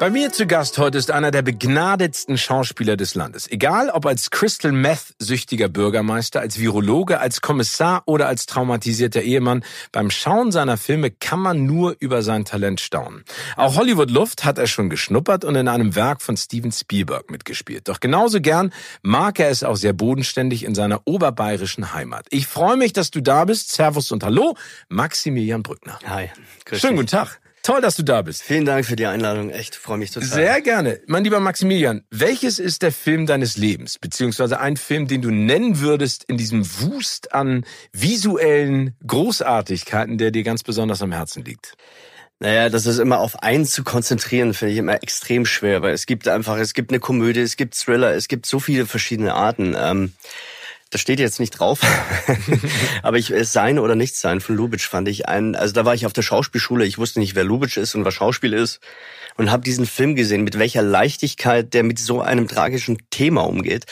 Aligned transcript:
Bei 0.00 0.08
mir 0.08 0.32
zu 0.32 0.46
Gast 0.46 0.78
heute 0.78 0.96
ist 0.96 1.10
einer 1.10 1.30
der 1.30 1.42
begnadetsten 1.42 2.38
Schauspieler 2.38 2.96
des 2.96 3.14
Landes. 3.14 3.46
Egal 3.50 3.90
ob 3.90 4.06
als 4.06 4.30
Crystal 4.30 4.72
Meth 4.72 5.14
süchtiger 5.18 5.68
Bürgermeister, 5.68 6.40
als 6.40 6.58
Virologe, 6.58 7.20
als 7.20 7.42
Kommissar 7.42 8.04
oder 8.06 8.26
als 8.26 8.46
traumatisierter 8.46 9.20
Ehemann, 9.20 9.62
beim 9.92 10.10
Schauen 10.10 10.52
seiner 10.52 10.78
Filme 10.78 11.10
kann 11.10 11.40
man 11.40 11.66
nur 11.66 11.96
über 11.98 12.22
sein 12.22 12.46
Talent 12.46 12.80
staunen. 12.80 13.26
Auch 13.56 13.76
Hollywood 13.76 14.10
Luft 14.10 14.42
hat 14.42 14.56
er 14.56 14.68
schon 14.68 14.88
geschnuppert 14.88 15.44
und 15.44 15.54
in 15.54 15.68
einem 15.68 15.94
Werk 15.94 16.22
von 16.22 16.38
Steven 16.38 16.72
Spielberg 16.72 17.30
mitgespielt. 17.30 17.86
Doch 17.86 18.00
genauso 18.00 18.40
gern 18.40 18.72
mag 19.02 19.38
er 19.38 19.50
es 19.50 19.62
auch 19.62 19.76
sehr 19.76 19.92
bodenständig 19.92 20.64
in 20.64 20.74
seiner 20.74 21.02
oberbayerischen 21.04 21.92
Heimat. 21.92 22.24
Ich 22.30 22.46
freue 22.46 22.78
mich, 22.78 22.94
dass 22.94 23.10
du 23.10 23.20
da 23.20 23.44
bist. 23.44 23.70
Servus 23.70 24.10
und 24.12 24.24
Hallo, 24.24 24.56
Maximilian 24.88 25.62
Brückner. 25.62 25.98
Hi. 26.06 26.30
Schönen 26.72 26.96
guten 26.96 27.08
Tag. 27.08 27.38
Toll, 27.62 27.82
dass 27.82 27.96
du 27.96 28.02
da 28.02 28.22
bist. 28.22 28.42
Vielen 28.42 28.64
Dank 28.64 28.86
für 28.86 28.96
die 28.96 29.04
Einladung. 29.04 29.50
Echt, 29.50 29.76
freue 29.76 29.98
mich 29.98 30.10
total. 30.10 30.28
Sehr 30.28 30.60
gerne. 30.62 31.00
Mein 31.06 31.24
lieber 31.24 31.40
Maximilian, 31.40 32.04
welches 32.10 32.58
ist 32.58 32.82
der 32.82 32.90
Film 32.90 33.26
deines 33.26 33.58
Lebens? 33.58 33.98
Beziehungsweise 33.98 34.60
ein 34.60 34.78
Film, 34.78 35.08
den 35.08 35.20
du 35.20 35.30
nennen 35.30 35.80
würdest 35.80 36.24
in 36.24 36.38
diesem 36.38 36.64
Wust 36.80 37.34
an 37.34 37.66
visuellen 37.92 38.96
Großartigkeiten, 39.06 40.16
der 40.16 40.30
dir 40.30 40.42
ganz 40.42 40.62
besonders 40.62 41.02
am 41.02 41.12
Herzen 41.12 41.44
liegt? 41.44 41.74
Naja, 42.42 42.70
das 42.70 42.86
ist 42.86 42.98
immer 42.98 43.18
auf 43.18 43.42
eins 43.42 43.72
zu 43.72 43.84
konzentrieren, 43.84 44.54
finde 44.54 44.72
ich 44.72 44.78
immer 44.78 45.02
extrem 45.02 45.44
schwer, 45.44 45.82
weil 45.82 45.92
es 45.92 46.06
gibt 46.06 46.26
einfach, 46.26 46.56
es 46.56 46.72
gibt 46.72 46.90
eine 46.90 46.98
Komödie, 46.98 47.40
es 47.40 47.56
gibt 47.56 47.76
Thriller, 47.76 48.14
es 48.14 48.28
gibt 48.28 48.46
so 48.46 48.58
viele 48.58 48.86
verschiedene 48.86 49.34
Arten. 49.34 49.76
Ähm, 49.78 50.14
das 50.90 51.00
steht 51.00 51.20
jetzt 51.20 51.38
nicht 51.38 51.52
drauf, 51.52 51.80
aber 53.02 53.16
ich 53.16 53.30
es 53.30 53.52
Sein 53.52 53.78
oder 53.78 53.94
Nichts 53.94 54.20
sein 54.20 54.40
von 54.40 54.56
Lubitsch 54.56 54.88
fand 54.88 55.08
ich 55.08 55.28
einen, 55.28 55.54
also 55.54 55.72
da 55.72 55.84
war 55.84 55.94
ich 55.94 56.04
auf 56.04 56.12
der 56.12 56.22
Schauspielschule, 56.22 56.84
ich 56.84 56.98
wusste 56.98 57.20
nicht, 57.20 57.36
wer 57.36 57.44
Lubitsch 57.44 57.76
ist 57.76 57.94
und 57.94 58.04
was 58.04 58.14
Schauspiel 58.14 58.52
ist. 58.52 58.80
Und 59.36 59.50
habe 59.50 59.62
diesen 59.62 59.86
Film 59.86 60.16
gesehen, 60.16 60.42
mit 60.42 60.58
welcher 60.58 60.82
Leichtigkeit 60.82 61.72
der 61.72 61.82
mit 61.82 61.98
so 61.98 62.20
einem 62.20 62.46
tragischen 62.46 62.98
Thema 63.08 63.46
umgeht. 63.46 63.86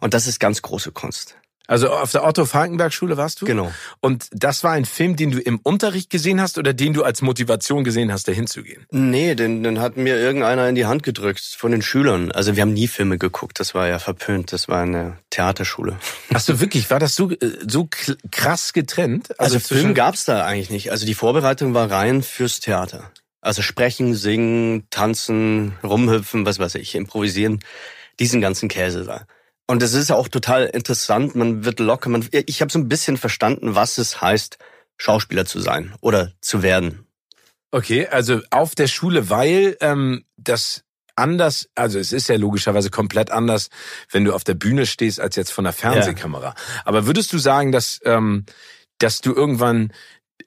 Und 0.00 0.14
das 0.14 0.26
ist 0.26 0.38
ganz 0.38 0.62
große 0.62 0.92
Kunst. 0.92 1.36
Also 1.66 1.88
auf 1.90 2.12
der 2.12 2.24
Otto 2.24 2.44
Falkenberg 2.44 2.92
Schule 2.92 3.16
warst 3.16 3.40
du? 3.40 3.46
Genau. 3.46 3.72
Und 4.00 4.28
das 4.32 4.64
war 4.64 4.72
ein 4.72 4.84
Film, 4.84 5.16
den 5.16 5.30
du 5.30 5.38
im 5.38 5.58
Unterricht 5.62 6.10
gesehen 6.10 6.40
hast 6.40 6.58
oder 6.58 6.74
den 6.74 6.92
du 6.92 7.04
als 7.04 7.22
Motivation 7.22 7.84
gesehen 7.84 8.12
hast, 8.12 8.28
dahin 8.28 8.46
zu 8.46 8.62
gehen? 8.62 8.86
Nee, 8.90 9.34
den, 9.34 9.62
den 9.62 9.80
hat 9.80 9.96
mir 9.96 10.16
irgendeiner 10.16 10.68
in 10.68 10.74
die 10.74 10.84
Hand 10.84 11.02
gedrückt 11.02 11.40
von 11.40 11.72
den 11.72 11.80
Schülern. 11.80 12.32
Also 12.32 12.54
wir 12.54 12.60
haben 12.60 12.74
nie 12.74 12.86
Filme 12.86 13.16
geguckt, 13.16 13.60
das 13.60 13.74
war 13.74 13.88
ja 13.88 13.98
verpönt, 13.98 14.52
das 14.52 14.68
war 14.68 14.82
eine 14.82 15.16
Theaterschule. 15.30 15.98
Ach 16.34 16.40
so, 16.40 16.60
wirklich? 16.60 16.90
War 16.90 16.98
das 16.98 17.14
so, 17.14 17.30
äh, 17.30 17.38
so 17.66 17.88
krass 18.30 18.74
getrennt? 18.74 19.30
Also, 19.40 19.56
also 19.56 19.74
Film 19.74 19.94
gab's 19.94 20.26
da 20.26 20.44
eigentlich 20.44 20.70
nicht. 20.70 20.90
Also 20.90 21.06
die 21.06 21.14
Vorbereitung 21.14 21.72
war 21.72 21.90
rein 21.90 22.22
fürs 22.22 22.60
Theater. 22.60 23.10
Also 23.40 23.62
sprechen, 23.62 24.14
singen, 24.14 24.86
tanzen, 24.90 25.74
rumhüpfen, 25.82 26.44
was 26.44 26.58
weiß 26.58 26.74
ich, 26.76 26.94
improvisieren, 26.94 27.60
diesen 28.18 28.40
ganzen 28.40 28.68
Käse 28.68 29.04
da. 29.04 29.26
Und 29.66 29.82
es 29.82 29.94
ist 29.94 30.10
auch 30.10 30.28
total 30.28 30.66
interessant, 30.66 31.34
man 31.34 31.64
wird 31.64 31.80
locker, 31.80 32.10
man, 32.10 32.28
ich 32.32 32.60
habe 32.60 32.70
so 32.70 32.78
ein 32.78 32.88
bisschen 32.88 33.16
verstanden, 33.16 33.74
was 33.74 33.98
es 33.98 34.20
heißt, 34.20 34.58
Schauspieler 34.98 35.46
zu 35.46 35.60
sein 35.60 35.94
oder 36.00 36.32
zu 36.40 36.62
werden. 36.62 37.06
Okay, 37.70 38.06
also 38.06 38.40
auf 38.50 38.74
der 38.74 38.86
Schule, 38.86 39.30
weil 39.30 39.76
ähm, 39.80 40.24
das 40.36 40.84
anders, 41.16 41.68
also 41.74 41.98
es 41.98 42.12
ist 42.12 42.28
ja 42.28 42.36
logischerweise 42.36 42.90
komplett 42.90 43.30
anders, 43.30 43.68
wenn 44.10 44.24
du 44.24 44.34
auf 44.34 44.44
der 44.44 44.54
Bühne 44.54 44.86
stehst, 44.86 45.20
als 45.20 45.36
jetzt 45.36 45.52
von 45.52 45.64
der 45.64 45.72
Fernsehkamera. 45.72 46.48
Ja. 46.48 46.54
Aber 46.84 47.06
würdest 47.06 47.32
du 47.32 47.38
sagen, 47.38 47.72
dass, 47.72 48.00
ähm, 48.04 48.44
dass 48.98 49.20
du 49.20 49.32
irgendwann 49.32 49.92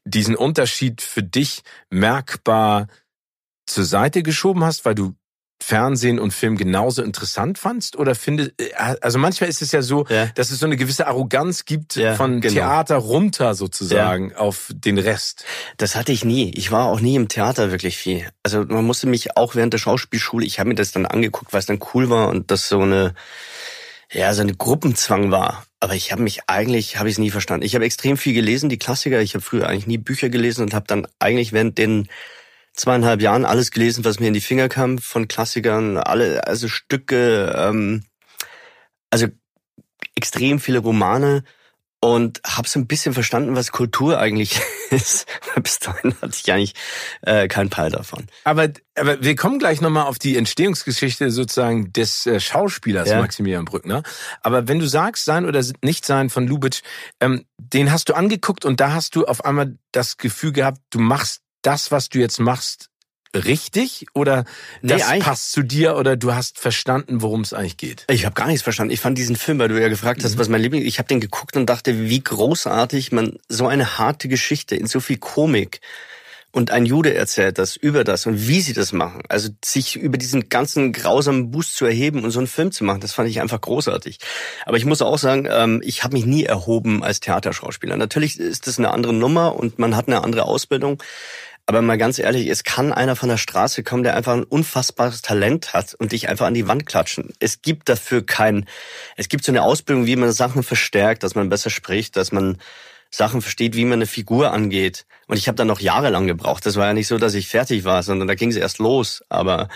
diesen 0.06 0.35
Unterschied 0.35 1.01
für 1.01 1.23
dich 1.23 1.63
merkbar 1.89 2.88
zur 3.66 3.83
Seite 3.83 4.23
geschoben 4.23 4.63
hast, 4.63 4.85
weil 4.85 4.95
du 4.95 5.16
Fernsehen 5.62 6.19
und 6.19 6.34
Film 6.34 6.56
genauso 6.56 7.01
interessant 7.01 7.57
fandst? 7.57 7.97
Oder 7.97 8.16
finde, 8.16 8.53
äh, 8.57 8.73
also 9.01 9.18
manchmal 9.19 9.50
ist 9.50 9.62
es 9.62 9.72
ja 9.72 9.81
so, 9.81 10.06
ja. 10.07 10.28
dass 10.35 10.51
es 10.51 10.59
so 10.59 10.66
eine 10.66 10.78
gewisse 10.78 11.07
Arroganz 11.07 11.66
gibt 11.66 11.95
ja, 11.95 12.16
von 12.16 12.41
genau. 12.41 12.53
Theater 12.53 12.95
runter 12.97 13.56
sozusagen 13.56 14.31
ja. 14.31 14.38
auf 14.38 14.72
den 14.73 14.97
Rest. 14.97 15.45
Das 15.78 15.95
hatte 15.95 16.12
ich 16.12 16.23
nie. 16.23 16.51
Ich 16.56 16.72
war 16.72 16.88
auch 16.88 17.00
nie 17.00 17.16
im 17.16 17.28
Theater 17.28 17.72
wirklich 17.72 17.97
viel. 17.97 18.28
Also 18.44 18.63
man 18.63 18.85
musste 18.85 19.07
mich 19.07 19.35
auch 19.35 19.56
während 19.56 19.73
der 19.73 19.79
Schauspielschule, 19.79 20.45
ich 20.45 20.59
habe 20.59 20.69
mir 20.69 20.75
das 20.75 20.91
dann 20.91 21.06
angeguckt, 21.06 21.53
was 21.53 21.66
dann 21.66 21.79
cool 21.94 22.09
war 22.09 22.29
und 22.29 22.51
das 22.51 22.69
so 22.69 22.81
eine, 22.81 23.13
ja, 24.12 24.34
so 24.34 24.41
eine 24.41 24.53
Gruppenzwang 24.53 25.31
war. 25.31 25.66
Aber 25.79 25.94
ich 25.94 26.12
habe 26.12 26.24
mich 26.24 26.41
eigentlich, 26.47 26.97
habe 26.97 27.09
ich 27.09 27.16
es 27.16 27.19
nie 27.19 27.29
verstanden. 27.29 27.66
Ich 27.66 27.75
habe 27.75 27.85
extrem 27.85 28.18
viel 28.18 28.34
gelesen, 28.34 28.69
die 28.69 28.79
Klassiker. 28.79 29.22
Ich 29.22 29.35
habe 29.35 29.44
früher 29.44 29.68
eigentlich 29.68 29.88
nie 29.88 30.00
Bücher 30.00 30.29
gelesen 30.29 30.62
und 30.63 30.74
habe 30.74 30.88
dann 30.88 31.07
eigentlich 31.19 31.53
während 31.53 31.78
den 31.78 32.07
zweieinhalb 32.77 33.21
Jahren 33.21 33.45
alles 33.45 33.71
gelesen, 33.71 34.05
was 34.05 34.19
mir 34.19 34.27
in 34.27 34.33
die 34.33 34.41
Finger 34.41 34.69
kam 34.69 34.99
von 34.99 35.27
Klassikern, 35.27 35.97
alle, 35.97 36.47
also 36.47 36.67
Stücke, 36.67 37.53
ähm, 37.57 38.03
also 39.09 39.27
extrem 40.15 40.59
viele 40.59 40.79
Romane 40.79 41.43
und 41.99 42.41
habe 42.45 42.67
so 42.67 42.79
ein 42.79 42.85
bisschen 42.85 43.13
verstanden, 43.13 43.55
was 43.55 43.71
Kultur 43.71 44.19
eigentlich 44.19 44.59
ist. 44.91 45.25
Bis 45.61 45.79
dahin 45.79 46.13
hatte 46.21 46.35
ich 46.35 46.51
eigentlich 46.51 46.73
äh, 47.21 47.47
keinen 47.47 47.69
Peil 47.69 47.89
davon. 47.89 48.27
Aber, 48.43 48.69
aber 48.95 49.23
wir 49.23 49.35
kommen 49.35 49.57
gleich 49.57 49.81
nochmal 49.81 50.05
auf 50.05 50.19
die 50.19 50.38
Entstehungsgeschichte 50.38 51.31
sozusagen 51.31 51.91
des 51.94 52.27
äh, 52.27 52.39
Schauspielers 52.39 53.09
ja. 53.09 53.19
Maximilian 53.19 53.65
Brückner. 53.65 54.03
Aber 54.41 54.67
wenn 54.67 54.79
du 54.79 54.88
sagst, 54.88 55.25
sein 55.25 55.45
oder 55.45 55.63
nicht 55.83 56.05
sein 56.05 56.29
von 56.29 56.47
Lubitsch, 56.47 56.81
ähm, 57.19 57.45
den 57.57 57.91
hast 57.91 58.09
du 58.09 58.13
angeguckt 58.13 58.63
und 58.63 58.79
da 58.79 58.94
hast 58.94 59.15
du 59.15 59.25
auf 59.25 59.44
einmal 59.44 59.77
das 59.91 60.17
Gefühl 60.17 60.51
gehabt, 60.51 60.79
du 60.91 60.99
machst 60.99 61.41
das, 61.67 61.91
was 61.91 62.07
du 62.07 62.19
jetzt 62.19 62.39
machst, 62.39 62.89
richtig 63.35 64.05
oder 64.13 64.45
das 64.81 65.11
nee, 65.11 65.19
passt 65.19 65.51
zu 65.51 65.61
dir 65.61 65.97
oder 65.97 66.16
du 66.16 66.33
hast 66.33 66.57
verstanden, 66.57 67.22
worum 67.22 67.41
es 67.41 67.51
eigentlich 67.51 67.75
geht? 67.75 68.05
Ich 68.09 68.25
habe 68.25 68.33
gar 68.35 68.47
nichts 68.47 68.61
verstanden. 68.61 68.94
Ich 68.94 69.01
fand 69.01 69.17
diesen 69.17 69.35
Film, 69.35 69.59
weil 69.59 69.67
du 69.67 69.79
ja 69.79 69.89
gefragt 69.89 70.23
hast, 70.23 70.35
mhm. 70.35 70.39
was 70.39 70.47
mein 70.47 70.61
Liebling. 70.61 70.81
Ich 70.83 70.97
habe 70.97 71.09
den 71.09 71.19
geguckt 71.19 71.57
und 71.57 71.66
dachte, 71.66 72.09
wie 72.09 72.23
großartig 72.23 73.11
man 73.11 73.38
so 73.50 73.67
eine 73.67 73.97
harte 73.97 74.29
Geschichte 74.29 74.77
in 74.77 74.88
so 74.88 75.01
viel 75.01 75.17
Komik 75.17 75.81
und 76.53 76.72
ein 76.72 76.85
Jude 76.85 77.13
erzählt 77.13 77.59
das 77.59 77.75
über 77.75 78.03
das 78.03 78.25
und 78.25 78.47
wie 78.47 78.61
sie 78.61 78.73
das 78.73 78.94
machen. 78.94 79.22
Also 79.27 79.50
sich 79.63 79.97
über 79.97 80.18
diesen 80.18 80.50
ganzen 80.50 80.94
grausamen 80.94 81.51
Boost 81.51 81.75
zu 81.75 81.86
erheben 81.86 82.24
und 82.24 82.31
so 82.31 82.39
einen 82.39 82.47
Film 82.47 82.71
zu 82.71 82.83
machen, 82.83 83.01
das 83.01 83.13
fand 83.13 83.30
ich 83.30 83.42
einfach 83.42 83.59
großartig. 83.59 84.19
Aber 84.65 84.77
ich 84.77 84.86
muss 84.86 85.01
auch 85.01 85.18
sagen, 85.18 85.47
ähm, 85.51 85.81
ich 85.83 86.03
habe 86.03 86.15
mich 86.15 86.25
nie 86.25 86.45
erhoben 86.45 87.03
als 87.03 87.19
Theaterschauspieler. 87.19 87.97
Natürlich 87.97 88.39
ist 88.39 88.68
das 88.68 88.80
eine 88.80 88.92
andere 88.92 89.13
Nummer 89.13 89.56
und 89.56 89.77
man 89.77 89.95
hat 89.95 90.07
eine 90.07 90.24
andere 90.24 90.45
Ausbildung. 90.45 91.03
Aber 91.69 91.81
mal 91.81 91.98
ganz 91.98 92.18
ehrlich, 92.18 92.48
es 92.48 92.64
kann 92.64 92.94
einer 92.94 93.18
von 93.18 93.28
der 93.28 93.36
Straße 93.36 93.84
kommen, 93.84 94.04
der 94.04 94.16
einfach 94.16 94.34
ein 94.34 94.46
unfassbares 94.46 95.22
Talent 95.22 95.74
hat 95.74 95.94
und 95.96 96.14
dich 96.14 96.30
einfach 96.30 96.48
an 96.48 96.54
die 96.54 96.68
Wand 96.69 96.86
klatschen. 96.86 97.34
Es 97.40 97.62
gibt 97.62 97.90
dafür 97.90 98.25
kein, 98.25 98.66
es 99.18 99.28
gibt 99.28 99.44
so 99.44 99.52
eine 99.52 99.64
Ausbildung, 99.64 100.06
wie 100.06 100.16
man 100.16 100.31
Sachen 100.31 100.64
verstärkt, 100.64 101.24
dass 101.24 101.36
man 101.36 101.50
besser 101.50 101.69
spricht, 101.69 102.16
dass 102.16 102.31
man 102.31 102.58
Sachen 103.12 103.42
versteht, 103.42 103.75
wie 103.75 103.84
man 103.84 103.96
eine 103.96 104.06
Figur 104.06 104.54
angeht. 104.54 105.06
Und 105.28 105.36
ich 105.36 105.50
habe 105.50 105.58
da 105.58 105.66
noch 105.66 105.81
jahrelang 105.81 106.25
gebraucht. 106.25 106.66
Das 106.66 106.78
war 106.78 106.88
ja 106.88 106.94
nicht 106.94 107.08
so, 107.08 107.18
dass 107.18 107.34
ich 107.34 107.50
fertig 107.50 107.84
war, 107.84 108.02
sondern 108.02 108.30
da 108.30 108.36
ging 108.36 108.50
es 108.50 108.56
erst 108.56 108.80
los. 108.80 109.22
Aber 109.28 109.68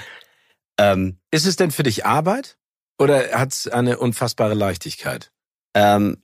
ähm, 0.80 1.20
ist 1.30 1.46
es 1.46 1.58
denn 1.58 1.72
für 1.72 1.84
dich 1.84 2.06
Arbeit 2.06 2.58
oder 2.98 3.32
hat 3.38 3.52
es 3.52 3.68
eine 3.68 4.00
unfassbare 4.00 4.54
Leichtigkeit? 4.54 5.34
Ähm, 5.74 6.24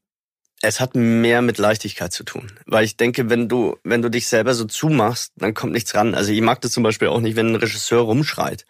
es 0.62 0.80
hat 0.80 0.96
mehr 0.96 1.42
mit 1.42 1.58
Leichtigkeit 1.58 2.12
zu 2.12 2.24
tun. 2.24 2.52
Weil 2.66 2.84
ich 2.84 2.98
denke, 2.98 3.30
wenn 3.30 3.48
du, 3.48 3.78
wenn 3.84 4.02
du 4.02 4.10
dich 4.10 4.28
selber 4.28 4.54
so 4.54 4.66
zumachst, 4.66 5.32
dann 5.36 5.54
kommt 5.54 5.74
nichts 5.74 5.94
ran. 5.96 6.16
Also 6.16 6.32
ich 6.32 6.42
mag 6.42 6.62
das 6.62 6.72
zum 6.72 6.84
Beispiel 6.84 7.10
auch 7.10 7.22
nicht, 7.22 7.36
wenn 7.36 7.52
ein 7.52 7.56
Regisseur 7.56 8.02
rumschreit. 8.02 8.66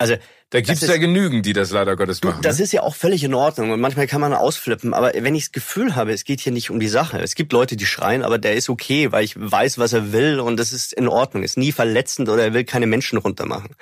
Also 0.00 0.16
da 0.48 0.62
gibt's 0.62 0.80
ja 0.80 0.96
genügend, 0.96 1.44
die 1.44 1.52
das 1.52 1.72
leider 1.72 1.94
Gottes 1.94 2.22
machen. 2.22 2.40
Das 2.40 2.56
ne? 2.56 2.64
ist 2.64 2.72
ja 2.72 2.82
auch 2.82 2.94
völlig 2.94 3.22
in 3.22 3.34
Ordnung 3.34 3.70
und 3.70 3.80
manchmal 3.80 4.06
kann 4.06 4.22
man 4.22 4.32
ausflippen, 4.32 4.94
aber 4.94 5.12
wenn 5.14 5.34
ich 5.34 5.44
das 5.44 5.52
Gefühl 5.52 5.94
habe, 5.94 6.12
es 6.12 6.24
geht 6.24 6.40
hier 6.40 6.52
nicht 6.52 6.70
um 6.70 6.80
die 6.80 6.88
Sache. 6.88 7.20
Es 7.20 7.34
gibt 7.34 7.52
Leute, 7.52 7.76
die 7.76 7.84
schreien, 7.84 8.22
aber 8.22 8.38
der 8.38 8.54
ist 8.54 8.70
okay, 8.70 9.12
weil 9.12 9.24
ich 9.24 9.34
weiß, 9.36 9.76
was 9.76 9.92
er 9.92 10.10
will 10.10 10.40
und 10.40 10.56
das 10.56 10.72
ist 10.72 10.94
in 10.94 11.06
Ordnung. 11.06 11.42
Ist 11.42 11.58
nie 11.58 11.70
verletzend 11.70 12.30
oder 12.30 12.44
er 12.44 12.54
will 12.54 12.64
keine 12.64 12.86
Menschen 12.86 13.18
runtermachen. 13.18 13.76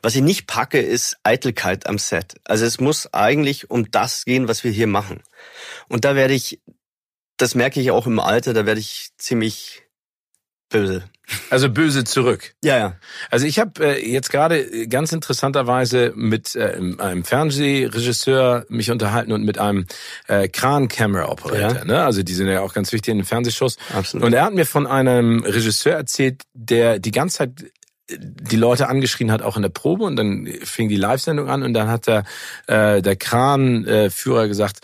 Was 0.00 0.14
ich 0.16 0.22
nicht 0.22 0.46
packe, 0.46 0.80
ist 0.80 1.18
Eitelkeit 1.22 1.86
am 1.86 1.98
Set. 1.98 2.36
Also 2.44 2.64
es 2.64 2.80
muss 2.80 3.12
eigentlich 3.12 3.70
um 3.70 3.90
das 3.90 4.24
gehen, 4.24 4.48
was 4.48 4.64
wir 4.64 4.70
hier 4.70 4.86
machen. 4.86 5.22
Und 5.88 6.06
da 6.06 6.16
werde 6.16 6.32
ich, 6.32 6.62
das 7.36 7.54
merke 7.54 7.78
ich 7.78 7.90
auch 7.90 8.06
im 8.06 8.20
Alter, 8.20 8.54
da 8.54 8.64
werde 8.64 8.80
ich 8.80 9.10
ziemlich 9.18 9.82
böse. 10.70 11.04
Also 11.50 11.68
böse 11.68 12.04
zurück. 12.04 12.54
Ja, 12.62 12.78
ja. 12.78 12.96
Also 13.30 13.46
ich 13.46 13.58
habe 13.58 13.84
äh, 13.84 14.10
jetzt 14.10 14.30
gerade 14.30 14.88
ganz 14.88 15.12
interessanterweise 15.12 16.12
mit 16.14 16.56
äh, 16.56 16.78
einem 16.98 17.24
Fernsehregisseur 17.24 18.64
mich 18.68 18.90
unterhalten 18.90 19.32
und 19.32 19.44
mit 19.44 19.58
einem 19.58 19.86
äh, 20.26 20.48
Kran-Camera-Operator. 20.48 21.78
Ja. 21.78 21.84
Ne? 21.84 22.02
Also 22.02 22.22
die 22.22 22.34
sind 22.34 22.48
ja 22.48 22.60
auch 22.60 22.74
ganz 22.74 22.92
wichtig 22.92 23.12
in 23.12 23.18
den 23.18 23.26
Fernsehshows. 23.26 23.76
Absolut. 23.94 24.26
Und 24.26 24.32
er 24.32 24.44
hat 24.44 24.54
mir 24.54 24.66
von 24.66 24.86
einem 24.86 25.44
Regisseur 25.44 25.94
erzählt, 25.94 26.42
der 26.54 26.98
die 26.98 27.10
ganze 27.10 27.38
Zeit 27.38 27.64
die 28.10 28.56
Leute 28.56 28.88
angeschrien 28.88 29.30
hat, 29.30 29.42
auch 29.42 29.56
in 29.56 29.62
der 29.62 29.68
Probe 29.68 30.04
und 30.04 30.16
dann 30.16 30.48
fing 30.62 30.88
die 30.88 30.96
Live-Sendung 30.96 31.48
an 31.48 31.62
und 31.62 31.74
dann 31.74 31.88
hat 31.88 32.06
der, 32.06 32.24
äh, 32.66 33.02
der 33.02 33.16
Kran-Führer 33.16 34.48
gesagt, 34.48 34.80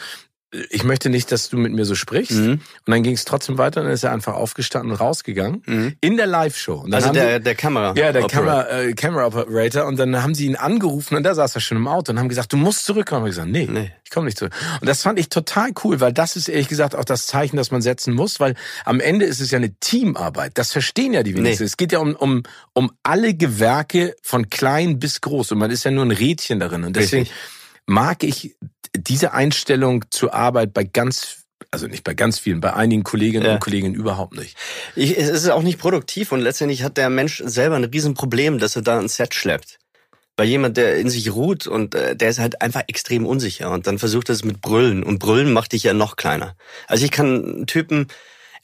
ich 0.70 0.84
möchte 0.84 1.10
nicht, 1.10 1.32
dass 1.32 1.48
du 1.48 1.56
mit 1.56 1.72
mir 1.72 1.84
so 1.84 1.94
sprichst. 1.94 2.32
Mhm. 2.32 2.52
Und 2.52 2.60
dann 2.86 3.02
ging 3.02 3.14
es 3.14 3.24
trotzdem 3.24 3.58
weiter 3.58 3.80
und 3.80 3.86
dann 3.86 3.94
ist 3.94 4.04
er 4.04 4.12
einfach 4.12 4.34
aufgestanden 4.34 4.92
und 4.92 5.00
rausgegangen 5.00 5.62
mhm. 5.66 5.96
in 6.00 6.16
der 6.16 6.26
Live-Show. 6.26 6.86
Also 6.90 7.12
der, 7.12 7.40
der 7.40 7.54
Kamera. 7.54 7.94
Ja, 7.96 8.12
der 8.12 8.26
Kamera, 8.26 8.68
äh, 8.70 8.92
Camera 8.92 9.26
Operator. 9.26 9.86
Und 9.86 9.98
dann 9.98 10.22
haben 10.22 10.34
sie 10.34 10.46
ihn 10.46 10.56
angerufen 10.56 11.16
und 11.16 11.24
da 11.24 11.34
saß 11.34 11.54
er 11.54 11.60
schon 11.60 11.78
im 11.78 11.88
Auto 11.88 12.12
und 12.12 12.18
haben 12.18 12.28
gesagt, 12.28 12.52
du 12.52 12.56
musst 12.56 12.84
zurückkommen. 12.84 13.24
Und 13.24 13.30
ich 13.30 13.34
gesagt, 13.34 13.50
nee, 13.50 13.68
nee. 13.70 13.92
ich 14.04 14.10
komme 14.10 14.26
nicht 14.26 14.38
zurück. 14.38 14.52
Und 14.80 14.88
das 14.88 15.02
fand 15.02 15.18
ich 15.18 15.28
total 15.28 15.72
cool, 15.82 16.00
weil 16.00 16.12
das 16.12 16.36
ist 16.36 16.48
ehrlich 16.48 16.68
gesagt 16.68 16.94
auch 16.94 17.04
das 17.04 17.26
Zeichen, 17.26 17.56
das 17.56 17.70
man 17.70 17.82
setzen 17.82 18.14
muss, 18.14 18.38
weil 18.38 18.54
am 18.84 19.00
Ende 19.00 19.24
ist 19.24 19.40
es 19.40 19.50
ja 19.50 19.58
eine 19.58 19.74
Teamarbeit. 19.80 20.52
Das 20.54 20.72
verstehen 20.72 21.12
ja 21.12 21.22
die 21.22 21.36
wenigsten. 21.36 21.64
Nee. 21.64 21.66
Es 21.66 21.76
geht 21.76 21.92
ja 21.92 21.98
um, 21.98 22.14
um, 22.14 22.42
um 22.72 22.92
alle 23.02 23.34
Gewerke 23.34 24.14
von 24.22 24.50
klein 24.50 24.98
bis 24.98 25.20
groß 25.20 25.52
und 25.52 25.58
man 25.58 25.70
ist 25.70 25.84
ja 25.84 25.90
nur 25.90 26.04
ein 26.04 26.12
Rädchen 26.12 26.60
darin. 26.60 26.84
Und 26.84 26.96
deswegen 26.96 27.22
Richtig. 27.22 27.40
Mag 27.86 28.22
ich 28.22 28.56
diese 28.96 29.32
Einstellung 29.32 30.04
zur 30.10 30.34
Arbeit 30.34 30.72
bei 30.72 30.84
ganz 30.84 31.44
also 31.70 31.88
nicht 31.88 32.04
bei 32.04 32.14
ganz 32.14 32.38
vielen, 32.38 32.60
bei 32.60 32.72
einigen 32.72 33.02
Kolleginnen 33.02 33.46
ja. 33.46 33.54
und 33.54 33.60
Kollegen 33.60 33.94
überhaupt 33.94 34.36
nicht. 34.36 34.56
Ich, 34.94 35.18
es 35.18 35.28
ist 35.28 35.48
auch 35.48 35.62
nicht 35.62 35.78
produktiv 35.78 36.30
und 36.30 36.40
letztendlich 36.40 36.84
hat 36.84 36.96
der 36.96 37.10
Mensch 37.10 37.42
selber 37.44 37.74
ein 37.74 37.84
Riesenproblem, 37.84 38.58
dass 38.58 38.76
er 38.76 38.82
da 38.82 38.98
ein 38.98 39.08
Set 39.08 39.34
schleppt. 39.34 39.78
Weil 40.36 40.48
jemand, 40.48 40.76
der 40.76 40.96
in 40.96 41.10
sich 41.10 41.32
ruht 41.32 41.66
und 41.66 41.94
äh, 41.94 42.16
der 42.16 42.28
ist 42.28 42.38
halt 42.38 42.60
einfach 42.60 42.82
extrem 42.88 43.26
unsicher 43.26 43.70
und 43.70 43.86
dann 43.86 43.98
versucht 43.98 44.30
er 44.30 44.34
es 44.34 44.44
mit 44.44 44.60
Brüllen 44.60 45.02
und 45.02 45.18
Brüllen 45.18 45.52
macht 45.52 45.72
dich 45.72 45.84
ja 45.84 45.94
noch 45.94 46.16
kleiner. 46.16 46.56
Also 46.86 47.04
ich 47.04 47.10
kann 47.10 47.64
Typen, 47.66 48.08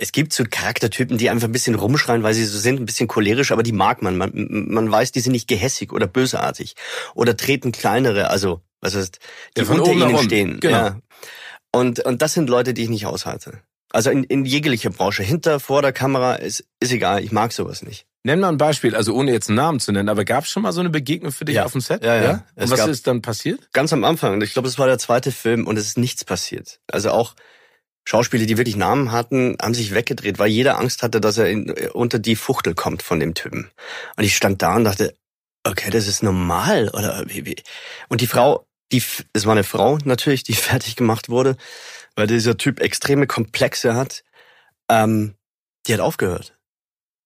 es 0.01 0.13
gibt 0.13 0.33
so 0.33 0.45
Charaktertypen, 0.49 1.19
die 1.19 1.29
einfach 1.29 1.47
ein 1.47 1.53
bisschen 1.53 1.75
rumschreien, 1.75 2.23
weil 2.23 2.33
sie 2.33 2.47
so 2.47 2.59
sind, 2.59 2.81
ein 2.81 2.87
bisschen 2.87 3.07
cholerisch, 3.07 3.53
aber 3.53 3.63
die 3.63 3.73
mag 3.73 4.01
man. 4.01 4.17
Man, 4.17 4.33
man 4.35 4.91
weiß, 4.91 5.13
die 5.13 5.21
sind 5.21 5.33
nicht 5.33 5.47
gehässig 5.47 5.93
oder 5.93 6.07
bösartig 6.07 6.75
oder 7.15 7.37
treten 7.37 7.71
kleinere, 7.71 8.31
also 8.31 8.63
was 8.81 8.97
heißt, 8.97 9.19
die 9.59 9.61
ja, 9.61 9.69
unter 9.69 9.93
ihnen 9.93 10.19
stehen. 10.19 10.61
Genau. 10.61 10.77
Ja. 10.77 11.01
Und, 11.71 12.01
und 12.01 12.23
das 12.23 12.33
sind 12.33 12.49
Leute, 12.49 12.73
die 12.73 12.85
ich 12.85 12.89
nicht 12.89 13.05
aushalte. 13.05 13.61
Also 13.93 14.09
in, 14.11 14.25
in 14.25 14.47
jeglicher 14.47 14.89
Branche. 14.89 15.23
Hinter, 15.23 15.61
vor 15.61 15.83
der 15.83 15.93
Kamera 15.93 16.37
ist, 16.37 16.65
ist 16.81 16.93
egal. 16.93 17.23
Ich 17.23 17.31
mag 17.31 17.53
sowas 17.53 17.83
nicht. 17.83 18.07
Nenn 18.23 18.41
mal 18.41 18.49
ein 18.49 18.57
Beispiel, 18.57 18.97
also 18.97 19.15
ohne 19.15 19.33
jetzt 19.33 19.49
einen 19.49 19.57
Namen 19.57 19.81
zu 19.81 19.93
nennen, 19.93 20.09
aber 20.09 20.25
gab 20.25 20.45
es 20.45 20.51
schon 20.51 20.63
mal 20.63 20.73
so 20.73 20.81
eine 20.81 20.91
Begegnung 20.91 21.33
für 21.33 21.45
dich 21.45 21.57
ja. 21.57 21.65
auf 21.65 21.73
dem 21.73 21.81
Set? 21.83 22.03
Ja, 22.05 22.17
ja. 22.17 22.23
ja? 22.23 22.45
Und 22.55 22.71
was 22.71 22.87
ist 22.87 23.07
dann 23.07 23.21
passiert? 23.21 23.69
Ganz 23.73 23.93
am 23.93 24.05
Anfang. 24.05 24.41
Ich 24.41 24.55
glaube, 24.55 24.69
es 24.69 24.79
war 24.79 24.87
der 24.87 24.99
zweite 24.99 25.31
Film 25.31 25.67
und 25.67 25.77
es 25.77 25.87
ist 25.87 25.99
nichts 25.99 26.25
passiert. 26.25 26.81
Also 26.91 27.11
auch 27.11 27.35
Schauspieler, 28.11 28.47
die 28.47 28.59
wirklich 28.59 28.77
Namen 28.77 29.13
hatten, 29.13 29.57
haben 29.63 29.75
sich 29.75 29.95
weggedreht, 29.95 30.39
weil 30.39 30.49
jeder 30.49 30.79
Angst 30.79 31.03
hatte, 31.03 31.21
dass 31.21 31.39
er 31.39 31.49
in, 31.49 31.71
unter 31.93 32.19
die 32.19 32.37
Fuchtel 32.37 32.75
kommt 32.75 33.03
von 33.03 33.21
dem 33.21 33.35
Typen. 33.35 33.71
Und 34.17 34.25
ich 34.25 34.37
stand 34.37 34.63
da 34.63 34.75
und 34.77 34.85
dachte, 34.85 35.15
okay, 35.65 35.91
das 35.91 36.09
ist 36.09 36.23
normal 36.23 36.89
oder 36.89 37.25
wie, 37.29 37.47
wie? 37.47 37.57
Und 38.09 38.21
die 38.21 38.27
Frau 38.27 38.67
die, 38.93 39.03
es 39.33 39.47
war 39.47 39.53
eine 39.53 39.65
Frau 39.65 39.99
natürlich, 40.05 40.43
die 40.43 40.53
fertig 40.55 40.97
gemacht 40.97 41.29
wurde, 41.29 41.57
weil 42.17 42.27
dieser 42.27 42.57
Typ 42.57 42.81
extreme 42.81 43.27
Komplexe 43.27 43.95
hat. 43.95 44.25
Ähm, 44.89 45.35
die 45.87 45.95
hat 45.95 46.01
aufgehört. 46.01 46.57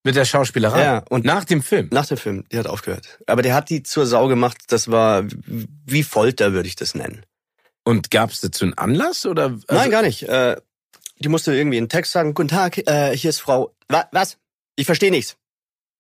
Mit 0.05 0.17
der 0.17 0.27
Schauspielerei? 0.27 0.83
Ja. 0.83 0.99
Und 1.09 1.25
nach 1.25 1.45
dem 1.45 1.63
Film? 1.63 1.89
Nach 1.91 2.05
dem 2.05 2.19
Film, 2.19 2.45
die 2.53 2.59
hat 2.59 2.67
aufgehört. 2.67 3.19
Aber 3.27 3.41
der 3.41 3.55
hat 3.55 3.71
die 3.71 3.83
zur 3.83 4.05
Sau 4.05 4.29
gemacht, 4.29 4.59
das 4.69 4.91
war 4.91 5.25
wie 5.27 6.03
Folter, 6.03 6.53
würde 6.53 6.69
ich 6.69 6.77
das 6.77 6.95
nennen. 6.95 7.25
Und 7.85 8.11
gab 8.11 8.31
es 8.31 8.41
dazu 8.41 8.65
einen 8.65 8.75
Anlass? 8.75 9.25
oder? 9.25 9.45
Also 9.45 9.65
Nein, 9.71 9.91
gar 9.91 10.03
nicht. 10.03 10.25
Äh, 10.25 10.57
die 11.25 11.29
musste 11.29 11.55
irgendwie 11.55 11.79
einen 11.79 11.89
Text 11.89 12.13
sagen, 12.13 12.35
guten 12.35 12.49
Tag, 12.49 12.79
äh, 12.87 13.17
hier 13.17 13.31
ist 13.31 13.41
Frau. 13.41 13.75
Wa 13.89 14.07
was? 14.13 14.37
Ich 14.77 14.85
verstehe 14.87 15.11
nichts. 15.11 15.37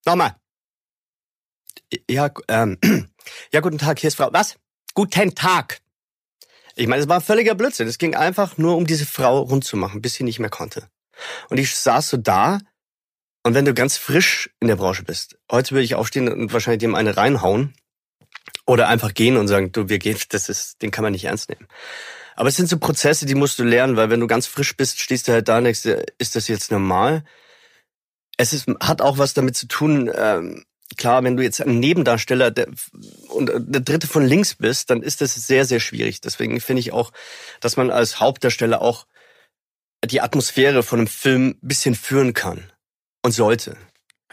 Nochmal. 0.04 0.36
Ja, 2.10 2.30
ähm, 2.48 2.78
ja, 3.52 3.60
guten 3.60 3.78
Tag, 3.78 3.98
hier 3.98 4.08
ist 4.08 4.16
Frau. 4.16 4.28
Was? 4.32 4.56
Guten 4.92 5.34
Tag. 5.34 5.80
Ich 6.76 6.86
meine, 6.86 7.02
es 7.02 7.08
war 7.08 7.20
völliger 7.20 7.54
Blödsinn. 7.54 7.88
Es 7.88 7.98
ging 7.98 8.14
einfach 8.14 8.58
nur 8.58 8.76
um 8.76 8.86
diese 8.86 9.06
Frau 9.06 9.40
rund 9.40 9.64
zu 9.64 9.76
machen, 9.76 10.02
bis 10.02 10.14
sie 10.14 10.24
nicht 10.24 10.40
mehr 10.40 10.50
konnte. 10.50 10.88
Und 11.48 11.58
ich 11.58 11.74
saß 11.74 12.10
so 12.10 12.16
da 12.18 12.58
und 13.44 13.54
wenn 13.54 13.64
du 13.64 13.72
ganz 13.72 13.96
frisch 13.96 14.50
in 14.60 14.68
der 14.68 14.76
Branche 14.76 15.04
bist, 15.04 15.38
heute 15.50 15.72
würde 15.72 15.84
ich 15.84 15.94
aufstehen 15.94 16.28
und 16.28 16.52
wahrscheinlich 16.52 16.80
dem 16.80 16.94
eine 16.94 17.16
reinhauen 17.16 17.74
oder 18.66 18.88
einfach 18.88 19.14
gehen 19.14 19.36
und 19.36 19.48
sagen, 19.48 19.72
du, 19.72 19.88
wir 19.88 19.98
gehen, 19.98 20.18
das 20.30 20.48
ist, 20.48 20.82
den 20.82 20.90
kann 20.90 21.02
man 21.02 21.12
nicht 21.12 21.24
ernst 21.24 21.48
nehmen. 21.48 21.68
Aber 22.36 22.48
es 22.48 22.56
sind 22.56 22.68
so 22.68 22.78
Prozesse, 22.78 23.26
die 23.26 23.34
musst 23.34 23.58
du 23.58 23.64
lernen, 23.64 23.96
weil 23.96 24.10
wenn 24.10 24.20
du 24.20 24.26
ganz 24.26 24.46
frisch 24.46 24.76
bist, 24.76 25.00
stehst 25.00 25.28
du 25.28 25.32
halt 25.32 25.48
da 25.48 25.58
und 25.58 25.64
denkst, 25.64 25.84
ist 26.18 26.36
das 26.36 26.48
jetzt 26.48 26.70
normal? 26.70 27.24
Es 28.36 28.52
ist, 28.52 28.66
hat 28.80 29.00
auch 29.00 29.18
was 29.18 29.34
damit 29.34 29.56
zu 29.56 29.68
tun, 29.68 30.10
ähm, 30.14 30.64
klar, 30.96 31.22
wenn 31.24 31.36
du 31.36 31.42
jetzt 31.42 31.60
ein 31.60 31.78
Nebendarsteller 31.78 32.50
der, 32.50 32.68
und 33.28 33.50
der 33.54 33.80
dritte 33.80 34.06
von 34.06 34.24
links 34.24 34.54
bist, 34.54 34.90
dann 34.90 35.02
ist 35.02 35.20
das 35.20 35.34
sehr, 35.34 35.64
sehr 35.64 35.80
schwierig. 35.80 36.20
Deswegen 36.20 36.60
finde 36.60 36.80
ich 36.80 36.92
auch, 36.92 37.12
dass 37.60 37.76
man 37.76 37.90
als 37.90 38.20
Hauptdarsteller 38.20 38.82
auch 38.82 39.06
die 40.04 40.20
Atmosphäre 40.20 40.82
von 40.82 41.00
einem 41.00 41.08
Film 41.08 41.56
ein 41.62 41.68
bisschen 41.68 41.94
führen 41.94 42.34
kann 42.34 42.72
und 43.22 43.32
sollte. 43.32 43.76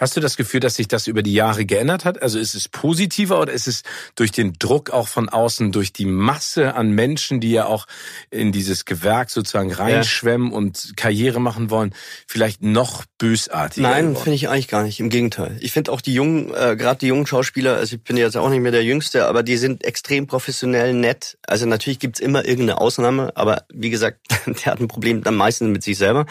Hast 0.02 0.18
du 0.18 0.20
das 0.20 0.36
Gefühl, 0.36 0.62
dass 0.62 0.78
sich 0.78 0.88
das 0.88 1.06
über 1.06 1.22
die 1.22 1.36
Jahre 1.36 1.64
geändert 1.64 2.06
hat? 2.06 2.24
Also 2.24 2.40
ist 2.40 2.56
es 2.56 2.68
positiver 2.68 3.40
oder 3.40 3.54
ist 3.54 3.68
es 3.68 3.84
durch 4.16 4.32
den 4.32 4.54
Druck 4.58 4.90
auch 4.90 5.08
von 5.08 5.30
außen, 5.30 5.72
durch 5.72 5.94
die 5.94 6.08
Masse 6.08 6.74
an 6.74 6.90
Menschen, 6.90 7.40
die 7.40 7.52
ja 7.52 7.68
auch 7.68 7.86
in 8.32 8.52
dieses 8.52 8.86
Gewerk 8.86 9.30
sozusagen 9.30 9.72
reinschwemmen 9.72 10.50
ja. 10.50 10.58
und 10.58 10.94
Karriere 10.98 11.40
machen 11.40 11.70
wollen, 11.70 11.94
vielleicht 12.26 12.64
noch 12.64 13.06
bösartiger? 13.20 13.88
Nein, 13.88 14.16
finde 14.16 14.34
ich 14.34 14.50
eigentlich 14.50 14.70
gar 14.70 14.82
nicht. 14.82 15.00
Im 15.00 15.12
Gegenteil. 15.12 15.56
Ich 15.62 15.72
finde 15.72 15.92
auch 15.92 16.02
die 16.02 16.16
jungen, 16.16 16.52
äh, 16.52 16.76
gerade 16.76 16.98
die 16.98 17.08
jungen 17.08 17.28
Schauspieler, 17.28 17.76
also 17.76 17.96
ich 17.96 18.04
bin 18.04 18.18
jetzt 18.18 18.36
auch 18.36 18.50
nicht 18.50 18.62
mehr 18.62 18.72
der 18.72 18.84
Jüngste, 18.84 19.28
aber 19.28 19.44
die 19.44 19.58
sind 19.58 19.84
extrem 19.84 20.26
professionell 20.26 20.96
nett. 20.96 21.38
Also 21.46 21.68
natürlich 21.68 22.00
gibt's 22.00 22.20
immer 22.20 22.44
irgendeine 22.44 22.82
Ausnahme, 22.82 23.34
aber 23.36 23.66
wie 23.72 23.92
gesagt, 23.92 24.18
der 24.48 24.66
hat 24.66 24.80
ein 24.80 24.88
Problem 24.88 25.22
am 25.26 25.36
meisten 25.36 25.72
mit 25.72 25.84
sich 25.84 26.00
selber. 26.00 26.26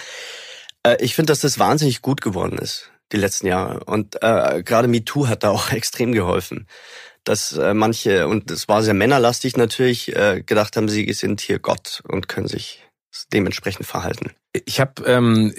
Äh, 0.83 0.97
ich 0.99 1.15
finde, 1.15 1.31
dass 1.31 1.39
das 1.39 1.61
wahnsinnig 1.61 2.03
gut 2.03 2.21
geworden 2.21 2.59
ist 2.59 2.91
die 3.13 3.17
letzten 3.17 3.47
Jahre. 3.47 3.85
Und 3.85 4.23
äh, 4.23 4.63
gerade 4.63 4.89
MeToo 4.89 5.29
hat 5.29 5.45
da 5.45 5.51
auch 5.51 5.73
extrem 5.73 6.13
geholfen. 6.13 6.67
Dass 7.25 7.53
äh, 7.53 7.75
manche, 7.75 8.29
und 8.29 8.51
es 8.51 8.69
war 8.69 8.83
sehr 8.83 8.95
männerlastig 8.95 9.57
natürlich, 9.57 10.17
äh, 10.17 10.43
gedacht 10.45 10.77
haben, 10.77 10.89
sie 10.89 11.13
sind 11.13 11.41
hier 11.41 11.59
Gott 11.59 12.03
und 12.09 12.29
können 12.29 12.49
sich 12.49 12.83
dementsprechend 13.33 13.87
verhalten. 13.87 14.31
Ich 14.53 14.81
habe 14.81 15.05
ähm, 15.05 15.53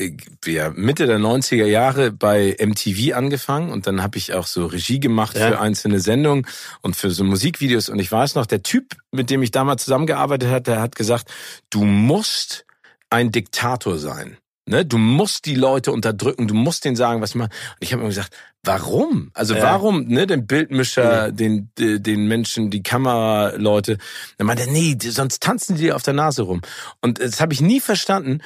ja, 0.46 0.70
Mitte 0.72 1.06
der 1.06 1.20
90er 1.20 1.66
Jahre 1.66 2.12
bei 2.12 2.58
MTV 2.60 3.16
angefangen 3.16 3.72
und 3.72 3.88
dann 3.88 4.02
habe 4.04 4.18
ich 4.18 4.34
auch 4.34 4.48
so 4.48 4.66
Regie 4.66 5.00
gemacht 5.00 5.38
ja. 5.38 5.50
für 5.50 5.60
einzelne 5.60 6.00
Sendungen 6.00 6.46
und 6.82 6.96
für 6.96 7.12
so 7.12 7.24
Musikvideos. 7.24 7.90
Und 7.90 8.00
ich 8.00 8.12
weiß 8.12 8.36
noch, 8.36 8.46
der 8.46 8.64
Typ, 8.64 8.96
mit 9.12 9.30
dem 9.30 9.44
ich 9.44 9.52
damals 9.52 9.84
zusammengearbeitet 9.84 10.50
hat, 10.50 10.68
der 10.68 10.82
hat 10.82 10.96
gesagt, 10.96 11.32
du 11.70 11.84
musst 11.84 12.66
ein 13.10 13.32
Diktator 13.32 13.98
sein. 13.98 14.38
Ne? 14.66 14.86
Du 14.86 14.98
musst 14.98 15.46
die 15.46 15.56
Leute 15.56 15.92
unterdrücken, 15.92 16.48
du 16.48 16.54
musst 16.54 16.86
denen 16.86 16.96
sagen, 16.96 17.22
was. 17.22 17.36
Und 17.36 17.50
ich 17.80 17.94
habe 17.94 18.04
mir 18.04 18.10
gesagt, 18.10 18.36
warum? 18.64 19.32
Also 19.34 19.56
ja. 19.56 19.64
warum, 19.64 20.08
ne, 20.08 20.28
den 20.28 20.46
Bildmischer, 20.46 21.28
ja. 21.28 21.32
den, 21.32 21.72
den 21.78 22.28
Menschen, 22.28 22.70
die 22.70 22.84
Kameraleute. 22.84 23.98
Dann 24.38 24.48
meinte 24.48 24.64
er, 24.64 24.72
nee, 24.72 24.96
sonst 25.00 25.42
tanzen 25.42 25.78
die 25.78 25.92
auf 25.92 26.04
der 26.04 26.14
Nase 26.14 26.44
rum. 26.44 26.62
Und 27.02 27.20
das 27.20 27.42
habe 27.42 27.54
ich 27.54 27.62
nie 27.62 27.80
verstanden. 27.80 28.42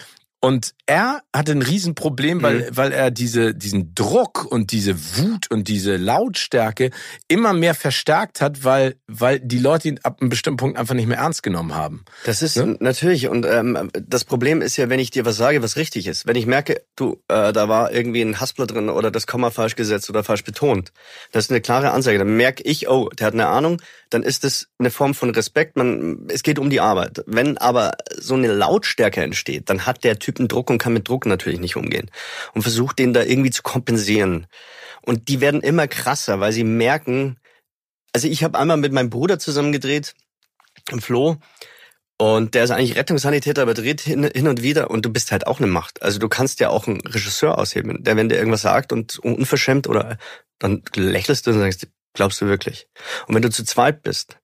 Und 0.46 0.76
er 0.86 1.24
hatte 1.36 1.54
ein 1.54 1.64
Riesenproblem, 1.64 2.44
weil, 2.44 2.58
mhm. 2.58 2.78
weil 2.78 2.92
er 2.92 3.10
diese, 3.10 3.56
diesen 3.56 3.96
Druck 3.96 4.46
und 4.46 4.72
diese 4.72 4.96
Wut 5.18 5.50
und 5.50 5.68
diese 5.68 5.98
Lautstärke 5.98 6.92
immer 7.28 7.54
mehr 7.54 7.74
verstärkt 7.74 8.42
hat, 8.42 8.64
weil, 8.64 8.94
weil 9.08 9.40
die 9.40 9.58
Leute 9.58 9.88
ihn 9.88 10.00
ab 10.04 10.22
einem 10.22 10.30
bestimmten 10.30 10.58
Punkt 10.58 10.78
einfach 10.78 10.94
nicht 10.94 11.08
mehr 11.08 11.18
ernst 11.18 11.42
genommen 11.42 11.74
haben. 11.74 12.06
Das 12.26 12.44
ist 12.44 12.58
ja? 12.58 12.68
natürlich. 12.80 13.28
Und 13.28 13.48
ähm, 13.48 13.90
das 13.94 14.24
Problem 14.24 14.62
ist 14.62 14.78
ja, 14.78 14.88
wenn 14.88 15.00
ich 15.00 15.10
dir 15.10 15.26
was 15.26 15.36
sage, 15.36 15.64
was 15.64 15.78
richtig 15.78 16.06
ist. 16.06 16.28
Wenn 16.28 16.36
ich 16.36 16.46
merke, 16.46 16.84
du, 16.96 17.24
äh, 17.28 17.52
da 17.52 17.68
war 17.68 17.92
irgendwie 17.92 18.22
ein 18.22 18.40
Haspler 18.40 18.68
drin 18.68 18.90
oder 18.90 19.10
das 19.10 19.26
Komma 19.26 19.50
falsch 19.50 19.76
gesetzt 19.76 20.12
oder 20.12 20.24
falsch 20.24 20.44
betont. 20.44 20.92
Das 21.32 21.46
ist 21.46 21.50
eine 21.50 21.62
klare 21.62 21.90
Ansage. 21.90 22.20
Dann 22.20 22.38
merke 22.38 22.62
ich, 22.62 22.88
oh, 22.88 23.10
der 23.10 23.26
hat 23.26 23.34
eine 23.34 23.48
Ahnung, 23.48 23.82
dann 24.12 24.22
ist 24.22 24.46
es 24.46 24.68
eine 24.78 24.92
Form 24.92 25.16
von 25.16 25.32
Respekt. 25.32 25.76
Man, 25.76 26.28
es 26.28 26.44
geht 26.44 26.60
um 26.60 26.70
die 26.70 26.82
Arbeit. 26.82 27.24
Wenn 27.26 27.58
aber 27.58 27.94
so 28.16 28.36
eine 28.36 28.54
Lautstärke 28.54 29.24
entsteht, 29.24 29.72
dann 29.72 29.88
hat 29.88 30.04
der 30.04 30.20
Typ 30.20 30.35
Typen 30.36 30.48
Druck 30.48 30.70
und 30.70 30.78
kann 30.78 30.94
mit 30.94 31.08
Druck 31.08 31.26
natürlich 31.26 31.60
nicht 31.60 31.76
umgehen 31.76 32.12
und 32.54 32.62
versucht 32.62 33.00
den 33.00 33.14
da 33.14 33.24
irgendwie 33.24 33.52
zu 33.52 33.64
kompensieren. 33.64 34.48
Und 35.02 35.30
die 35.30 35.42
werden 35.42 35.62
immer 35.62 35.88
krasser, 35.88 36.40
weil 36.40 36.52
sie 36.52 36.64
merken, 36.64 37.38
also 38.14 38.28
ich 38.28 38.44
habe 38.44 38.58
einmal 38.60 38.78
mit 38.78 38.92
meinem 38.92 39.10
Bruder 39.10 39.40
zusammen 39.40 39.72
gedreht, 39.72 40.14
im 40.92 41.02
Flo, 41.02 41.38
und 42.18 42.54
der 42.56 42.64
ist 42.64 42.72
eigentlich 42.72 42.96
Rettungssanitäter, 42.96 43.62
aber 43.62 43.74
dreht 43.74 44.00
hin, 44.00 44.24
hin 44.34 44.48
und 44.48 44.62
wieder 44.62 44.90
und 44.90 45.04
du 45.06 45.12
bist 45.12 45.34
halt 45.34 45.48
auch 45.48 45.60
eine 45.60 45.68
Macht. 45.68 46.02
Also 46.02 46.18
du 46.18 46.30
kannst 46.30 46.62
ja 46.62 46.70
auch 46.70 46.88
einen 46.88 47.02
Regisseur 47.02 47.58
ausheben, 47.58 48.04
der, 48.04 48.16
wenn 48.16 48.30
der 48.30 48.38
irgendwas 48.38 48.62
sagt 48.62 48.94
und 48.94 49.20
unverschämt 49.20 49.88
oder 49.88 50.18
dann 50.60 50.84
lächelst 50.96 51.46
du 51.46 51.52
und 51.52 51.60
sagst, 51.60 51.88
glaubst 52.14 52.40
du 52.40 52.46
wirklich? 52.46 52.88
Und 53.28 53.36
wenn 53.36 53.42
du 53.42 53.50
zu 53.50 53.66
zweit 53.66 54.02
bist, 54.02 54.38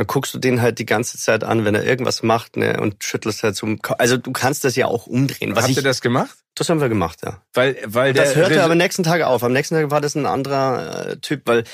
dann 0.00 0.06
guckst 0.06 0.32
du 0.32 0.38
den 0.38 0.62
halt 0.62 0.78
die 0.78 0.86
ganze 0.86 1.18
Zeit 1.18 1.44
an, 1.44 1.66
wenn 1.66 1.74
er 1.74 1.84
irgendwas 1.84 2.22
macht, 2.22 2.56
ne, 2.56 2.80
und 2.80 3.04
schüttelst 3.04 3.42
halt 3.42 3.54
so. 3.54 3.76
Also 3.98 4.16
du 4.16 4.32
kannst 4.32 4.64
das 4.64 4.74
ja 4.74 4.86
auch 4.86 5.06
umdrehen. 5.06 5.54
Was 5.54 5.64
Habt 5.64 5.76
ihr 5.76 5.82
das 5.82 6.00
gemacht? 6.00 6.38
Das 6.54 6.70
haben 6.70 6.80
wir 6.80 6.88
gemacht, 6.88 7.18
ja. 7.22 7.42
Weil, 7.52 7.76
weil 7.84 8.14
das 8.14 8.34
hörte 8.34 8.52
Resi 8.52 8.60
aber 8.60 8.72
am 8.72 8.78
nächsten 8.78 9.02
Tag 9.02 9.20
auf. 9.20 9.44
Am 9.44 9.52
nächsten 9.52 9.74
Tag 9.74 9.90
war 9.90 10.00
das 10.00 10.14
ein 10.14 10.24
anderer 10.24 11.10
äh, 11.10 11.16
Typ, 11.18 11.42
weil 11.44 11.64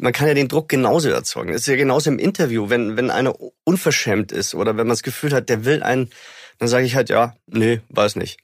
man 0.00 0.12
kann 0.12 0.28
ja 0.28 0.34
den 0.34 0.46
Druck 0.46 0.68
genauso 0.68 1.08
erzeugen. 1.08 1.52
Es 1.52 1.62
ist 1.62 1.66
ja 1.66 1.74
genauso 1.74 2.10
im 2.10 2.20
Interview, 2.20 2.70
wenn 2.70 2.96
wenn 2.96 3.10
einer 3.10 3.34
unverschämt 3.64 4.30
ist 4.30 4.54
oder 4.54 4.76
wenn 4.76 4.86
man 4.86 4.90
das 4.90 5.02
Gefühl 5.02 5.34
hat, 5.34 5.48
der 5.48 5.64
will 5.64 5.82
einen, 5.82 6.10
dann 6.58 6.68
sage 6.68 6.86
ich 6.86 6.94
halt 6.94 7.08
ja, 7.08 7.34
nee, 7.48 7.80
weiß 7.88 8.14
nicht. 8.14 8.38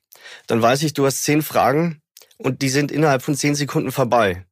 Dann 0.49 0.61
weiß 0.61 0.83
ich, 0.83 0.93
du 0.93 1.07
hast 1.07 1.23
zehn 1.23 1.43
Fragen 1.43 2.03
und 2.37 2.63
die 2.63 2.69
sind 2.69 2.91
innerhalb 2.91 3.23
von 3.23 3.37
zehn 3.37 3.55
Sekunden 3.55 3.93
vorbei 3.93 4.45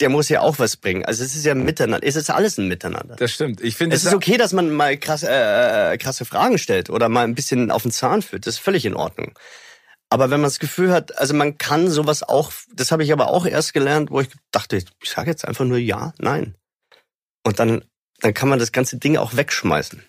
der 0.00 0.08
muss 0.08 0.28
ja 0.28 0.40
auch 0.40 0.58
was 0.58 0.76
bringen. 0.76 1.04
Also 1.04 1.24
es 1.24 1.34
ist 1.34 1.44
ja 1.44 1.54
miteinander. 1.54 2.06
Es 2.06 2.16
ist 2.16 2.30
alles 2.30 2.58
ein 2.58 2.68
Miteinander. 2.68 3.16
Das 3.16 3.32
stimmt. 3.32 3.60
Ich 3.60 3.76
finde 3.76 3.96
es 3.96 4.04
ist 4.04 4.14
okay, 4.14 4.36
dass 4.36 4.52
man 4.52 4.70
mal 4.70 4.96
krass, 4.96 5.22
äh, 5.24 5.94
äh, 5.94 5.98
krasse 5.98 6.24
Fragen 6.24 6.58
stellt 6.58 6.88
oder 6.88 7.08
mal 7.08 7.24
ein 7.24 7.34
bisschen 7.34 7.70
auf 7.70 7.82
den 7.82 7.90
Zahn 7.90 8.22
führt. 8.22 8.46
Das 8.46 8.54
ist 8.54 8.60
völlig 8.60 8.84
in 8.84 8.94
Ordnung. 8.94 9.36
Aber 10.10 10.30
wenn 10.30 10.40
man 10.40 10.48
das 10.48 10.58
Gefühl 10.58 10.92
hat, 10.92 11.18
also 11.18 11.34
man 11.34 11.58
kann 11.58 11.90
sowas 11.90 12.22
auch, 12.22 12.52
das 12.72 12.92
habe 12.92 13.02
ich 13.02 13.12
aber 13.12 13.28
auch 13.28 13.44
erst 13.44 13.74
gelernt, 13.74 14.10
wo 14.10 14.20
ich 14.20 14.28
dachte, 14.52 14.76
ich 14.76 15.10
sage 15.10 15.30
jetzt 15.30 15.46
einfach 15.46 15.64
nur 15.64 15.78
ja, 15.78 16.14
nein. 16.18 16.54
Und 17.44 17.58
dann, 17.58 17.84
dann 18.20 18.34
kann 18.34 18.48
man 18.48 18.58
das 18.58 18.72
ganze 18.72 18.96
Ding 18.98 19.16
auch 19.16 19.36
wegschmeißen. 19.36 20.02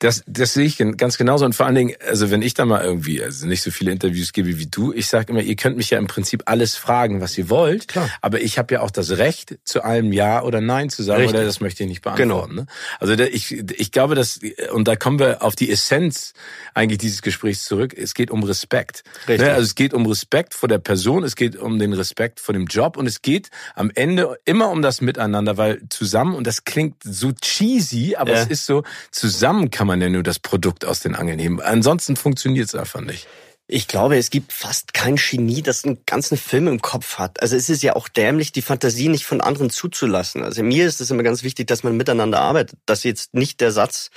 Das, 0.00 0.24
das 0.26 0.54
sehe 0.54 0.64
ich 0.64 0.78
ganz 0.96 1.18
genauso. 1.18 1.44
Und 1.44 1.54
vor 1.54 1.66
allen 1.66 1.74
Dingen, 1.74 1.94
also 2.08 2.30
wenn 2.30 2.40
ich 2.40 2.54
da 2.54 2.64
mal 2.64 2.82
irgendwie, 2.82 3.22
also 3.22 3.46
nicht 3.46 3.62
so 3.62 3.70
viele 3.70 3.92
Interviews 3.92 4.32
gebe 4.32 4.58
wie 4.58 4.66
du, 4.66 4.92
ich 4.94 5.06
sage 5.06 5.30
immer, 5.30 5.42
ihr 5.42 5.56
könnt 5.56 5.76
mich 5.76 5.90
ja 5.90 5.98
im 5.98 6.06
Prinzip 6.06 6.42
alles 6.46 6.74
fragen, 6.74 7.20
was 7.20 7.36
ihr 7.36 7.50
wollt. 7.50 7.86
Klar. 7.86 8.08
Aber 8.22 8.40
ich 8.40 8.58
habe 8.58 8.74
ja 8.74 8.80
auch 8.80 8.90
das 8.90 9.18
Recht, 9.18 9.58
zu 9.64 9.84
allem 9.84 10.12
Ja 10.12 10.42
oder 10.42 10.62
Nein 10.62 10.88
zu 10.88 11.02
sagen, 11.02 11.20
Richtig. 11.20 11.36
oder 11.36 11.44
das 11.44 11.60
möchte 11.60 11.82
ich 11.82 11.88
nicht 11.88 12.00
beantworten. 12.00 12.50
Genau. 12.50 12.62
Ne? 12.62 12.66
Also 12.98 13.12
ich, 13.12 13.52
ich 13.52 13.92
glaube, 13.92 14.14
dass, 14.14 14.40
und 14.72 14.88
da 14.88 14.96
kommen 14.96 15.18
wir 15.18 15.42
auf 15.42 15.54
die 15.54 15.70
Essenz 15.70 16.32
eigentlich 16.72 16.98
dieses 16.98 17.20
Gesprächs 17.20 17.64
zurück, 17.64 17.94
es 17.94 18.14
geht 18.14 18.30
um 18.30 18.42
Respekt. 18.42 19.04
Richtig. 19.28 19.46
Ne? 19.46 19.52
Also 19.52 19.64
es 19.64 19.74
geht 19.74 19.92
um 19.92 20.06
Respekt 20.06 20.54
vor 20.54 20.70
der 20.70 20.78
Person, 20.78 21.24
es 21.24 21.36
geht 21.36 21.56
um 21.56 21.78
den 21.78 21.92
Respekt 21.92 22.40
vor 22.40 22.54
dem 22.54 22.64
Job 22.66 22.96
und 22.96 23.06
es 23.06 23.20
geht 23.20 23.50
am 23.74 23.90
Ende 23.94 24.38
immer 24.46 24.70
um 24.70 24.80
das 24.80 25.02
Miteinander, 25.02 25.58
weil 25.58 25.82
zusammen, 25.90 26.34
und 26.34 26.46
das 26.46 26.64
klingt 26.64 27.02
so 27.04 27.32
cheesy, 27.32 28.16
aber 28.16 28.32
ja. 28.32 28.42
es 28.42 28.46
ist 28.48 28.64
so, 28.64 28.82
zusammen 29.10 29.70
kann 29.70 29.86
man 29.86 29.89
man 29.90 30.00
ja 30.00 30.08
nur 30.08 30.22
das 30.22 30.38
Produkt 30.38 30.84
aus 30.84 31.00
den 31.00 31.14
Angeln 31.14 31.38
heben. 31.38 31.60
Ansonsten 31.60 32.16
funktioniert 32.16 32.68
es 32.68 32.74
einfach 32.74 33.00
nicht. 33.00 33.26
Ich 33.66 33.86
glaube, 33.86 34.16
es 34.16 34.30
gibt 34.30 34.52
fast 34.52 34.94
kein 34.94 35.16
Genie, 35.16 35.62
das 35.62 35.84
einen 35.84 35.98
ganzen 36.06 36.36
Film 36.36 36.66
im 36.66 36.80
Kopf 36.80 37.18
hat. 37.18 37.40
Also 37.42 37.54
es 37.56 37.68
ist 37.68 37.82
ja 37.82 37.94
auch 37.94 38.08
dämlich, 38.08 38.52
die 38.52 38.62
Fantasie 38.62 39.08
nicht 39.08 39.24
von 39.24 39.40
anderen 39.40 39.70
zuzulassen. 39.70 40.42
Also 40.42 40.62
mir 40.62 40.86
ist 40.86 41.00
es 41.00 41.10
immer 41.10 41.22
ganz 41.22 41.42
wichtig, 41.42 41.66
dass 41.66 41.84
man 41.84 41.96
miteinander 41.96 42.40
arbeitet. 42.40 42.78
Dass 42.86 43.04
jetzt 43.04 43.34
nicht 43.34 43.60
der 43.60 43.70
Satz, 43.70 44.10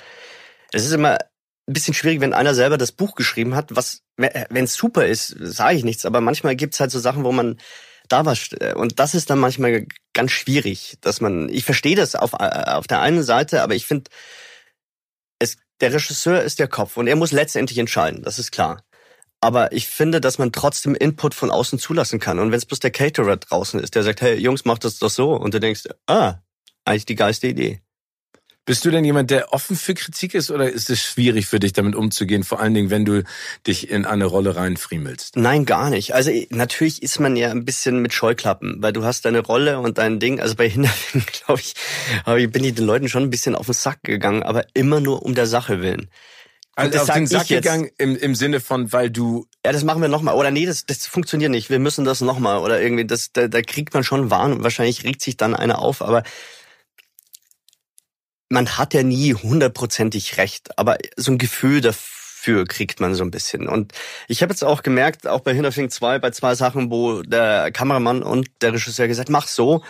es 0.72 0.86
ist 0.86 0.92
immer 0.92 1.20
ein 1.68 1.74
bisschen 1.74 1.94
schwierig, 1.94 2.20
wenn 2.20 2.34
einer 2.34 2.56
selber 2.56 2.77
das 2.77 2.92
Buch 2.92 3.15
geschrieben 3.15 3.56
hat, 3.56 3.75
was, 3.75 4.01
wenn 4.18 4.65
es 4.65 4.74
super 4.74 5.06
ist, 5.06 5.36
sage 5.39 5.77
ich 5.77 5.84
nichts, 5.84 6.06
aber 6.06 6.20
manchmal 6.20 6.56
gibt 6.56 6.74
es 6.74 6.80
halt 6.80 6.92
so 6.92 7.00
Sachen, 7.00 7.24
wo 7.24 7.32
man 7.32 7.58
da 8.10 8.25
was, 8.25 8.50
und 8.75 9.00
das 9.00 9.15
ist 9.15 9.30
dann 9.30 9.39
manchmal 9.39 9.86
ganz 10.13 10.32
schwierig, 10.32 10.98
dass 11.01 11.22
man, 11.22 11.48
ich 11.50 11.63
verstehe 11.63 11.96
das 11.96 12.15
auf, 12.15 12.34
auf 12.34 12.88
der 12.88 13.01
einen 13.01 13.24
Seite, 13.24 13.62
aber 13.62 13.75
ich 13.75 13.86
finde, 13.86 14.12
der 15.84 15.94
Regisseur 15.94 16.42
ist 16.42 16.60
der 16.60 16.70
Kopf 16.70 16.96
und 16.96 17.08
er 17.08 17.18
muss 17.18 17.34
letztendlich 17.34 17.78
entscheiden, 17.78 18.24
das 18.24 18.40
ist 18.40 18.52
klar. 18.52 18.84
Aber 19.42 19.74
ich 19.74 19.90
finde, 19.90 20.22
dass 20.22 20.38
man 20.38 20.54
trotzdem 20.54 20.96
Input 20.96 21.34
von 21.34 21.52
außen 21.52 21.78
zulassen 21.78 22.22
kann. 22.22 22.40
Und 22.40 22.52
wenn 22.52 22.58
es 22.58 22.66
bloß 22.66 22.80
der 22.80 22.92
Caterer 22.92 23.36
draußen 23.36 23.82
ist, 23.82 23.94
der 23.94 24.04
sagt, 24.04 24.22
hey 24.22 24.38
Jungs, 24.40 24.63
macht 24.63 24.86
das 24.86 25.00
doch 25.00 25.10
so. 25.10 25.34
Und 25.34 25.54
du 25.54 25.60
denkst, 25.60 25.84
ah, 26.08 26.36
eigentlich 26.86 27.06
die 27.06 27.16
geilste 27.16 27.48
Idee. 27.48 27.83
Bist 28.65 28.86
du 28.86 28.91
denn 28.91 29.03
jemand, 29.03 29.29
der 29.29 29.51
offen 29.51 29.75
für 29.75 29.93
Kritik 29.93 30.34
ist 30.34 30.50
oder 30.50 30.72
ist 30.72 30.89
es 30.89 31.01
schwierig 31.01 31.48
für 31.48 31.60
dich, 31.60 31.74
damit 31.74 31.96
umzugehen? 31.96 32.46
Vor 32.46 32.62
allen 32.62 32.74
Dingen, 32.74 32.89
wenn 32.89 33.03
du 33.03 33.24
dich 33.67 33.89
in 33.89 34.05
eine 34.05 34.24
Rolle 34.24 34.55
reinfriemelst. 34.55 35.36
Nein, 35.36 35.65
gar 35.65 35.89
nicht. 35.89 36.15
Also 36.15 36.32
natürlich 36.50 37.03
ist 37.03 37.20
man 37.20 37.36
ja 37.36 37.51
ein 37.51 37.65
bisschen 37.65 38.01
mit 38.01 38.13
Scheuklappen, 38.13 38.77
weil 38.82 38.93
du 38.93 39.03
hast 39.03 39.25
deine 39.25 39.39
Rolle 39.39 39.79
und 39.79 39.98
dein 39.98 40.20
Ding. 40.20 40.39
Also 40.39 40.55
bei 40.55 40.70
Hinterfilmen, 40.70 41.27
glaube 41.46 41.60
ich, 41.60 41.74
bin 42.51 42.63
ich 42.63 42.75
den 42.75 42.86
Leuten 42.86 43.10
schon 43.10 43.24
ein 43.24 43.29
bisschen 43.29 43.55
auf 43.55 43.65
den 43.65 43.74
Sack 43.74 44.01
gegangen, 44.03 44.43
aber 44.43 44.65
immer 44.74 45.01
nur 45.01 45.24
um 45.24 45.36
der 45.36 45.48
Sache 45.48 45.82
willen. 45.82 46.10
Also 46.75 47.00
auf 47.00 47.10
den 47.10 47.27
Sack 47.27 47.50
gegangen 47.50 47.89
im, 47.98 48.15
im 48.15 48.34
Sinne 48.34 48.62
von, 48.62 48.93
weil 48.93 49.12
du... 49.12 49.46
Ja, 49.65 49.74
das 49.74 49.84
machen 49.84 50.01
wir 50.01 50.08
nochmal. 50.08 50.36
Oder 50.36 50.51
nee, 50.51 50.65
das, 50.65 50.86
das 50.86 51.05
funktioniert 51.05 51.51
nicht. 51.51 51.70
Wir 51.70 51.79
müssen 51.79 52.05
das 52.05 52.22
nochmal. 52.22 52.60
Oder 52.60 52.82
irgendwie, 52.82 53.05
das, 53.05 53.34
da, 53.34 53.50
da 53.50 53.62
kriegt 53.62 53.93
man 53.93 54.05
schon 54.05 54.32
Warn 54.32 54.53
und 54.53 54.63
wahrscheinlich 54.63 55.03
regt 55.03 55.22
sich 55.22 55.36
dann 55.36 55.53
einer 55.53 55.79
auf. 55.79 56.01
Aber 56.01 56.24
man 58.53 58.77
hat 58.77 58.93
ja 58.93 59.03
nie 59.03 59.33
hundertprozentig 59.33 60.38
recht, 60.38 60.77
aber 60.77 60.98
so 61.17 61.31
ein 61.31 61.39
Gefühl 61.39 61.81
dafür 61.81 62.65
kriegt 62.65 63.00
man 63.00 63.15
so 63.15 63.24
ein 63.24 63.31
bisschen. 63.31 63.67
Und 63.67 63.93
ich 64.27 64.43
habe 64.43 64.53
jetzt 64.53 64.63
auch 64.63 64.83
gemerkt, 64.83 65.27
auch 65.27 65.39
bei 65.39 65.53
Hinterfing 65.53 65.89
2, 65.89 66.19
bei 66.19 66.29
zwei 66.29 66.53
Sachen, 66.53 66.91
wo 66.91 67.24
der 67.24 67.72
Kameramann 67.72 68.22
und 68.22 68.48
der 68.62 68.74
Regisseur 68.74 69.07
gesagt, 69.07 69.29
mach 69.29 69.48
so. 69.48 69.83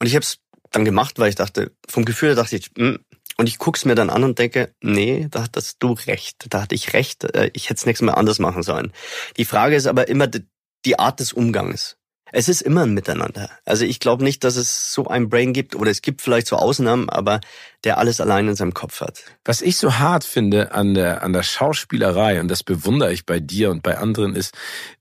Und 0.00 0.06
ich 0.06 0.14
habe 0.14 0.22
es 0.22 0.38
dann 0.70 0.86
gemacht, 0.86 1.18
weil 1.18 1.28
ich 1.28 1.34
dachte, 1.34 1.72
vom 1.86 2.06
Gefühl 2.06 2.34
dachte 2.34 2.56
ich, 2.56 2.70
mh. 2.76 2.88
Hm. 2.88 2.98
und 3.36 3.46
ich 3.46 3.58
guck's 3.58 3.84
mir 3.84 3.94
dann 3.94 4.10
an 4.10 4.24
und 4.24 4.38
denke, 4.38 4.72
nee, 4.80 5.28
da 5.30 5.42
hattest 5.42 5.76
du 5.80 5.92
recht, 5.92 6.46
da 6.48 6.62
hatte 6.62 6.74
ich 6.74 6.94
recht, 6.94 7.24
äh, 7.24 7.50
ich 7.52 7.64
hätte 7.64 7.78
es 7.78 7.86
nächstes 7.86 8.06
Mal 8.06 8.14
anders 8.14 8.38
machen 8.38 8.62
sollen. 8.62 8.92
Die 9.36 9.44
Frage 9.44 9.76
ist 9.76 9.86
aber 9.86 10.08
immer 10.08 10.28
die 10.28 10.98
Art 10.98 11.20
des 11.20 11.34
Umgangs. 11.34 11.97
Es 12.32 12.48
ist 12.48 12.62
immer 12.62 12.82
ein 12.82 12.94
Miteinander. 12.94 13.50
Also 13.64 13.84
ich 13.84 14.00
glaube 14.00 14.24
nicht, 14.24 14.44
dass 14.44 14.56
es 14.56 14.92
so 14.92 15.06
ein 15.06 15.28
Brain 15.28 15.52
gibt 15.52 15.74
oder 15.74 15.90
es 15.90 16.02
gibt 16.02 16.20
vielleicht 16.20 16.46
so 16.46 16.56
Ausnahmen, 16.56 17.08
aber 17.08 17.40
der 17.84 17.98
alles 17.98 18.20
allein 18.20 18.48
in 18.48 18.56
seinem 18.56 18.74
Kopf 18.74 19.00
hat. 19.00 19.22
Was 19.44 19.62
ich 19.62 19.76
so 19.76 19.98
hart 19.98 20.24
finde 20.24 20.72
an 20.72 20.94
der, 20.94 21.22
an 21.22 21.32
der 21.32 21.42
Schauspielerei, 21.42 22.40
und 22.40 22.48
das 22.48 22.62
bewundere 22.62 23.12
ich 23.12 23.24
bei 23.24 23.40
dir 23.40 23.70
und 23.70 23.82
bei 23.82 23.98
anderen, 23.98 24.34
ist, 24.34 24.54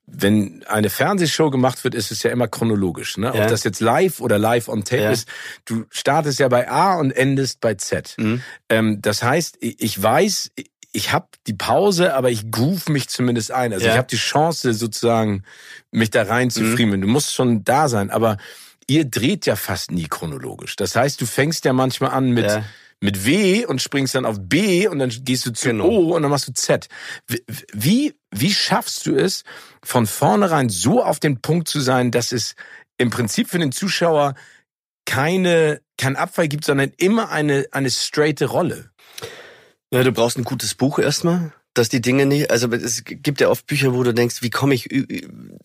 wenn 0.05 0.63
eine 0.67 0.89
Fernsehshow 0.89 1.49
gemacht 1.49 1.83
wird, 1.83 1.93
ist 1.93 2.11
es 2.11 2.23
ja 2.23 2.31
immer 2.31 2.47
chronologisch. 2.47 3.17
Ne? 3.17 3.31
Ja. 3.33 3.43
Ob 3.43 3.49
das 3.49 3.63
jetzt 3.65 3.81
live 3.81 4.21
oder 4.21 4.39
live 4.39 4.69
on 4.69 4.85
tape 4.85 5.03
ja. 5.03 5.11
ist, 5.11 5.27
du 5.65 5.85
startest 5.89 6.39
ja 6.39 6.47
bei 6.47 6.69
A 6.69 6.95
und 6.95 7.11
endest 7.11 7.59
bei 7.59 7.73
Z. 7.73 8.15
Mhm. 8.17 8.41
Ähm, 8.69 9.01
das 9.01 9.21
heißt, 9.21 9.57
ich 9.59 10.01
weiß, 10.01 10.51
ich 10.91 11.11
habe 11.11 11.27
die 11.45 11.53
Pause, 11.53 12.15
aber 12.15 12.31
ich 12.31 12.49
groove 12.49 12.89
mich 12.89 13.09
zumindest 13.09 13.51
ein. 13.51 13.73
Also 13.73 13.85
ja. 13.85 13.91
ich 13.91 13.97
habe 13.97 14.07
die 14.07 14.17
Chance 14.17 14.73
sozusagen, 14.73 15.43
mich 15.91 16.09
da 16.09 16.23
rein 16.23 16.49
zu 16.49 16.61
Mhm. 16.61 17.01
Du 17.01 17.07
musst 17.07 17.33
schon 17.33 17.63
da 17.63 17.87
sein, 17.87 18.09
aber 18.09 18.37
ihr 18.87 19.05
dreht 19.05 19.45
ja 19.45 19.55
fast 19.55 19.91
nie 19.91 20.07
chronologisch. 20.07 20.75
Das 20.75 20.95
heißt, 20.95 21.19
du 21.21 21.25
fängst 21.25 21.65
ja 21.65 21.73
manchmal 21.73 22.11
an 22.11 22.31
mit 22.31 22.45
ja. 22.45 22.63
mit 22.99 23.25
W 23.25 23.65
und 23.65 23.81
springst 23.81 24.15
dann 24.15 24.25
auf 24.25 24.37
B 24.39 24.87
und 24.87 24.99
dann 24.99 25.09
gehst 25.09 25.45
du 25.45 25.51
zu 25.51 25.69
genau. 25.69 25.85
O 25.85 26.15
und 26.15 26.21
dann 26.23 26.31
machst 26.31 26.47
du 26.47 26.53
Z. 26.53 26.87
Wie 27.73 28.15
wie 28.31 28.53
schaffst 28.53 29.05
du 29.05 29.15
es 29.15 29.43
von 29.83 30.07
vornherein 30.07 30.69
so 30.69 31.03
auf 31.03 31.19
den 31.19 31.41
Punkt 31.41 31.67
zu 31.67 31.79
sein, 31.79 32.11
dass 32.11 32.31
es 32.31 32.55
im 32.97 33.09
Prinzip 33.09 33.49
für 33.49 33.59
den 33.59 33.71
Zuschauer 33.71 34.35
keine 35.05 35.81
kein 35.97 36.15
Abfall 36.15 36.47
gibt, 36.47 36.65
sondern 36.65 36.91
immer 36.97 37.29
eine 37.29 37.65
eine 37.71 37.91
straighte 37.91 38.45
Rolle? 38.45 38.89
Ja, 39.91 40.03
du 40.03 40.11
brauchst 40.11 40.37
ein 40.37 40.43
gutes 40.43 40.75
Buch 40.75 40.99
erstmal, 40.99 41.53
dass 41.73 41.87
die 41.87 42.01
Dinge 42.01 42.25
nicht, 42.25 42.51
also 42.51 42.69
es 42.73 43.03
gibt 43.05 43.39
ja 43.39 43.49
oft 43.49 43.65
Bücher, 43.67 43.93
wo 43.93 44.03
du 44.03 44.13
denkst, 44.13 44.41
wie 44.41 44.49
komme 44.49 44.73
ich, 44.73 44.89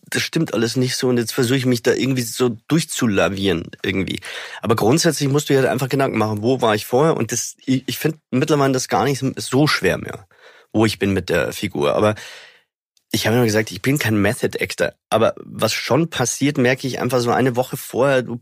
das 0.09 0.21
stimmt 0.21 0.53
alles 0.53 0.77
nicht 0.77 0.95
so 0.95 1.09
und 1.09 1.17
jetzt 1.17 1.33
versuche 1.33 1.57
ich 1.57 1.65
mich 1.65 1.83
da 1.83 1.93
irgendwie 1.93 2.21
so 2.21 2.55
durchzulavieren 2.69 3.71
irgendwie. 3.83 4.21
Aber 4.61 4.75
grundsätzlich 4.75 5.27
musst 5.27 5.49
du 5.49 5.53
ja 5.53 5.69
einfach 5.69 5.89
Gedanken 5.89 6.17
machen, 6.17 6.41
wo 6.41 6.61
war 6.61 6.73
ich 6.73 6.85
vorher 6.85 7.17
und 7.17 7.33
das, 7.33 7.55
ich, 7.65 7.83
ich 7.87 7.97
finde 7.97 8.19
mittlerweile 8.31 8.71
das 8.71 8.87
gar 8.87 9.03
nicht 9.03 9.23
so 9.37 9.67
schwer 9.67 9.97
mehr, 9.97 10.25
wo 10.71 10.85
ich 10.85 10.99
bin 10.99 11.11
mit 11.11 11.29
der 11.29 11.51
Figur. 11.51 11.95
Aber 11.95 12.15
ich 13.11 13.27
habe 13.27 13.35
immer 13.35 13.45
gesagt, 13.45 13.71
ich 13.71 13.81
bin 13.81 13.99
kein 13.99 14.21
Method 14.21 14.57
Actor, 14.61 14.93
aber 15.09 15.35
was 15.37 15.73
schon 15.73 16.09
passiert, 16.09 16.57
merke 16.57 16.87
ich 16.87 16.99
einfach 17.01 17.19
so 17.19 17.31
eine 17.31 17.57
Woche 17.57 17.75
vorher, 17.75 18.21
du, 18.21 18.39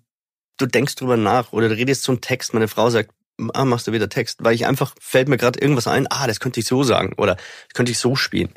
du 0.57 0.67
denkst 0.67 0.95
drüber 0.95 1.17
nach 1.17 1.53
oder 1.53 1.69
du 1.69 1.75
redest 1.75 2.03
zum 2.03 2.21
Text, 2.21 2.53
meine 2.53 2.67
Frau 2.67 2.91
sagt, 2.91 3.11
ah, 3.53 3.65
machst 3.65 3.87
du 3.87 3.91
wieder 3.91 4.09
Text, 4.09 4.39
weil 4.43 4.55
ich 4.55 4.65
einfach, 4.65 4.93
fällt 4.99 5.27
mir 5.27 5.37
gerade 5.37 5.59
irgendwas 5.59 5.87
ein, 5.87 6.07
ah, 6.09 6.27
das 6.27 6.39
könnte 6.39 6.59
ich 6.59 6.65
so 6.65 6.83
sagen 6.83 7.13
oder 7.17 7.35
das 7.35 7.73
könnte 7.73 7.91
ich 7.91 7.99
so 7.99 8.15
spielen. 8.15 8.49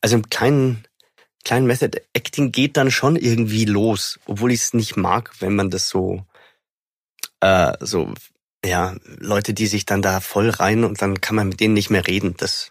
Also 0.00 0.16
im 0.16 0.28
kleinen, 0.30 0.84
kleinen 1.44 1.66
Method 1.66 2.00
Acting 2.12 2.52
geht 2.52 2.76
dann 2.76 2.90
schon 2.90 3.16
irgendwie 3.16 3.64
los, 3.64 4.18
obwohl 4.26 4.52
ich 4.52 4.60
es 4.60 4.74
nicht 4.74 4.96
mag, 4.96 5.32
wenn 5.40 5.54
man 5.54 5.70
das 5.70 5.88
so, 5.88 6.24
äh, 7.40 7.72
so, 7.80 8.14
ja, 8.64 8.96
Leute, 9.04 9.54
die 9.54 9.66
sich 9.66 9.86
dann 9.86 10.02
da 10.02 10.20
voll 10.20 10.50
rein 10.50 10.84
und 10.84 11.00
dann 11.02 11.20
kann 11.20 11.36
man 11.36 11.48
mit 11.48 11.60
denen 11.60 11.74
nicht 11.74 11.90
mehr 11.90 12.06
reden, 12.06 12.34
das 12.36 12.70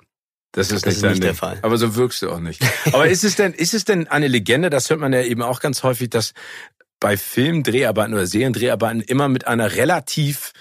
das 0.51 0.71
ist, 0.71 0.85
das 0.85 0.95
nicht, 0.95 1.03
ist 1.03 1.09
nicht 1.09 1.23
der 1.23 1.35
Fall. 1.35 1.59
Aber 1.61 1.77
so 1.77 1.95
wirkst 1.95 2.23
du 2.23 2.31
auch 2.31 2.39
nicht. 2.39 2.65
Aber 2.87 3.07
ist 3.09 3.23
es 3.23 3.35
denn, 3.35 3.53
ist 3.53 3.73
es 3.73 3.85
denn 3.85 4.07
eine 4.07 4.27
Legende? 4.27 4.71
Das 4.71 4.89
hört 4.89 4.99
man 4.99 5.13
ja 5.13 5.21
eben 5.21 5.43
auch 5.43 5.59
ganz 5.59 5.83
häufig, 5.83 6.09
dass 6.09 6.33
bei 6.99 7.17
Filmdreharbeiten 7.17 8.13
oder 8.13 8.25
Seriendreharbeiten 8.25 9.01
immer 9.01 9.29
mit 9.29 9.47
einer 9.47 9.75
relativ 9.75 10.53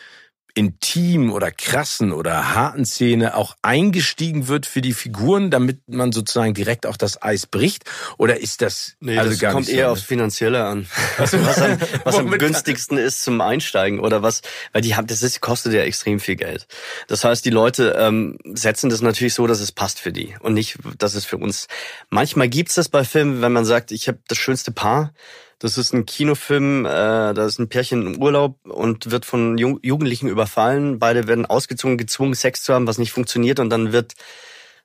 intim 0.59 1.31
oder 1.31 1.53
krassen 1.53 2.13
oder 2.13 2.53
harten 2.57 2.85
Szene 2.85 3.37
auch 3.37 3.57
eingestiegen 3.63 4.49
wird 4.49 4.67
für 4.67 4.81
die 4.81 4.93
Figuren, 4.93 5.53
damit 5.53 5.89
man 5.89 6.11
sozusagen 6.11 6.53
direkt 6.53 6.85
auch 6.85 6.97
das 6.97 7.23
Eis 7.23 7.47
bricht? 7.47 7.85
Oder 8.17 8.41
ist 8.41 8.61
das 8.61 8.97
nee, 8.99 9.17
also 9.17 9.31
das 9.31 9.39
gar 9.39 9.53
kommt 9.53 9.69
nicht 9.69 9.77
eher 9.77 9.87
so, 9.87 9.93
aufs 9.93 10.03
Finanzielle 10.03 10.65
an. 10.65 10.89
was, 11.17 11.33
am, 11.33 11.79
was 12.03 12.17
am 12.17 12.31
günstigsten 12.33 12.99
ist 12.99 13.23
zum 13.23 13.41
Einsteigen 13.41 14.01
oder 14.01 14.25
was, 14.25 14.43
weil 14.73 14.83
die 14.83 14.97
haben, 14.97 15.07
das 15.07 15.23
ist, 15.23 15.41
kostet 15.41 15.75
ja 15.75 15.83
extrem 15.83 16.19
viel 16.19 16.35
Geld. 16.35 16.67
Das 17.07 17.23
heißt, 17.23 17.45
die 17.45 17.51
Leute 17.51 17.97
ähm, 17.97 18.37
setzen 18.53 18.91
das 18.91 19.01
natürlich 19.01 19.35
so, 19.35 19.47
dass 19.47 19.61
es 19.61 19.71
passt 19.71 20.01
für 20.01 20.11
die 20.11 20.35
und 20.41 20.55
nicht, 20.55 20.77
dass 20.99 21.15
es 21.15 21.25
für 21.25 21.37
uns. 21.37 21.69
Manchmal 22.11 22.49
gibt's 22.49 22.75
das 22.75 22.89
bei 22.89 23.05
Filmen, 23.05 23.43
wenn 23.43 23.53
man 23.53 23.65
sagt, 23.65 23.93
ich 23.93 24.09
habe 24.09 24.19
das 24.27 24.39
schönste 24.39 24.73
Paar 24.73 25.13
das 25.59 25.77
ist 25.77 25.93
ein 25.93 26.07
Kinofilm, 26.07 26.87
äh, 26.87 27.35
da 27.35 27.45
ist 27.45 27.59
ein 27.59 27.69
Pärchen 27.69 28.07
im 28.07 28.23
Urlaub 28.23 28.65
und 28.65 29.11
wird 29.11 29.25
von 29.25 29.59
Jung 29.59 29.81
Jugendlichen 29.83 30.29
überfallen. 30.29 30.99
Beide 30.99 31.27
werden 31.27 31.47
ausgezogen, 31.47 31.99
gezwungen, 31.99 32.35
Sex 32.35 32.63
zu 32.63 32.75
haben, 32.75 32.87
was 32.87 32.99
nicht 32.99 33.13
funktioniert. 33.13 33.59
Und 33.59 33.71
dann 33.71 33.93
wird 33.93 34.15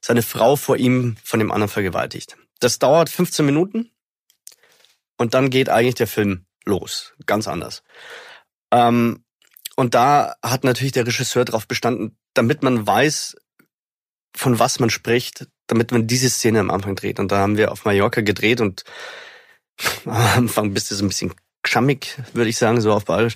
seine 0.01 0.23
Frau 0.23 0.55
vor 0.55 0.77
ihm 0.77 1.15
von 1.23 1.39
dem 1.39 1.51
anderen 1.51 1.69
vergewaltigt. 1.69 2.37
Das 2.59 2.79
dauert 2.79 3.09
15 3.09 3.45
Minuten 3.45 3.91
und 5.17 5.33
dann 5.33 5.49
geht 5.49 5.69
eigentlich 5.69 5.95
der 5.95 6.07
Film 6.07 6.45
los. 6.65 7.13
Ganz 7.25 7.47
anders. 7.47 7.83
Ähm, 8.71 9.23
und 9.75 9.93
da 9.93 10.35
hat 10.43 10.63
natürlich 10.63 10.91
der 10.91 11.05
Regisseur 11.05 11.45
darauf 11.45 11.67
bestanden, 11.67 12.17
damit 12.33 12.63
man 12.63 12.85
weiß, 12.85 13.35
von 14.35 14.59
was 14.59 14.79
man 14.79 14.89
spricht, 14.89 15.47
damit 15.67 15.91
man 15.91 16.07
diese 16.07 16.29
Szene 16.29 16.59
am 16.59 16.71
Anfang 16.71 16.95
dreht. 16.95 17.19
Und 17.19 17.31
da 17.31 17.37
haben 17.37 17.57
wir 17.57 17.71
auf 17.71 17.85
Mallorca 17.85 18.21
gedreht 18.21 18.61
und 18.61 18.83
am 20.05 20.11
Anfang 20.13 20.73
bist 20.73 20.91
du 20.91 20.95
so 20.95 21.05
ein 21.05 21.09
bisschen 21.09 21.33
schammig, 21.65 22.17
würde 22.33 22.49
ich 22.49 22.57
sagen, 22.57 22.81
so 22.81 22.91
auf 22.91 23.05
Bayerisch, 23.05 23.35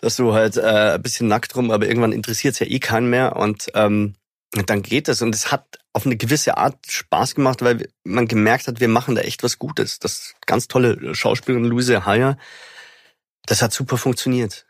dass 0.00 0.16
du 0.16 0.34
halt 0.34 0.56
äh, 0.56 0.94
ein 0.94 1.02
bisschen 1.02 1.28
nackt 1.28 1.54
rum, 1.56 1.70
aber 1.70 1.86
irgendwann 1.86 2.12
interessiert 2.12 2.54
es 2.54 2.60
ja 2.60 2.66
eh 2.66 2.80
keinen 2.80 3.10
mehr 3.10 3.36
und 3.36 3.70
ähm, 3.74 4.14
dann 4.66 4.82
geht 4.82 5.08
es 5.08 5.22
und 5.22 5.34
es 5.34 5.52
hat 5.52 5.78
auf 5.92 6.06
eine 6.06 6.16
gewisse 6.16 6.56
Art 6.56 6.78
Spaß 6.88 7.34
gemacht, 7.34 7.62
weil 7.62 7.88
man 8.04 8.26
gemerkt 8.26 8.66
hat, 8.66 8.80
wir 8.80 8.88
machen 8.88 9.14
da 9.14 9.22
echt 9.22 9.42
was 9.42 9.58
Gutes. 9.58 9.98
Das 9.98 10.34
ganz 10.46 10.68
tolle 10.68 11.14
Schauspielerin 11.14 11.64
Luise 11.64 12.04
Heyer, 12.06 12.36
das 13.46 13.62
hat 13.62 13.72
super 13.72 13.96
funktioniert. 13.96 14.66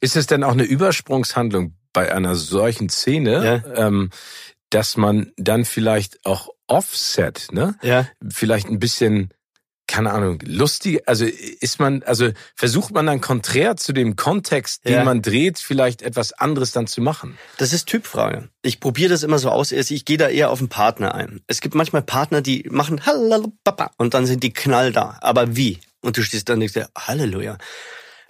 Ist 0.00 0.16
es 0.16 0.26
denn 0.26 0.44
auch 0.44 0.52
eine 0.52 0.64
Übersprungshandlung 0.64 1.74
bei 1.92 2.12
einer 2.14 2.34
solchen 2.34 2.88
Szene, 2.88 3.62
ja. 3.64 3.86
ähm, 3.86 4.10
dass 4.70 4.96
man 4.96 5.32
dann 5.36 5.64
vielleicht 5.64 6.24
auch 6.24 6.48
Offset, 6.66 7.48
ne? 7.52 7.76
Ja. 7.82 8.08
Vielleicht 8.26 8.68
ein 8.68 8.78
bisschen 8.78 9.32
keine 9.92 10.10
Ahnung, 10.10 10.38
lustig, 10.42 11.06
also 11.06 11.26
ist 11.26 11.78
man, 11.78 12.02
also 12.04 12.30
versucht 12.56 12.94
man 12.94 13.04
dann 13.04 13.20
konträr 13.20 13.76
zu 13.76 13.92
dem 13.92 14.16
Kontext, 14.16 14.86
den 14.86 14.94
ja. 14.94 15.04
man 15.04 15.20
dreht, 15.20 15.58
vielleicht 15.58 16.00
etwas 16.00 16.32
anderes 16.32 16.72
dann 16.72 16.86
zu 16.86 17.02
machen? 17.02 17.36
Das 17.58 17.74
ist 17.74 17.88
Typfrage. 17.88 18.48
Ich 18.62 18.80
probiere 18.80 19.10
das 19.10 19.22
immer 19.22 19.38
so 19.38 19.50
aus, 19.50 19.70
ich 19.70 20.04
gehe 20.06 20.16
da 20.16 20.28
eher 20.28 20.48
auf 20.48 20.60
den 20.60 20.70
Partner 20.70 21.14
ein. 21.14 21.42
Es 21.46 21.60
gibt 21.60 21.74
manchmal 21.74 22.00
Partner, 22.00 22.40
die 22.40 22.66
machen 22.70 23.04
Halleluja 23.04 23.50
und 23.98 24.14
dann 24.14 24.24
sind 24.24 24.42
die 24.42 24.54
knall 24.54 24.92
da. 24.92 25.18
Aber 25.20 25.56
wie? 25.56 25.78
Und 26.00 26.16
du 26.16 26.22
stehst 26.22 26.48
dann 26.48 26.62
und 26.62 26.74
denkst, 26.74 26.88
Halleluja. 26.96 27.58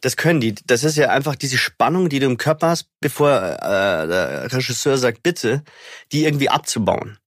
Das 0.01 0.17
können 0.17 0.41
die. 0.41 0.57
Das 0.67 0.83
ist 0.83 0.97
ja 0.97 1.11
einfach 1.11 1.37
diese 1.37 1.59
Spannung, 1.59 2.09
die 2.09 2.19
du 2.19 2.27
im 2.27 2.39
Körper 2.39 2.71
hast, 2.71 2.89
bevor 3.01 3.31
äh, 3.31 4.09
der 4.09 4.53
Regisseur 4.53 4.99
sagt, 4.99 5.23
bitte, 5.23 5.63
die 6.11 6.25
irgendwie 6.25 6.49
abzubauen. 6.49 7.19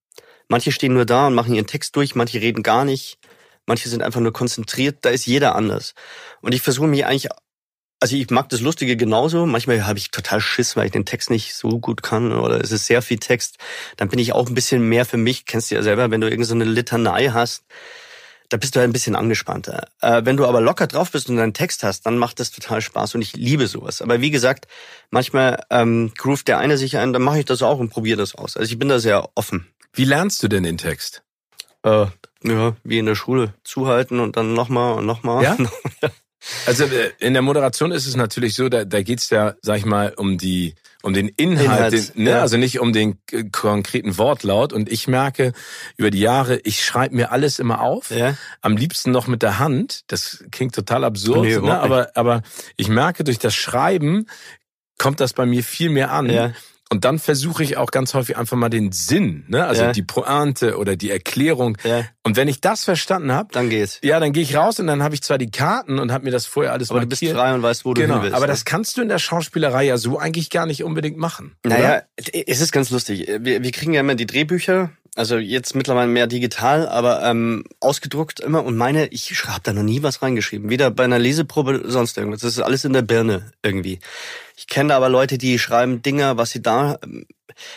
Manche 0.49 0.73
stehen 0.73 0.93
nur 0.93 1.05
da 1.05 1.27
und 1.27 1.35
machen 1.35 1.55
ihren 1.55 1.67
Text 1.67 1.95
durch, 1.95 2.15
manche 2.15 2.41
reden 2.41 2.63
gar 2.63 2.83
nicht. 2.83 3.17
Manche 3.65 3.89
sind 3.89 4.03
einfach 4.03 4.21
nur 4.21 4.33
konzentriert, 4.33 4.99
da 5.01 5.09
ist 5.09 5.25
jeder 5.25 5.55
anders. 5.55 5.93
Und 6.41 6.53
ich 6.53 6.61
versuche 6.61 6.87
mich 6.87 7.05
eigentlich, 7.05 7.29
also 7.99 8.15
ich 8.15 8.29
mag 8.29 8.49
das 8.49 8.61
Lustige 8.61 8.97
genauso. 8.97 9.45
Manchmal 9.45 9.85
habe 9.85 9.97
ich 9.97 10.11
total 10.11 10.41
Schiss, 10.41 10.75
weil 10.75 10.87
ich 10.87 10.91
den 10.91 11.05
Text 11.05 11.29
nicht 11.29 11.55
so 11.55 11.79
gut 11.79 12.03
kann 12.03 12.31
oder 12.33 12.61
es 12.61 12.71
ist 12.71 12.85
sehr 12.85 13.01
viel 13.01 13.17
Text. 13.17 13.57
Dann 13.97 14.09
bin 14.09 14.19
ich 14.19 14.33
auch 14.33 14.47
ein 14.47 14.55
bisschen 14.55 14.87
mehr 14.87 15.05
für 15.05 15.17
mich. 15.17 15.45
Kennst 15.45 15.71
du 15.71 15.75
ja 15.75 15.81
selber, 15.81 16.11
wenn 16.11 16.21
du 16.21 16.29
irgendeine 16.29 16.65
so 16.65 16.71
Litanei 16.71 17.29
hast, 17.29 17.63
da 18.49 18.57
bist 18.57 18.75
du 18.75 18.79
halt 18.79 18.89
ein 18.89 18.93
bisschen 18.93 19.15
angespannter. 19.15 19.87
Äh, 20.01 20.21
wenn 20.23 20.37
du 20.37 20.45
aber 20.45 20.61
locker 20.61 20.87
drauf 20.87 21.11
bist 21.11 21.29
und 21.29 21.37
deinen 21.37 21.53
Text 21.53 21.83
hast, 21.83 22.05
dann 22.05 22.17
macht 22.17 22.39
das 22.39 22.51
total 22.51 22.81
Spaß 22.81 23.15
und 23.15 23.21
ich 23.21 23.33
liebe 23.33 23.67
sowas. 23.67 24.01
Aber 24.01 24.21
wie 24.21 24.31
gesagt, 24.31 24.67
manchmal 25.09 25.63
ähm, 25.71 26.11
groovt 26.15 26.47
der 26.47 26.59
eine 26.59 26.77
sich 26.77 26.97
ein, 26.97 27.13
dann 27.13 27.23
mache 27.23 27.39
ich 27.39 27.45
das 27.45 27.63
auch 27.63 27.79
und 27.79 27.89
probiere 27.89 28.17
das 28.17 28.35
aus. 28.35 28.55
Also 28.55 28.71
ich 28.71 28.77
bin 28.77 28.89
da 28.89 28.99
sehr 28.99 29.29
offen. 29.35 29.67
Wie 29.93 30.05
lernst 30.05 30.43
du 30.43 30.47
denn 30.47 30.63
den 30.63 30.77
Text? 30.77 31.23
Äh, 31.83 32.07
ja, 32.45 32.75
wie 32.83 32.99
in 32.99 33.05
der 33.05 33.15
Schule. 33.15 33.53
Zuhalten 33.63 34.19
und 34.19 34.37
dann 34.37 34.53
nochmal 34.53 34.93
und 34.93 35.05
nochmal. 35.05 35.43
Ja? 35.43 35.57
Also 36.67 36.83
äh, 36.83 37.11
in 37.19 37.33
der 37.33 37.41
Moderation 37.41 37.91
ist 37.91 38.05
es 38.05 38.15
natürlich 38.15 38.53
so, 38.53 38.69
da, 38.69 38.85
da 38.85 39.01
geht's 39.01 39.31
ja, 39.31 39.55
sag 39.63 39.79
ich 39.79 39.85
mal, 39.85 40.13
um 40.15 40.37
die, 40.37 40.75
um 41.01 41.13
den 41.13 41.27
Inhalt, 41.29 41.65
Inhalt 41.65 41.93
den, 42.15 42.23
ne? 42.23 42.29
Ja. 42.31 42.41
also 42.41 42.57
nicht 42.57 42.79
um 42.79 42.93
den 42.93 43.17
konkreten 43.51 44.17
Wortlaut. 44.19 44.71
Und 44.71 44.91
ich 44.91 45.07
merke 45.07 45.53
über 45.97 46.11
die 46.11 46.19
Jahre, 46.19 46.59
ich 46.63 46.85
schreibe 46.85 47.15
mir 47.15 47.31
alles 47.31 47.57
immer 47.57 47.81
auf. 47.81 48.11
Ja. 48.11 48.35
Am 48.61 48.77
liebsten 48.77 49.11
noch 49.11 49.25
mit 49.27 49.41
der 49.41 49.57
Hand. 49.57 50.03
Das 50.07 50.43
klingt 50.51 50.75
total 50.75 51.03
absurd, 51.03 51.45
nee, 51.45 51.57
ne? 51.57 51.79
aber 51.79 52.09
aber 52.15 52.43
ich 52.77 52.89
merke 52.89 53.23
durch 53.23 53.39
das 53.39 53.55
Schreiben 53.55 54.27
kommt 54.97 55.19
das 55.19 55.33
bei 55.33 55.45
mir 55.45 55.63
viel 55.63 55.89
mehr 55.89 56.11
an. 56.11 56.29
Ja. 56.29 56.53
Und 56.91 57.03
dann 57.03 57.17
versuche 57.17 57.63
ich 57.63 57.77
auch 57.77 57.89
ganz 57.89 58.13
häufig 58.13 58.37
einfach 58.37 58.55
mal 58.57 58.69
den 58.69 58.91
Sinn, 58.91 59.43
ne? 59.47 59.65
also 59.65 59.83
ja. 59.83 59.91
die 59.91 60.03
Pointe 60.03 60.77
oder 60.77 60.95
die 60.95 61.09
Erklärung. 61.09 61.77
Ja. 61.83 62.05
Und 62.23 62.37
wenn 62.37 62.47
ich 62.47 62.61
das 62.61 62.83
verstanden 62.83 63.31
habe, 63.31 63.49
dann 63.51 63.69
geht's. 63.69 63.99
Ja, 64.03 64.19
dann 64.19 64.33
gehe 64.33 64.43
ich 64.43 64.55
raus 64.55 64.79
und 64.79 64.85
dann 64.87 65.01
habe 65.01 65.15
ich 65.15 65.23
zwar 65.23 65.39
die 65.39 65.49
Karten 65.49 65.97
und 65.97 66.11
habe 66.11 66.25
mir 66.25 66.31
das 66.31 66.45
vorher 66.45 66.73
alles 66.73 66.91
aber 66.91 66.99
markiert. 66.99 67.21
du 67.21 67.25
bist 67.25 67.35
frei 67.35 67.53
und 67.55 67.63
weißt, 67.63 67.85
wo 67.85 67.95
du 67.95 68.01
genau. 68.01 68.15
hin 68.15 68.23
willst. 68.23 68.35
Aber 68.35 68.45
das 68.45 68.65
kannst 68.65 68.97
du 68.97 69.01
in 69.01 69.09
der 69.09 69.17
Schauspielerei 69.17 69.85
ja 69.85 69.97
so 69.97 70.19
eigentlich 70.19 70.51
gar 70.51 70.67
nicht 70.67 70.83
unbedingt 70.83 71.17
machen. 71.17 71.55
Naja, 71.63 72.03
oder? 72.17 72.45
es 72.47 72.61
ist 72.61 72.71
ganz 72.71 72.91
lustig. 72.91 73.27
Wir, 73.39 73.63
wir 73.63 73.71
kriegen 73.71 73.93
ja 73.93 74.01
immer 74.01 74.15
die 74.15 74.27
Drehbücher 74.27 74.91
also 75.15 75.37
jetzt 75.37 75.75
mittlerweile 75.75 76.09
mehr 76.09 76.27
digital, 76.27 76.87
aber 76.87 77.23
ähm, 77.23 77.63
ausgedruckt 77.79 78.41
immer. 78.41 78.63
Und 78.65 78.75
meine, 78.75 79.07
ich 79.07 79.31
habe 79.47 79.61
da 79.63 79.71
noch 79.71 79.83
nie 79.83 80.03
was 80.03 80.21
reingeschrieben. 80.21 80.69
Weder 80.69 80.91
bei 80.91 81.05
einer 81.05 81.19
Leseprobe, 81.19 81.83
sonst 81.85 82.17
irgendwas. 82.17 82.41
Das 82.41 82.51
ist 82.51 82.59
alles 82.59 82.83
in 82.83 82.91
der 82.91 83.01
Birne 83.01 83.51
irgendwie. 83.63 83.99
Ich 84.57 84.67
kenne 84.67 84.93
aber 84.93 85.07
Leute, 85.07 85.37
die 85.37 85.57
schreiben 85.57 86.01
Dinger, 86.01 86.37
was 86.37 86.51
sie 86.51 86.61
da. 86.61 86.99
Ähm, 87.01 87.25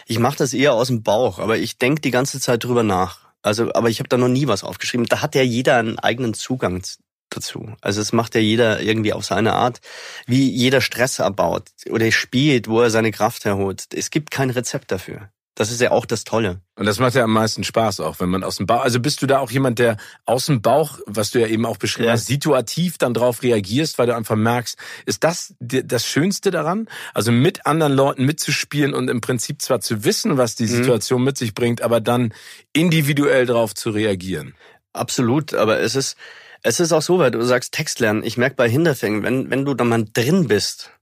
ich 0.06 0.18
mache 0.18 0.36
das 0.36 0.52
eher 0.52 0.74
aus 0.74 0.88
dem 0.88 1.04
Bauch, 1.04 1.38
aber 1.38 1.56
ich 1.58 1.78
denk 1.78 2.02
die 2.02 2.10
ganze 2.10 2.40
Zeit 2.40 2.64
drüber 2.64 2.82
nach. 2.82 3.20
Also, 3.42 3.72
aber 3.72 3.88
ich 3.88 4.00
habe 4.00 4.08
da 4.08 4.16
noch 4.16 4.28
nie 4.28 4.48
was 4.48 4.64
aufgeschrieben. 4.64 5.06
Da 5.06 5.22
hat 5.22 5.36
ja 5.36 5.42
jeder 5.42 5.76
einen 5.76 5.98
eigenen 5.98 6.34
Zugang 6.34 6.82
dazu. 7.30 7.72
Also 7.80 8.00
es 8.00 8.12
macht 8.12 8.34
ja 8.34 8.40
jeder 8.40 8.80
irgendwie 8.80 9.12
auf 9.12 9.24
seine 9.24 9.52
Art, 9.54 9.80
wie 10.26 10.50
jeder 10.50 10.80
Stress 10.80 11.20
abbaut 11.20 11.68
oder 11.88 12.10
spielt, 12.10 12.68
wo 12.68 12.80
er 12.80 12.90
seine 12.90 13.12
Kraft 13.12 13.44
herholt. 13.44 13.84
Es 13.94 14.10
gibt 14.10 14.30
kein 14.30 14.50
Rezept 14.50 14.90
dafür. 14.90 15.30
Das 15.58 15.72
ist 15.72 15.80
ja 15.80 15.90
auch 15.90 16.06
das 16.06 16.22
Tolle. 16.22 16.60
Und 16.76 16.86
das 16.86 17.00
macht 17.00 17.16
ja 17.16 17.24
am 17.24 17.32
meisten 17.32 17.64
Spaß 17.64 17.98
auch, 17.98 18.20
wenn 18.20 18.28
man 18.28 18.44
aus 18.44 18.58
dem 18.58 18.66
Bauch, 18.66 18.84
also 18.84 19.00
bist 19.00 19.22
du 19.22 19.26
da 19.26 19.40
auch 19.40 19.50
jemand, 19.50 19.80
der 19.80 19.96
aus 20.24 20.46
dem 20.46 20.62
Bauch, 20.62 21.00
was 21.06 21.32
du 21.32 21.40
ja 21.40 21.48
eben 21.48 21.66
auch 21.66 21.78
beschrieben 21.78 22.06
ja. 22.06 22.12
hast, 22.12 22.26
situativ 22.26 22.96
dann 22.96 23.12
drauf 23.12 23.42
reagierst, 23.42 23.98
weil 23.98 24.06
du 24.06 24.14
einfach 24.14 24.36
merkst, 24.36 24.78
ist 25.04 25.24
das 25.24 25.56
das 25.58 26.06
Schönste 26.06 26.52
daran? 26.52 26.86
Also 27.12 27.32
mit 27.32 27.66
anderen 27.66 27.92
Leuten 27.92 28.24
mitzuspielen 28.24 28.94
und 28.94 29.10
im 29.10 29.20
Prinzip 29.20 29.60
zwar 29.60 29.80
zu 29.80 30.04
wissen, 30.04 30.36
was 30.36 30.54
die 30.54 30.62
mhm. 30.62 30.68
Situation 30.68 31.22
mhm. 31.22 31.24
mit 31.24 31.38
sich 31.38 31.54
bringt, 31.54 31.82
aber 31.82 32.00
dann 32.00 32.32
individuell 32.72 33.44
drauf 33.44 33.74
zu 33.74 33.90
reagieren. 33.90 34.54
Absolut, 34.92 35.54
aber 35.54 35.80
es 35.80 35.96
ist, 35.96 36.16
es 36.62 36.78
ist 36.78 36.92
auch 36.92 37.02
so, 37.02 37.18
weil 37.18 37.32
du 37.32 37.42
sagst 37.42 37.74
Text 37.74 37.98
lernen. 37.98 38.22
Ich 38.22 38.36
merke 38.36 38.54
bei 38.54 38.68
Hinterfängen, 38.68 39.24
wenn, 39.24 39.50
wenn 39.50 39.64
du 39.64 39.74
da 39.74 39.82
mal 39.82 40.04
drin 40.04 40.46
bist, 40.46 40.92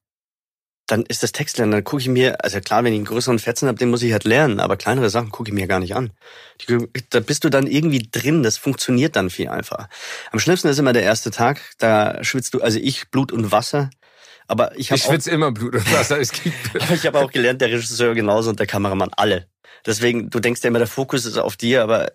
dann 0.86 1.04
ist 1.04 1.22
das 1.22 1.32
Textlernen, 1.32 1.72
dann 1.72 1.84
gucke 1.84 2.02
ich 2.02 2.08
mir, 2.08 2.44
also 2.44 2.60
klar, 2.60 2.84
wenn 2.84 2.92
ich 2.92 2.98
einen 2.98 3.06
größeren 3.06 3.38
Fetzen 3.38 3.66
habe, 3.66 3.78
den 3.78 3.90
muss 3.90 4.02
ich 4.02 4.12
halt 4.12 4.24
lernen, 4.24 4.60
aber 4.60 4.76
kleinere 4.76 5.10
Sachen 5.10 5.30
gucke 5.30 5.50
ich 5.50 5.54
mir 5.54 5.66
gar 5.66 5.80
nicht 5.80 5.96
an. 5.96 6.12
Da 7.10 7.20
bist 7.20 7.44
du 7.44 7.48
dann 7.48 7.66
irgendwie 7.66 8.08
drin, 8.10 8.42
das 8.42 8.56
funktioniert 8.56 9.16
dann 9.16 9.30
viel 9.30 9.48
einfacher. 9.48 9.88
Am 10.30 10.38
schlimmsten 10.38 10.68
ist 10.68 10.78
immer 10.78 10.92
der 10.92 11.02
erste 11.02 11.30
Tag, 11.30 11.60
da 11.78 12.22
schwitzt 12.22 12.54
du, 12.54 12.60
also 12.60 12.78
ich 12.78 13.10
Blut 13.10 13.32
und 13.32 13.50
Wasser, 13.50 13.90
aber 14.46 14.76
ich 14.78 14.90
habe 14.90 14.98
Ich 14.98 15.04
schwitze 15.04 15.30
immer 15.30 15.50
Blut 15.50 15.74
und 15.74 15.92
Wasser, 15.92 16.20
es 16.20 16.30
gibt 16.30 16.56
Ich 16.92 17.06
habe 17.06 17.18
auch 17.18 17.32
gelernt, 17.32 17.60
der 17.60 17.68
Regisseur 17.68 18.14
genauso 18.14 18.50
und 18.50 18.60
der 18.60 18.66
Kameramann 18.66 19.10
alle. 19.16 19.48
Deswegen, 19.84 20.30
du 20.30 20.40
denkst 20.40 20.62
ja 20.62 20.68
immer, 20.68 20.78
der 20.78 20.88
Fokus 20.88 21.24
ist 21.26 21.36
auf 21.36 21.56
dir, 21.56 21.82
aber 21.82 22.12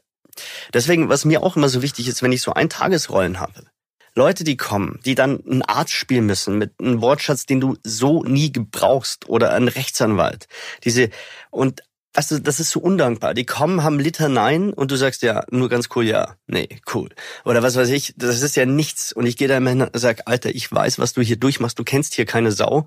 Deswegen, 0.73 1.09
was 1.09 1.25
mir 1.25 1.43
auch 1.43 1.55
immer 1.55 1.69
so 1.69 1.81
wichtig 1.81 2.07
ist, 2.07 2.23
wenn 2.23 2.31
ich 2.31 2.41
so 2.41 2.53
Eintagesrollen 2.53 3.39
habe, 3.39 3.65
Leute, 4.15 4.43
die 4.43 4.57
kommen, 4.57 4.99
die 5.05 5.15
dann 5.15 5.43
einen 5.45 5.61
Arzt 5.61 5.93
spielen 5.93 6.25
müssen 6.25 6.57
mit 6.57 6.73
einem 6.79 7.01
Wortschatz, 7.01 7.45
den 7.45 7.61
du 7.61 7.77
so 7.83 8.23
nie 8.23 8.51
gebrauchst 8.51 9.29
oder 9.29 9.53
einen 9.53 9.69
Rechtsanwalt. 9.69 10.47
Diese 10.83 11.09
und 11.49 11.81
also 12.13 12.39
das 12.39 12.59
ist 12.59 12.71
so 12.71 12.81
undankbar. 12.81 13.33
Die 13.33 13.45
kommen, 13.45 13.83
haben 13.83 13.97
Liter 13.99 14.27
Nein 14.27 14.73
und 14.73 14.91
du 14.91 14.97
sagst 14.97 15.21
ja 15.21 15.45
nur 15.49 15.69
ganz 15.69 15.87
cool 15.95 16.05
ja, 16.05 16.35
nee, 16.45 16.67
cool 16.93 17.09
oder 17.45 17.63
was 17.63 17.75
weiß 17.75 17.89
ich. 17.89 18.13
Das 18.17 18.41
ist 18.41 18.55
ja 18.57 18.65
nichts 18.65 19.13
und 19.13 19.25
ich 19.25 19.37
gehe 19.37 19.47
da 19.47 19.57
immer 19.57 19.69
hin 19.69 19.81
und 19.81 19.97
sag, 19.97 20.23
Alter, 20.25 20.49
ich 20.53 20.69
weiß, 20.69 20.99
was 20.99 21.13
du 21.13 21.21
hier 21.21 21.37
durchmachst. 21.37 21.79
Du 21.79 21.85
kennst 21.85 22.13
hier 22.13 22.25
keine 22.25 22.51
Sau. 22.51 22.85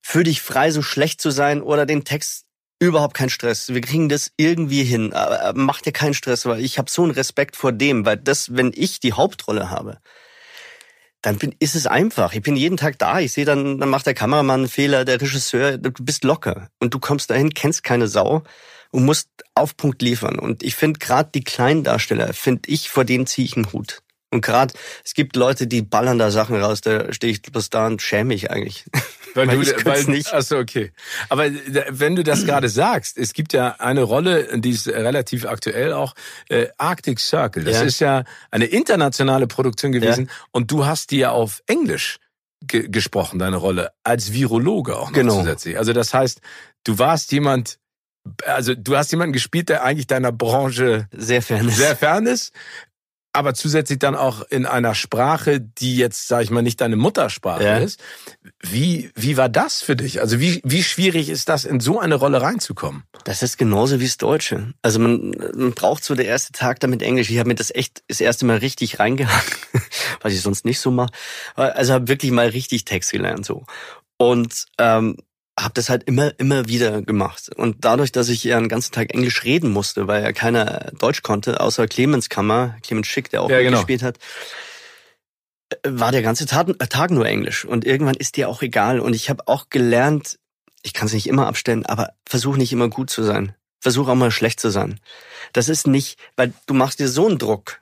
Für 0.00 0.24
dich 0.24 0.40
frei, 0.40 0.70
so 0.70 0.82
schlecht 0.82 1.20
zu 1.20 1.30
sein 1.30 1.60
oder 1.60 1.84
den 1.84 2.04
Text 2.04 2.45
Überhaupt 2.78 3.14
kein 3.14 3.30
Stress. 3.30 3.72
Wir 3.72 3.80
kriegen 3.80 4.08
das 4.08 4.32
irgendwie 4.36 4.84
hin. 4.84 5.14
Aber 5.14 5.52
mach 5.54 5.80
dir 5.80 5.92
keinen 5.92 6.14
Stress, 6.14 6.44
weil 6.44 6.62
ich 6.62 6.78
habe 6.78 6.90
so 6.90 7.02
einen 7.02 7.12
Respekt 7.12 7.56
vor 7.56 7.72
dem, 7.72 8.04
weil 8.04 8.18
das, 8.18 8.54
wenn 8.54 8.72
ich 8.74 9.00
die 9.00 9.14
Hauptrolle 9.14 9.70
habe, 9.70 9.98
dann 11.22 11.38
bin, 11.38 11.54
ist 11.58 11.74
es 11.74 11.86
einfach. 11.86 12.34
Ich 12.34 12.42
bin 12.42 12.54
jeden 12.54 12.76
Tag 12.76 12.98
da. 12.98 13.18
Ich 13.20 13.32
sehe 13.32 13.46
dann, 13.46 13.78
dann 13.78 13.88
macht 13.88 14.06
der 14.06 14.14
Kameramann 14.14 14.60
einen 14.60 14.68
Fehler, 14.68 15.04
der 15.04 15.20
Regisseur, 15.20 15.78
du 15.78 15.90
bist 16.04 16.22
locker. 16.22 16.68
Und 16.78 16.92
du 16.92 16.98
kommst 16.98 17.30
dahin, 17.30 17.54
kennst 17.54 17.82
keine 17.82 18.08
Sau 18.08 18.42
und 18.90 19.04
musst 19.04 19.28
auf 19.54 19.76
Punkt 19.76 20.02
liefern. 20.02 20.38
Und 20.38 20.62
ich 20.62 20.74
finde 20.74 20.98
gerade 20.98 21.30
die 21.34 21.44
kleinen 21.44 21.82
Darsteller, 21.82 22.32
finde 22.34 22.68
ich, 22.68 22.90
vor 22.90 23.04
denen 23.04 23.26
ziehe 23.26 23.46
ich 23.46 23.56
einen 23.56 23.72
Hut. 23.72 24.02
Und 24.30 24.42
gerade, 24.42 24.74
es 25.04 25.14
gibt 25.14 25.36
Leute, 25.36 25.66
die 25.66 25.82
ballern 25.82 26.18
da 26.18 26.30
Sachen 26.30 26.56
raus, 26.56 26.80
da 26.80 27.12
stehe 27.12 27.32
ich 27.32 27.42
bloß 27.42 27.70
da 27.70 27.86
und 27.86 28.02
schäme 28.02 28.28
mich 28.28 28.50
eigentlich. 28.50 28.84
Weil, 29.36 29.48
weil 29.48 29.60
du, 29.60 29.84
weil, 29.84 30.04
nicht. 30.04 30.32
Achso, 30.32 30.58
okay. 30.58 30.92
Aber 31.28 31.50
wenn 31.90 32.16
du 32.16 32.24
das 32.24 32.44
gerade 32.44 32.68
sagst, 32.68 33.18
es 33.18 33.32
gibt 33.32 33.52
ja 33.52 33.76
eine 33.78 34.02
Rolle, 34.02 34.58
die 34.58 34.70
ist 34.70 34.88
relativ 34.88 35.44
aktuell 35.44 35.92
auch, 35.92 36.14
äh, 36.48 36.68
Arctic 36.78 37.20
Circle. 37.20 37.64
Das 37.64 37.76
ja. 37.76 37.82
ist 37.82 38.00
ja 38.00 38.24
eine 38.50 38.64
internationale 38.66 39.46
Produktion 39.46 39.92
gewesen 39.92 40.26
ja. 40.26 40.32
und 40.52 40.70
du 40.70 40.86
hast 40.86 41.10
die 41.10 41.18
ja 41.18 41.30
auf 41.30 41.62
Englisch 41.66 42.18
ge 42.62 42.88
gesprochen, 42.88 43.38
deine 43.38 43.56
Rolle, 43.56 43.92
als 44.02 44.32
Virologe 44.32 44.96
auch 44.96 45.08
noch 45.08 45.12
genau. 45.12 45.38
zusätzlich. 45.38 45.78
Also 45.78 45.92
das 45.92 46.14
heißt, 46.14 46.40
du 46.84 46.98
warst 46.98 47.30
jemand, 47.32 47.78
also 48.44 48.74
du 48.74 48.96
hast 48.96 49.12
jemanden 49.12 49.34
gespielt, 49.34 49.68
der 49.68 49.84
eigentlich 49.84 50.06
deiner 50.06 50.32
Branche 50.32 51.08
sehr 51.12 51.42
fern 51.42 51.68
ist. 51.68 51.76
Sehr 51.76 51.96
fern 51.96 52.26
ist 52.26 52.52
aber 53.36 53.54
zusätzlich 53.54 53.98
dann 53.98 54.14
auch 54.14 54.42
in 54.42 54.66
einer 54.66 54.94
Sprache, 54.94 55.60
die 55.60 55.96
jetzt, 55.96 56.28
sag 56.28 56.42
ich 56.42 56.50
mal, 56.50 56.62
nicht 56.62 56.80
deine 56.80 56.96
Muttersprache 56.96 57.64
ja. 57.64 57.78
ist. 57.78 58.00
Wie, 58.60 59.10
wie 59.14 59.36
war 59.36 59.48
das 59.48 59.82
für 59.82 59.94
dich? 59.94 60.20
Also 60.20 60.40
wie, 60.40 60.60
wie 60.64 60.82
schwierig 60.82 61.28
ist 61.28 61.48
das, 61.48 61.64
in 61.64 61.80
so 61.80 62.00
eine 62.00 62.16
Rolle 62.16 62.40
reinzukommen? 62.40 63.04
Das 63.24 63.42
ist 63.42 63.58
genauso 63.58 64.00
wie 64.00 64.04
das 64.04 64.16
Deutsche. 64.16 64.72
Also 64.82 64.98
man, 64.98 65.30
man 65.54 65.72
braucht 65.72 66.04
so 66.04 66.14
der 66.14 66.26
erste 66.26 66.52
Tag 66.52 66.80
damit 66.80 67.02
Englisch. 67.02 67.30
Ich 67.30 67.38
habe 67.38 67.48
mir 67.48 67.54
das 67.54 67.74
echt 67.74 68.02
das 68.08 68.20
erste 68.20 68.46
Mal 68.46 68.58
richtig 68.58 68.98
reingehangen, 68.98 69.52
was 70.22 70.32
ich 70.32 70.40
sonst 70.40 70.64
nicht 70.64 70.80
so 70.80 70.90
mache. 70.90 71.12
Also 71.54 71.92
habe 71.92 72.08
wirklich 72.08 72.32
mal 72.32 72.48
richtig 72.48 72.84
Text 72.84 73.12
gelernt 73.12 73.44
so. 73.44 73.64
Und 74.16 74.66
ähm, 74.78 75.18
habe 75.58 75.74
das 75.74 75.88
halt 75.88 76.04
immer, 76.04 76.38
immer 76.38 76.68
wieder 76.68 77.02
gemacht. 77.02 77.50
Und 77.54 77.84
dadurch, 77.84 78.12
dass 78.12 78.28
ich 78.28 78.44
ja 78.44 78.58
den 78.58 78.68
ganzen 78.68 78.92
Tag 78.92 79.14
Englisch 79.14 79.44
reden 79.44 79.70
musste, 79.70 80.06
weil 80.06 80.22
ja 80.22 80.32
keiner 80.32 80.92
Deutsch 80.98 81.22
konnte, 81.22 81.60
außer 81.60 81.86
Clemens 81.88 82.28
Kammer, 82.28 82.76
Clemens 82.82 83.06
Schick, 83.06 83.30
der 83.30 83.42
auch 83.42 83.50
ja, 83.50 83.62
genau. 83.62 83.78
gespielt 83.78 84.02
hat, 84.02 84.18
äh, 85.70 85.76
war 85.84 86.12
der 86.12 86.22
ganze 86.22 86.46
Tag, 86.46 86.68
äh, 86.68 86.86
Tag 86.86 87.10
nur 87.10 87.26
Englisch. 87.26 87.64
Und 87.64 87.86
irgendwann 87.86 88.16
ist 88.16 88.36
dir 88.36 88.48
auch 88.48 88.60
egal. 88.60 89.00
Und 89.00 89.14
ich 89.14 89.30
habe 89.30 89.48
auch 89.48 89.70
gelernt, 89.70 90.38
ich 90.82 90.92
kann 90.92 91.06
es 91.06 91.14
nicht 91.14 91.26
immer 91.26 91.46
abstellen, 91.46 91.86
aber 91.86 92.12
versuch 92.26 92.56
nicht 92.56 92.72
immer 92.72 92.88
gut 92.88 93.08
zu 93.08 93.22
sein. 93.22 93.54
Versuch 93.80 94.08
auch 94.08 94.14
mal 94.14 94.30
schlecht 94.30 94.60
zu 94.60 94.70
sein. 94.70 95.00
Das 95.52 95.68
ist 95.68 95.86
nicht, 95.86 96.18
weil 96.36 96.52
du 96.66 96.74
machst 96.74 96.98
dir 96.98 97.08
so 97.08 97.26
einen 97.26 97.38
Druck, 97.38 97.80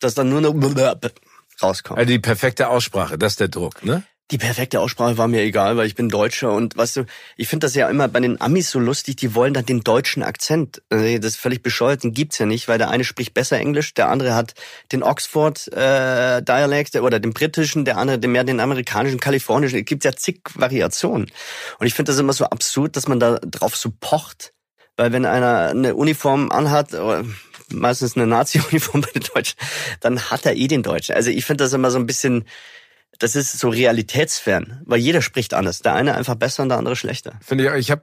dass 0.00 0.14
dann 0.14 0.28
nur 0.28 0.40
noch 0.40 0.54
rauskommt. 1.62 1.98
Also 1.98 2.10
die 2.10 2.18
perfekte 2.18 2.68
Aussprache, 2.68 3.16
das 3.16 3.34
ist 3.34 3.40
der 3.40 3.48
Druck, 3.48 3.84
ne? 3.84 4.02
Die 4.32 4.38
perfekte 4.38 4.80
Aussprache 4.80 5.18
war 5.18 5.28
mir 5.28 5.42
egal, 5.42 5.76
weil 5.76 5.86
ich 5.86 5.94
bin 5.94 6.08
Deutscher 6.08 6.52
und 6.52 6.74
weißt 6.74 6.96
du, 6.96 7.04
ich 7.36 7.48
finde 7.48 7.66
das 7.66 7.74
ja 7.74 7.90
immer 7.90 8.08
bei 8.08 8.18
den 8.18 8.40
Amis 8.40 8.70
so 8.70 8.78
lustig, 8.78 9.16
die 9.16 9.34
wollen 9.34 9.52
dann 9.52 9.66
den 9.66 9.82
deutschen 9.82 10.22
Akzent. 10.22 10.80
Also, 10.88 11.18
das 11.18 11.32
ist 11.32 11.36
völlig 11.36 11.62
bescheuert, 11.62 12.02
den 12.02 12.14
gibt's 12.14 12.38
ja 12.38 12.46
nicht, 12.46 12.66
weil 12.66 12.78
der 12.78 12.88
eine 12.88 13.04
spricht 13.04 13.34
besser 13.34 13.58
Englisch, 13.58 13.92
der 13.92 14.08
andere 14.08 14.34
hat 14.34 14.54
den 14.90 15.02
Oxford 15.02 15.68
äh, 15.74 16.42
Dialekt 16.42 16.96
oder 16.96 17.20
den 17.20 17.34
britischen, 17.34 17.84
der 17.84 17.98
andere 17.98 18.26
mehr 18.26 18.42
den 18.42 18.60
amerikanischen, 18.60 19.20
kalifornischen. 19.20 19.80
Es 19.80 19.84
gibt 19.84 20.02
ja 20.02 20.12
zig 20.12 20.40
Variationen. 20.54 21.30
Und 21.78 21.86
ich 21.86 21.92
finde 21.92 22.10
das 22.12 22.18
immer 22.18 22.32
so 22.32 22.46
absurd, 22.46 22.96
dass 22.96 23.08
man 23.08 23.20
da 23.20 23.38
drauf 23.38 23.76
so 23.76 23.92
pocht, 24.00 24.54
weil 24.96 25.12
wenn 25.12 25.26
einer 25.26 25.68
eine 25.68 25.94
Uniform 25.94 26.50
anhat, 26.50 26.94
meistens 27.68 28.16
eine 28.16 28.26
Nazi-Uniform 28.26 29.00
bei 29.02 29.10
den 29.10 29.24
Deutschen, 29.34 29.58
dann 30.00 30.30
hat 30.30 30.46
er 30.46 30.56
eh 30.56 30.68
den 30.68 30.82
Deutschen. 30.82 31.14
Also 31.14 31.28
ich 31.28 31.44
finde 31.44 31.64
das 31.64 31.74
immer 31.74 31.90
so 31.90 31.98
ein 31.98 32.06
bisschen 32.06 32.46
das 33.18 33.36
ist 33.36 33.58
so 33.58 33.68
realitätsfern, 33.68 34.82
weil 34.84 34.98
jeder 34.98 35.22
spricht 35.22 35.54
anders. 35.54 35.80
Der 35.80 35.94
eine 35.94 36.14
einfach 36.14 36.34
besser 36.34 36.62
und 36.62 36.70
der 36.70 36.78
andere 36.78 36.96
schlechter. 36.96 37.34
Finde 37.40 37.64
ich, 37.64 37.72
ich 37.74 37.90
habe 37.90 38.02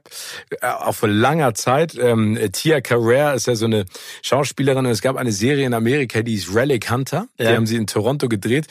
äh, 0.60 0.66
auch 0.66 0.94
vor 0.94 1.08
langer 1.08 1.54
Zeit, 1.54 1.94
ähm, 1.98 2.38
Tia 2.52 2.80
Carrere 2.80 3.34
ist 3.34 3.46
ja 3.46 3.54
so 3.54 3.66
eine 3.66 3.84
Schauspielerin 4.22 4.86
und 4.86 4.92
es 4.92 5.02
gab 5.02 5.16
eine 5.16 5.32
Serie 5.32 5.66
in 5.66 5.74
Amerika, 5.74 6.22
die 6.22 6.34
ist 6.34 6.54
Relic 6.54 6.90
Hunter. 6.90 7.26
Ja. 7.38 7.50
Die 7.50 7.56
haben 7.56 7.66
sie 7.66 7.76
in 7.76 7.86
Toronto 7.86 8.28
gedreht. 8.28 8.66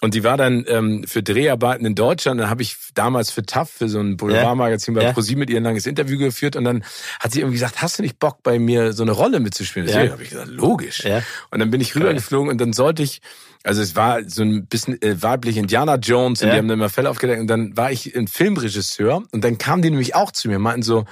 Und 0.00 0.12
die 0.12 0.22
war 0.22 0.36
dann 0.36 0.66
ähm, 0.68 1.04
für 1.06 1.22
Dreharbeiten 1.22 1.86
in 1.86 1.94
Deutschland. 1.94 2.38
Dann 2.38 2.50
habe 2.50 2.60
ich 2.60 2.76
damals 2.92 3.30
für 3.30 3.42
TAF, 3.46 3.70
für 3.70 3.88
so 3.88 4.00
ein 4.00 4.18
Boulevardmagazin 4.18 4.92
bei 4.92 5.02
ja. 5.02 5.12
ProSieben 5.12 5.40
mit 5.40 5.48
ihr 5.48 5.56
ein 5.56 5.62
langes 5.62 5.86
Interview 5.86 6.18
geführt. 6.18 6.56
Und 6.56 6.64
dann 6.64 6.84
hat 7.20 7.32
sie 7.32 7.40
irgendwie 7.40 7.54
gesagt, 7.54 7.80
hast 7.80 7.98
du 7.98 8.02
nicht 8.02 8.18
Bock, 8.18 8.42
bei 8.42 8.58
mir 8.58 8.92
so 8.92 9.02
eine 9.02 9.12
Rolle 9.12 9.40
mitzuspielen? 9.40 9.86
Deswegen 9.86 10.06
ja. 10.06 10.12
habe 10.12 10.22
ich 10.22 10.28
gesagt, 10.28 10.48
logisch. 10.48 11.04
Ja. 11.04 11.22
Und 11.50 11.60
dann 11.60 11.70
bin 11.70 11.80
ich 11.80 11.94
rübergeflogen 11.94 12.50
und 12.50 12.60
dann 12.60 12.74
sollte 12.74 13.02
ich 13.02 13.22
also 13.64 13.80
es 13.80 13.96
war 13.96 14.20
so 14.26 14.42
ein 14.42 14.66
bisschen 14.66 15.00
äh, 15.00 15.22
weiblich 15.22 15.56
Indiana 15.56 15.96
Jones 15.96 16.42
und 16.42 16.48
ja. 16.48 16.54
die 16.54 16.58
haben 16.58 16.68
dann 16.68 16.78
immer 16.78 16.90
Fälle 16.90 17.08
aufgedeckt 17.08 17.40
und 17.40 17.46
dann 17.46 17.76
war 17.76 17.90
ich 17.90 18.14
ein 18.14 18.28
Filmregisseur 18.28 19.22
und 19.32 19.42
dann 19.42 19.56
kamen 19.56 19.80
die 19.80 19.90
nämlich 19.90 20.14
auch 20.14 20.30
zu 20.30 20.48
mir, 20.48 20.58
meinten 20.58 20.82
so, 20.82 21.06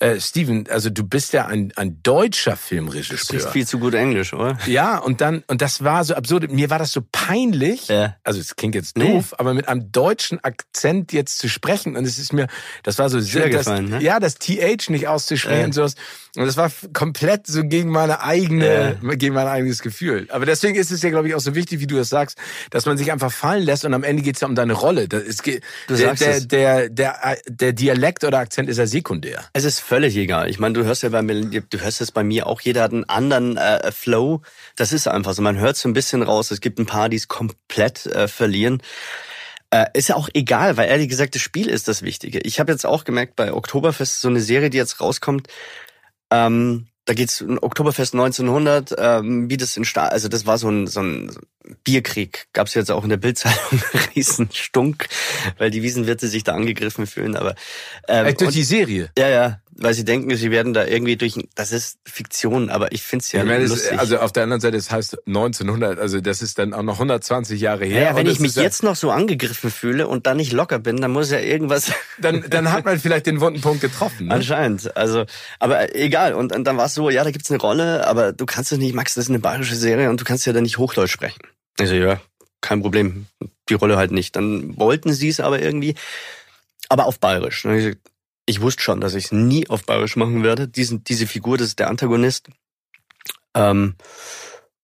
äh, 0.00 0.20
Steven, 0.20 0.68
also 0.68 0.90
du 0.90 1.02
bist 1.02 1.32
ja 1.32 1.46
ein, 1.46 1.72
ein 1.76 2.02
deutscher 2.02 2.56
Filmregisseur. 2.56 3.16
Du 3.16 3.24
sprichst 3.24 3.48
viel 3.50 3.66
zu 3.66 3.78
gut 3.78 3.94
Englisch, 3.94 4.34
oder? 4.34 4.58
Ja, 4.66 4.98
und 4.98 5.22
dann, 5.22 5.44
und 5.46 5.62
das 5.62 5.82
war 5.82 6.04
so 6.04 6.14
absurd, 6.14 6.52
mir 6.52 6.68
war 6.68 6.78
das 6.78 6.92
so 6.92 7.00
peinlich, 7.10 7.88
ja. 7.88 8.16
also 8.22 8.38
es 8.38 8.54
klingt 8.54 8.74
jetzt 8.74 8.98
doof, 8.98 9.30
nee. 9.30 9.36
aber 9.38 9.54
mit 9.54 9.66
einem 9.68 9.90
deutschen 9.90 10.44
Akzent 10.44 11.12
jetzt 11.14 11.38
zu 11.38 11.48
sprechen 11.48 11.96
und 11.96 12.04
es 12.04 12.18
ist 12.18 12.34
mir, 12.34 12.48
das 12.82 12.98
war 12.98 13.08
so 13.08 13.18
sehr, 13.18 13.48
gefallen, 13.48 13.88
ne? 13.88 14.02
ja, 14.02 14.20
das 14.20 14.34
TH 14.34 14.90
nicht 14.90 15.08
auszusprechen 15.08 15.60
ja. 15.60 15.66
und 15.66 15.72
sowas. 15.72 15.94
Und 16.36 16.44
das 16.46 16.56
war 16.56 16.70
komplett 16.92 17.46
so 17.46 17.62
gegen 17.62 17.90
meine 17.90 18.20
eigene, 18.20 18.98
gegen 19.16 19.34
mein 19.34 19.46
eigenes 19.46 19.80
Gefühl. 19.82 20.26
Aber 20.30 20.46
deswegen 20.46 20.74
ist 20.74 20.90
es 20.90 21.00
ja, 21.02 21.10
glaube 21.10 21.28
ich, 21.28 21.34
auch 21.34 21.40
so 21.40 21.54
wichtig, 21.54 21.78
wie 21.78 21.86
du 21.86 21.93
das 21.94 22.08
sagst, 22.08 22.38
dass 22.70 22.86
man 22.86 22.96
sich 22.96 23.12
einfach 23.12 23.32
fallen 23.32 23.62
lässt 23.62 23.84
und 23.84 23.94
am 23.94 24.04
Ende 24.04 24.22
geht 24.22 24.36
es 24.36 24.40
ja 24.40 24.48
um 24.48 24.54
deine 24.54 24.72
Rolle. 24.72 25.08
Das 25.08 25.22
ist, 25.22 25.46
du 25.46 25.60
der, 25.88 25.96
sagst 25.96 26.22
der, 26.22 26.36
es. 26.36 26.48
Der, 26.48 26.88
der, 26.88 27.38
der 27.46 27.72
Dialekt 27.72 28.24
oder 28.24 28.38
Akzent 28.38 28.68
ist 28.68 28.78
ja 28.78 28.86
sekundär. 28.86 29.44
Es 29.52 29.64
ist 29.64 29.80
völlig 29.80 30.16
egal. 30.16 30.50
Ich 30.50 30.58
meine, 30.58 30.74
du 30.74 30.84
hörst 30.84 31.02
ja 31.02 31.08
bei 31.08 31.22
mir, 31.22 31.44
du 31.60 31.80
hörst 31.80 32.00
es 32.00 32.12
bei 32.12 32.24
mir 32.24 32.46
auch, 32.46 32.60
jeder 32.60 32.82
hat 32.82 32.92
einen 32.92 33.04
anderen 33.04 33.56
äh, 33.56 33.92
Flow. 33.92 34.42
Das 34.76 34.92
ist 34.92 35.08
einfach 35.08 35.34
so. 35.34 35.42
Man 35.42 35.58
hört 35.58 35.76
so 35.76 35.88
ein 35.88 35.92
bisschen 35.92 36.22
raus. 36.22 36.50
Es 36.50 36.60
gibt 36.60 36.78
ein 36.78 36.86
paar, 36.86 37.08
die 37.08 37.16
es 37.16 37.28
komplett 37.28 38.06
äh, 38.06 38.28
verlieren. 38.28 38.82
Äh, 39.70 39.86
ist 39.94 40.08
ja 40.08 40.14
auch 40.14 40.28
egal, 40.34 40.76
weil 40.76 40.88
ehrlich 40.88 41.08
gesagt, 41.08 41.34
das 41.34 41.42
Spiel 41.42 41.68
ist 41.68 41.88
das 41.88 42.02
Wichtige. 42.02 42.38
Ich 42.40 42.60
habe 42.60 42.70
jetzt 42.70 42.86
auch 42.86 43.04
gemerkt, 43.04 43.34
bei 43.34 43.52
Oktoberfest, 43.52 44.20
so 44.20 44.28
eine 44.28 44.40
Serie, 44.40 44.70
die 44.70 44.78
jetzt 44.78 45.00
rauskommt, 45.00 45.48
ähm, 46.30 46.86
da 47.06 47.14
geht's 47.14 47.42
um 47.42 47.58
Oktoberfest 47.60 48.14
1900, 48.14 48.94
ähm, 48.96 49.50
wie 49.50 49.56
das 49.56 49.76
in 49.76 49.84
Stahl, 49.84 50.08
also 50.08 50.28
das 50.28 50.46
war 50.46 50.58
so 50.58 50.68
ein, 50.68 50.86
so 50.86 51.00
ein 51.00 51.36
Bierkrieg. 51.84 52.46
Gab's 52.52 52.74
jetzt 52.74 52.90
auch 52.90 53.04
in 53.04 53.10
der 53.10 53.16
Bildzeitung 53.16 53.82
Riesenstunk, 54.14 55.06
weil 55.58 55.70
die 55.70 55.82
Wiesenwirte 55.82 56.28
sich 56.28 56.44
da 56.44 56.52
angegriffen 56.52 57.06
fühlen. 57.06 57.36
Aber 57.36 57.54
ähm, 58.08 58.26
Echt 58.26 58.40
durch 58.40 58.48
und, 58.48 58.54
die 58.54 58.64
Serie? 58.64 59.10
Ja, 59.16 59.28
ja 59.28 59.60
weil 59.76 59.94
sie 59.94 60.04
denken, 60.04 60.34
sie 60.36 60.50
werden 60.50 60.72
da 60.72 60.86
irgendwie 60.86 61.16
durch, 61.16 61.34
das 61.54 61.72
ist 61.72 61.98
Fiktion, 62.04 62.70
aber 62.70 62.92
ich 62.92 63.02
finde 63.02 63.24
es 63.24 63.32
ja, 63.32 63.44
meine, 63.44 63.66
lustig. 63.66 63.98
also 63.98 64.18
auf 64.18 64.32
der 64.32 64.44
anderen 64.44 64.60
Seite, 64.60 64.76
es 64.76 64.90
heißt 64.90 65.26
1900, 65.26 65.98
also 65.98 66.20
das 66.20 66.42
ist 66.42 66.58
dann 66.58 66.72
auch 66.74 66.82
noch 66.82 66.94
120 66.94 67.60
Jahre 67.60 67.84
her. 67.84 68.02
Ja, 68.02 68.16
wenn 68.16 68.26
ich 68.26 68.40
mich 68.40 68.54
jetzt 68.54 68.82
noch 68.82 68.96
so 68.96 69.10
angegriffen 69.10 69.70
fühle 69.70 70.06
und 70.06 70.26
dann 70.26 70.36
nicht 70.36 70.52
locker 70.52 70.78
bin, 70.78 71.00
dann 71.00 71.10
muss 71.10 71.30
ja 71.30 71.40
irgendwas... 71.40 71.92
Dann, 72.16 72.44
dann 72.48 72.70
hat 72.70 72.84
man 72.84 73.00
vielleicht 73.00 73.26
den 73.26 73.40
wunden 73.40 73.60
Punkt 73.60 73.80
getroffen. 73.80 74.28
Ne? 74.28 74.34
Anscheinend, 74.34 74.96
also, 74.96 75.24
aber 75.58 75.96
egal. 75.96 76.34
Und, 76.34 76.54
und 76.54 76.62
dann 76.64 76.76
war 76.76 76.86
es 76.86 76.94
so, 76.94 77.10
ja, 77.10 77.24
da 77.24 77.32
gibt's 77.32 77.50
eine 77.50 77.60
Rolle, 77.60 78.06
aber 78.06 78.32
du 78.32 78.46
kannst 78.46 78.70
es 78.70 78.78
nicht, 78.78 78.94
Max, 78.94 79.14
das 79.14 79.24
ist 79.24 79.30
eine 79.30 79.40
bayerische 79.40 79.74
Serie 79.74 80.08
und 80.10 80.20
du 80.20 80.24
kannst 80.24 80.46
ja 80.46 80.52
da 80.52 80.60
nicht 80.60 80.78
Hochdeutsch 80.78 81.10
sprechen. 81.10 81.40
Also 81.78 81.94
ja, 81.94 82.20
kein 82.60 82.82
Problem, 82.82 83.26
die 83.68 83.74
Rolle 83.74 83.96
halt 83.96 84.10
nicht. 84.10 84.36
Dann 84.36 84.76
wollten 84.76 85.12
sie 85.12 85.28
es 85.28 85.40
aber 85.40 85.60
irgendwie, 85.60 85.94
aber 86.88 87.06
auf 87.06 87.18
bayerisch 87.18 87.64
ich 88.46 88.60
wusste 88.60 88.82
schon, 88.82 89.00
dass 89.00 89.14
ich 89.14 89.26
es 89.26 89.32
nie 89.32 89.68
auf 89.68 89.84
Bayerisch 89.84 90.16
machen 90.16 90.42
werde. 90.42 90.68
Diesen, 90.68 91.04
diese 91.04 91.26
Figur, 91.26 91.56
das 91.56 91.68
ist 91.68 91.78
der 91.78 91.88
Antagonist. 91.88 92.48
Ähm, 93.54 93.94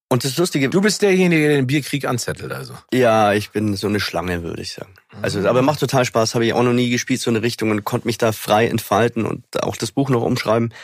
und 0.08 0.24
das 0.24 0.36
Lustige. 0.38 0.68
Du 0.70 0.80
bist 0.80 1.02
derjenige, 1.02 1.46
der 1.46 1.56
den 1.56 1.66
Bierkrieg 1.66 2.04
anzettelt, 2.04 2.50
also. 2.52 2.74
Ja, 2.92 3.32
ich 3.32 3.50
bin 3.50 3.76
so 3.76 3.86
eine 3.86 4.00
Schlange, 4.00 4.42
würde 4.42 4.62
ich 4.62 4.72
sagen. 4.72 4.92
Also, 5.22 5.46
aber 5.46 5.62
macht 5.62 5.78
total 5.78 6.04
Spaß. 6.04 6.34
Habe 6.34 6.46
ich 6.46 6.52
auch 6.52 6.62
noch 6.62 6.72
nie 6.72 6.90
gespielt, 6.90 7.20
so 7.20 7.30
eine 7.30 7.42
Richtung 7.42 7.70
und 7.70 7.84
konnte 7.84 8.08
mich 8.08 8.18
da 8.18 8.32
frei 8.32 8.66
entfalten 8.66 9.24
und 9.24 9.62
auch 9.62 9.76
das 9.76 9.92
Buch 9.92 10.10
noch 10.10 10.22
umschreiben. 10.22 10.74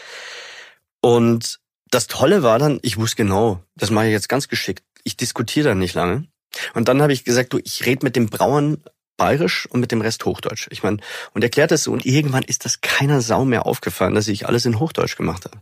Und 1.00 1.58
das 1.90 2.06
Tolle 2.06 2.42
war 2.42 2.58
dann, 2.58 2.78
ich 2.82 2.96
wusste 2.96 3.16
genau, 3.16 3.62
das 3.76 3.90
mache 3.90 4.06
ich 4.06 4.12
jetzt 4.12 4.28
ganz 4.28 4.48
geschickt. 4.48 4.84
Ich 5.04 5.16
diskutiere 5.16 5.68
dann 5.68 5.78
nicht 5.78 5.94
lange. 5.94 6.26
Und 6.74 6.88
dann 6.88 7.02
habe 7.02 7.12
ich 7.12 7.24
gesagt, 7.24 7.52
du, 7.52 7.60
ich 7.62 7.86
rede 7.86 8.04
mit 8.04 8.16
dem 8.16 8.26
Brauern 8.26 8.82
bayerisch 9.16 9.66
und 9.66 9.80
mit 9.80 9.92
dem 9.92 10.00
Rest 10.00 10.24
Hochdeutsch. 10.24 10.68
Ich 10.70 10.82
meine, 10.82 10.98
und 11.32 11.42
erklärt 11.42 11.70
das 11.70 11.84
so 11.84 11.92
und 11.92 12.04
irgendwann 12.04 12.42
ist 12.42 12.64
das 12.64 12.80
keiner 12.80 13.20
Sau 13.20 13.44
mehr 13.44 13.66
aufgefallen, 13.66 14.14
dass 14.14 14.28
ich 14.28 14.46
alles 14.46 14.66
in 14.66 14.78
Hochdeutsch 14.78 15.16
gemacht 15.16 15.44
habe. 15.44 15.60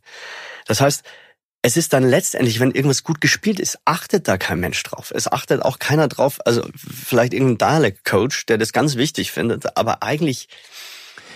Das 0.67 0.81
heißt, 0.81 1.05
es 1.63 1.79
ist 1.79 1.95
dann 1.95 2.05
letztendlich, 2.05 2.61
wenn 2.61 2.73
irgendwas 2.73 3.05
gut 3.05 3.23
gespielt 3.23 3.59
ist, 3.59 3.79
achtet 3.87 4.29
da 4.29 4.37
kein 4.37 4.61
Mensch 4.61 4.83
drauf. 4.83 5.13
Es 5.15 5.31
achtet 5.31 5.63
auch 5.63 5.79
keiner 5.79 6.09
drauf, 6.09 6.39
also 6.45 6.67
vielleicht 6.77 7.33
irgendein 7.33 7.81
Dialect-Coach, 7.81 8.47
der 8.47 8.59
das 8.59 8.75
ganz 8.75 8.97
wichtig 8.97 9.33
findet, 9.33 9.77
aber 9.77 10.03
eigentlich 10.03 10.49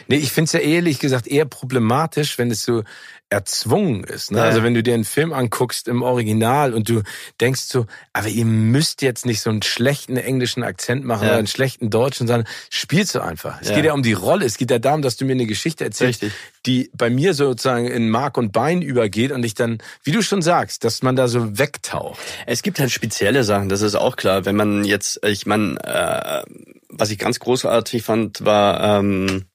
Nee, 0.09 0.17
ich 0.17 0.33
finde 0.33 0.47
es 0.47 0.53
ja 0.53 0.61
ehrlich 0.61 0.99
gesagt 0.99 1.27
eher 1.27 1.45
problematisch, 1.45 2.39
wenn 2.39 2.51
es 2.51 2.63
so 2.63 2.83
erzwungen 3.31 4.05
ist. 4.05 4.31
Ne? 4.31 4.39
Ja. 4.39 4.45
Also 4.45 4.63
wenn 4.63 4.73
du 4.73 4.83
dir 4.83 4.95
einen 4.95 5.05
Film 5.05 5.33
anguckst 5.35 5.87
im 5.87 6.03
Original 6.03 6.73
und 6.73 6.89
du 6.89 7.03
denkst 7.41 7.63
so, 7.63 7.87
aber 8.15 8.29
ihr 8.29 8.47
müsst 8.47 9.03
jetzt 9.03 9.27
nicht 9.27 9.43
so 9.43 9.51
einen 9.51 9.63
schlechten 9.63 10.17
englischen 10.17 10.63
Akzent 10.63 11.05
machen 11.05 11.25
ja. 11.25 11.31
oder 11.31 11.39
einen 11.39 11.47
schlechten 11.47 11.91
deutschen, 11.91 12.27
sondern 12.27 12.49
spielst 12.71 13.15
du 13.15 13.21
einfach. 13.21 13.61
Es 13.61 13.69
ja. 13.69 13.77
geht 13.77 13.85
ja 13.85 13.93
um 13.93 14.03
die 14.03 14.15
Rolle. 14.15 14.47
Es 14.47 14.57
geht 14.57 14.71
ja 14.71 14.79
darum, 14.79 15.03
dass 15.03 15.19
du 15.19 15.27
mir 15.27 15.33
eine 15.33 15.47
Geschichte 15.47 15.85
erzählst, 15.85 16.23
Richtig. 16.23 16.39
die 16.65 16.91
bei 16.95 17.11
mir 17.11 17.35
sozusagen 17.35 17.87
in 17.87 18.09
Mark 18.09 18.39
und 18.39 18.53
Bein 18.53 18.81
übergeht 18.81 19.31
und 19.33 19.45
ich 19.45 19.55
dann, 19.55 19.79
wie 20.05 20.13
du 20.13 20.23
schon 20.23 20.41
sagst, 20.41 20.85
dass 20.85 21.03
man 21.03 21.15
da 21.15 21.29
so 21.29 21.59
wegtaucht. 21.59 22.19
Es 22.47 22.63
gibt 22.63 22.81
halt 22.81 22.91
spezielle 22.91 23.45
Sachen, 23.45 23.69
das 23.69 23.83
ist 23.83 23.95
auch 23.95 24.17
klar. 24.17 24.47
Wenn 24.47 24.57
man 24.57 24.85
jetzt, 24.85 25.21
ich 25.27 25.45
meine, 25.45 25.77
äh, 25.85 26.43
was 26.89 27.11
ich 27.11 27.19
ganz 27.19 27.39
großartig 27.39 28.03
fand, 28.03 28.45
war 28.45 28.99
ähm, 28.99 29.47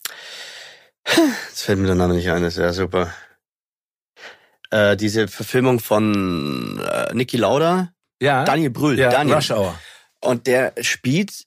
Jetzt 1.50 1.64
fällt 1.64 1.80
mir 1.80 1.88
der 1.88 1.96
Name 1.96 2.14
nicht 2.14 2.30
ein, 2.30 2.44
das 2.44 2.54
ist 2.54 2.60
ja 2.60 2.74
super. 2.74 3.14
Äh, 4.72 4.98
diese 4.98 5.28
Verfilmung 5.28 5.80
von 5.80 6.80
äh, 6.80 7.14
Niki 7.14 7.38
Lauda. 7.38 7.94
Ja. 8.22 8.44
Daniel 8.44 8.70
Brühl. 8.70 8.98
Ja, 8.98 9.10
Daniel. 9.10 9.36
Rush 9.36 9.52
Hour. 9.52 9.78
Und 10.22 10.48
der 10.48 10.74
spielt 10.82 11.46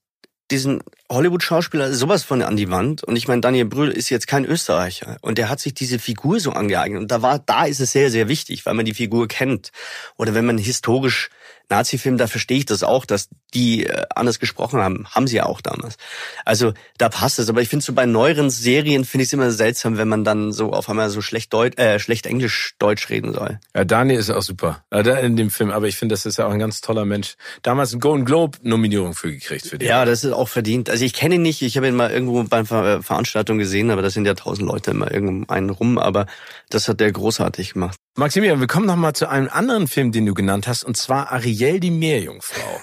diesen 0.51 0.81
Hollywood-Schauspieler 1.11 1.93
sowas 1.93 2.23
von 2.23 2.43
an 2.43 2.57
die 2.57 2.71
Wand. 2.71 3.03
Und 3.03 3.17
ich 3.17 3.27
meine, 3.27 3.41
Daniel 3.41 3.65
Brühl 3.65 3.91
ist 3.91 4.11
jetzt 4.11 4.29
kein 4.29 4.45
Österreicher. 4.45 5.17
Und 5.23 5.39
der 5.39 5.49
hat 5.49 5.59
sich 5.59 5.75
diese 5.75 5.99
Figur 5.99 6.39
so 6.39 6.53
angeeignet. 6.53 7.01
Und 7.01 7.11
da 7.11 7.23
war, 7.23 7.39
da 7.41 7.65
ist 7.65 7.81
es 7.81 7.93
sehr, 7.93 8.11
sehr 8.11 8.29
wichtig, 8.29 8.65
weil 8.67 8.75
man 8.75 8.85
die 8.85 8.95
Figur 8.95 9.27
kennt. 9.27 9.73
Oder 10.17 10.35
wenn 10.35 10.47
man 10.47 10.59
historisch 10.59 11.31
Nazi-Film, 11.69 12.17
da 12.19 12.27
verstehe 12.27 12.59
ich 12.59 12.67
das 12.67 12.83
auch, 12.83 13.07
dass 13.07 13.29
die 13.55 13.87
äh, 13.87 14.03
anders 14.15 14.39
gesprochen 14.39 14.81
haben. 14.81 15.07
Haben 15.09 15.27
sie 15.27 15.37
ja 15.37 15.47
auch 15.47 15.61
damals. 15.61 15.97
Also 16.45 16.73
da 16.99 17.09
passt 17.09 17.39
es. 17.39 17.49
Aber 17.49 17.63
ich 17.63 17.69
finde 17.69 17.85
so 17.85 17.93
bei 17.93 18.07
neueren 18.07 18.51
Serien 18.51 19.05
finde 19.05 19.23
ich 19.23 19.29
es 19.31 19.33
immer 19.33 19.51
seltsam, 19.51 19.99
wenn 19.99 20.09
man 20.09 20.25
dann 20.25 20.53
so 20.53 20.73
auf 20.73 20.89
einmal 20.89 21.11
so 21.11 21.21
schlecht 21.23 21.53
Deutsch, 21.53 21.79
äh, 21.79 21.99
schlecht 21.99 22.27
Englisch 22.27 22.75
Deutsch 22.79 23.09
reden 23.11 23.33
soll. 23.33 23.59
Ja, 23.75 23.85
Daniel 23.85 24.19
ist 24.19 24.31
auch 24.31 24.43
super 24.43 24.85
in 24.91 25.37
dem 25.37 25.51
Film. 25.51 25.71
Aber 25.71 25.89
ich 25.89 25.97
finde, 25.97 26.13
das 26.13 26.27
ist 26.27 26.39
ja 26.39 26.47
auch 26.47 26.53
ein 26.53 26.59
ganz 26.59 26.81
toller 26.81 27.05
Mensch. 27.05 27.35
Damals 27.63 27.93
ein 27.93 28.01
Golden 28.01 28.25
Globe 28.25 28.59
Nominierung 28.63 29.15
für 29.15 29.33
gekriegt 29.33 29.67
für 29.67 29.79
den. 29.79 29.89
Ja, 29.89 30.05
das 30.05 30.25
ist 30.25 30.33
auch 30.33 30.49
verdient. 30.49 30.91
Also 30.91 31.05
ich 31.05 31.15
kenne 31.15 31.37
ihn 31.37 31.43
nicht. 31.43 31.63
Ich 31.63 31.77
habe 31.77 31.89
ihn 31.89 31.97
mal 31.97 32.11
irgendwo 32.11 32.43
bei 32.45 32.59
einer 32.59 33.03
Veranstaltung 33.03 33.59
gesehen, 33.59 33.91
aber 33.91 34.03
das 34.03 34.15
sind 34.15 34.27
ja 34.27 34.35
tausend 34.35 34.69
Leute 34.69 34.93
immer 34.93 35.11
irgendeinen 35.11 35.71
rum. 35.71 35.99
Aber 35.99 36.27
das 36.71 36.89
hat 36.89 37.01
der 37.01 37.13
großartig 37.13 37.75
gemacht. 37.75 37.99
Maximilian, 38.19 38.61
wir 38.61 38.67
kommen 38.67 38.87
noch 38.87 38.97
mal 38.97 39.13
zu 39.13 39.29
einem 39.29 39.51
anderen 39.53 39.89
Film, 39.89 40.11
den 40.11 40.25
du 40.25 40.33
genannt 40.33 40.67
hast, 40.67 40.85
und 40.85 40.97
zwar 40.97 41.33
Ariel 41.57 41.81
die 41.81 41.91
Meerjungfrau. 41.91 42.81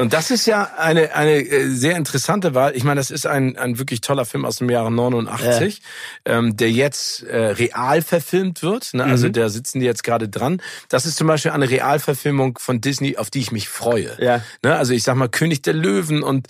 und 0.00 0.12
das 0.12 0.30
ist 0.30 0.46
ja 0.46 0.72
eine 0.76 1.14
eine 1.14 1.40
äh, 1.40 1.68
sehr 1.70 1.96
interessante 1.96 2.54
Wahl. 2.54 2.74
Ich 2.76 2.84
meine, 2.84 3.00
das 3.00 3.10
ist 3.10 3.26
ein 3.26 3.56
ein 3.56 3.78
wirklich 3.78 4.00
toller 4.00 4.24
Film 4.24 4.44
aus 4.44 4.56
dem 4.56 4.70
Jahre 4.70 4.90
89, 4.90 5.80
ja. 6.26 6.38
ähm, 6.38 6.56
der 6.56 6.70
jetzt 6.70 7.22
äh, 7.24 7.36
real 7.36 8.02
verfilmt 8.02 8.62
wird. 8.62 8.94
Ne? 8.94 9.04
Also 9.04 9.28
mhm. 9.28 9.32
da 9.32 9.48
sitzen 9.48 9.80
die 9.80 9.86
jetzt 9.86 10.04
gerade 10.04 10.28
dran. 10.28 10.60
Das 10.88 11.06
ist 11.06 11.16
zum 11.16 11.26
Beispiel 11.26 11.52
eine 11.52 11.68
Realverfilmung 11.68 12.58
von 12.58 12.80
Disney, 12.80 13.16
auf 13.16 13.30
die 13.30 13.40
ich 13.40 13.52
mich 13.52 13.68
freue. 13.68 14.16
Ja. 14.20 14.42
Ne? 14.62 14.76
Also 14.76 14.92
ich 14.92 15.02
sag 15.02 15.16
mal 15.16 15.28
König 15.28 15.62
der 15.62 15.74
Löwen 15.74 16.22
und 16.22 16.48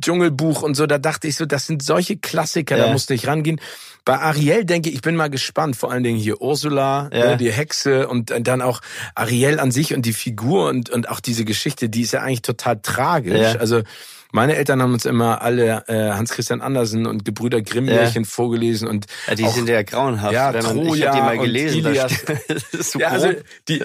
Dschungelbuch 0.00 0.62
und 0.62 0.74
so. 0.74 0.86
Da 0.86 0.98
dachte 0.98 1.28
ich 1.28 1.36
so, 1.36 1.46
das 1.46 1.66
sind 1.66 1.82
solche 1.82 2.16
Klassiker, 2.16 2.76
ja. 2.76 2.86
da 2.86 2.92
musste 2.92 3.14
ich 3.14 3.26
rangehen. 3.26 3.60
Bei 4.04 4.18
Ariel 4.18 4.64
denke 4.64 4.88
ich, 4.88 4.96
ich 4.96 5.02
bin 5.02 5.16
mal 5.16 5.30
gespannt. 5.30 5.76
Vor 5.76 5.92
allen 5.92 6.02
Dingen 6.02 6.18
hier 6.18 6.40
Ursula, 6.40 7.10
ja. 7.12 7.30
Ne, 7.30 7.36
die 7.36 7.52
Hexe 7.52 8.08
und 8.08 8.32
dann 8.46 8.62
auch 8.62 8.80
Ariel 9.14 9.60
an 9.60 9.70
sich 9.70 9.94
und 9.94 10.06
die 10.06 10.12
Figur 10.12 10.68
und, 10.68 10.90
und 10.90 11.08
auch 11.08 11.20
diese 11.20 11.44
Geschichte, 11.44 11.88
die 11.88 12.02
ist 12.02 12.12
ja 12.12 12.20
eigentlich 12.20 12.42
total 12.42 12.80
tragisch. 12.80 13.54
Ja. 13.54 13.60
Also 13.60 13.82
meine 14.30 14.56
Eltern 14.56 14.82
haben 14.82 14.92
uns 14.92 15.06
immer 15.06 15.40
alle 15.42 15.84
äh, 15.88 16.12
Hans 16.12 16.32
Christian 16.32 16.60
Andersen 16.60 17.06
und 17.06 17.24
Gebrüder 17.24 17.62
Grimm 17.62 17.86
Märchen 17.86 18.24
ja. 18.24 18.28
vorgelesen 18.28 18.86
und 18.86 19.06
ja, 19.26 19.34
die 19.34 19.44
auch, 19.44 19.54
sind 19.54 19.68
ja 19.68 19.82
grauenhaft. 19.82 20.34
Ja, 20.34 20.52
wenn 20.52 20.64
man, 20.64 20.74
Troja 20.74 20.94
ich 20.94 21.06
hab 21.06 21.14
die 21.14 21.20
mal 21.20 21.38
gelesen. 21.38 21.78
Ilias. 21.78 22.12
so 22.80 22.98
ja, 22.98 23.08
also 23.08 23.32
die, 23.68 23.82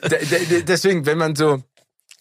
deswegen, 0.68 1.06
wenn 1.06 1.18
man 1.18 1.36
so 1.36 1.64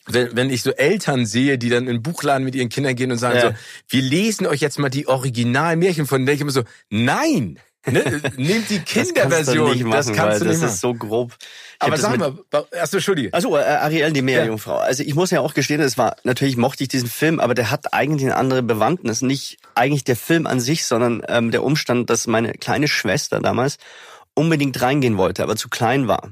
wenn, 0.07 0.35
wenn 0.37 0.51
ich 0.51 0.63
so 0.63 0.73
Eltern 0.73 1.27
sehe, 1.27 1.59
die 1.59 1.69
dann 1.69 1.87
in 1.87 1.97
den 1.97 2.03
Buchladen 2.03 2.45
mit 2.45 2.55
ihren 2.55 2.69
Kindern 2.69 2.97
gehen 2.97 3.13
und 3.13 3.19
sagen 3.19 3.37
ja. 3.37 3.51
so, 3.51 3.55
wir 3.89 4.03
lesen 4.03 4.47
euch 4.47 4.61
jetzt 4.61 4.79
mal 4.79 4.89
die 4.89 5.07
Originalmärchen 5.07 6.07
von, 6.07 6.27
denke 6.27 6.35
ich 6.35 6.41
immer 6.41 6.51
so, 6.51 6.65
nein, 6.91 7.59
Ne? 7.87 8.23
Nehmt 8.37 8.71
die 8.71 8.79
Kinderversion. 8.79 9.23
Das 9.33 9.47
kannst 9.47 9.55
du 9.57 9.65
nicht 9.65 9.85
machen, 9.85 9.93
das 9.93 10.13
kannst 10.13 10.41
du 10.41 10.45
nicht 10.45 10.63
Das 10.63 10.73
ist 10.75 10.81
so 10.81 10.95
grob. 10.95 11.35
Ich 11.41 11.89
Aber 11.89 11.97
sag 11.97 12.17
mal, 12.17 12.35
erst 12.71 12.95
Entschuldige. 12.95 13.33
Also 13.33 13.57
äh, 13.57 13.63
Ariel, 13.63 14.13
die 14.13 14.23
Meerjungfrau. 14.23 14.77
Ja. 14.77 14.83
Also 14.83 15.03
ich 15.03 15.15
muss 15.15 15.31
ja 15.31 15.41
auch 15.41 15.55
gestehen, 15.55 15.81
es 15.81 15.99
war, 15.99 16.17
natürlich 16.23 16.57
mochte 16.57 16.85
ich 16.85 16.89
diesen 16.89 17.09
Film, 17.09 17.41
aber 17.41 17.55
der 17.55 17.71
hat 17.71 17.93
eigentlich 17.93 18.25
eine 18.25 18.37
andere 18.37 18.63
Bewandtnis. 18.63 19.23
Nicht 19.23 19.59
eigentlich 19.75 20.05
der 20.05 20.17
Film 20.17 20.47
an 20.47 20.61
sich, 20.61 20.85
sondern 20.85 21.23
ähm, 21.29 21.51
der 21.51 21.65
Umstand, 21.65 22.09
dass 22.09 22.27
meine 22.27 22.53
kleine 22.53 22.87
Schwester 22.87 23.41
damals 23.41 23.79
unbedingt 24.35 24.81
reingehen 24.81 25.17
wollte, 25.17 25.43
aber 25.43 25.57
zu 25.57 25.69
klein 25.69 26.07
war. 26.07 26.31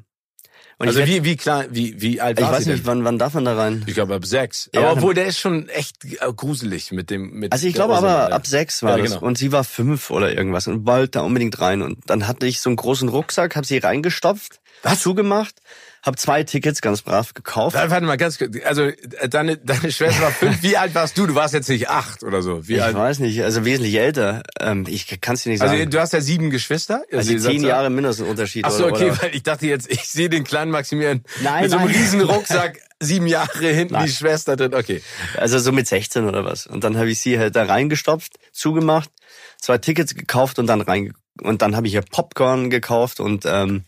Und 0.80 0.88
also 0.88 1.04
wie, 1.04 1.24
wie 1.24 1.36
klar, 1.36 1.66
wie, 1.68 2.00
wie 2.00 2.22
alt 2.22 2.40
war 2.40 2.50
Ich 2.50 2.56
weiß 2.56 2.66
nicht, 2.66 2.86
wann, 2.86 3.04
wann 3.04 3.18
darf 3.18 3.34
man 3.34 3.44
da 3.44 3.54
rein? 3.54 3.84
Ich 3.86 3.92
glaube 3.92 4.14
ab 4.14 4.24
sechs. 4.24 4.70
Ja, 4.74 4.80
aber 4.80 4.92
obwohl, 4.92 5.12
der 5.12 5.26
ist 5.26 5.38
schon 5.38 5.68
echt 5.68 6.06
äh, 6.06 6.32
gruselig 6.34 6.90
mit 6.90 7.10
dem, 7.10 7.34
mit 7.34 7.52
Also 7.52 7.66
ich 7.66 7.74
glaube 7.74 7.94
aber 7.94 8.32
ab 8.32 8.46
sechs 8.46 8.82
war 8.82 8.96
ja, 8.96 9.04
das. 9.04 9.12
Genau. 9.12 9.26
Und 9.26 9.36
sie 9.36 9.52
war 9.52 9.62
fünf 9.62 10.10
oder 10.10 10.34
irgendwas 10.34 10.68
und 10.68 10.86
wollte 10.86 11.18
da 11.18 11.20
unbedingt 11.20 11.60
rein. 11.60 11.82
Und 11.82 11.98
dann 12.06 12.26
hatte 12.26 12.46
ich 12.46 12.62
so 12.62 12.70
einen 12.70 12.76
großen 12.76 13.10
Rucksack, 13.10 13.56
habe 13.56 13.66
sie 13.66 13.76
reingestopft, 13.76 14.60
Was? 14.82 15.00
zugemacht 15.02 15.56
hab 16.02 16.18
zwei 16.18 16.42
Tickets 16.44 16.80
ganz 16.80 17.02
brav 17.02 17.34
gekauft. 17.34 17.76
Warte 17.76 18.04
mal, 18.04 18.16
ganz 18.16 18.38
kurz. 18.38 18.56
Also 18.64 18.90
deine, 19.28 19.58
deine 19.58 19.92
Schwester 19.92 20.22
war 20.22 20.30
fünf. 20.30 20.62
Wie 20.62 20.76
alt 20.76 20.94
warst 20.94 21.18
du? 21.18 21.26
Du 21.26 21.34
warst 21.34 21.52
jetzt 21.52 21.68
nicht 21.68 21.90
acht 21.90 22.22
oder 22.22 22.40
so. 22.40 22.66
Wie 22.66 22.76
ich 22.76 22.82
alt? 22.82 22.94
weiß 22.96 23.18
nicht, 23.18 23.42
also 23.42 23.64
wesentlich 23.64 23.96
älter. 23.96 24.42
Ähm, 24.58 24.86
ich 24.88 25.20
kann 25.20 25.34
es 25.34 25.42
dir 25.42 25.50
nicht 25.50 25.60
also, 25.60 25.72
sagen. 25.72 25.82
Also 25.82 25.90
du 25.90 26.00
hast 26.00 26.12
ja 26.14 26.20
sieben 26.20 26.50
Geschwister? 26.50 27.02
Also, 27.12 27.32
also 27.32 27.50
zehn 27.50 27.62
Jahre 27.62 27.90
mindestens 27.90 28.28
Unterschied. 28.28 28.64
Ach 28.64 28.70
so, 28.70 28.86
okay, 28.86 29.10
oder? 29.10 29.22
weil 29.22 29.34
ich 29.34 29.42
dachte 29.42 29.66
jetzt, 29.66 29.90
ich 29.90 30.04
sehe 30.04 30.30
den 30.30 30.44
kleinen 30.44 30.70
Maximilian 30.70 31.22
nein, 31.42 31.62
mit 31.62 31.70
so 31.70 31.76
einem 31.76 31.88
riesen 31.88 32.20
Rucksack, 32.22 32.78
sieben 32.98 33.26
Jahre 33.26 33.68
hinten 33.68 33.94
nein. 33.94 34.06
die 34.06 34.12
Schwester 34.12 34.56
drin. 34.56 34.74
Okay. 34.74 35.02
Also 35.36 35.58
so 35.58 35.70
mit 35.70 35.86
16 35.86 36.24
oder 36.24 36.44
was. 36.44 36.66
Und 36.66 36.82
dann 36.82 36.96
habe 36.96 37.10
ich 37.10 37.20
sie 37.20 37.38
halt 37.38 37.56
da 37.56 37.64
reingestopft, 37.64 38.38
zugemacht, 38.52 39.10
zwei 39.58 39.76
Tickets 39.76 40.14
gekauft 40.14 40.58
und 40.58 40.66
dann 40.66 40.80
rein 40.80 41.12
und 41.42 41.62
dann 41.62 41.76
habe 41.76 41.86
ich 41.86 41.94
ihr 41.94 42.02
Popcorn 42.02 42.70
gekauft 42.70 43.20
und 43.20 43.44
ähm, 43.46 43.84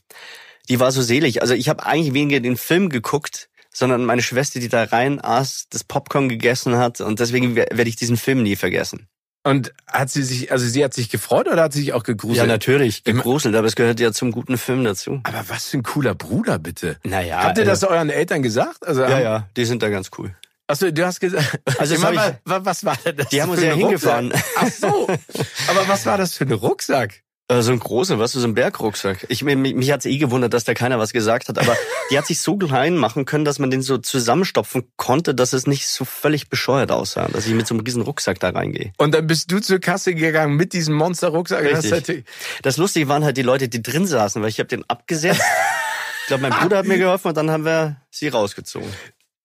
die 0.68 0.80
war 0.80 0.92
so 0.92 1.02
selig. 1.02 1.42
Also 1.42 1.54
ich 1.54 1.68
habe 1.68 1.84
eigentlich 1.84 2.14
weniger 2.14 2.40
den 2.40 2.56
Film 2.56 2.88
geguckt, 2.88 3.48
sondern 3.72 4.04
meine 4.04 4.22
Schwester, 4.22 4.60
die 4.60 4.68
da 4.68 4.84
rein 4.84 5.20
aß, 5.22 5.66
das 5.70 5.84
Popcorn 5.84 6.28
gegessen 6.28 6.76
hat 6.76 7.00
und 7.00 7.20
deswegen 7.20 7.56
werde 7.56 7.88
ich 7.88 7.96
diesen 7.96 8.16
Film 8.16 8.42
nie 8.42 8.56
vergessen. 8.56 9.08
Und 9.44 9.72
hat 9.88 10.08
sie 10.08 10.22
sich, 10.22 10.52
also 10.52 10.66
sie 10.68 10.84
hat 10.84 10.94
sich 10.94 11.10
gefreut 11.10 11.48
oder 11.48 11.64
hat 11.64 11.72
sie 11.72 11.80
sich 11.80 11.92
auch 11.94 12.04
gegruselt? 12.04 12.38
Ja, 12.38 12.46
natürlich, 12.46 13.02
gegruselt, 13.02 13.56
aber 13.56 13.66
es 13.66 13.74
gehört 13.74 13.98
ja 13.98 14.12
zum 14.12 14.30
guten 14.30 14.56
Film 14.56 14.84
dazu. 14.84 15.20
Aber 15.24 15.44
was 15.48 15.66
für 15.66 15.78
ein 15.78 15.82
cooler 15.82 16.14
Bruder, 16.14 16.60
bitte. 16.60 16.96
Naja. 17.02 17.42
Habt 17.42 17.58
ihr 17.58 17.64
das 17.64 17.82
euren 17.82 18.08
Eltern 18.08 18.42
gesagt? 18.42 18.86
Also, 18.86 19.02
ja, 19.02 19.20
ja, 19.20 19.48
die 19.56 19.64
sind 19.64 19.82
da 19.82 19.88
ganz 19.88 20.10
cool. 20.16 20.36
Achso, 20.68 20.92
du 20.92 21.04
hast 21.04 21.18
gesagt, 21.18 21.60
also 21.78 21.98
mal, 21.98 22.14
ich, 22.14 22.52
was 22.54 22.84
war 22.84 22.96
das? 23.16 23.28
Die 23.30 23.42
haben 23.42 23.50
uns 23.50 23.62
ja 23.62 23.74
hingefahren. 23.74 24.32
Ach 24.56 24.68
so. 24.68 25.08
Aber 25.68 25.88
was 25.88 26.06
war 26.06 26.18
das 26.18 26.34
für 26.34 26.44
ein 26.44 26.52
Rucksack? 26.52 27.22
Äh, 27.52 27.62
so 27.62 27.72
ein 27.72 27.78
großer, 27.78 28.18
was, 28.18 28.32
so 28.32 28.46
ein 28.46 28.54
Bergrucksack. 28.54 29.26
Ich, 29.28 29.42
mich, 29.42 29.56
mich 29.56 29.90
hat's 29.90 30.06
eh 30.06 30.16
gewundert, 30.18 30.54
dass 30.54 30.64
da 30.64 30.74
keiner 30.74 30.98
was 30.98 31.12
gesagt 31.12 31.48
hat, 31.48 31.58
aber 31.58 31.76
die 32.10 32.18
hat 32.18 32.26
sich 32.26 32.40
so 32.40 32.56
klein 32.56 32.96
machen 32.96 33.24
können, 33.24 33.44
dass 33.44 33.58
man 33.58 33.70
den 33.70 33.82
so 33.82 33.98
zusammenstopfen 33.98 34.84
konnte, 34.96 35.34
dass 35.34 35.52
es 35.52 35.66
nicht 35.66 35.86
so 35.86 36.04
völlig 36.04 36.48
bescheuert 36.48 36.90
aussah, 36.90 37.28
dass 37.28 37.46
ich 37.46 37.54
mit 37.54 37.66
so 37.66 37.74
einem 37.74 37.84
riesen 37.84 38.02
Rucksack 38.02 38.40
da 38.40 38.50
reingehe. 38.50 38.92
Und 38.98 39.14
dann 39.14 39.26
bist 39.26 39.50
du 39.50 39.60
zur 39.60 39.80
Kasse 39.80 40.14
gegangen 40.14 40.56
mit 40.56 40.72
diesem 40.72 40.94
Monster-Rucksack? 40.94 41.64
Richtig. 41.64 42.24
Das 42.62 42.76
Lustige 42.76 43.08
waren 43.08 43.24
halt 43.24 43.36
die 43.36 43.42
Leute, 43.42 43.68
die 43.68 43.82
drin 43.82 44.06
saßen, 44.06 44.40
weil 44.42 44.48
ich 44.48 44.58
habe 44.58 44.68
den 44.68 44.88
abgesetzt. 44.88 45.42
Ich 46.22 46.28
glaube, 46.28 46.42
mein 46.48 46.52
Bruder 46.52 46.78
hat 46.78 46.86
mir 46.86 46.98
geholfen 46.98 47.28
und 47.28 47.36
dann 47.36 47.50
haben 47.50 47.64
wir 47.64 47.96
sie 48.08 48.28
rausgezogen. 48.28 48.88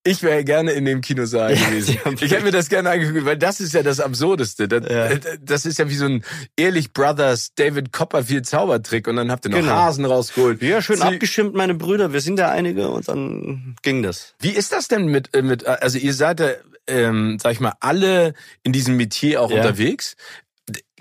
Ich 0.04 0.22
wäre 0.22 0.44
gerne 0.44 0.72
in 0.72 0.84
dem 0.84 1.00
Kinosaal 1.00 1.54
gewesen. 1.54 1.98
ich 2.20 2.30
hätte 2.30 2.44
mir 2.44 2.50
das 2.50 2.68
gerne 2.68 2.90
angeguckt, 2.90 3.24
weil 3.24 3.36
das 3.36 3.60
ist 3.60 3.74
ja 3.74 3.82
das 3.82 4.00
Absurdeste. 4.00 4.68
Das, 4.68 4.88
ja. 4.88 5.36
das, 5.40 5.66
ist 5.66 5.78
ja 5.78 5.88
wie 5.90 5.96
so 5.96 6.06
ein 6.06 6.24
Ehrlich 6.56 6.92
Brothers 6.92 7.52
David 7.54 7.92
Copperfield 7.92 8.46
Zaubertrick 8.46 9.08
und 9.08 9.16
dann 9.16 9.30
habt 9.30 9.44
ihr 9.44 9.50
noch 9.50 9.58
genau. 9.58 9.72
Hasen 9.72 10.04
rausgeholt. 10.04 10.62
Ja, 10.62 10.80
schön 10.80 10.96
Sie 10.96 11.02
abgestimmt, 11.02 11.54
meine 11.54 11.74
Brüder. 11.74 12.12
Wir 12.12 12.20
sind 12.20 12.38
ja 12.38 12.50
einige 12.50 12.88
und 12.88 13.08
dann 13.08 13.76
ging 13.82 14.02
das. 14.02 14.34
Wie 14.40 14.50
ist 14.50 14.72
das 14.72 14.88
denn 14.88 15.06
mit, 15.06 15.34
äh, 15.34 15.42
mit 15.42 15.66
also 15.66 15.98
ihr 15.98 16.14
seid 16.14 16.40
ja, 16.40 16.50
ähm, 16.88 17.38
sag 17.40 17.52
ich 17.52 17.60
mal, 17.60 17.74
alle 17.80 18.34
in 18.62 18.72
diesem 18.72 18.96
Metier 18.96 19.42
auch 19.42 19.50
ja. 19.50 19.58
unterwegs. 19.58 20.16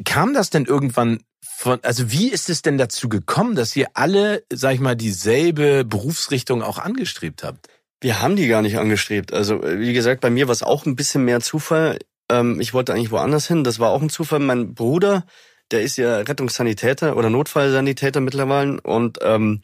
Kam 0.05 0.33
das 0.33 0.49
denn 0.49 0.65
irgendwann 0.65 1.19
von, 1.41 1.79
also 1.83 2.11
wie 2.11 2.29
ist 2.29 2.49
es 2.49 2.61
denn 2.61 2.77
dazu 2.77 3.09
gekommen, 3.09 3.55
dass 3.55 3.75
ihr 3.75 3.87
alle, 3.93 4.43
sag 4.53 4.75
ich 4.75 4.79
mal, 4.79 4.95
dieselbe 4.95 5.85
Berufsrichtung 5.85 6.61
auch 6.61 6.77
angestrebt 6.77 7.43
habt? 7.43 7.67
Wir 7.99 8.21
haben 8.21 8.35
die 8.35 8.47
gar 8.47 8.61
nicht 8.61 8.77
angestrebt. 8.77 9.33
Also 9.33 9.61
wie 9.63 9.93
gesagt, 9.93 10.21
bei 10.21 10.29
mir 10.29 10.47
war 10.47 10.53
es 10.53 10.63
auch 10.63 10.85
ein 10.85 10.95
bisschen 10.95 11.25
mehr 11.25 11.39
Zufall. 11.39 11.99
Ähm, 12.29 12.59
ich 12.59 12.73
wollte 12.73 12.93
eigentlich 12.93 13.11
woanders 13.11 13.47
hin. 13.47 13.63
Das 13.63 13.79
war 13.79 13.89
auch 13.89 14.01
ein 14.01 14.09
Zufall. 14.09 14.39
Mein 14.39 14.75
Bruder, 14.75 15.25
der 15.71 15.81
ist 15.81 15.97
ja 15.97 16.17
Rettungssanitäter 16.17 17.17
oder 17.17 17.29
Notfallsanitäter 17.29 18.21
mittlerweile 18.21 18.79
und 18.81 19.19
ähm, 19.21 19.63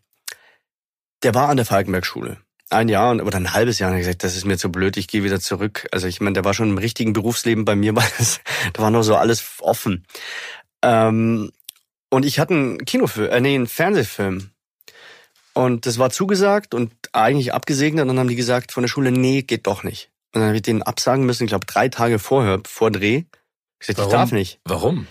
der 1.23 1.33
war 1.33 1.49
an 1.49 1.57
der 1.57 1.65
Falkenberg-Schule. 1.65 2.37
Ein 2.69 2.89
Jahr 2.89 3.15
oder 3.15 3.37
ein 3.37 3.53
halbes 3.53 3.79
Jahr 3.79 3.89
und 3.89 3.95
hat 3.95 4.01
gesagt, 4.01 4.23
das 4.23 4.35
ist 4.35 4.45
mir 4.45 4.57
zu 4.57 4.71
blöd, 4.71 4.97
ich 4.97 5.07
gehe 5.07 5.23
wieder 5.23 5.39
zurück. 5.39 5.87
Also 5.91 6.07
ich 6.07 6.19
meine, 6.19 6.33
der 6.33 6.43
war 6.43 6.53
schon 6.53 6.69
im 6.69 6.77
richtigen 6.77 7.13
Berufsleben 7.13 7.65
bei 7.65 7.75
mir, 7.75 7.95
weil 7.95 8.07
das, 8.17 8.41
da 8.73 8.81
war 8.81 8.91
noch 8.91 9.03
so 9.03 9.15
alles 9.15 9.43
offen. 9.59 10.05
Ähm, 10.81 11.51
und 12.09 12.25
ich 12.25 12.39
hatte 12.39 12.53
einen 12.53 12.77
Kinofilm, 12.85 13.31
äh, 13.31 13.41
nee, 13.41 13.55
einen 13.55 13.67
Fernsehfilm. 13.67 14.49
Und 15.53 15.85
das 15.85 15.99
war 15.99 16.09
zugesagt 16.09 16.73
und 16.73 16.91
eigentlich 17.11 17.53
abgesegnet. 17.53 18.01
Und 18.03 18.07
dann 18.09 18.19
haben 18.19 18.27
die 18.27 18.35
gesagt 18.35 18.71
von 18.71 18.83
der 18.83 18.87
Schule, 18.87 19.11
nee, 19.11 19.43
geht 19.43 19.67
doch 19.67 19.83
nicht. 19.83 20.09
Und 20.33 20.41
dann 20.41 20.47
habe 20.47 20.55
ich 20.55 20.63
denen 20.63 20.81
absagen 20.81 21.25
müssen, 21.25 21.43
ich 21.43 21.49
glaube 21.49 21.65
drei 21.67 21.89
Tage 21.89 22.17
vorher, 22.17 22.59
vor 22.65 22.89
Dreh. 22.89 23.23
Ich 23.79 23.87
sagte, 23.87 24.01
ich 24.03 24.07
darf 24.07 24.31
nicht. 24.31 24.59
Warum? 24.65 25.07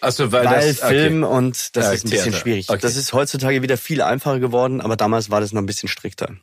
Also 0.00 0.30
weil, 0.30 0.44
weil 0.44 0.68
das, 0.68 0.80
Film 0.80 1.24
und 1.24 1.74
das 1.76 1.86
Ja, 1.86 1.92
ist 1.92 2.04
ein 2.04 2.10
bisschen 2.10 2.24
Theater. 2.32 2.38
schwierig. 2.38 2.68
Okay. 2.68 2.78
Das 2.80 2.96
ist 2.96 3.12
heutzutage 3.12 3.62
wieder 3.62 3.76
viel 3.76 4.02
einfacher 4.02 4.38
geworden, 4.38 4.80
aber 4.80 4.96
damals 4.96 5.30
war 5.30 5.40
das 5.40 5.52
noch 5.52 5.62
ein 5.62 5.66
bisschen 5.66 5.88
strikter. 5.88 6.36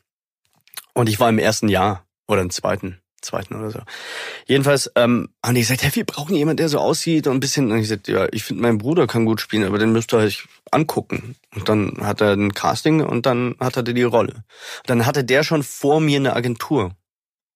Und 0.93 1.07
ich 1.07 1.19
war 1.19 1.29
im 1.29 1.39
ersten 1.39 1.69
Jahr 1.69 2.05
oder 2.27 2.41
im 2.41 2.49
zweiten, 2.49 2.99
zweiten 3.25 3.55
oder 3.55 3.71
so. 3.71 3.79
Jedenfalls 4.47 4.91
ähm, 4.95 5.29
haben 5.43 5.55
die 5.55 5.61
gesagt, 5.61 5.83
hey, 5.83 5.91
wir 5.93 6.05
brauchen 6.05 6.35
jemanden, 6.35 6.57
der 6.57 6.69
so 6.69 6.79
aussieht 6.79 7.27
und 7.27 7.35
ein 7.35 7.39
bisschen. 7.39 7.71
Und 7.71 7.77
ich 7.77 7.83
gesagt, 7.83 8.07
ja, 8.07 8.27
ich 8.31 8.43
finde, 8.43 8.61
mein 8.61 8.77
Bruder 8.77 9.07
kann 9.07 9.25
gut 9.25 9.41
spielen, 9.41 9.65
aber 9.65 9.77
den 9.77 9.91
müsst 9.91 10.13
ihr 10.13 10.17
euch 10.17 10.47
angucken. 10.71 11.35
Und 11.53 11.67
dann 11.67 11.97
hat 12.01 12.21
er 12.21 12.33
ein 12.33 12.53
Casting 12.53 13.01
und 13.01 13.25
dann 13.25 13.55
hat 13.59 13.75
er 13.77 13.83
die 13.83 14.03
Rolle. 14.03 14.33
Und 14.33 14.89
dann 14.89 15.05
hatte 15.05 15.23
der 15.23 15.43
schon 15.43 15.63
vor 15.63 15.99
mir 15.99 16.19
eine 16.19 16.35
Agentur. 16.35 16.91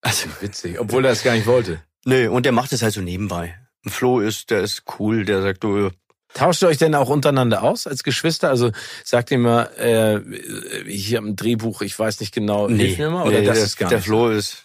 Also 0.02 0.28
Witzig, 0.40 0.80
obwohl 0.80 1.04
er 1.04 1.12
es 1.12 1.22
gar 1.22 1.34
nicht 1.34 1.46
wollte. 1.46 1.82
Nö, 2.04 2.30
und 2.30 2.46
der 2.46 2.52
macht 2.52 2.72
es 2.72 2.82
halt 2.82 2.94
so 2.94 3.00
nebenbei. 3.00 3.54
Und 3.84 3.90
Flo 3.90 4.20
ist, 4.20 4.50
der 4.50 4.60
ist 4.60 4.84
cool, 4.98 5.24
der 5.24 5.42
sagt, 5.42 5.62
du, 5.64 5.90
Tauscht 6.32 6.62
ihr 6.62 6.68
euch 6.68 6.78
denn 6.78 6.94
auch 6.94 7.08
untereinander 7.08 7.62
aus 7.62 7.86
als 7.86 8.04
Geschwister? 8.04 8.50
Also 8.50 8.70
sagt 9.04 9.30
ihr 9.32 9.38
mal, 9.38 9.64
äh, 9.76 10.88
hier 10.88 11.18
im 11.18 11.34
Drehbuch, 11.34 11.82
ich 11.82 11.98
weiß 11.98 12.20
nicht 12.20 12.32
genau, 12.32 12.68
hilf 12.68 12.98
mir 12.98 13.10
mal, 13.10 13.26
oder 13.26 13.40
nee, 13.40 13.46
das 13.46 13.56
der, 13.56 13.66
ist 13.66 13.76
gar 13.76 13.88
der 13.88 13.98
nicht? 13.98 14.06
Flo 14.06 14.28
ist, 14.28 14.64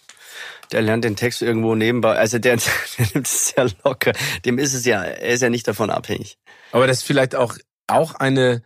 der 0.72 0.82
lernt 0.82 1.04
den 1.04 1.16
Text 1.16 1.42
irgendwo 1.42 1.74
nebenbei. 1.74 2.16
Also 2.16 2.38
der, 2.38 2.56
der 2.98 3.06
nimmt 3.14 3.26
es 3.26 3.48
sehr 3.48 3.68
locker. 3.84 4.12
Dem 4.44 4.58
ist 4.58 4.74
es 4.74 4.84
ja, 4.84 5.02
er 5.02 5.34
ist 5.34 5.42
ja 5.42 5.50
nicht 5.50 5.66
davon 5.68 5.90
abhängig. 5.90 6.38
Aber 6.72 6.86
das 6.86 6.98
ist 6.98 7.04
vielleicht 7.04 7.34
auch, 7.34 7.56
auch 7.86 8.14
eine 8.14 8.62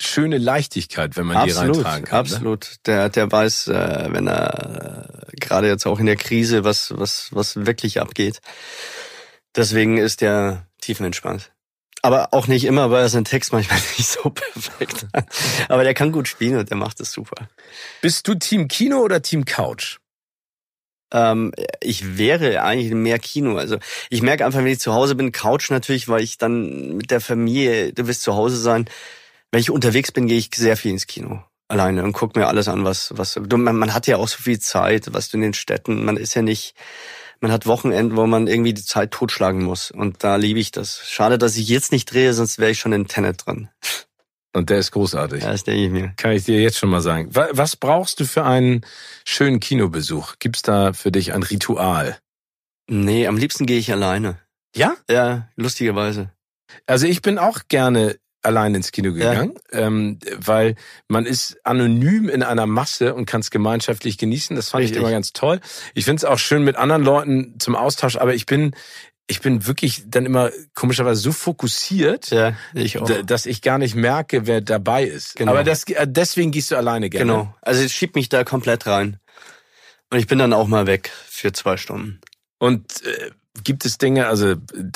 schöne 0.00 0.38
Leichtigkeit, 0.38 1.16
wenn 1.16 1.26
man 1.26 1.46
die 1.46 1.52
reintragen 1.52 2.04
kann. 2.04 2.16
Ne? 2.16 2.20
absolut. 2.20 2.76
Der, 2.86 3.08
der 3.08 3.30
weiß, 3.30 3.68
äh, 3.68 4.08
wenn 4.10 4.26
er 4.26 5.08
äh, 5.28 5.36
gerade 5.36 5.68
jetzt 5.68 5.86
auch 5.86 5.98
in 5.98 6.06
der 6.06 6.16
Krise, 6.16 6.64
was, 6.64 6.92
was, 6.96 7.28
was 7.32 7.66
wirklich 7.66 8.00
abgeht. 8.00 8.40
Deswegen 9.54 9.96
ist 9.96 10.20
der 10.20 10.66
tiefenentspannt. 10.80 11.50
Aber 12.02 12.32
auch 12.32 12.46
nicht 12.46 12.64
immer, 12.66 12.90
weil 12.90 13.02
er 13.02 13.08
seinen 13.08 13.24
Text 13.24 13.52
manchmal 13.52 13.78
nicht 13.98 14.08
so 14.08 14.30
perfekt 14.30 15.06
hat. 15.14 15.26
Aber 15.68 15.82
der 15.82 15.94
kann 15.94 16.12
gut 16.12 16.28
spielen 16.28 16.58
und 16.58 16.68
der 16.70 16.76
macht 16.76 17.00
es 17.00 17.10
super. 17.10 17.48
Bist 18.02 18.28
du 18.28 18.34
Team 18.34 18.68
Kino 18.68 18.98
oder 18.98 19.22
Team 19.22 19.44
Couch? 19.44 19.98
Ähm, 21.12 21.52
ich 21.80 22.18
wäre 22.18 22.62
eigentlich 22.62 22.92
mehr 22.92 23.18
Kino. 23.18 23.56
Also 23.56 23.78
ich 24.10 24.22
merke 24.22 24.44
einfach, 24.44 24.60
wenn 24.60 24.66
ich 24.66 24.80
zu 24.80 24.94
Hause 24.94 25.14
bin, 25.14 25.32
Couch 25.32 25.70
natürlich, 25.70 26.08
weil 26.08 26.22
ich 26.22 26.38
dann 26.38 26.96
mit 26.96 27.10
der 27.10 27.20
Familie, 27.20 27.92
du 27.92 28.06
wirst 28.06 28.22
zu 28.22 28.34
Hause 28.34 28.56
sein. 28.56 28.86
Wenn 29.50 29.60
ich 29.60 29.70
unterwegs 29.70 30.12
bin, 30.12 30.26
gehe 30.26 30.38
ich 30.38 30.50
sehr 30.54 30.76
viel 30.76 30.90
ins 30.90 31.06
Kino. 31.06 31.42
Alleine 31.68 32.04
und 32.04 32.12
guck 32.12 32.36
mir 32.36 32.46
alles 32.46 32.68
an, 32.68 32.84
was, 32.84 33.12
was, 33.16 33.40
du, 33.42 33.56
man, 33.56 33.76
man 33.76 33.92
hat 33.92 34.06
ja 34.06 34.18
auch 34.18 34.28
so 34.28 34.38
viel 34.38 34.60
Zeit, 34.60 35.12
was 35.12 35.30
du 35.30 35.36
in 35.36 35.42
den 35.42 35.54
Städten, 35.54 36.04
man 36.04 36.16
ist 36.16 36.34
ja 36.34 36.42
nicht, 36.42 36.76
man 37.40 37.50
hat 37.50 37.66
Wochenenden, 37.66 38.16
wo 38.16 38.26
man 38.26 38.46
irgendwie 38.46 38.72
die 38.72 38.84
Zeit 38.84 39.10
totschlagen 39.10 39.64
muss. 39.64 39.90
Und 39.90 40.22
da 40.22 40.36
liebe 40.36 40.60
ich 40.60 40.70
das. 40.70 41.02
Schade, 41.08 41.38
dass 41.38 41.56
ich 41.56 41.68
jetzt 41.68 41.90
nicht 41.90 42.12
drehe, 42.12 42.32
sonst 42.34 42.58
wäre 42.58 42.70
ich 42.70 42.78
schon 42.78 42.92
in 42.92 43.08
Tenet 43.08 43.46
drin. 43.46 43.68
Und 44.56 44.70
der 44.70 44.78
ist 44.78 44.90
großartig. 44.92 45.42
Ja, 45.42 45.50
das 45.52 45.64
denke 45.64 45.84
ich 45.84 45.90
mir. 45.90 46.14
Kann 46.16 46.32
ich 46.32 46.44
dir 46.44 46.58
jetzt 46.62 46.78
schon 46.78 46.88
mal 46.88 47.02
sagen. 47.02 47.34
Wa- 47.34 47.48
Was 47.52 47.76
brauchst 47.76 48.20
du 48.20 48.24
für 48.24 48.44
einen 48.44 48.80
schönen 49.26 49.60
Kinobesuch? 49.60 50.36
Gibt's 50.38 50.62
da 50.62 50.94
für 50.94 51.12
dich 51.12 51.34
ein 51.34 51.42
Ritual? 51.42 52.16
Nee, 52.88 53.26
am 53.26 53.36
liebsten 53.36 53.66
gehe 53.66 53.78
ich 53.78 53.92
alleine. 53.92 54.38
Ja? 54.74 54.94
Ja, 55.10 55.48
lustigerweise. 55.56 56.30
Also 56.86 57.06
ich 57.06 57.20
bin 57.20 57.38
auch 57.38 57.60
gerne 57.68 58.16
allein 58.42 58.74
ins 58.74 58.92
Kino 58.92 59.12
gegangen, 59.12 59.54
ähm, 59.72 60.18
weil 60.36 60.76
man 61.08 61.26
ist 61.26 61.58
anonym 61.64 62.28
in 62.28 62.42
einer 62.42 62.66
Masse 62.66 63.14
und 63.14 63.26
kann 63.26 63.40
es 63.40 63.50
gemeinschaftlich 63.50 64.18
genießen. 64.18 64.54
Das 64.56 64.70
fand 64.70 64.82
Richtig. 64.84 64.96
ich 64.98 65.02
immer 65.02 65.10
ganz 65.10 65.32
toll. 65.32 65.60
Ich 65.94 66.04
finde 66.06 66.18
es 66.20 66.24
auch 66.24 66.38
schön 66.38 66.62
mit 66.64 66.76
anderen 66.76 67.02
Leuten 67.02 67.58
zum 67.58 67.74
Austausch, 67.76 68.16
aber 68.16 68.34
ich 68.34 68.46
bin 68.46 68.72
ich 69.28 69.40
bin 69.40 69.66
wirklich 69.66 70.04
dann 70.06 70.24
immer 70.24 70.50
komischerweise 70.74 71.20
so 71.20 71.32
fokussiert, 71.32 72.30
Ja, 72.30 72.54
ich 72.74 72.98
dass 73.24 73.46
ich 73.46 73.60
gar 73.60 73.78
nicht 73.78 73.94
merke, 73.94 74.46
wer 74.46 74.60
dabei 74.60 75.04
ist. 75.04 75.36
Genau. 75.36 75.52
Aber 75.52 75.64
das, 75.64 75.84
äh, 75.84 76.06
deswegen 76.08 76.52
gehst 76.52 76.70
du 76.70 76.76
alleine 76.76 77.10
gerne. 77.10 77.32
Genau. 77.32 77.54
Also 77.62 77.82
es 77.82 77.92
schiebt 77.92 78.14
mich 78.14 78.28
da 78.28 78.44
komplett 78.44 78.86
rein. 78.86 79.18
Und 80.10 80.18
ich 80.18 80.28
bin 80.28 80.38
dann 80.38 80.52
auch 80.52 80.68
mal 80.68 80.86
weg 80.86 81.10
für 81.26 81.52
zwei 81.52 81.76
Stunden. 81.76 82.20
Und 82.58 83.04
äh, 83.04 83.30
gibt 83.64 83.84
es 83.84 83.98
Dinge, 83.98 84.28
also 84.28 84.54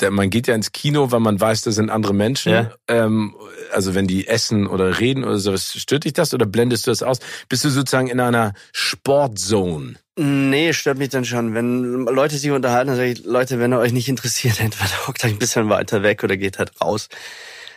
man 0.09 0.29
geht 0.29 0.47
ja 0.47 0.55
ins 0.55 0.71
Kino, 0.71 1.11
weil 1.11 1.19
man 1.19 1.39
weiß, 1.39 1.63
da 1.63 1.71
sind 1.71 1.89
andere 1.89 2.13
Menschen. 2.13 2.53
Ja. 2.53 2.71
Ähm, 2.87 3.35
also 3.71 3.95
wenn 3.95 4.07
die 4.07 4.27
essen 4.27 4.67
oder 4.67 4.99
reden 4.99 5.23
oder 5.23 5.37
sowas, 5.39 5.73
stört 5.73 6.05
dich 6.05 6.13
das 6.13 6.33
oder 6.33 6.45
blendest 6.45 6.87
du 6.87 6.91
das 6.91 7.03
aus? 7.03 7.19
Bist 7.49 7.63
du 7.65 7.69
sozusagen 7.69 8.07
in 8.07 8.19
einer 8.19 8.53
Sportzone? 8.71 9.95
Nee, 10.17 10.73
stört 10.73 10.97
mich 10.97 11.09
dann 11.09 11.23
schon. 11.23 11.53
Wenn 11.53 12.05
Leute 12.05 12.37
sich 12.37 12.51
unterhalten, 12.51 12.87
dann 12.87 12.97
sage 12.97 13.11
ich, 13.11 13.23
Leute, 13.23 13.59
wenn 13.59 13.73
ihr 13.73 13.79
euch 13.79 13.93
nicht 13.93 14.09
interessiert, 14.09 14.59
entweder 14.59 15.07
hockt 15.07 15.23
euch 15.23 15.31
ein 15.31 15.39
bisschen 15.39 15.69
weiter 15.69 16.03
weg 16.03 16.23
oder 16.23 16.37
geht 16.37 16.59
halt 16.59 16.79
raus. 16.81 17.07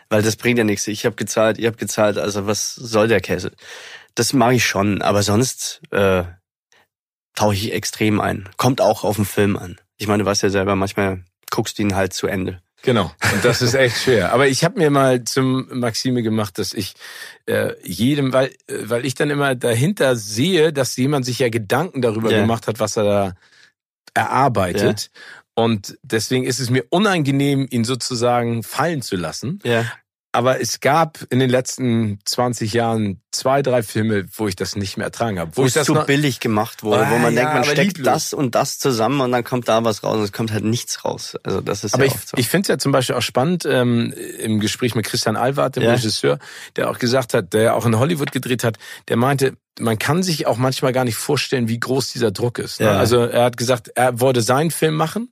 Weil 0.09 0.23
das 0.23 0.37
bringt 0.37 0.59
ja 0.59 0.65
nichts. 0.65 0.87
Ich 0.89 1.07
habe 1.07 1.17
gezahlt, 1.17 1.59
ihr 1.59 1.69
habt 1.69 1.79
gezahlt, 1.79 2.19
also 2.19 2.47
was 2.47 2.75
soll 2.75 3.09
der 3.09 3.21
Käse? 3.21 3.53
Das 4.15 4.33
mache 4.33 4.55
ich 4.55 4.67
schon, 4.67 5.01
aber 5.03 5.23
sonst 5.23 5.81
äh, 5.91 6.25
tauche 7.35 7.55
ich 7.55 7.73
extrem 7.73 8.21
ein. 8.21 8.49
Kommt 8.57 8.81
auch 8.81 9.05
auf 9.05 9.17
den 9.17 9.25
Film 9.25 9.57
an. 9.57 9.81
Ich 9.97 10.07
meine, 10.07 10.23
du 10.23 10.29
weißt 10.29 10.43
ja 10.43 10.51
selber, 10.51 10.77
manchmal 10.77 11.25
guckst 11.51 11.79
du 11.79 11.83
ihn 11.83 11.95
halt 11.95 12.13
zu 12.13 12.27
Ende. 12.27 12.61
Genau. 12.85 13.11
Und 13.33 13.45
das 13.45 13.63
ist 13.63 13.75
echt 13.75 13.97
schwer. 13.97 14.33
Aber 14.33 14.47
ich 14.47 14.63
habe 14.63 14.79
mir 14.79 14.91
mal 14.91 15.25
zum 15.25 15.67
Maxime 15.79 16.23
gemacht, 16.23 16.59
dass 16.59 16.73
ich 16.75 16.95
äh, 17.47 17.73
jedem, 17.83 18.33
weil, 18.33 18.49
äh, 18.69 18.79
weil 18.85 19.05
ich 19.07 19.15
dann 19.15 19.31
immer 19.31 19.55
dahinter 19.55 20.17
sehe, 20.17 20.73
dass 20.73 20.97
jemand 20.97 21.25
sich 21.25 21.39
ja 21.39 21.49
Gedanken 21.49 22.03
darüber 22.03 22.31
Ja. 22.31 22.41
gemacht 22.41 22.67
hat, 22.67 22.81
was 22.81 22.97
er 22.97 23.05
da 23.05 23.35
erarbeitet. 24.15 25.11
Und 25.55 25.99
deswegen 26.03 26.45
ist 26.45 26.61
es 26.61 26.69
mir 26.71 26.85
unangenehm, 26.91 27.67
ihn 27.71 27.85
sozusagen 27.85 28.63
fallen 28.63 29.03
zu 29.03 29.17
lassen. 29.17 29.61
Ja. 29.65 29.85
Aber 30.35 30.61
es 30.61 30.81
gab 30.81 31.19
in 31.31 31.39
den 31.39 31.49
letzten 31.49 32.19
20 32.25 32.73
Jahren 32.73 33.21
zwei, 33.31 33.63
drei 33.63 33.83
Filme, 33.83 34.27
wo 34.37 34.49
ich 34.49 34.57
das 34.57 34.77
nicht 34.77 34.97
mehr 34.97 35.07
ertragen 35.07 35.39
habe. 35.39 35.53
Wo 35.57 35.63
Wo 35.63 35.67
ich 35.67 35.69
es 35.69 35.75
das 35.75 35.87
zu 35.87 35.95
noch, 35.95 36.07
billig 36.07 36.41
gemacht 36.41 36.83
wurde, 36.83 37.07
Ah, 37.07 37.11
wo 37.11 37.19
man 37.19 37.35
ja, 37.35 37.41
denkt, 37.43 37.55
man 37.55 37.65
steckt 37.65 37.99
lieblos. 37.99 38.05
das 38.05 38.33
und 38.33 38.55
das 38.55 38.79
zusammen 38.79 39.21
und 39.21 39.33
dann 39.33 39.45
kommt 39.45 39.69
da 39.69 39.83
was 39.85 40.03
raus 40.03 40.17
und 40.19 40.25
es 40.25 40.33
kommt 40.33 40.53
halt 40.53 40.65
nichts 40.65 41.05
raus. 41.05 41.37
Also 41.45 41.61
das 41.61 41.85
ist 41.85 41.95
aber 41.95 42.05
ja 42.05 42.09
ich, 42.11 42.15
oft 42.15 42.29
so. 42.29 42.37
ich 42.37 42.49
finde 42.49 42.63
es 42.63 42.69
ja 42.69 42.79
zum 42.79 42.93
Beispiel 42.93 43.15
auch 43.17 43.23
spannend 43.23 43.65
ähm, 43.67 44.13
im 44.39 44.61
Gespräch 44.61 44.95
mit 44.95 45.07
Christian 45.07 45.37
Alward, 45.37 45.77
dem 45.77 45.85
Ja. 45.85 45.93
Regisseur, 45.93 46.39
der 46.77 46.91
auch 46.91 46.99
gesagt 46.99 47.33
hat, 47.35 47.53
der 47.53 47.75
auch 47.77 47.87
in 47.87 47.99
Hollywood 47.99 48.33
gedreht 48.33 48.65
hat, 48.65 48.77
der 49.09 49.17
meinte, 49.17 49.55
man 49.81 49.99
kann 49.99 50.23
sich 50.23 50.47
auch 50.47 50.57
manchmal 50.57 50.93
gar 50.93 51.05
nicht 51.05 51.17
vorstellen, 51.17 51.69
wie 51.69 51.81
groß 51.81 52.13
dieser 52.13 52.31
Druck 52.31 52.59
ist. 52.59 52.81
Ne? 52.81 52.87
Ja. 52.87 52.99
Also 52.99 53.19
er 53.25 53.45
hat 53.45 53.57
gesagt, 53.57 53.89
er 53.97 54.21
wollte 54.21 54.41
seinen 54.41 54.71
Film 54.71 54.95
machen, 54.95 55.31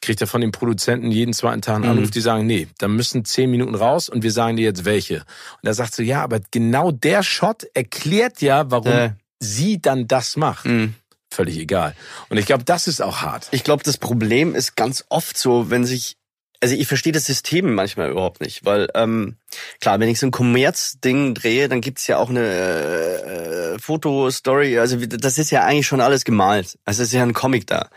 kriegt 0.00 0.20
er 0.20 0.26
von 0.26 0.40
den 0.40 0.52
Produzenten 0.52 1.10
jeden 1.10 1.34
zweiten 1.34 1.60
Tag 1.62 1.76
einen 1.76 1.84
Mhm. 1.84 1.90
Anruf, 1.90 2.10
die 2.10 2.20
sagen, 2.20 2.46
nee, 2.46 2.68
da 2.78 2.88
müssen 2.88 3.24
zehn 3.24 3.50
Minuten 3.50 3.74
raus 3.74 4.08
und 4.08 4.22
wir 4.22 4.32
sagen 4.32 4.56
dir 4.56 4.64
jetzt 4.64 4.84
welche. 4.86 5.16
Und 5.16 5.66
er 5.66 5.74
sagt 5.74 5.94
so, 5.94 6.02
ja, 6.02 6.22
aber 6.22 6.40
genau 6.50 6.92
der 6.92 7.22
Shot 7.22 7.64
erklärt 7.74 8.40
ja, 8.40 8.70
warum 8.70 8.90
Ja. 8.92 9.16
sie 9.40 9.80
dann 9.82 10.08
das 10.08 10.36
macht. 10.36 10.64
Mhm. 10.64 10.94
Völlig 11.30 11.58
egal. 11.58 11.94
Und 12.28 12.38
ich 12.38 12.46
glaube, 12.46 12.64
das 12.64 12.86
ist 12.86 13.02
auch 13.02 13.22
hart. 13.22 13.48
Ich 13.50 13.64
glaube, 13.64 13.82
das 13.82 13.98
Problem 13.98 14.54
ist 14.54 14.76
ganz 14.76 15.04
oft 15.08 15.36
so, 15.36 15.68
wenn 15.68 15.84
sich, 15.84 16.16
also 16.60 16.74
ich 16.74 16.86
verstehe 16.86 17.12
das 17.12 17.26
System 17.26 17.74
manchmal 17.74 18.10
überhaupt 18.10 18.40
nicht, 18.40 18.64
weil 18.64 18.88
ähm, 18.94 19.36
klar, 19.80 20.00
wenn 20.00 20.08
ich 20.08 20.18
so 20.18 20.26
ein 20.26 20.30
Kommerzding 20.30 21.34
drehe, 21.34 21.68
dann 21.68 21.80
gibt's 21.80 22.06
ja 22.06 22.18
auch 22.18 22.30
eine 22.30 23.74
äh, 23.74 23.78
Fotostory, 23.78 24.78
also 24.78 24.96
das 24.96 25.38
ist 25.38 25.50
ja 25.50 25.64
eigentlich 25.64 25.86
schon 25.86 26.00
alles 26.00 26.24
gemalt. 26.24 26.78
Also 26.84 27.02
es 27.02 27.08
ist 27.08 27.14
ja 27.14 27.22
ein 27.22 27.34
Comic 27.34 27.66
da. 27.66 27.90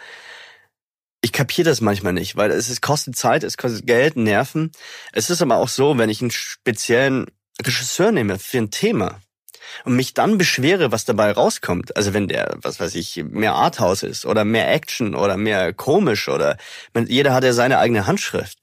Ich 1.22 1.32
kapiere 1.32 1.70
das 1.70 1.82
manchmal 1.82 2.14
nicht, 2.14 2.36
weil 2.36 2.52
es, 2.52 2.70
es 2.70 2.82
kostet 2.82 3.16
Zeit, 3.16 3.44
es 3.44 3.58
kostet 3.58 3.88
Geld, 3.88 4.18
Nerven. 4.18 4.72
Es 5.14 5.30
ist 5.30 5.42
aber 5.42 5.58
auch 5.58 5.70
so, 5.70 5.98
wenn 5.98 6.10
ich 6.10 6.22
einen 6.22 6.32
speziellen 6.32 7.26
Regisseur 7.62 8.12
nehme 8.12 8.38
für 8.38 8.60
ein 8.60 8.72
Thema 8.72 9.20
und 9.86 9.96
mich 9.96 10.14
dann 10.14 10.38
beschwere, 10.38 10.92
was 10.92 11.06
dabei 11.06 11.32
rauskommt, 11.32 11.96
also 11.96 12.14
wenn 12.14 12.28
der, 12.28 12.58
was 12.62 12.80
weiß 12.80 12.96
ich, 12.96 13.24
mehr 13.30 13.54
Arthouse 13.54 14.04
ist 14.04 14.26
oder 14.26 14.46
mehr 14.46 14.72
Action 14.72 15.16
oder 15.16 15.38
mehr 15.38 15.74
komisch 15.74 16.30
oder 16.30 16.58
jeder 17.08 17.34
hat 17.34 17.44
ja 17.44 17.54
seine 17.54 17.80
eigene 17.80 18.08
Handschrift. 18.08 18.60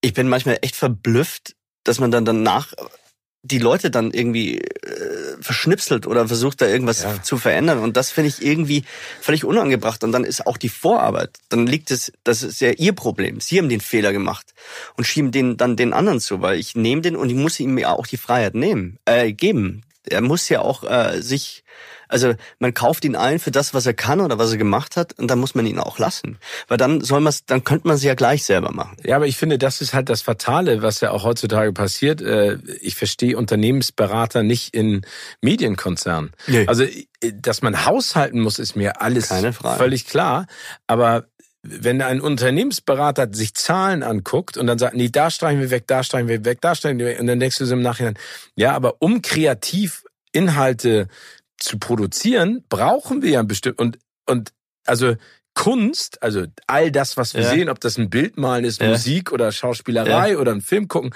Ich 0.00 0.14
bin 0.14 0.28
manchmal 0.28 0.58
echt 0.62 0.76
verblüfft, 0.76 1.54
dass 1.84 2.00
man 2.00 2.10
dann 2.10 2.24
danach 2.24 2.72
die 3.42 3.58
Leute 3.58 3.90
dann 3.90 4.12
irgendwie 4.12 4.58
äh, 4.58 5.36
verschnipselt 5.40 6.06
oder 6.06 6.28
versucht 6.28 6.60
da 6.60 6.66
irgendwas 6.66 7.02
ja. 7.02 7.22
zu 7.22 7.36
verändern 7.36 7.78
und 7.78 7.96
das 7.96 8.10
finde 8.10 8.28
ich 8.28 8.40
irgendwie 8.40 8.84
völlig 9.20 9.44
unangebracht 9.44 10.04
und 10.04 10.12
dann 10.12 10.24
ist 10.24 10.46
auch 10.46 10.56
die 10.56 10.68
Vorarbeit, 10.68 11.30
dann 11.48 11.66
liegt 11.66 11.90
es, 11.90 12.12
das 12.22 12.44
ist 12.44 12.60
ja 12.60 12.70
ihr 12.70 12.92
Problem, 12.92 13.40
sie 13.40 13.58
haben 13.58 13.68
den 13.68 13.80
Fehler 13.80 14.12
gemacht 14.12 14.54
und 14.96 15.04
schieben 15.04 15.32
den 15.32 15.56
dann 15.56 15.76
den 15.76 15.92
anderen 15.92 16.20
zu, 16.20 16.40
weil 16.40 16.58
ich 16.58 16.76
nehme 16.76 17.02
den 17.02 17.16
und 17.16 17.30
ich 17.30 17.36
muss 17.36 17.58
ihm 17.58 17.76
ja 17.78 17.90
auch 17.90 18.06
die 18.06 18.16
Freiheit 18.16 18.54
nehmen, 18.54 18.98
äh, 19.06 19.32
geben. 19.32 19.82
Er 20.04 20.20
muss 20.20 20.48
ja 20.48 20.60
auch 20.60 20.84
äh, 20.84 21.20
sich 21.20 21.62
also 22.12 22.34
man 22.58 22.74
kauft 22.74 23.04
ihn 23.04 23.16
ein 23.16 23.38
für 23.38 23.50
das, 23.50 23.72
was 23.72 23.86
er 23.86 23.94
kann 23.94 24.20
oder 24.20 24.38
was 24.38 24.52
er 24.52 24.58
gemacht 24.58 24.96
hat, 24.96 25.18
und 25.18 25.28
dann 25.30 25.38
muss 25.38 25.54
man 25.54 25.66
ihn 25.66 25.78
auch 25.78 25.98
lassen. 25.98 26.38
Weil 26.68 26.76
dann 26.76 27.00
soll 27.00 27.20
man 27.20 27.32
dann 27.46 27.64
könnte 27.64 27.88
man 27.88 27.96
es 27.96 28.02
ja 28.02 28.14
gleich 28.14 28.44
selber 28.44 28.70
machen. 28.72 28.96
Ja, 29.02 29.16
aber 29.16 29.26
ich 29.26 29.36
finde, 29.36 29.58
das 29.58 29.80
ist 29.80 29.94
halt 29.94 30.08
das 30.08 30.20
Fatale, 30.20 30.82
was 30.82 31.00
ja 31.00 31.10
auch 31.10 31.24
heutzutage 31.24 31.72
passiert. 31.72 32.20
Äh, 32.20 32.58
ich 32.80 32.96
verstehe 32.96 33.36
Unternehmensberater 33.36 34.42
nicht 34.42 34.74
in 34.74 35.02
Medienkonzernen. 35.40 36.32
Nee. 36.46 36.66
Also, 36.66 36.84
dass 37.34 37.62
man 37.62 37.86
haushalten 37.86 38.40
muss, 38.40 38.58
ist 38.58 38.76
mir 38.76 39.00
alles 39.00 39.32
völlig 39.76 40.06
klar. 40.06 40.46
Aber 40.86 41.26
wenn 41.62 42.02
ein 42.02 42.20
Unternehmensberater 42.20 43.28
sich 43.32 43.54
Zahlen 43.54 44.02
anguckt 44.02 44.56
und 44.58 44.66
dann 44.66 44.78
sagt, 44.78 44.96
nee, 44.96 45.08
da 45.08 45.30
streichen 45.30 45.60
wir 45.60 45.70
weg, 45.70 45.84
da 45.86 46.02
streichen 46.02 46.28
wir 46.28 46.44
weg, 46.44 46.60
da 46.60 46.74
streichen 46.74 46.98
wir 46.98 47.06
weg, 47.06 47.20
und 47.20 47.26
dann 47.26 47.40
denkst 47.40 47.58
du 47.58 47.64
so 47.64 47.74
im 47.74 47.82
Nachhinein, 47.82 48.18
ja, 48.56 48.74
aber 48.74 48.96
um 48.98 49.22
kreativ 49.22 50.04
Inhalte 50.32 51.08
zu 51.62 51.78
produzieren, 51.78 52.64
brauchen 52.68 53.22
wir 53.22 53.30
ja 53.30 53.42
bestimmt 53.42 53.78
und 53.78 53.98
und 54.26 54.52
also 54.86 55.16
Kunst, 55.54 56.22
also 56.22 56.46
all 56.66 56.90
das, 56.90 57.16
was 57.16 57.34
wir 57.34 57.42
ja. 57.42 57.50
sehen, 57.50 57.68
ob 57.68 57.78
das 57.80 57.98
ein 57.98 58.08
Bild 58.08 58.38
malen 58.38 58.64
ist, 58.64 58.80
ja. 58.80 58.88
Musik 58.88 59.32
oder 59.32 59.52
Schauspielerei 59.52 60.32
ja. 60.32 60.38
oder 60.38 60.52
ein 60.52 60.62
Film 60.62 60.88
gucken, 60.88 61.14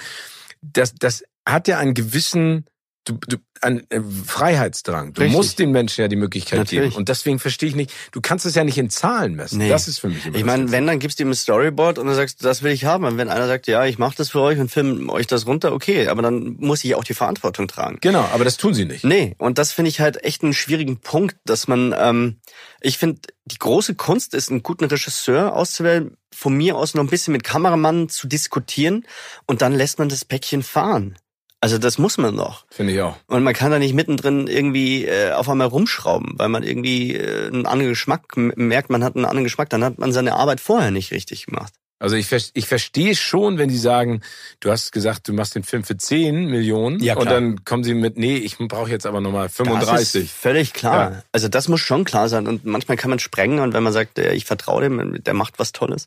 das 0.61 0.95
das 0.95 1.25
hat 1.49 1.69
ja 1.69 1.79
einen 1.79 1.95
gewissen 1.95 2.67
du, 3.07 3.19
du, 3.27 3.37
ein 3.63 3.87
äh, 3.91 4.01
Freiheitsdrang. 4.01 5.15
Du 5.15 5.23
Richtig. 5.23 5.37
musst 5.37 5.59
den 5.59 5.71
Menschen 5.71 6.03
ja 6.03 6.09
die 6.09 6.17
Möglichkeit 6.17 6.59
Natürlich. 6.59 6.91
geben. 6.91 6.97
Und 6.97 7.09
deswegen 7.09 7.39
verstehe 7.39 7.69
ich 7.69 7.75
nicht, 7.75 7.93
du 8.13 8.21
kannst 8.21 8.45
es 8.45 8.55
ja 8.55 8.65
nicht 8.65 8.77
in 8.77 8.91
Zahlen 8.91 9.35
messen. 9.35 9.59
Nee. 9.59 9.69
Das 9.69 9.89
ist 9.89 9.99
für 9.99 10.09
mich 10.09 10.27
immer 10.27 10.37
Ich 10.37 10.45
meine, 10.45 10.71
wenn, 10.73 10.87
dann 10.87 10.99
gibst 10.99 11.19
du 11.19 11.23
ihm 11.23 11.31
ein 11.31 11.35
Storyboard 11.35 11.99
und 11.99 12.07
dann 12.07 12.15
sagst 12.15 12.41
du, 12.41 12.45
das 12.45 12.63
will 12.63 12.73
ich 12.73 12.85
haben. 12.85 13.05
Und 13.05 13.17
wenn 13.17 13.29
einer 13.29 13.47
sagt, 13.47 13.67
ja, 13.67 13.87
ich 13.87 13.99
mache 13.99 14.17
das 14.17 14.31
für 14.31 14.41
euch 14.41 14.59
und 14.59 14.71
film 14.71 15.09
euch 15.09 15.27
das 15.27 15.47
runter, 15.47 15.73
okay, 15.73 16.09
aber 16.09 16.23
dann 16.23 16.57
muss 16.59 16.85
ich 16.85 16.95
auch 16.95 17.05
die 17.05 17.15
Verantwortung 17.15 17.69
tragen. 17.69 17.99
Genau, 18.01 18.29
aber 18.33 18.45
das 18.45 18.57
tun 18.57 18.75
sie 18.75 18.85
nicht. 18.85 19.05
Nee, 19.05 19.35
und 19.39 19.59
das 19.59 19.73
finde 19.73 19.89
ich 19.89 20.01
halt 20.01 20.23
echt 20.25 20.43
einen 20.43 20.55
schwierigen 20.55 20.99
Punkt, 20.99 21.37
dass 21.45 21.69
man, 21.69 21.95
ähm, 21.99 22.41
ich 22.81 22.99
finde, 22.99 23.21
die 23.47 23.59
große 23.59 23.95
Kunst 23.95 24.35
ist, 24.35 24.51
einen 24.51 24.63
guten 24.63 24.85
Regisseur 24.85 25.55
auszuwählen, 25.55 26.17
von 26.35 26.55
mir 26.55 26.77
aus 26.77 26.95
noch 26.95 27.03
ein 27.03 27.09
bisschen 27.09 27.33
mit 27.33 27.45
Kameramann 27.45 28.09
zu 28.09 28.27
diskutieren 28.27 29.07
und 29.47 29.63
dann 29.63 29.73
lässt 29.73 29.99
man 29.99 30.09
das 30.09 30.25
Päckchen 30.25 30.63
fahren. 30.63 31.17
Also 31.61 31.79
das 31.79 31.99
muss 31.99 32.19
man 32.19 32.37
doch. 32.37 32.65
Finde 32.71 32.93
ich 32.93 33.01
auch. 33.01 33.17
Und 33.27 33.43
man 33.43 33.55
kann 33.55 33.71
da 33.71 33.79
nicht 33.79 33.95
mittendrin 33.95 34.47
irgendwie 34.47 35.07
äh, 35.07 35.33
auf 35.33 35.49
einmal 35.49 35.69
rumschrauben, 35.69 36.35
weil 36.37 36.49
man 36.49 36.63
irgendwie 36.63 37.15
äh, 37.15 37.47
einen 37.47 37.67
anderen 37.67 37.91
Geschmack 37.91 38.37
merkt, 38.37 38.91
man 38.91 39.03
hat 39.03 39.17
einen 39.17 39.25
anderen 39.25 39.45
Geschmack, 39.45 39.71
dann 39.71 39.83
hat 39.83 39.99
man 39.99 40.13
seine 40.13 40.35
Arbeit 40.35 40.61
vorher 40.61 40.91
nicht 40.91 41.13
richtig 41.13 41.47
gemacht. 41.47 41.73
Also 41.99 42.15
ich, 42.15 42.31
ich 42.53 42.67
verstehe 42.67 43.17
schon, 43.17 43.57
wenn 43.57 43.71
die 43.71 43.79
sagen, 43.79 44.21
du 44.61 44.71
hast 44.71 44.93
gesagt, 44.93 45.29
du 45.29 45.33
machst 45.33 45.55
den 45.55 45.63
Film 45.63 45.83
für 45.83 45.97
10 45.97 46.45
Millionen 46.45 47.03
ja, 47.03 47.15
klar. 47.15 47.25
und 47.25 47.31
dann 47.31 47.65
kommen 47.65 47.85
sie 47.85 47.95
mit, 47.95 48.19
nee, 48.19 48.37
ich 48.37 48.59
brauche 48.59 48.91
jetzt 48.91 49.07
aber 49.07 49.23
nochmal 49.23 49.49
35. 49.49 49.89
Das 49.89 50.15
ist 50.15 50.31
völlig 50.31 50.75
klar. 50.75 51.11
Ja. 51.11 51.23
Also 51.33 51.49
das 51.49 51.69
muss 51.69 51.81
schon 51.81 52.05
klar 52.05 52.29
sein 52.29 52.47
und 52.47 52.67
manchmal 52.67 52.99
kann 52.99 53.09
man 53.09 53.19
sprengen 53.19 53.61
und 53.61 53.73
wenn 53.73 53.83
man 53.83 53.95
sagt, 53.95 54.19
ich 54.19 54.45
vertraue 54.45 54.83
dem, 54.83 55.25
der 55.25 55.33
macht 55.33 55.59
was 55.59 55.73
Tolles, 55.73 56.05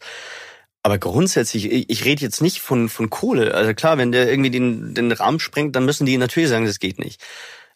aber 0.84 0.98
grundsätzlich, 0.98 1.72
ich, 1.72 1.90
ich 1.90 2.06
rede 2.06 2.22
jetzt 2.22 2.42
nicht 2.42 2.60
von, 2.62 2.90
von 2.90 3.10
Kohle. 3.10 3.54
Also 3.54 3.74
klar, 3.74 3.98
wenn 3.98 4.12
der 4.12 4.30
irgendwie 4.30 4.50
den, 4.50 4.94
den 4.94 5.12
Rahmen 5.12 5.40
sprengt, 5.40 5.76
dann 5.76 5.86
müssen 5.86 6.06
die 6.06 6.18
natürlich 6.18 6.50
sagen, 6.50 6.66
das 6.66 6.80
geht 6.80 7.00
nicht. 7.00 7.22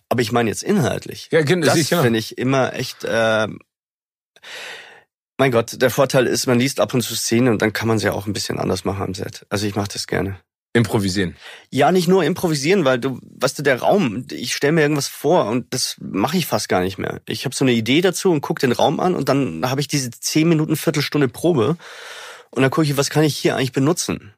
Aber 0.10 0.22
ich 0.22 0.32
meine 0.32 0.50
jetzt 0.50 0.64
inhaltlich. 0.64 1.30
Ja, 1.32 1.42
genau, 1.42 1.66
das 1.66 1.90
genau. 1.90 2.04
finde 2.04 2.20
ich 2.20 2.38
immer 2.38 2.74
echt. 2.74 3.04
Äh, 3.04 3.48
mein 5.38 5.52
Gott, 5.52 5.82
der 5.82 5.90
Vorteil 5.90 6.28
ist, 6.28 6.46
man 6.46 6.60
liest 6.60 6.80
ab 6.80 6.94
und 6.94 7.02
zu 7.02 7.16
Szenen 7.16 7.50
und 7.50 7.62
dann 7.62 7.74
kann 7.74 7.88
man 7.88 7.98
sie 7.98 8.10
auch 8.10 8.28
ein 8.28 8.34
bisschen 8.34 8.60
anders 8.60 8.86
machen 8.86 9.02
am 9.02 9.14
Set. 9.14 9.46
Also 9.50 9.66
ich 9.66 9.76
mache 9.76 9.90
das 9.92 10.08
gerne. 10.08 10.40
Improvisieren. 10.76 11.36
Ja, 11.70 11.92
nicht 11.92 12.08
nur 12.08 12.24
improvisieren, 12.24 12.86
weil 12.86 13.00
du, 13.00 13.20
weißt 13.22 13.60
du, 13.60 13.64
der 13.64 13.80
Raum, 13.82 14.26
ich 14.32 14.56
stelle 14.56 14.74
mir 14.74 14.82
irgendwas 14.82 15.08
vor 15.08 15.46
und 15.46 15.72
das 15.72 15.98
mache 16.00 16.38
ich 16.38 16.48
fast 16.48 16.70
gar 16.70 16.82
nicht 16.82 16.98
mehr. 16.98 17.22
Ich 17.28 17.46
habe 17.46 17.54
so 17.54 17.64
eine 17.66 17.74
Idee 17.74 18.02
dazu 18.02 18.32
und 18.32 18.42
guck 18.42 18.60
den 18.60 18.72
Raum 18.72 19.00
an 19.00 19.14
und 19.14 19.30
dann 19.30 19.70
habe 19.70 19.82
ich 19.82 19.88
diese 19.88 20.10
zehn 20.10 20.50
Minuten, 20.50 20.76
Viertelstunde 20.76 21.28
Probe 21.28 21.78
und 22.54 22.62
dann 22.62 22.72
gucke 22.72 22.86
ich, 22.86 22.98
was 22.98 23.10
kann 23.10 23.24
ich 23.24 23.36
hier 23.36 23.56
eigentlich 23.56 23.72
benutzen? 23.72 24.34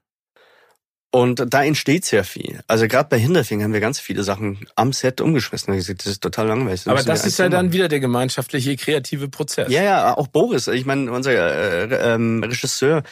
Und 1.12 1.46
da 1.54 1.64
entsteht 1.64 2.04
sehr 2.04 2.26
viel. 2.26 2.62
Also 2.68 2.88
gerade 2.88 3.08
bei 3.08 3.18
Hinterfing 3.18 3.64
haben 3.64 3.72
wir 3.72 3.80
ganz 3.80 4.00
viele 4.00 4.24
Sachen 4.24 4.68
am 4.76 4.92
Set 4.92 5.22
umgeschmissen. 5.22 5.74
Das 5.74 5.88
ist 5.88 6.22
total 6.22 6.48
langweilig. 6.48 6.84
Das 6.84 6.92
Aber 6.92 7.04
das 7.04 7.26
ist 7.26 7.40
ja 7.40 7.48
dann 7.48 7.72
wieder 7.72 7.88
der 7.88 8.02
gemeinschaftliche 8.02 8.76
kreative 8.76 9.30
Prozess. 9.30 9.72
Ja, 9.72 9.82
ja, 9.82 10.18
auch 10.18 10.28
Boris. 10.28 10.68
Ich 10.68 10.86
meine, 10.86 11.10
unser 11.12 11.32
äh, 11.32 12.14
ähm, 12.14 12.44
Regisseur, 12.44 13.04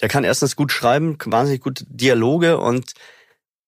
der 0.00 0.08
kann 0.08 0.24
erstens 0.24 0.56
gut 0.56 0.72
schreiben, 0.72 1.16
wahnsinnig 1.24 1.60
gute 1.60 1.84
Dialoge 1.86 2.58
und 2.58 2.92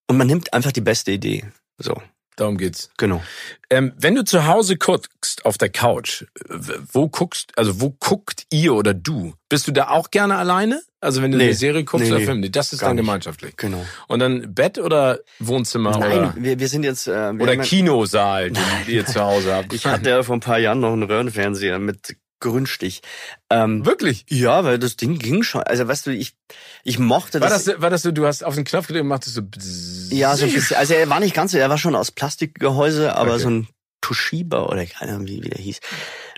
und 0.08 0.16
man 0.16 0.26
nimmt 0.26 0.52
einfach 0.52 0.72
die 0.72 0.80
beste 0.80 1.12
Idee. 1.12 1.44
So. 1.78 2.00
Darum 2.36 2.58
geht's. 2.58 2.90
Genau. 2.98 3.22
Ähm, 3.70 3.92
wenn 3.96 4.14
du 4.14 4.24
zu 4.24 4.46
Hause 4.46 4.76
guckst 4.76 5.44
auf 5.46 5.56
der 5.56 5.70
Couch, 5.70 6.24
wo 6.92 7.08
guckst, 7.08 7.52
also 7.56 7.80
wo 7.80 7.90
guckt 7.98 8.44
ihr 8.50 8.74
oder 8.74 8.92
du? 8.92 9.32
Bist 9.48 9.66
du 9.66 9.72
da 9.72 9.88
auch 9.88 10.10
gerne 10.10 10.36
alleine? 10.36 10.82
Also 11.00 11.22
wenn 11.22 11.32
du 11.32 11.38
nee. 11.38 11.44
eine 11.44 11.54
Serie 11.54 11.84
guckst 11.84 12.06
nee, 12.06 12.14
oder 12.14 12.24
Film, 12.24 12.40
nee, 12.40 12.50
das 12.50 12.74
ist 12.74 12.82
dann 12.82 12.96
gemeinschaftlich. 12.96 13.56
Genau. 13.56 13.84
Und 14.06 14.18
dann 14.20 14.54
Bett 14.54 14.78
oder 14.78 15.20
Wohnzimmer 15.38 15.98
Nein, 15.98 16.18
oder? 16.18 16.34
Wir, 16.36 16.58
wir 16.58 16.68
sind 16.68 16.84
jetzt 16.84 17.08
äh, 17.08 17.32
wir 17.32 17.40
oder 17.40 17.56
Kinosaal, 17.56 18.50
den 18.50 18.62
ihr 18.86 19.06
zu 19.06 19.20
Hause 19.20 19.54
habt. 19.54 19.72
Ich 19.72 19.86
hatte 19.86 20.10
ja 20.10 20.22
vor 20.22 20.36
ein 20.36 20.40
paar 20.40 20.58
Jahren 20.58 20.80
noch 20.80 20.92
einen 20.92 21.04
Röhrenfernseher 21.04 21.78
mit 21.78 22.16
Grünstich. 22.40 23.00
Ähm, 23.48 23.86
Wirklich? 23.86 24.26
Ja, 24.28 24.64
weil 24.64 24.78
das 24.78 24.96
Ding 24.96 25.18
ging 25.18 25.42
schon. 25.42 25.62
Also 25.62 25.88
weißt 25.88 26.06
du, 26.06 26.10
ich 26.10 26.34
ich 26.84 26.98
mochte 26.98 27.40
war 27.40 27.48
das. 27.48 27.64
das 27.64 27.80
war 27.80 27.88
das 27.88 28.02
so, 28.02 28.12
du 28.12 28.26
hast 28.26 28.44
auf 28.44 28.54
den 28.54 28.64
Knopf 28.64 28.88
gedrückt 28.88 29.02
und 29.02 29.08
machtest 29.08 29.36
so. 29.36 29.42
Ja, 30.10 30.36
so 30.36 30.44
ein 30.44 30.52
bisschen. 30.52 30.76
Also 30.76 30.94
er 30.94 31.08
war 31.08 31.20
nicht 31.20 31.34
ganz 31.34 31.52
so, 31.52 31.58
er 31.58 31.70
war 31.70 31.78
schon 31.78 31.94
aus 31.94 32.10
Plastikgehäuse, 32.10 33.14
aber 33.16 33.32
okay. 33.32 33.42
so 33.42 33.50
ein 33.50 33.68
Toshiba 34.00 34.64
oder 34.66 34.86
keine 34.86 35.12
Ahnung, 35.12 35.26
wie, 35.26 35.42
wie 35.42 35.48
der 35.48 35.60
hieß. 35.60 35.80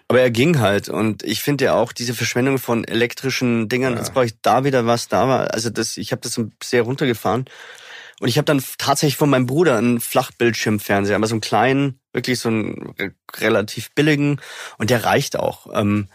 Aber 0.08 0.20
er 0.20 0.30
ging 0.30 0.58
halt 0.58 0.88
und 0.88 1.22
ich 1.22 1.42
finde 1.42 1.66
ja 1.66 1.74
auch 1.74 1.92
diese 1.92 2.14
Verschwendung 2.14 2.58
von 2.58 2.84
elektrischen 2.84 3.68
Dingern, 3.68 3.92
ja. 3.92 3.98
jetzt 3.98 4.14
brauche 4.14 4.24
ich 4.24 4.40
da 4.40 4.64
wieder 4.64 4.86
was, 4.86 5.08
da 5.08 5.28
war, 5.28 5.52
also 5.52 5.68
das, 5.68 5.98
ich 5.98 6.12
habe 6.12 6.22
das 6.22 6.40
sehr 6.64 6.82
runtergefahren. 6.82 7.44
Und 8.20 8.28
ich 8.28 8.36
habe 8.36 8.46
dann 8.46 8.62
tatsächlich 8.78 9.16
von 9.16 9.30
meinem 9.30 9.46
Bruder 9.46 9.76
einen 9.76 10.00
Flachbildschirmfernseher, 10.00 11.14
aber 11.14 11.28
so 11.28 11.34
einen 11.34 11.40
kleinen, 11.40 12.00
wirklich 12.12 12.40
so 12.40 12.48
einen 12.48 12.94
relativ 13.36 13.92
billigen 13.94 14.40
und 14.78 14.90
der 14.90 15.04
reicht 15.04 15.38
auch. 15.38 15.68
Ähm, 15.72 16.08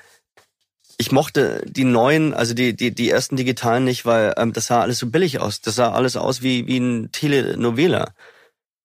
ich 0.98 1.12
mochte 1.12 1.64
die 1.66 1.84
neuen, 1.84 2.34
also 2.34 2.54
die, 2.54 2.76
die, 2.76 2.94
die 2.94 3.10
ersten 3.10 3.36
digitalen 3.36 3.84
nicht, 3.84 4.06
weil 4.06 4.34
ähm, 4.38 4.54
das 4.54 4.68
sah 4.68 4.82
alles 4.82 5.00
so 5.00 5.08
billig 5.08 5.40
aus. 5.40 5.62
Das 5.62 5.76
sah 5.76 5.92
alles 5.92 6.16
aus 6.16 6.42
wie, 6.42 6.68
wie 6.68 6.78
ein 6.78 7.12
Telenovela. 7.12 8.14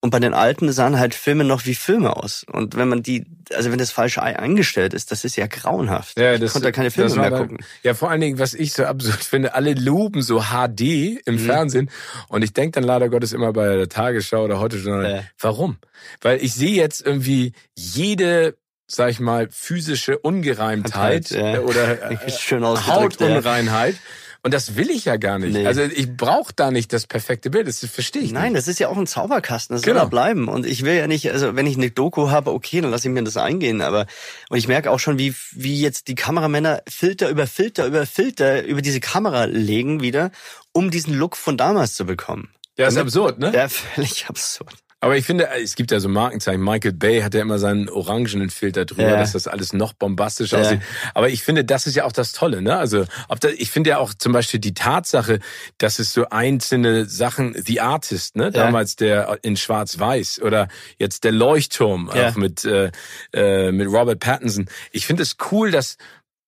Und 0.01 0.11
bei 0.11 0.21
den 0.21 0.33
alten 0.33 0.71
sahen 0.71 0.99
halt 0.99 1.13
Filme 1.13 1.43
noch 1.43 1.67
wie 1.67 1.75
Filme 1.75 2.17
aus. 2.17 2.45
Und 2.53 2.77
wenn 2.77 2.87
man 2.87 3.03
die, 3.03 3.27
also 3.53 3.73
wenn 3.73 3.79
das 3.79 3.91
falsch 3.91 4.19
eingestellt 4.19 4.95
ist, 4.95 5.11
das 5.11 5.25
ist 5.25 5.35
ja 5.35 5.49
grauenhaft. 5.49 6.17
Ja, 6.17 6.39
das, 6.39 6.43
ich 6.43 6.53
konnte 6.53 6.69
da 6.69 6.73
keine 6.73 6.93
Filme 6.93 7.17
mehr 7.17 7.33
gucken. 7.33 7.59
Ja, 7.83 7.95
vor 7.95 8.09
allen 8.09 8.21
Dingen, 8.21 8.39
was 8.39 8.55
ich 8.55 8.75
so 8.75 8.85
absurd 8.85 9.25
finde, 9.25 9.55
alle 9.55 9.75
loben 9.75 10.23
so 10.23 10.41
HD 10.41 11.21
im 11.27 11.35
mhm. 11.35 11.39
Fernsehen. 11.41 11.91
Und 12.29 12.43
ich 12.43 12.53
denke 12.53 12.81
dann 12.81 12.85
leider 12.85 13.09
Gottes 13.09 13.33
immer 13.33 13.53
bei 13.53 13.75
der 13.75 13.89
Tagesschau 13.89 14.45
oder 14.45 14.61
heute 14.61 14.79
schon, 14.79 15.05
äh. 15.05 15.23
warum? 15.41 15.79
Weil 16.21 16.45
ich 16.45 16.55
sehe 16.55 16.77
jetzt 16.77 17.05
irgendwie 17.05 17.53
jede 17.75 18.57
sag 18.89 19.11
ich 19.11 19.20
mal, 19.20 19.49
physische 19.51 20.18
Ungereimtheit 20.18 21.30
ja. 21.30 21.61
oder 21.61 22.11
äh, 22.11 22.16
Hautunreinheit. 22.16 23.95
Ja. 23.95 24.01
Und 24.43 24.55
das 24.55 24.76
will 24.76 24.89
ich 24.91 25.05
ja 25.05 25.16
gar 25.16 25.39
nicht. 25.39 25.53
Nee. 25.53 25.66
Also 25.66 25.82
ich 25.82 26.16
brauche 26.16 26.53
da 26.55 26.70
nicht 26.70 26.93
das 26.93 27.07
perfekte 27.07 27.51
Bild. 27.51 27.66
Das 27.66 27.84
verstehe 27.84 28.22
ich 28.22 28.32
Nein, 28.32 28.53
nicht. 28.53 28.59
das 28.59 28.68
ist 28.68 28.78
ja 28.78 28.89
auch 28.89 28.97
ein 28.97 29.07
Zauberkasten. 29.07 29.74
Das 29.74 29.82
genau. 29.82 29.97
soll 29.97 30.07
da 30.07 30.09
bleiben. 30.09 30.49
Und 30.49 30.64
ich 30.64 30.84
will 30.84 30.95
ja 30.95 31.09
nicht, 31.09 31.30
also 31.30 31.57
wenn 31.57 31.66
ich 31.66 31.76
eine 31.76 31.91
Doku 31.91 32.30
habe, 32.30 32.53
okay, 32.53 32.80
dann 32.80 32.91
lasse 32.91 33.09
ich 33.09 33.14
mir 33.14 33.24
das 33.24 33.36
eingehen. 33.36 33.82
Aber 33.82 34.07
und 34.49 34.57
ich 34.57 34.68
merke 34.68 34.91
auch 34.93 35.01
schon, 35.01 35.18
wie 35.18 35.34
wie 35.53 35.80
jetzt 35.80 36.07
die 36.07 36.14
Kameramänner 36.14 36.82
Filter 36.89 37.28
über 37.30 37.47
Filter 37.49 37.86
über 37.86 38.07
Filter 38.07 38.64
über 38.64 38.80
diese 38.80 39.01
Kamera 39.01 39.45
legen 39.45 40.01
wieder, 40.01 40.30
um 40.72 40.91
diesen 40.91 41.14
Look 41.14 41.36
von 41.36 41.57
damals 41.57 41.95
zu 41.95 42.07
bekommen. 42.07 42.49
Ja, 42.78 42.86
ist 42.86 42.97
absurd, 42.97 43.41
ne? 43.41 43.53
Ja, 43.53 43.68
völlig 43.68 44.28
absurd. 44.28 44.76
Aber 45.01 45.17
ich 45.17 45.25
finde, 45.25 45.49
es 45.63 45.77
gibt 45.77 45.93
ja 45.93 46.01
so 46.01 46.09
Markenzeichen. 46.09 46.63
Michael 46.63 46.93
Bay 46.93 47.21
hat 47.21 47.33
ja 47.33 47.43
immer 47.43 47.61
seinen 47.61 47.89
orangenen 47.89 48.51
Filter 48.51 48.85
drüber, 48.85 49.11
ja. 49.11 49.17
dass 49.17 49.33
das 49.33 49.47
alles 49.47 49.73
noch 49.73 49.93
bombastischer 49.93 50.59
ja. 50.59 50.65
aussieht. 50.65 50.81
Aber 51.15 51.29
ich 51.29 51.45
finde, 51.45 51.65
das 51.65 51.87
ist 51.87 51.95
ja 51.95 52.05
auch 52.05 52.13
das 52.13 52.33
Tolle, 52.33 52.63
ne? 52.63 52.77
Also, 52.77 53.05
ob 53.29 53.39
da, 53.39 53.49
ich 53.49 53.71
finde 53.71 53.91
ja 53.91 53.99
auch 53.99 54.13
zum 54.13 54.33
Beispiel 54.33 54.59
die 54.59 54.75
Tatsache, 54.75 55.39
dass 55.79 56.01
es 56.01 56.13
so 56.13 56.29
einzelne 56.31 57.05
Sachen, 57.05 57.55
The 57.57 57.81
Artist, 57.81 58.35
ne? 58.35 58.51
Damals 58.51 58.97
der 58.97 59.39
in 59.43 59.57
Schwarz-Weiß 59.57 60.43
oder 60.43 60.67
jetzt 60.99 61.23
der 61.23 61.33
Leuchtturm, 61.33 62.11
auch 62.11 62.35
mit, 62.35 62.65
äh, 62.65 62.91
äh, 63.33 63.71
mit 63.71 63.87
Robert 63.89 64.19
Pattinson. 64.19 64.69
Ich 64.91 65.07
finde 65.07 65.23
es 65.23 65.37
cool, 65.53 65.71
dass 65.71 65.97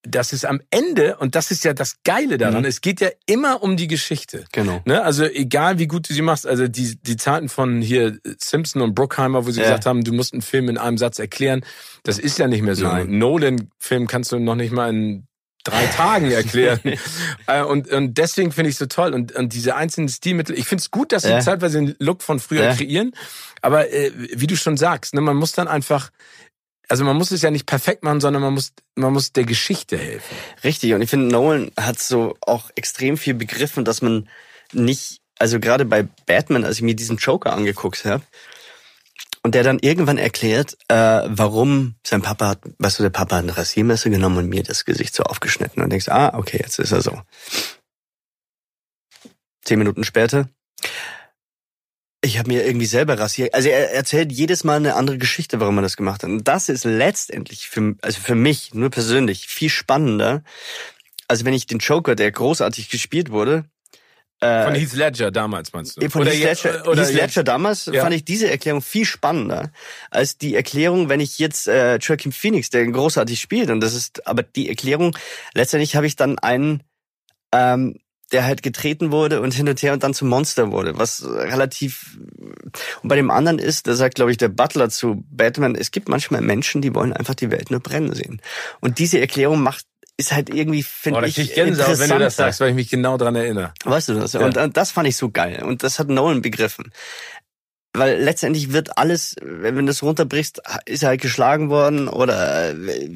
dass 0.02 0.32
es 0.32 0.44
am 0.44 0.60
Ende, 0.70 1.16
und 1.16 1.34
das 1.34 1.50
ist 1.50 1.64
ja 1.64 1.74
das 1.74 1.96
Geile 2.04 2.38
daran, 2.38 2.60
mhm. 2.62 2.68
es 2.68 2.80
geht 2.80 3.00
ja 3.00 3.10
immer 3.26 3.62
um 3.62 3.76
die 3.76 3.86
Geschichte. 3.86 4.44
Genau. 4.52 4.80
Ne? 4.86 5.02
Also 5.02 5.24
egal 5.24 5.78
wie 5.78 5.86
gut 5.86 6.08
du 6.08 6.14
sie 6.14 6.22
machst, 6.22 6.46
also 6.46 6.68
die, 6.68 6.96
die 7.02 7.16
Zeiten 7.16 7.48
von 7.48 7.82
hier 7.82 8.18
Simpson 8.38 8.80
und 8.82 8.94
Bruckheimer, 8.94 9.46
wo 9.46 9.50
sie 9.50 9.60
ja. 9.60 9.66
gesagt 9.66 9.86
haben, 9.86 10.02
du 10.02 10.12
musst 10.12 10.32
einen 10.32 10.42
Film 10.42 10.68
in 10.68 10.78
einem 10.78 10.96
Satz 10.96 11.18
erklären, 11.18 11.64
das 12.02 12.18
ist 12.18 12.38
ja 12.38 12.48
nicht 12.48 12.62
mehr 12.62 12.76
so. 12.76 12.88
Nolan-Film 12.88 14.06
kannst 14.06 14.32
du 14.32 14.38
noch 14.38 14.54
nicht 14.54 14.72
mal 14.72 14.88
in 14.88 15.26
drei 15.64 15.86
Tagen 15.86 16.30
erklären. 16.30 16.80
Äh, 17.46 17.62
und, 17.62 17.88
und 17.90 18.16
deswegen 18.16 18.52
finde 18.52 18.70
ich 18.70 18.76
so 18.76 18.86
toll. 18.86 19.12
Und, 19.12 19.32
und 19.32 19.52
diese 19.52 19.76
einzelnen 19.76 20.08
Stilmittel, 20.08 20.58
ich 20.58 20.66
finde 20.66 20.82
es 20.82 20.90
gut, 20.90 21.12
dass 21.12 21.24
sie 21.24 21.30
ja. 21.30 21.40
zeitweise 21.40 21.78
den 21.78 21.96
Look 21.98 22.22
von 22.22 22.40
früher 22.40 22.64
ja. 22.64 22.74
kreieren. 22.74 23.12
Aber 23.60 23.92
äh, 23.92 24.12
wie 24.14 24.46
du 24.46 24.56
schon 24.56 24.76
sagst, 24.76 25.14
ne, 25.14 25.20
man 25.20 25.36
muss 25.36 25.52
dann 25.52 25.68
einfach 25.68 26.10
also 26.90 27.04
man 27.04 27.16
muss 27.16 27.30
es 27.30 27.42
ja 27.42 27.52
nicht 27.52 27.66
perfekt 27.66 28.02
machen, 28.02 28.20
sondern 28.20 28.42
man 28.42 28.52
muss, 28.52 28.72
man 28.96 29.12
muss 29.12 29.32
der 29.32 29.44
Geschichte 29.44 29.96
helfen. 29.96 30.36
Richtig. 30.64 30.92
Und 30.92 31.02
ich 31.02 31.08
finde, 31.08 31.26
Nolan 31.26 31.70
hat 31.78 32.00
so 32.00 32.36
auch 32.40 32.68
extrem 32.74 33.16
viel 33.16 33.34
begriffen, 33.34 33.84
dass 33.84 34.02
man 34.02 34.28
nicht, 34.72 35.20
also 35.38 35.60
gerade 35.60 35.84
bei 35.84 36.08
Batman, 36.26 36.64
als 36.64 36.76
ich 36.76 36.82
mir 36.82 36.96
diesen 36.96 37.16
Joker 37.16 37.52
angeguckt 37.52 38.04
habe, 38.04 38.24
und 39.42 39.54
der 39.54 39.62
dann 39.62 39.78
irgendwann 39.78 40.18
erklärt, 40.18 40.76
äh, 40.88 41.22
warum 41.26 41.94
sein 42.04 42.22
Papa 42.22 42.48
hat, 42.48 42.60
weißt 42.78 42.98
du, 42.98 43.04
der 43.04 43.10
Papa 43.10 43.36
hat 43.36 43.44
eine 43.44 43.56
Rasiermesser 43.56 44.10
genommen 44.10 44.38
und 44.38 44.48
mir 44.48 44.64
das 44.64 44.84
Gesicht 44.84 45.14
so 45.14 45.22
aufgeschnitten. 45.22 45.82
Und 45.82 45.90
denkst, 45.90 46.08
ah, 46.08 46.36
okay, 46.36 46.58
jetzt 46.60 46.78
ist 46.78 46.92
er 46.92 47.00
so. 47.00 47.22
Zehn 49.62 49.78
Minuten 49.78 50.04
später, 50.04 50.48
ich 52.22 52.38
habe 52.38 52.48
mir 52.48 52.66
irgendwie 52.66 52.86
selber 52.86 53.18
rasiert. 53.18 53.54
Also 53.54 53.68
er 53.68 53.92
erzählt 53.92 54.30
jedes 54.30 54.64
Mal 54.64 54.76
eine 54.76 54.94
andere 54.94 55.18
Geschichte, 55.18 55.60
warum 55.60 55.78
er 55.78 55.82
das 55.82 55.96
gemacht 55.96 56.22
hat. 56.22 56.30
Und 56.30 56.46
das 56.46 56.68
ist 56.68 56.84
letztendlich 56.84 57.68
für, 57.68 57.94
also 58.02 58.20
für 58.20 58.34
mich 58.34 58.74
nur 58.74 58.90
persönlich 58.90 59.46
viel 59.46 59.70
spannender, 59.70 60.42
als 61.28 61.44
wenn 61.44 61.54
ich 61.54 61.66
den 61.66 61.78
Joker, 61.78 62.14
der 62.14 62.30
großartig 62.30 62.90
gespielt 62.90 63.30
wurde, 63.30 63.64
äh, 64.40 64.64
von 64.64 64.74
Heath 64.74 64.94
Ledger 64.94 65.30
damals 65.30 65.72
meinst 65.74 65.96
du? 65.96 66.08
Von 66.08 66.22
oder 66.22 66.30
Heath 66.30 66.64
Ledger, 66.64 66.88
oder 66.88 67.04
Heath 67.04 67.12
Ledger 67.12 67.44
damals 67.44 67.86
ja. 67.86 68.02
fand 68.02 68.14
ich 68.14 68.24
diese 68.24 68.50
Erklärung 68.50 68.80
viel 68.80 69.04
spannender 69.04 69.70
als 70.10 70.38
die 70.38 70.56
Erklärung, 70.56 71.10
wenn 71.10 71.20
ich 71.20 71.38
jetzt 71.38 71.68
äh, 71.68 71.96
Joaquin 71.96 72.32
Phoenix, 72.32 72.70
der 72.70 72.86
großartig 72.86 73.38
spielt. 73.38 73.70
Und 73.70 73.80
das 73.80 73.94
ist, 73.94 74.26
aber 74.26 74.42
die 74.42 74.70
Erklärung, 74.70 75.14
letztendlich 75.52 75.94
habe 75.94 76.06
ich 76.06 76.16
dann 76.16 76.38
einen 76.38 76.82
ähm, 77.52 77.99
der 78.32 78.44
halt 78.44 78.62
getreten 78.62 79.10
wurde 79.10 79.40
und 79.40 79.54
hin 79.54 79.68
und 79.68 79.82
her 79.82 79.92
und 79.92 80.02
dann 80.02 80.14
zum 80.14 80.28
Monster 80.28 80.70
wurde, 80.70 80.98
was 80.98 81.24
relativ 81.24 82.18
und 83.02 83.08
bei 83.08 83.16
dem 83.16 83.30
anderen 83.30 83.58
ist, 83.58 83.86
da 83.86 83.94
sagt 83.94 84.14
glaube 84.14 84.30
ich 84.30 84.36
der 84.36 84.48
Butler 84.48 84.88
zu 84.88 85.24
Batman, 85.30 85.74
es 85.74 85.90
gibt 85.90 86.08
manchmal 86.08 86.40
Menschen, 86.40 86.82
die 86.82 86.94
wollen 86.94 87.12
einfach 87.12 87.34
die 87.34 87.50
Welt 87.50 87.70
nur 87.70 87.80
brennen 87.80 88.14
sehen. 88.14 88.40
Und 88.80 88.98
diese 88.98 89.20
Erklärung 89.20 89.62
macht 89.62 89.84
ist 90.16 90.32
halt 90.32 90.50
irgendwie 90.50 90.82
finde 90.82 91.20
oh, 91.20 91.22
ich 91.22 91.54
Gänsehaut, 91.54 91.98
wenn 91.98 92.10
du 92.10 92.18
das 92.18 92.36
sagst, 92.36 92.60
weil 92.60 92.70
ich 92.70 92.74
mich 92.74 92.90
genau 92.90 93.16
dran 93.16 93.34
erinnere. 93.36 93.72
Weißt 93.84 94.10
du 94.10 94.14
das? 94.14 94.34
Ja. 94.34 94.40
Und, 94.44 94.76
das 94.76 94.90
fand 94.90 95.08
ich 95.08 95.16
so 95.16 95.30
geil 95.30 95.62
und 95.64 95.82
das 95.82 95.98
hat 95.98 96.08
Nolan 96.08 96.42
begriffen. 96.42 96.92
Weil 97.92 98.22
letztendlich 98.22 98.72
wird 98.72 98.98
alles, 98.98 99.34
wenn 99.42 99.74
du 99.74 99.84
das 99.86 100.02
runterbrichst, 100.02 100.62
ist 100.84 101.02
er 101.02 101.08
halt 101.08 101.22
geschlagen 101.22 101.70
worden 101.70 102.06
oder 102.06 102.70
äh, 102.70 103.10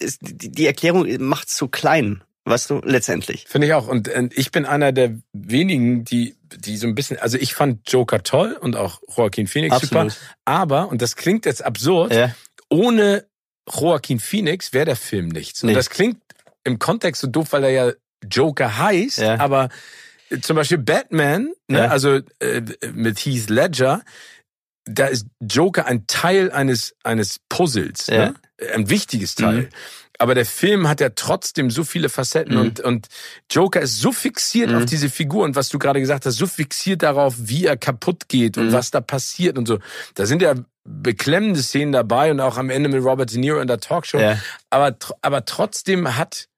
ist, 0.00 0.20
die 0.22 0.66
Erklärung 0.66 1.06
macht's 1.20 1.56
so 1.56 1.68
klein 1.68 2.24
weißt 2.44 2.70
du, 2.70 2.80
letztendlich. 2.84 3.46
Finde 3.48 3.66
ich 3.66 3.74
auch. 3.74 3.88
Und, 3.88 4.08
und 4.08 4.36
ich 4.36 4.50
bin 4.50 4.64
einer 4.64 4.92
der 4.92 5.18
wenigen, 5.32 6.04
die, 6.04 6.36
die 6.56 6.76
so 6.76 6.86
ein 6.86 6.94
bisschen, 6.94 7.18
also 7.18 7.38
ich 7.38 7.54
fand 7.54 7.90
Joker 7.90 8.22
toll 8.22 8.56
und 8.58 8.76
auch 8.76 9.00
Joaquin 9.14 9.46
Phoenix 9.46 9.76
Absolut. 9.76 10.12
super. 10.12 10.26
Aber, 10.44 10.88
und 10.88 11.02
das 11.02 11.16
klingt 11.16 11.46
jetzt 11.46 11.64
absurd, 11.64 12.12
ja. 12.12 12.34
ohne 12.68 13.26
Joaquin 13.70 14.18
Phoenix 14.18 14.72
wäre 14.72 14.86
der 14.86 14.96
Film 14.96 15.28
nichts. 15.28 15.62
Und 15.62 15.74
das 15.74 15.90
klingt 15.90 16.18
im 16.64 16.78
Kontext 16.78 17.20
so 17.20 17.26
doof, 17.26 17.48
weil 17.52 17.64
er 17.64 17.70
ja 17.70 17.92
Joker 18.28 18.78
heißt, 18.78 19.18
ja. 19.18 19.38
aber 19.38 19.68
zum 20.42 20.56
Beispiel 20.56 20.78
Batman, 20.78 21.52
ne, 21.68 21.78
ja. 21.78 21.88
also 21.88 22.20
äh, 22.40 22.62
mit 22.92 23.18
Heath 23.18 23.48
Ledger, 23.48 24.02
da 24.84 25.06
ist 25.06 25.26
Joker 25.40 25.86
ein 25.86 26.06
Teil 26.06 26.50
eines 26.50 26.96
eines 27.04 27.40
Puzzles, 27.48 28.06
ja. 28.08 28.30
ne? 28.30 28.34
ein 28.74 28.88
wichtiges 28.90 29.34
Teil. 29.34 29.62
Mhm 29.62 29.68
aber 30.18 30.34
der 30.34 30.44
Film 30.44 30.88
hat 30.88 31.00
ja 31.00 31.10
trotzdem 31.14 31.70
so 31.70 31.84
viele 31.84 32.08
Facetten 32.08 32.54
mhm. 32.54 32.60
und, 32.60 32.80
und 32.80 33.06
Joker 33.50 33.80
ist 33.80 34.00
so 34.00 34.12
fixiert 34.12 34.70
mhm. 34.70 34.78
auf 34.78 34.84
diese 34.84 35.08
Figur 35.08 35.44
und 35.44 35.54
was 35.54 35.68
du 35.68 35.78
gerade 35.78 36.00
gesagt 36.00 36.26
hast, 36.26 36.36
so 36.36 36.46
fixiert 36.46 37.02
darauf, 37.02 37.34
wie 37.38 37.64
er 37.64 37.76
kaputt 37.76 38.28
geht 38.28 38.58
und 38.58 38.68
mhm. 38.68 38.72
was 38.72 38.90
da 38.90 39.00
passiert 39.00 39.56
und 39.56 39.66
so. 39.66 39.78
Da 40.14 40.26
sind 40.26 40.42
ja 40.42 40.54
beklemmende 40.84 41.62
Szenen 41.62 41.92
dabei 41.92 42.30
und 42.30 42.40
auch 42.40 42.56
am 42.56 42.70
Ende 42.70 42.88
mit 42.88 43.02
Robert 43.04 43.30
De 43.30 43.38
Niro 43.38 43.60
in 43.60 43.68
der 43.68 43.78
Talkshow. 43.78 44.18
Ja. 44.18 44.38
Aber, 44.70 44.96
aber 45.22 45.44
trotzdem 45.44 46.16
hat 46.16 46.48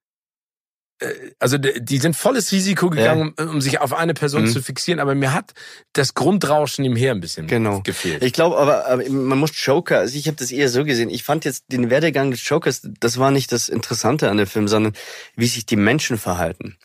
also 1.39 1.57
die 1.57 1.97
sind 1.97 2.15
volles 2.15 2.51
Risiko 2.51 2.89
gegangen, 2.89 3.33
ja. 3.37 3.45
um, 3.45 3.51
um, 3.55 3.61
sich 3.61 3.79
auf 3.79 3.93
eine 3.93 4.13
Person 4.13 4.43
mhm. 4.43 4.47
zu 4.47 4.61
fixieren, 4.61 4.99
aber 4.99 5.15
mir 5.15 5.33
hat 5.33 5.53
das 5.93 6.13
Grundrauschen 6.13 6.85
im 6.85 6.95
Her 6.95 7.11
ein 7.11 7.21
bisschen 7.21 7.47
genau. 7.47 7.81
gefehlt. 7.81 8.23
Ich 8.23 8.33
glaube 8.33 8.57
aber, 8.57 8.87
aber 8.87 9.09
man 9.09 9.39
muss 9.39 9.51
Joker, 9.53 9.99
also 9.99 10.17
ich 10.17 10.27
habe 10.27 10.37
das 10.37 10.51
eher 10.51 10.69
so 10.69 10.85
gesehen, 10.85 11.09
ich 11.09 11.23
fand 11.23 11.45
jetzt 11.45 11.65
den 11.69 11.89
Werdegang 11.89 12.31
des 12.31 12.47
Jokers, 12.47 12.81
das 12.99 13.17
war 13.17 13.31
nicht 13.31 13.51
das 13.51 13.69
Interessante 13.69 14.29
an 14.29 14.37
dem 14.37 14.47
Film, 14.47 14.67
sondern 14.67 14.93
wie 15.35 15.47
sich 15.47 15.65
die 15.65 15.75
Menschen 15.75 16.17
verhalten. 16.17 16.77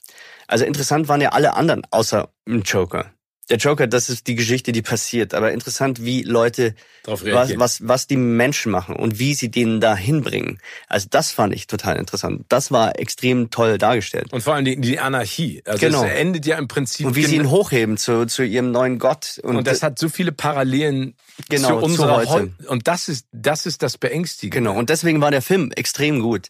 Also 0.47 0.65
interessant 0.65 1.09
waren 1.09 1.21
ja 1.21 1.31
alle 1.31 1.55
anderen, 1.55 1.83
außer 1.91 2.31
dem 2.47 2.63
Joker 2.63 3.11
der 3.49 3.59
Joker, 3.59 3.87
das 3.87 4.09
ist 4.09 4.27
die 4.27 4.35
Geschichte, 4.35 4.73
die 4.73 4.83
passiert. 4.83 5.33
Aber 5.33 5.53
interessant, 5.53 6.05
wie 6.05 6.23
Leute, 6.23 6.75
was, 7.05 7.57
was, 7.59 7.87
was 7.87 8.07
die 8.09 8.17
Menschen 8.17 8.73
machen 8.73 8.97
und 8.97 9.21
wie 9.21 9.35
sie 9.35 9.51
denen 9.51 9.81
da 9.81 9.97
hinbringen. 9.97 10.59
Also 10.89 11.07
das 11.11 11.31
fand 11.31 11.55
ich 11.55 11.69
total 11.69 11.97
interessant. 11.97 12.45
Das 12.49 12.73
war 12.73 12.99
extrem 12.99 13.51
toll 13.51 13.79
dargestellt. 13.79 14.33
Und 14.33 14.43
vor 14.43 14.55
allem 14.55 14.65
die, 14.65 14.81
die 14.81 14.99
Anarchie. 14.99 15.63
Also 15.65 15.79
genau. 15.79 16.05
es 16.05 16.11
endet 16.11 16.45
ja 16.47 16.59
im 16.59 16.67
Prinzip. 16.67 17.07
Und 17.07 17.15
wie 17.15 17.25
sie 17.25 17.37
ihn 17.37 17.51
hochheben 17.51 17.97
zu, 17.97 18.27
zu 18.27 18.43
ihrem 18.43 18.73
neuen 18.73 18.99
Gott. 18.99 19.41
Und, 19.45 19.57
und 19.57 19.67
das 19.67 19.83
hat 19.83 19.99
so 19.99 20.09
viele 20.09 20.33
Parallelen 20.33 21.15
genau, 21.49 21.69
zu 21.69 21.77
unserer 21.85 22.25
zu 22.25 22.31
heute. 22.31 22.53
Und 22.67 22.89
das 22.89 23.09
ist, 23.09 23.27
das 23.31 23.67
ist 23.67 23.83
das 23.83 23.97
Beängstigende. 23.97 24.69
Genau. 24.69 24.77
Und 24.77 24.91
deswegen 24.91 25.21
war 25.21 25.31
der 25.31 25.43
Film 25.43 25.71
extrem 25.71 26.21
gut. 26.21 26.49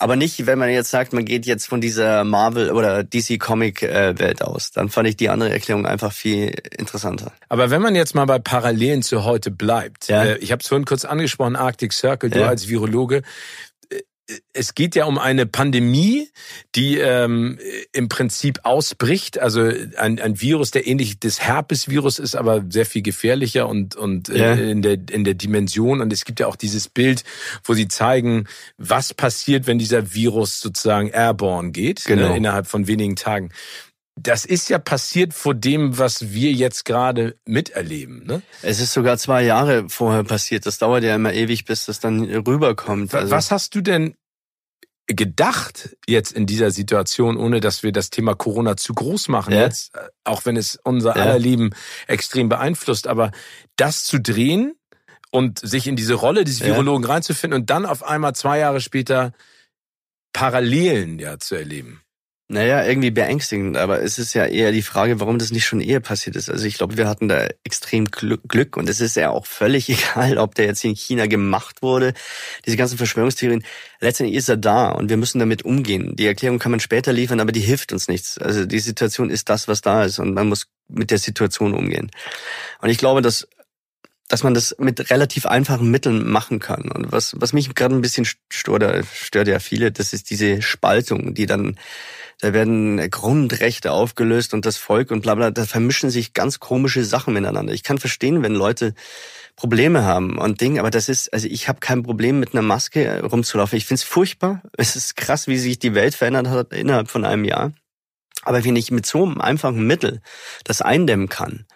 Aber 0.00 0.16
nicht, 0.16 0.46
wenn 0.46 0.58
man 0.58 0.70
jetzt 0.70 0.90
sagt, 0.90 1.12
man 1.12 1.26
geht 1.26 1.44
jetzt 1.44 1.68
von 1.68 1.82
dieser 1.82 2.24
Marvel 2.24 2.70
oder 2.70 3.04
DC 3.04 3.38
Comic 3.38 3.82
äh, 3.82 4.18
Welt 4.18 4.42
aus. 4.42 4.70
Dann 4.70 4.88
fand 4.88 5.06
ich 5.06 5.16
die 5.16 5.28
andere 5.28 5.52
Erklärung 5.52 5.84
einfach 5.84 6.10
viel 6.10 6.54
interessanter. 6.78 7.32
Aber 7.50 7.70
wenn 7.70 7.82
man 7.82 7.94
jetzt 7.94 8.14
mal 8.14 8.24
bei 8.24 8.38
Parallelen 8.38 9.02
zu 9.02 9.24
heute 9.24 9.50
bleibt, 9.50 10.08
ja. 10.08 10.24
äh, 10.24 10.38
ich 10.38 10.52
habe 10.52 10.62
es 10.62 10.68
vorhin 10.68 10.86
kurz 10.86 11.04
angesprochen, 11.04 11.54
Arctic 11.54 11.92
Circle, 11.92 12.30
du 12.30 12.40
ja. 12.40 12.48
als 12.48 12.66
Virologe, 12.66 13.20
es 14.52 14.74
geht 14.74 14.94
ja 14.94 15.04
um 15.04 15.18
eine 15.18 15.46
Pandemie, 15.46 16.28
die 16.74 16.98
ähm, 16.98 17.58
im 17.92 18.08
Prinzip 18.08 18.60
ausbricht. 18.62 19.38
Also 19.38 19.70
ein, 19.96 20.20
ein 20.20 20.40
Virus, 20.40 20.70
der 20.70 20.86
ähnlich 20.86 21.18
des 21.18 21.40
Herpesvirus 21.40 22.18
ist, 22.18 22.34
aber 22.34 22.64
sehr 22.68 22.86
viel 22.86 23.02
gefährlicher 23.02 23.68
und, 23.68 23.96
und 23.96 24.28
äh, 24.28 24.38
ja. 24.38 24.52
in, 24.54 24.82
der, 24.82 24.98
in 25.10 25.24
der 25.24 25.34
Dimension. 25.34 26.00
Und 26.00 26.12
es 26.12 26.24
gibt 26.24 26.40
ja 26.40 26.46
auch 26.46 26.56
dieses 26.56 26.88
Bild, 26.88 27.24
wo 27.64 27.74
sie 27.74 27.88
zeigen, 27.88 28.46
was 28.78 29.14
passiert, 29.14 29.66
wenn 29.66 29.78
dieser 29.78 30.14
Virus 30.14 30.60
sozusagen 30.60 31.08
airborne 31.10 31.70
geht, 31.70 32.08
ne, 32.08 32.16
genau. 32.16 32.28
ne, 32.30 32.36
innerhalb 32.36 32.66
von 32.66 32.86
wenigen 32.86 33.16
Tagen. 33.16 33.50
Das 34.16 34.44
ist 34.44 34.68
ja 34.68 34.78
passiert 34.78 35.32
vor 35.32 35.54
dem, 35.54 35.96
was 35.96 36.32
wir 36.32 36.52
jetzt 36.52 36.84
gerade 36.84 37.38
miterleben. 37.46 38.26
Ne? 38.26 38.42
Es 38.60 38.80
ist 38.80 38.92
sogar 38.92 39.16
zwei 39.16 39.42
Jahre 39.42 39.88
vorher 39.88 40.24
passiert. 40.24 40.66
Das 40.66 40.78
dauert 40.78 41.04
ja 41.04 41.14
immer 41.14 41.32
ewig, 41.32 41.64
bis 41.64 41.86
das 41.86 42.00
dann 42.00 42.24
rüberkommt. 42.24 43.14
Also 43.14 43.30
was 43.30 43.50
hast 43.50 43.74
du 43.74 43.80
denn 43.80 44.14
gedacht 45.06 45.96
jetzt 46.06 46.32
in 46.32 46.46
dieser 46.46 46.70
Situation, 46.70 47.36
ohne 47.36 47.60
dass 47.60 47.82
wir 47.82 47.92
das 47.92 48.10
Thema 48.10 48.34
Corona 48.34 48.76
zu 48.76 48.94
groß 48.94 49.28
machen 49.28 49.52
ja. 49.52 49.62
jetzt, 49.62 49.94
äh, 49.94 50.08
auch 50.24 50.44
wenn 50.44 50.56
es 50.56 50.78
unser 50.84 51.16
ja. 51.16 51.22
aller 51.22 51.38
Leben 51.38 51.70
extrem 52.06 52.48
beeinflusst, 52.48 53.06
aber 53.06 53.30
das 53.76 54.04
zu 54.04 54.20
drehen 54.20 54.74
und 55.30 55.58
sich 55.58 55.86
in 55.86 55.96
diese 55.96 56.14
Rolle 56.14 56.44
des 56.44 56.60
Virologen 56.60 57.04
ja. 57.04 57.14
reinzufinden 57.14 57.60
und 57.60 57.70
dann 57.70 57.86
auf 57.86 58.04
einmal 58.04 58.34
zwei 58.34 58.58
Jahre 58.58 58.80
später 58.80 59.32
Parallelen 60.32 61.18
ja 61.18 61.38
zu 61.38 61.56
erleben. 61.56 62.02
Naja, 62.52 62.84
irgendwie 62.84 63.12
beängstigend, 63.12 63.76
aber 63.76 64.02
es 64.02 64.18
ist 64.18 64.34
ja 64.34 64.44
eher 64.44 64.72
die 64.72 64.82
Frage, 64.82 65.20
warum 65.20 65.38
das 65.38 65.52
nicht 65.52 65.66
schon 65.66 65.80
eher 65.80 66.00
passiert 66.00 66.34
ist. 66.34 66.50
Also 66.50 66.66
ich 66.66 66.74
glaube, 66.74 66.96
wir 66.96 67.06
hatten 67.06 67.28
da 67.28 67.46
extrem 67.62 68.06
Glück 68.06 68.76
und 68.76 68.88
es 68.88 69.00
ist 69.00 69.14
ja 69.14 69.30
auch 69.30 69.46
völlig 69.46 69.88
egal, 69.88 70.36
ob 70.36 70.56
der 70.56 70.64
jetzt 70.64 70.82
in 70.82 70.96
China 70.96 71.26
gemacht 71.26 71.80
wurde. 71.80 72.12
Diese 72.66 72.76
ganzen 72.76 72.98
Verschwörungstheorien, 72.98 73.62
letztendlich 74.00 74.36
ist 74.36 74.48
er 74.48 74.56
da 74.56 74.88
und 74.88 75.10
wir 75.10 75.16
müssen 75.16 75.38
damit 75.38 75.64
umgehen. 75.64 76.16
Die 76.16 76.26
Erklärung 76.26 76.58
kann 76.58 76.72
man 76.72 76.80
später 76.80 77.12
liefern, 77.12 77.38
aber 77.38 77.52
die 77.52 77.60
hilft 77.60 77.92
uns 77.92 78.08
nichts. 78.08 78.36
Also 78.36 78.66
die 78.66 78.80
Situation 78.80 79.30
ist 79.30 79.48
das, 79.48 79.68
was 79.68 79.80
da 79.80 80.02
ist 80.02 80.18
und 80.18 80.34
man 80.34 80.48
muss 80.48 80.66
mit 80.88 81.12
der 81.12 81.18
Situation 81.18 81.72
umgehen. 81.72 82.10
Und 82.80 82.90
ich 82.90 82.98
glaube, 82.98 83.22
dass 83.22 83.46
dass 84.30 84.44
man 84.44 84.54
das 84.54 84.76
mit 84.78 85.10
relativ 85.10 85.44
einfachen 85.44 85.90
Mitteln 85.90 86.28
machen 86.28 86.60
kann. 86.60 86.82
Und 86.92 87.10
was, 87.10 87.34
was 87.38 87.52
mich 87.52 87.74
gerade 87.74 87.96
ein 87.96 88.00
bisschen 88.00 88.24
stört, 88.24 89.04
stört 89.12 89.48
ja 89.48 89.58
viele, 89.58 89.90
das 89.90 90.12
ist 90.12 90.30
diese 90.30 90.62
Spaltung, 90.62 91.34
die 91.34 91.46
dann, 91.46 91.76
da 92.40 92.52
werden 92.52 93.10
Grundrechte 93.10 93.92
aufgelöst 93.92 94.54
und 94.54 94.66
das 94.66 94.76
Volk 94.76 95.10
und 95.10 95.22
bla 95.22 95.34
bla, 95.34 95.50
da 95.50 95.64
vermischen 95.64 96.10
sich 96.10 96.32
ganz 96.32 96.60
komische 96.60 97.04
Sachen 97.04 97.34
miteinander. 97.34 97.72
Ich 97.72 97.82
kann 97.82 97.98
verstehen, 97.98 98.42
wenn 98.42 98.54
Leute 98.54 98.94
Probleme 99.56 100.04
haben 100.04 100.38
und 100.38 100.60
Dinge, 100.60 100.80
aber 100.80 100.90
das 100.90 101.08
ist, 101.08 101.32
also 101.32 101.46
ich 101.46 101.68
habe 101.68 101.80
kein 101.80 102.02
Problem 102.02 102.40
mit 102.40 102.54
einer 102.54 102.62
Maske 102.62 103.22
rumzulaufen. 103.22 103.76
Ich 103.76 103.86
finde 103.86 104.00
es 104.00 104.04
furchtbar. 104.04 104.62
Es 104.76 104.96
ist 104.96 105.16
krass, 105.16 105.48
wie 105.48 105.58
sich 105.58 105.78
die 105.78 105.94
Welt 105.94 106.14
verändert 106.14 106.48
hat 106.48 106.72
innerhalb 106.72 107.10
von 107.10 107.24
einem 107.24 107.44
Jahr. 107.44 107.72
Aber 108.42 108.64
wenn 108.64 108.76
ich 108.76 108.90
mit 108.90 109.04
so 109.04 109.24
einem 109.24 109.40
einfachen 109.40 109.86
Mittel 109.86 110.22
das 110.64 110.80
eindämmen 110.80 111.28
kann, 111.28 111.66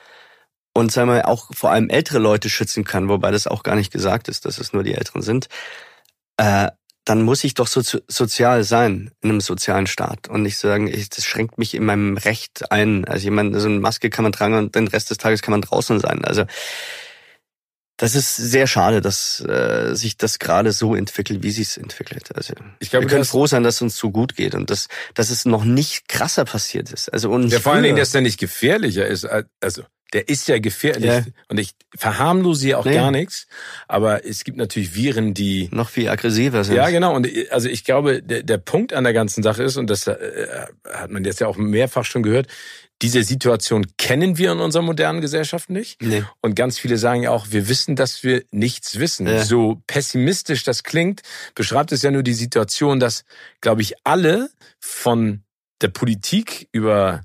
und 0.74 0.90
sagen 0.90 1.08
wir 1.08 1.28
auch 1.28 1.50
vor 1.54 1.70
allem 1.70 1.88
ältere 1.88 2.18
Leute 2.18 2.50
schützen 2.50 2.84
kann, 2.84 3.08
wobei 3.08 3.30
das 3.30 3.46
auch 3.46 3.62
gar 3.62 3.76
nicht 3.76 3.92
gesagt 3.92 4.28
ist, 4.28 4.44
dass 4.44 4.58
es 4.58 4.72
nur 4.72 4.82
die 4.82 4.94
Älteren 4.94 5.22
sind, 5.22 5.48
äh, 6.36 6.70
dann 7.04 7.22
muss 7.22 7.44
ich 7.44 7.54
doch 7.54 7.66
so 7.66 7.82
sozial 8.08 8.64
sein 8.64 9.10
in 9.20 9.30
einem 9.30 9.40
sozialen 9.40 9.86
Staat 9.86 10.28
und 10.28 10.42
nicht 10.42 10.56
sagen, 10.56 10.88
ich, 10.88 11.10
das 11.10 11.24
schränkt 11.24 11.58
mich 11.58 11.74
in 11.74 11.84
meinem 11.84 12.16
Recht 12.16 12.70
ein. 12.72 13.04
Also 13.04 13.24
jemand, 13.24 13.58
so 13.60 13.68
eine 13.68 13.78
Maske 13.78 14.08
kann 14.08 14.22
man 14.22 14.32
tragen 14.32 14.54
und 14.54 14.74
den 14.74 14.88
Rest 14.88 15.10
des 15.10 15.18
Tages 15.18 15.42
kann 15.42 15.52
man 15.52 15.60
draußen 15.60 16.00
sein. 16.00 16.24
Also 16.24 16.44
das 17.96 18.14
ist 18.14 18.36
sehr 18.36 18.66
schade, 18.66 19.00
dass 19.00 19.40
äh, 19.40 19.94
sich 19.94 20.16
das 20.16 20.38
gerade 20.38 20.72
so 20.72 20.94
entwickelt, 20.96 21.42
wie 21.42 21.50
sich 21.50 21.68
es 21.68 21.76
entwickelt. 21.76 22.34
Also 22.34 22.54
ich 22.80 22.90
glaube, 22.90 23.04
wir 23.04 23.10
können 23.10 23.24
froh 23.24 23.46
sein, 23.46 23.62
dass 23.62 23.76
es 23.76 23.82
uns 23.82 23.96
so 23.96 24.10
gut 24.10 24.34
geht 24.34 24.54
und 24.54 24.70
dass, 24.70 24.88
dass 25.14 25.30
es 25.30 25.44
noch 25.44 25.64
nicht 25.64 26.08
krasser 26.08 26.44
passiert 26.44 26.90
ist. 26.90 27.12
Also 27.12 27.30
und 27.30 27.52
ja, 27.52 27.60
vor 27.60 27.74
allen 27.74 27.84
Dingen, 27.84 27.96
dass 27.96 28.10
der 28.10 28.22
nicht 28.22 28.40
gefährlicher 28.40 29.06
ist. 29.06 29.26
Also 29.60 29.84
der 30.14 30.28
ist 30.28 30.48
ja 30.48 30.58
gefährlich. 30.58 31.10
Ja. 31.10 31.24
Und 31.48 31.58
ich 31.58 31.74
verharmlose 31.94 32.66
hier 32.66 32.78
auch 32.78 32.84
nee. 32.84 32.94
gar 32.94 33.10
nichts. 33.10 33.48
Aber 33.88 34.24
es 34.24 34.44
gibt 34.44 34.56
natürlich 34.56 34.94
Viren, 34.94 35.34
die 35.34 35.68
noch 35.72 35.90
viel 35.90 36.08
aggressiver 36.08 36.62
sind. 36.62 36.76
Ja, 36.76 36.88
genau. 36.88 37.14
Und 37.14 37.28
also 37.50 37.68
ich 37.68 37.84
glaube, 37.84 38.22
der, 38.22 38.44
der 38.44 38.58
Punkt 38.58 38.92
an 38.92 39.04
der 39.04 39.12
ganzen 39.12 39.42
Sache 39.42 39.64
ist, 39.64 39.76
und 39.76 39.90
das 39.90 40.06
äh, 40.06 40.66
hat 40.88 41.10
man 41.10 41.24
jetzt 41.24 41.40
ja 41.40 41.48
auch 41.48 41.56
mehrfach 41.56 42.04
schon 42.04 42.22
gehört, 42.22 42.46
diese 43.02 43.24
Situation 43.24 43.86
kennen 43.98 44.38
wir 44.38 44.52
in 44.52 44.60
unserer 44.60 44.82
modernen 44.82 45.20
Gesellschaft 45.20 45.68
nicht. 45.68 46.00
Nee. 46.00 46.22
Und 46.40 46.54
ganz 46.54 46.78
viele 46.78 46.96
sagen 46.96 47.24
ja 47.24 47.30
auch, 47.30 47.48
wir 47.50 47.68
wissen, 47.68 47.96
dass 47.96 48.22
wir 48.22 48.44
nichts 48.52 49.00
wissen. 49.00 49.26
Ja. 49.26 49.44
So 49.44 49.82
pessimistisch 49.88 50.62
das 50.62 50.84
klingt, 50.84 51.22
beschreibt 51.56 51.90
es 51.90 52.02
ja 52.02 52.12
nur 52.12 52.22
die 52.22 52.34
Situation, 52.34 53.00
dass, 53.00 53.24
glaube 53.60 53.82
ich, 53.82 53.94
alle 54.04 54.48
von 54.78 55.42
der 55.80 55.88
Politik 55.88 56.68
über 56.70 57.22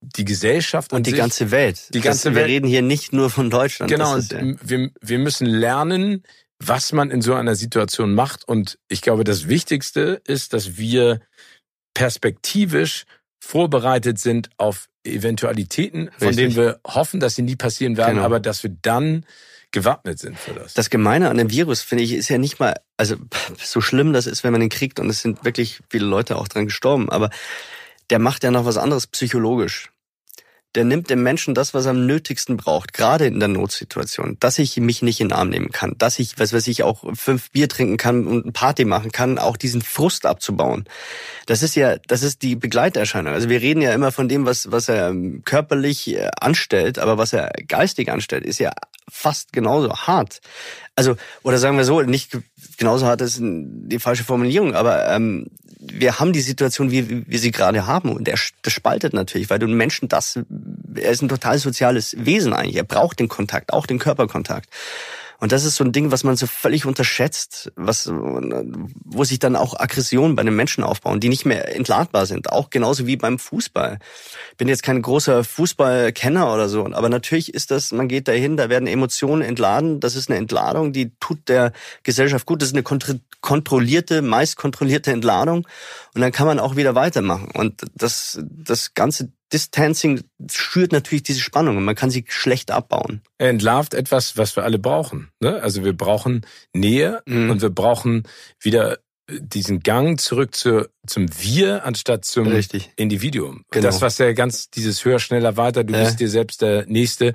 die 0.00 0.24
Gesellschaft 0.24 0.92
und 0.92 1.06
die 1.06 1.10
sich, 1.10 1.18
ganze 1.18 1.50
Welt. 1.50 1.94
Die 1.94 2.00
ganze 2.00 2.30
das, 2.30 2.34
Welt. 2.34 2.46
Wir 2.46 2.54
reden 2.54 2.66
hier 2.66 2.82
nicht 2.82 3.12
nur 3.12 3.30
von 3.30 3.50
Deutschland. 3.50 3.90
Genau. 3.90 4.14
Und 4.14 4.32
ja. 4.32 4.40
wir, 4.62 4.90
wir 5.00 5.18
müssen 5.18 5.46
lernen, 5.46 6.22
was 6.58 6.92
man 6.92 7.10
in 7.10 7.22
so 7.22 7.34
einer 7.34 7.54
Situation 7.54 8.14
macht. 8.14 8.46
Und 8.46 8.78
ich 8.88 9.02
glaube, 9.02 9.24
das 9.24 9.48
Wichtigste 9.48 10.20
ist, 10.24 10.52
dass 10.52 10.76
wir 10.76 11.20
perspektivisch 11.94 13.04
vorbereitet 13.40 14.18
sind 14.18 14.50
auf 14.56 14.88
Eventualitäten, 15.04 16.10
von 16.18 16.28
Richtig. 16.28 16.36
denen 16.36 16.56
wir 16.56 16.80
hoffen, 16.86 17.20
dass 17.20 17.34
sie 17.34 17.42
nie 17.42 17.56
passieren 17.56 17.96
werden, 17.96 18.16
genau. 18.16 18.26
aber 18.26 18.40
dass 18.40 18.62
wir 18.62 18.70
dann 18.82 19.24
gewappnet 19.70 20.18
sind 20.18 20.38
für 20.38 20.52
das. 20.52 20.74
Das 20.74 20.90
Gemeine 20.90 21.28
an 21.30 21.38
dem 21.38 21.50
Virus, 21.50 21.82
finde 21.82 22.04
ich, 22.04 22.12
ist 22.12 22.28
ja 22.28 22.38
nicht 22.38 22.58
mal, 22.58 22.74
also 22.96 23.16
so 23.58 23.80
schlimm 23.80 24.12
das 24.12 24.26
ist, 24.26 24.44
wenn 24.44 24.52
man 24.52 24.62
ihn 24.62 24.68
kriegt 24.68 25.00
und 25.00 25.08
es 25.08 25.20
sind 25.20 25.44
wirklich 25.44 25.80
viele 25.90 26.06
Leute 26.06 26.36
auch 26.36 26.48
dran 26.48 26.66
gestorben, 26.66 27.10
aber 27.10 27.30
der 28.10 28.18
macht 28.18 28.44
ja 28.44 28.50
noch 28.50 28.64
was 28.64 28.76
anderes 28.76 29.06
psychologisch. 29.06 29.90
Der 30.74 30.84
nimmt 30.84 31.08
dem 31.08 31.22
Menschen 31.22 31.54
das, 31.54 31.72
was 31.72 31.86
er 31.86 31.92
am 31.92 32.06
nötigsten 32.06 32.58
braucht, 32.58 32.92
gerade 32.92 33.26
in 33.26 33.40
der 33.40 33.48
Notsituation. 33.48 34.36
Dass 34.38 34.58
ich 34.58 34.76
mich 34.76 35.00
nicht 35.00 35.18
in 35.18 35.28
den 35.28 35.32
Arm 35.32 35.48
nehmen 35.48 35.70
kann, 35.70 35.94
dass 35.96 36.18
ich, 36.18 36.38
was 36.38 36.52
weiß 36.52 36.68
ich, 36.68 36.82
auch 36.82 37.04
fünf 37.14 37.50
Bier 37.52 37.70
trinken 37.70 37.96
kann 37.96 38.26
und 38.26 38.42
eine 38.42 38.52
Party 38.52 38.84
machen 38.84 39.10
kann, 39.10 39.38
auch 39.38 39.56
diesen 39.56 39.80
Frust 39.80 40.26
abzubauen. 40.26 40.84
Das 41.46 41.62
ist 41.62 41.74
ja, 41.74 41.96
das 42.06 42.22
ist 42.22 42.42
die 42.42 42.54
Begleiterscheinung. 42.54 43.32
Also 43.32 43.48
wir 43.48 43.62
reden 43.62 43.80
ja 43.80 43.92
immer 43.94 44.12
von 44.12 44.28
dem, 44.28 44.44
was, 44.44 44.70
was 44.70 44.90
er 44.90 45.14
körperlich 45.46 46.14
äh, 46.14 46.28
anstellt, 46.38 46.98
aber 46.98 47.16
was 47.16 47.32
er 47.32 47.50
geistig 47.66 48.10
anstellt, 48.10 48.44
ist 48.44 48.58
ja 48.58 48.72
fast 49.10 49.52
genauso 49.52 49.94
hart. 49.94 50.40
Also, 50.96 51.16
oder 51.42 51.58
sagen 51.58 51.76
wir 51.76 51.84
so, 51.84 52.02
nicht 52.02 52.38
genauso 52.76 53.06
hart 53.06 53.20
ist 53.20 53.38
die 53.40 53.98
falsche 53.98 54.24
Formulierung, 54.24 54.74
aber 54.74 55.08
ähm, 55.08 55.46
wir 55.80 56.18
haben 56.18 56.32
die 56.32 56.40
Situation, 56.40 56.90
wie 56.90 57.24
wir 57.26 57.38
sie 57.38 57.50
gerade 57.50 57.86
haben. 57.86 58.10
Und 58.10 58.26
der, 58.26 58.38
das 58.62 58.72
spaltet 58.72 59.12
natürlich, 59.12 59.48
weil 59.50 59.58
du 59.58 59.68
Menschen 59.68 60.08
das, 60.08 60.38
er 60.94 61.10
ist 61.10 61.22
ein 61.22 61.28
total 61.28 61.58
soziales 61.58 62.16
Wesen 62.18 62.52
eigentlich. 62.52 62.76
Er 62.76 62.84
braucht 62.84 63.20
den 63.20 63.28
Kontakt, 63.28 63.72
auch 63.72 63.86
den 63.86 63.98
Körperkontakt. 63.98 64.68
Und 65.40 65.52
das 65.52 65.64
ist 65.64 65.76
so 65.76 65.84
ein 65.84 65.92
Ding, 65.92 66.10
was 66.10 66.24
man 66.24 66.36
so 66.36 66.46
völlig 66.48 66.84
unterschätzt, 66.84 67.70
was, 67.76 68.08
wo 68.10 69.24
sich 69.24 69.38
dann 69.38 69.54
auch 69.54 69.78
Aggressionen 69.78 70.34
bei 70.34 70.42
den 70.42 70.56
Menschen 70.56 70.82
aufbauen, 70.82 71.20
die 71.20 71.28
nicht 71.28 71.46
mehr 71.46 71.76
entladbar 71.76 72.26
sind. 72.26 72.50
Auch 72.50 72.70
genauso 72.70 73.06
wie 73.06 73.16
beim 73.16 73.38
Fußball. 73.38 73.98
Ich 74.50 74.56
bin 74.56 74.66
jetzt 74.66 74.82
kein 74.82 75.00
großer 75.00 75.44
Fußballkenner 75.44 76.52
oder 76.52 76.68
so, 76.68 76.84
aber 76.86 77.08
natürlich 77.08 77.54
ist 77.54 77.70
das, 77.70 77.92
man 77.92 78.08
geht 78.08 78.26
dahin, 78.26 78.56
da 78.56 78.68
werden 78.68 78.88
Emotionen 78.88 79.42
entladen. 79.42 80.00
Das 80.00 80.16
ist 80.16 80.28
eine 80.28 80.38
Entladung, 80.38 80.92
die 80.92 81.12
tut 81.20 81.48
der 81.48 81.72
Gesellschaft 82.02 82.44
gut. 82.44 82.60
Das 82.60 82.70
ist 82.70 82.74
eine 82.74 83.18
kontrollierte, 83.40 84.22
meist 84.22 84.56
kontrollierte 84.56 85.12
Entladung. 85.12 85.68
Und 86.14 86.20
dann 86.20 86.32
kann 86.32 86.48
man 86.48 86.58
auch 86.58 86.74
wieder 86.74 86.96
weitermachen. 86.96 87.50
Und 87.54 87.82
das, 87.94 88.40
das 88.42 88.94
ganze 88.94 89.30
Distancing 89.52 90.22
schürt 90.50 90.92
natürlich 90.92 91.22
diese 91.22 91.40
Spannung 91.40 91.76
und 91.76 91.84
man 91.84 91.94
kann 91.94 92.10
sie 92.10 92.24
schlecht 92.28 92.70
abbauen. 92.70 93.22
Er 93.38 93.50
entlarvt 93.50 93.94
etwas, 93.94 94.36
was 94.36 94.56
wir 94.56 94.64
alle 94.64 94.78
brauchen. 94.78 95.30
Ne? 95.40 95.62
Also 95.62 95.84
wir 95.84 95.94
brauchen 95.94 96.46
Nähe 96.74 97.22
mhm. 97.26 97.50
und 97.50 97.62
wir 97.62 97.70
brauchen 97.70 98.24
wieder 98.60 98.98
diesen 99.30 99.80
Gang 99.80 100.18
zurück 100.18 100.54
zu, 100.54 100.88
zum 101.06 101.28
Wir 101.40 101.84
anstatt 101.84 102.24
zum 102.24 102.48
Richtig. 102.48 102.90
Individuum. 102.96 103.64
Genau. 103.70 103.86
Das, 103.86 104.00
was 104.00 104.18
ja 104.18 104.32
ganz, 104.32 104.70
dieses 104.70 105.04
höher, 105.04 105.18
schneller, 105.18 105.56
weiter, 105.56 105.84
du 105.84 105.94
äh. 105.94 106.04
bist 106.04 106.20
dir 106.20 106.30
selbst 106.30 106.62
der 106.62 106.86
Nächste, 106.86 107.34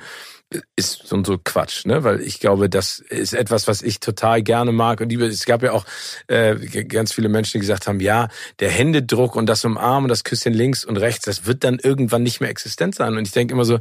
ist 0.76 1.08
so, 1.08 1.24
so 1.24 1.38
Quatsch, 1.44 1.86
ne? 1.86 2.04
Weil 2.04 2.22
ich 2.22 2.40
glaube, 2.40 2.70
das 2.70 3.00
ist 3.00 3.34
etwas, 3.34 3.68
was 3.68 3.82
ich 3.82 4.00
total 4.00 4.42
gerne 4.42 4.72
mag 4.72 5.02
und 5.02 5.10
liebe. 5.10 5.26
Es 5.26 5.46
gab 5.46 5.64
ja 5.64 5.72
auch 5.72 5.86
äh, 6.28 6.56
ganz 6.86 7.14
viele 7.14 7.30
Menschen, 7.30 7.54
die 7.54 7.60
gesagt 7.60 7.88
haben, 7.88 8.00
ja, 8.00 8.30
der 8.60 8.70
Händedruck 8.70 9.36
und 9.36 9.48
das 9.48 9.66
Umarmen 9.66 10.06
und 10.06 10.10
das 10.10 10.24
Küsschen 10.24 10.54
links 10.54 10.86
und 10.86 10.98
rechts, 10.98 11.26
das 11.26 11.46
wird 11.46 11.64
dann 11.64 11.80
irgendwann 11.80 12.24
nicht 12.24 12.42
mehr 12.42 12.50
existent 12.50 12.96
sein. 12.96 13.16
Und 13.18 13.28
ich 13.28 13.34
denke 13.34 13.54
immer 13.54 13.66
so, 13.66 13.80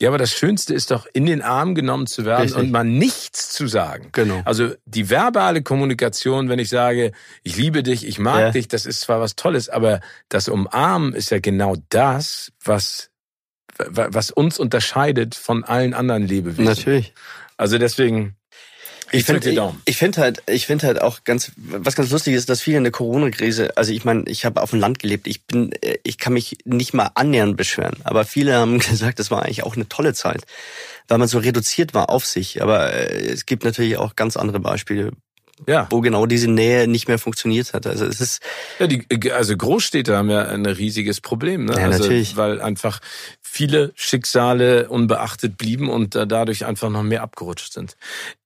ja, 0.00 0.08
aber 0.08 0.18
das 0.18 0.30
Schönste 0.30 0.74
ist 0.74 0.92
doch, 0.92 1.06
in 1.12 1.26
den 1.26 1.42
Arm 1.42 1.74
genommen 1.74 2.06
zu 2.06 2.24
werden 2.24 2.42
Richtig. 2.42 2.62
und 2.62 2.70
mal 2.70 2.84
nichts 2.84 3.52
zu 3.52 3.66
sagen. 3.66 4.10
Genau. 4.12 4.42
Also 4.44 4.72
die 4.84 5.10
verbale 5.10 5.62
Kommunikation, 5.62 6.48
wenn 6.48 6.60
ich 6.60 6.68
sage, 6.68 7.10
ich 7.42 7.56
liebe 7.56 7.82
dich, 7.82 8.06
ich 8.06 8.20
mag 8.20 8.40
ja. 8.40 8.50
dich, 8.52 8.68
das 8.68 8.86
ist 8.86 9.00
zwar 9.00 9.20
was 9.20 9.34
Tolles, 9.34 9.68
aber 9.68 10.00
das 10.28 10.48
Umarmen 10.48 11.14
ist 11.14 11.30
ja 11.30 11.40
genau 11.40 11.74
das, 11.88 12.52
was 12.62 13.10
was 13.88 14.30
uns 14.30 14.58
unterscheidet 14.58 15.34
von 15.34 15.64
allen 15.64 15.94
anderen 15.94 16.26
Lebewesen. 16.26 16.64
Natürlich. 16.64 17.12
Also 17.56 17.78
deswegen, 17.78 18.36
ich 19.10 19.24
finde 19.24 19.50
ich, 19.50 19.60
ich 19.86 19.96
finde 19.96 20.20
halt, 20.20 20.42
ich 20.46 20.66
finde 20.66 20.86
halt 20.86 21.00
auch 21.00 21.24
ganz, 21.24 21.52
was 21.56 21.96
ganz 21.96 22.10
lustig 22.10 22.34
ist, 22.34 22.48
dass 22.48 22.60
viele 22.60 22.78
in 22.78 22.84
der 22.84 22.92
Corona-Krise, 22.92 23.76
also 23.76 23.92
ich 23.92 24.04
meine, 24.04 24.24
ich 24.26 24.44
habe 24.44 24.62
auf 24.62 24.70
dem 24.70 24.80
Land 24.80 24.98
gelebt, 24.98 25.26
ich 25.26 25.46
bin, 25.46 25.70
ich 26.02 26.18
kann 26.18 26.34
mich 26.34 26.58
nicht 26.64 26.92
mal 26.94 27.10
annähernd 27.14 27.56
beschweren, 27.56 27.96
aber 28.04 28.24
viele 28.24 28.54
haben 28.54 28.78
gesagt, 28.90 29.18
das 29.18 29.30
war 29.30 29.42
eigentlich 29.42 29.62
auch 29.62 29.76
eine 29.76 29.88
tolle 29.88 30.14
Zeit, 30.14 30.44
weil 31.08 31.18
man 31.18 31.28
so 31.28 31.38
reduziert 31.38 31.94
war 31.94 32.10
auf 32.10 32.26
sich. 32.26 32.62
Aber 32.62 32.92
äh, 32.92 33.32
es 33.32 33.46
gibt 33.46 33.64
natürlich 33.64 33.96
auch 33.96 34.14
ganz 34.14 34.36
andere 34.36 34.60
Beispiele, 34.60 35.12
ja. 35.66 35.86
wo 35.90 36.00
genau 36.00 36.26
diese 36.26 36.50
Nähe 36.50 36.86
nicht 36.86 37.08
mehr 37.08 37.18
funktioniert 37.18 37.72
hat. 37.72 37.86
Also 37.86 38.04
es 38.04 38.20
ist 38.20 38.42
ja, 38.78 38.86
die, 38.86 39.32
also 39.32 39.56
Großstädte 39.56 40.16
haben 40.16 40.30
ja 40.30 40.46
ein 40.46 40.66
riesiges 40.66 41.20
Problem, 41.20 41.64
ne? 41.64 41.74
Ja, 41.76 41.86
also, 41.86 41.98
natürlich. 41.98 42.36
weil 42.36 42.60
einfach 42.60 43.00
viele 43.40 43.92
Schicksale 43.94 44.88
unbeachtet 44.88 45.56
blieben 45.56 45.88
und 45.88 46.14
dadurch 46.14 46.66
einfach 46.66 46.90
noch 46.90 47.02
mehr 47.02 47.22
abgerutscht 47.22 47.72
sind. 47.72 47.96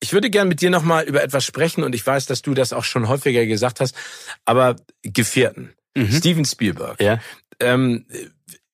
Ich 0.01 0.13
würde 0.13 0.31
gern 0.31 0.49
mit 0.49 0.61
dir 0.61 0.71
noch 0.71 0.83
mal 0.83 1.05
über 1.05 1.23
etwas 1.23 1.45
sprechen 1.45 1.85
und 1.85 1.95
ich 1.95 2.07
weiß, 2.07 2.27
dass 2.27 2.43
du 2.43 2.55
das 2.55 2.73
auch 2.73 2.85
schon 2.85 3.09
häufiger 3.09 3.45
gesagt 3.47 3.81
hast, 3.81 3.95
aber 4.45 4.77
Gefährten. 5.03 5.73
Mhm. 5.95 6.13
Steven 6.13 6.45
Spielberg. 6.45 7.01
Ja. 7.01 7.21
Ähm, 7.61 8.07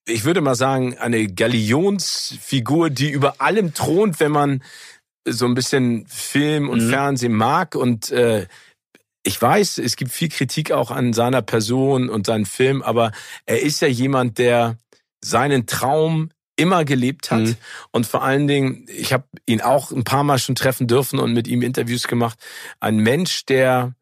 ich 0.05 0.23
würde 0.23 0.41
mal 0.41 0.55
sagen, 0.55 0.97
eine 0.97 1.27
Galionsfigur, 1.27 2.89
die 2.89 3.09
über 3.09 3.41
allem 3.41 3.73
thront, 3.73 4.19
wenn 4.19 4.31
man 4.31 4.63
so 5.27 5.45
ein 5.45 5.53
bisschen 5.53 6.05
Film 6.07 6.69
und 6.69 6.85
mhm. 6.85 6.89
Fernsehen 6.89 7.33
mag 7.33 7.75
und 7.75 8.11
äh, 8.11 8.47
ich 9.23 9.41
weiß, 9.41 9.79
es 9.79 9.95
gibt 9.95 10.11
viel 10.11 10.29
Kritik 10.29 10.71
auch 10.71 10.91
an 10.91 11.13
seiner 11.13 11.41
Person 11.41 12.09
und 12.09 12.25
seinen 12.25 12.45
Film, 12.45 12.81
aber 12.81 13.11
er 13.45 13.61
ist 13.61 13.81
ja 13.81 13.87
jemand, 13.87 14.37
der 14.37 14.77
seinen 15.23 15.67
Traum 15.67 16.29
immer 16.55 16.83
gelebt 16.85 17.31
hat 17.31 17.41
mhm. 17.41 17.55
und 17.91 18.05
vor 18.05 18.23
allen 18.23 18.47
Dingen, 18.47 18.85
ich 18.89 19.13
habe 19.13 19.25
ihn 19.45 19.61
auch 19.61 19.91
ein 19.91 20.03
paar 20.03 20.23
Mal 20.23 20.39
schon 20.39 20.55
treffen 20.55 20.87
dürfen 20.87 21.19
und 21.19 21.33
mit 21.33 21.47
ihm 21.47 21.61
Interviews 21.61 22.07
gemacht, 22.07 22.39
ein 22.79 22.97
Mensch, 22.97 23.45
der 23.45 23.93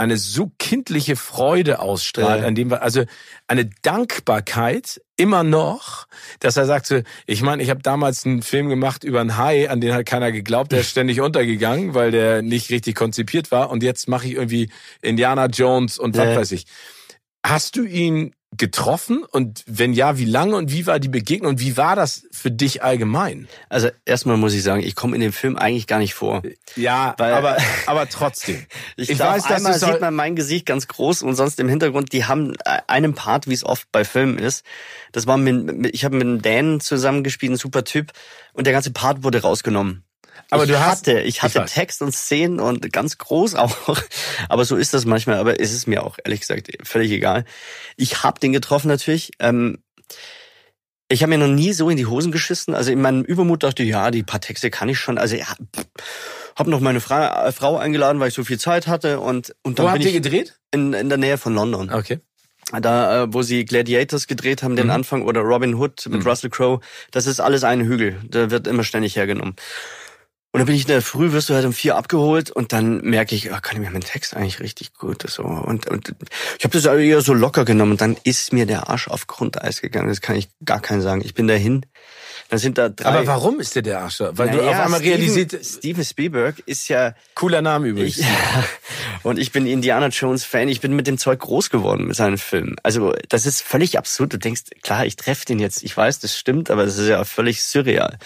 eine 0.00 0.16
so 0.16 0.50
kindliche 0.58 1.14
Freude 1.14 1.78
ausstrahlt, 1.78 2.40
Ja. 2.40 2.46
an 2.46 2.54
dem 2.54 2.70
wir, 2.70 2.82
also 2.82 3.04
eine 3.48 3.68
Dankbarkeit 3.82 5.00
immer 5.16 5.42
noch, 5.44 6.06
dass 6.40 6.56
er 6.56 6.66
sagt 6.66 6.86
so, 6.86 7.00
ich 7.26 7.42
meine, 7.42 7.62
ich 7.62 7.70
habe 7.70 7.82
damals 7.82 8.24
einen 8.24 8.42
Film 8.42 8.68
gemacht 8.68 9.04
über 9.04 9.20
einen 9.20 9.36
Hai, 9.36 9.68
an 9.70 9.80
den 9.80 9.92
hat 9.92 10.06
keiner 10.06 10.32
geglaubt, 10.32 10.72
der 10.72 10.80
ist 10.80 10.90
ständig 10.96 11.20
untergegangen, 11.20 11.94
weil 11.94 12.10
der 12.10 12.42
nicht 12.42 12.70
richtig 12.70 12.94
konzipiert 12.96 13.50
war 13.50 13.70
und 13.70 13.82
jetzt 13.82 14.08
mache 14.08 14.26
ich 14.26 14.34
irgendwie 14.34 14.70
Indiana 15.02 15.46
Jones 15.46 15.98
und 15.98 16.16
was 16.16 16.24
Ja. 16.26 16.36
weiß 16.36 16.52
ich. 16.52 16.66
Hast 17.44 17.76
du 17.76 17.84
ihn 17.84 18.34
getroffen 18.56 19.22
und 19.30 19.62
wenn 19.66 19.92
ja, 19.92 20.18
wie 20.18 20.24
lange 20.24 20.56
und 20.56 20.72
wie 20.72 20.86
war 20.86 20.98
die 20.98 21.08
Begegnung 21.08 21.52
und 21.52 21.60
wie 21.60 21.76
war 21.76 21.94
das 21.94 22.26
für 22.32 22.50
dich 22.50 22.82
allgemein? 22.82 23.48
Also 23.68 23.90
erstmal 24.04 24.36
muss 24.36 24.54
ich 24.54 24.62
sagen, 24.64 24.82
ich 24.82 24.96
komme 24.96 25.14
in 25.14 25.20
dem 25.20 25.32
Film 25.32 25.56
eigentlich 25.56 25.86
gar 25.86 25.98
nicht 25.98 26.14
vor. 26.14 26.42
Ja, 26.76 27.14
Weil- 27.18 27.32
aber 27.34 27.56
aber 27.86 28.08
trotzdem. 28.08 28.66
Ich, 28.96 29.08
Ich 29.10 29.18
weiß, 29.18 29.44
dass 29.44 29.52
einmal 29.52 29.78
sieht 29.78 30.00
man 30.00 30.14
mein 30.14 30.36
Gesicht 30.36 30.66
ganz 30.66 30.88
groß 30.88 31.22
und 31.22 31.36
sonst 31.36 31.58
im 31.60 31.68
Hintergrund, 31.68 32.12
die 32.12 32.24
haben 32.26 32.52
einen 32.86 33.14
Part, 33.14 33.46
wie 33.48 33.54
es 33.54 33.64
oft 33.64 33.90
bei 33.92 34.04
Filmen 34.04 34.38
ist. 34.38 34.64
Das 35.12 35.26
war 35.26 35.36
mit, 35.38 35.94
ich 35.94 36.04
habe 36.04 36.16
mit 36.16 36.26
einem 36.26 36.42
Dan 36.42 36.80
zusammengespielt, 36.80 37.52
ein 37.52 37.56
super 37.56 37.84
Typ 37.84 38.12
und 38.52 38.66
der 38.66 38.72
ganze 38.72 38.90
Part 38.90 39.22
wurde 39.22 39.42
rausgenommen. 39.42 40.04
Aber 40.50 40.64
ich 40.64 40.70
du 40.70 40.80
hast- 40.80 41.06
hatte, 41.06 41.20
ich 41.20 41.42
hatte 41.42 41.62
ich. 41.66 41.72
Text 41.72 42.00
und 42.02 42.12
Szenen 42.12 42.60
und 42.60 42.92
ganz 42.92 43.18
groß 43.18 43.54
auch. 43.56 43.98
Aber 44.48 44.64
so 44.64 44.76
ist 44.76 44.94
das 44.94 45.04
manchmal. 45.04 45.36
Aber 45.38 45.60
es 45.60 45.72
ist 45.72 45.86
mir 45.86 46.02
auch 46.04 46.18
ehrlich 46.24 46.40
gesagt 46.40 46.68
völlig 46.82 47.10
egal. 47.10 47.44
Ich 47.96 48.22
habe 48.22 48.40
den 48.40 48.52
getroffen 48.52 48.88
natürlich. 48.88 49.30
Ähm, 49.38 49.78
ich 51.08 51.22
habe 51.22 51.30
mir 51.30 51.38
noch 51.38 51.52
nie 51.52 51.72
so 51.72 51.90
in 51.90 51.96
die 51.96 52.06
Hosen 52.06 52.30
geschissen. 52.30 52.74
Also 52.74 52.92
in 52.92 53.00
meinem 53.02 53.22
Übermut 53.24 53.62
dachte 53.64 53.82
ich, 53.82 53.88
ja, 53.90 54.10
die 54.12 54.22
paar 54.22 54.40
Texte 54.40 54.70
kann 54.70 54.88
ich 54.88 54.98
schon. 54.98 55.18
Also 55.18 55.34
ja, 55.36 55.46
habe 56.56 56.70
noch 56.70 56.80
meine 56.80 57.00
Fra 57.00 57.48
äh, 57.48 57.52
Frau 57.52 57.76
eingeladen, 57.78 58.20
weil 58.20 58.28
ich 58.28 58.34
so 58.34 58.44
viel 58.44 58.58
Zeit 58.60 58.86
hatte 58.86 59.18
und 59.20 59.54
und 59.62 59.78
dann 59.78 59.86
Wo 59.86 59.90
habt 59.90 60.04
ihr 60.04 60.12
gedreht? 60.12 60.58
in, 60.72 60.92
in 60.92 61.08
der 61.08 61.18
Nähe 61.18 61.36
von 61.36 61.54
London. 61.54 61.90
Okay. 61.92 62.20
Da, 62.80 63.24
äh, 63.24 63.32
wo 63.34 63.42
sie 63.42 63.64
Gladiators 63.64 64.28
gedreht 64.28 64.62
haben, 64.62 64.76
den 64.76 64.86
Mhm. 64.86 64.92
Anfang, 64.92 65.22
oder 65.22 65.40
Robin 65.40 65.74
Hood 65.74 66.06
mit 66.08 66.20
Mhm. 66.22 66.28
Russell 66.28 66.50
Crowe, 66.50 66.78
das 67.10 67.26
ist 67.26 67.40
alles 67.40 67.64
ein 67.64 67.80
Hügel. 67.80 68.20
Der 68.22 68.52
wird 68.52 68.68
immer 68.68 68.84
ständig 68.84 69.16
hergenommen. 69.16 69.56
Und 70.52 70.58
dann 70.58 70.66
bin 70.66 70.74
ich 70.74 70.82
in 70.82 70.88
der 70.88 71.00
Früh, 71.00 71.30
wirst 71.30 71.48
du 71.48 71.54
halt 71.54 71.64
um 71.64 71.72
vier 71.72 71.94
abgeholt 71.96 72.50
und 72.50 72.72
dann 72.72 73.02
merke 73.02 73.36
ich, 73.36 73.52
ah, 73.52 73.60
kann 73.60 73.76
ich 73.76 73.82
mir 73.86 73.90
meinen 73.92 74.00
Text 74.02 74.34
eigentlich 74.34 74.58
richtig 74.58 74.94
gut 74.94 75.22
so 75.30 75.44
und 75.44 75.88
und 75.88 76.12
ich 76.58 76.64
habe 76.64 76.76
das 76.76 76.86
eher 76.86 77.20
so 77.20 77.34
locker 77.34 77.64
genommen 77.64 77.92
und 77.92 78.00
dann 78.00 78.16
ist 78.24 78.52
mir 78.52 78.66
der 78.66 78.88
Arsch 78.90 79.06
auf 79.06 79.28
Grundeis 79.28 79.80
gegangen. 79.80 80.08
Das 80.08 80.20
kann 80.20 80.34
ich 80.34 80.48
gar 80.64 80.80
keinen 80.80 81.02
sagen. 81.02 81.22
Ich 81.24 81.34
bin 81.34 81.46
dahin. 81.46 81.86
Dann 82.48 82.58
sind 82.58 82.78
da 82.78 82.88
drei. 82.88 83.10
Aber 83.10 83.26
warum 83.28 83.60
ist 83.60 83.76
der 83.76 83.82
der 83.82 84.00
Arsch? 84.00 84.18
Weil 84.18 84.50
du 84.50 84.56
Naja, 84.56 84.70
auf 84.70 84.80
einmal 84.86 84.98
Steven- 84.98 85.18
realisiert, 85.20 85.64
Steven 85.64 86.04
Spielberg 86.04 86.60
ist 86.66 86.88
ja 86.88 87.14
cooler 87.36 87.62
Name 87.62 87.86
übrigens. 87.86 88.18
ich, 88.18 88.26
und 89.22 89.38
ich 89.38 89.52
bin 89.52 89.68
Indiana 89.68 90.08
Jones 90.08 90.42
Fan. 90.44 90.68
Ich 90.68 90.80
bin 90.80 90.96
mit 90.96 91.06
dem 91.06 91.16
Zeug 91.16 91.38
groß 91.38 91.70
geworden 91.70 92.08
mit 92.08 92.16
seinen 92.16 92.38
Filmen. 92.38 92.74
Also 92.82 93.14
das 93.28 93.46
ist 93.46 93.62
völlig 93.62 93.98
absurd. 93.98 94.32
Du 94.32 94.36
denkst, 94.38 94.62
klar, 94.82 95.06
ich 95.06 95.14
treffe 95.14 95.44
den 95.44 95.60
jetzt. 95.60 95.84
Ich 95.84 95.96
weiß, 95.96 96.18
das 96.18 96.36
stimmt, 96.36 96.72
aber 96.72 96.84
das 96.84 96.98
ist 96.98 97.06
ja 97.06 97.22
völlig 97.24 97.62
surreal. 97.62 98.18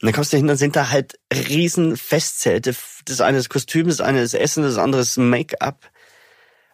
Und 0.00 0.06
dann 0.06 0.12
kommst 0.12 0.32
du 0.32 0.36
hin, 0.36 0.46
dann 0.46 0.58
sind 0.58 0.76
da 0.76 0.90
halt 0.90 1.18
riesen 1.32 1.96
Festzelte. 1.96 2.74
Das 3.06 3.20
eine 3.20 3.38
ist 3.38 3.48
Kostüm, 3.48 3.88
das 3.88 4.00
eine 4.00 4.20
ist 4.20 4.34
Essen, 4.34 4.62
das 4.62 4.76
andere 4.76 5.02
ist 5.02 5.16
Make-up. 5.16 5.90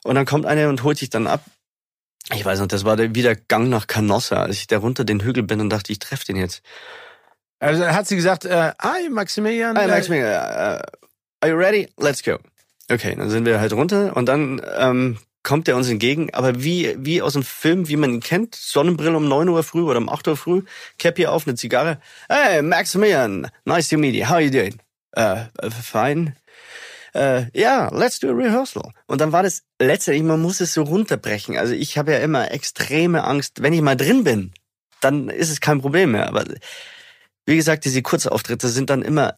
Und 0.03 0.17
dann 0.17 0.27
kommt 0.27 0.45
einer 0.47 0.69
und 0.69 0.83
holt 0.83 0.99
sich 0.99 1.11
dann 1.11 1.29
ab. 1.29 1.45
Ich 2.33 2.45
weiß 2.45 2.61
noch, 2.61 2.67
das 2.67 2.85
war 2.85 2.97
der, 2.97 3.15
wie 3.15 3.23
der 3.23 3.37
Gang 3.37 3.69
nach 3.69 3.87
Canossa, 3.87 4.43
als 4.43 4.57
ich 4.57 4.67
da 4.67 4.79
runter 4.79 5.05
den 5.05 5.21
Hügel 5.21 5.43
bin 5.43 5.61
und 5.61 5.71
dachte, 5.71 5.93
ich 5.93 5.99
treffe 5.99 6.25
den 6.25 6.37
jetzt. 6.37 6.63
Also 7.61 7.87
hat 7.87 8.09
sie 8.09 8.17
gesagt, 8.17 8.45
äh, 8.45 8.73
hi 8.81 9.09
Maximilian. 9.09 9.77
Hi, 9.79 9.85
äh, 9.85 9.89
Maximilian, 9.89 10.33
uh, 10.33 10.83
are 11.41 11.53
you 11.53 11.55
ready? 11.57 11.89
Let's 11.97 12.23
go. 12.23 12.39
Okay, 12.91 13.15
dann 13.15 13.31
sind 13.31 13.45
wir 13.45 13.61
halt 13.61 13.73
runter 13.73 14.17
und 14.17 14.27
dann 14.27 14.61
ähm, 14.77 15.19
kommt 15.43 15.69
er 15.69 15.77
uns 15.77 15.89
entgegen, 15.89 16.33
aber 16.33 16.63
wie 16.63 16.95
wie 16.99 17.23
aus 17.23 17.33
dem 17.33 17.43
Film, 17.43 17.89
wie 17.89 17.97
man 17.97 18.13
ihn 18.15 18.21
kennt, 18.21 18.55
Sonnenbrille 18.55 19.17
um 19.17 19.29
9 19.29 19.49
Uhr 19.49 19.63
früh 19.63 19.83
oder 19.83 19.99
um 19.99 20.09
8 20.09 20.29
Uhr 20.29 20.37
früh, 20.37 20.63
Cappy 20.99 21.27
auf, 21.27 21.47
eine 21.47 21.57
Zigarre. 21.57 22.01
Hey, 22.29 22.63
Maximilian, 22.63 23.49
nice 23.65 23.89
to 23.89 23.99
meet 23.99 24.15
you. 24.15 24.29
How 24.29 24.39
you 24.39 24.51
doing? 24.51 24.81
Uh, 25.17 25.45
uh, 25.63 25.71
fine. 25.71 26.35
Äh, 27.15 27.47
ja, 27.53 27.91
let's 27.93 28.19
do 28.21 28.31
a 28.31 28.33
rehearsal. 28.33 28.93
Und 29.07 29.21
dann 29.21 29.33
war 29.33 29.43
das 29.43 29.65
letztendlich, 29.79 30.25
man 30.25 30.41
muss 30.41 30.61
es 30.61 30.73
so 30.73 30.83
runterbrechen. 30.83 31.59
Also 31.59 31.75
ich 31.75 31.99
habe 31.99 32.13
ja 32.13 32.19
immer 32.19 32.51
extreme 32.51 33.25
Angst, 33.25 33.63
wenn 33.63 33.75
ich 33.75 33.83
mal 33.83 33.97
drin 33.97 34.25
bin, 34.25 34.53
dann 35.01 35.29
ist 35.29 35.51
es 35.51 35.61
kein 35.61 35.81
Problem 35.81 36.13
mehr. 36.13 36.29
Aber 36.29 36.45
wie 37.45 37.57
gesagt, 37.57 37.85
diese 37.85 38.03
Kurzauftritte 38.03 38.69
sind 38.69 38.89
dann 38.89 39.03
immer, 39.03 39.35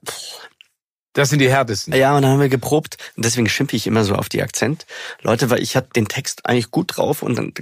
Das 1.14 1.30
sind 1.30 1.38
die 1.38 1.48
härtesten. 1.50 1.94
ja, 1.94 2.14
und 2.14 2.22
dann 2.22 2.32
haben 2.32 2.40
wir 2.40 2.48
geprobt. 2.48 2.96
Und 3.16 3.24
deswegen 3.24 3.48
schimpfe 3.48 3.76
ich 3.76 3.86
immer 3.86 4.04
so 4.04 4.14
auf 4.14 4.28
die 4.28 4.42
Akzent. 4.42 4.84
Leute, 5.22 5.48
weil 5.50 5.62
ich 5.62 5.76
hatte 5.76 5.90
den 5.96 6.06
Text 6.08 6.46
eigentlich 6.46 6.70
gut 6.70 6.96
drauf 6.96 7.22
und 7.22 7.36
dann, 7.36 7.52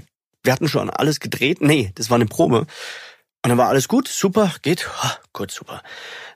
wir 0.42 0.52
hatten 0.52 0.68
schon 0.68 0.90
alles 0.90 1.20
gedreht. 1.20 1.60
Nee, 1.60 1.92
das 1.94 2.10
war 2.10 2.16
eine 2.16 2.26
Probe. 2.26 2.60
Und 2.60 3.48
dann 3.48 3.58
war 3.58 3.68
alles 3.68 3.88
gut, 3.88 4.08
super, 4.08 4.52
geht, 4.62 4.88
ha, 5.02 5.18
gut, 5.32 5.50
super. 5.50 5.82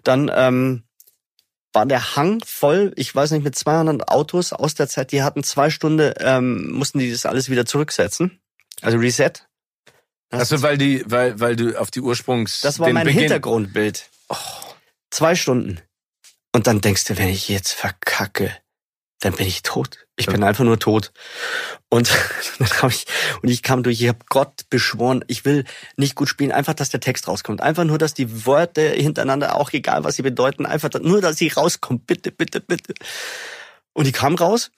Dann 0.05 0.31
ähm, 0.35 0.83
war 1.73 1.87
der 1.87 2.17
Hang 2.17 2.43
voll, 2.45 2.93
ich 2.97 3.14
weiß 3.14 3.31
nicht, 3.31 3.45
mit 3.45 3.55
200 3.57 4.09
Autos 4.09 4.53
aus 4.53 4.75
der 4.75 4.89
Zeit, 4.89 5.12
die 5.12 5.23
hatten 5.23 5.43
zwei 5.45 5.71
Stunden, 5.71 6.12
ähm, 6.19 6.71
mussten 6.73 6.99
die 6.99 7.11
das 7.11 7.25
alles 7.27 7.49
wieder 7.49 7.64
zurücksetzen. 7.64 8.41
Also 8.83 8.99
Reset. 8.99 9.33
Achso, 10.31 10.61
weil 10.62 10.77
die, 10.79 11.03
weil, 11.07 11.39
weil 11.39 11.55
du 11.57 11.79
auf 11.81 11.91
die 11.91 12.01
Ursprungs. 12.01 12.61
das 12.61 12.79
war 12.79 12.91
mein 12.93 13.07
Beginn- 13.07 13.21
Hintergrundbild. 13.21 14.11
Oh, 14.29 14.37
zwei 15.11 15.35
Stunden. 15.35 15.81
Und 16.57 16.67
dann 16.67 16.81
denkst 16.81 17.05
du, 17.05 17.19
wenn 17.19 17.29
ich 17.29 17.51
jetzt 17.51 17.73
verkacke, 17.73 18.51
dann 19.21 19.35
bin 19.35 19.47
ich 19.47 19.61
tot. 19.61 20.07
Ich 20.17 20.25
bin 20.25 20.43
einfach 20.43 20.65
nur 20.65 20.79
tot. 20.79 21.13
Und 21.91 22.11
dann 22.59 22.69
hab 22.81 22.91
ich 22.91 23.05
und 23.43 23.51
ich 23.51 23.63
kam 23.63 23.83
durch. 23.83 24.01
Ich 24.01 24.09
habe 24.09 24.21
Gott 24.31 24.63
beschworen, 24.71 25.23
ich 25.27 25.45
will 25.45 25.65
nicht 25.99 26.15
gut 26.15 26.31
spielen, 26.31 26.53
einfach, 26.53 26.73
dass 26.73 26.89
der 26.89 27.01
Text 27.01 27.29
rauskommt. 27.29 27.61
Einfach 27.61 27.85
nur, 27.85 27.99
dass 27.99 28.15
die 28.15 28.47
Worte 28.47 28.89
hintereinander, 28.89 29.55
auch 29.55 29.71
egal 29.75 30.03
was 30.05 30.17
sie 30.17 30.23
bedeuten, 30.23 30.65
einfach 30.65 30.89
nur, 30.99 31.21
dass 31.21 31.37
sie 31.37 31.49
rauskommt. 31.49 32.07
Bitte, 32.07 32.33
bitte, 32.33 32.63
bitte. 32.63 32.95
Und 33.93 34.07
die 34.07 34.13
kam 34.13 34.35
raus 34.35 34.71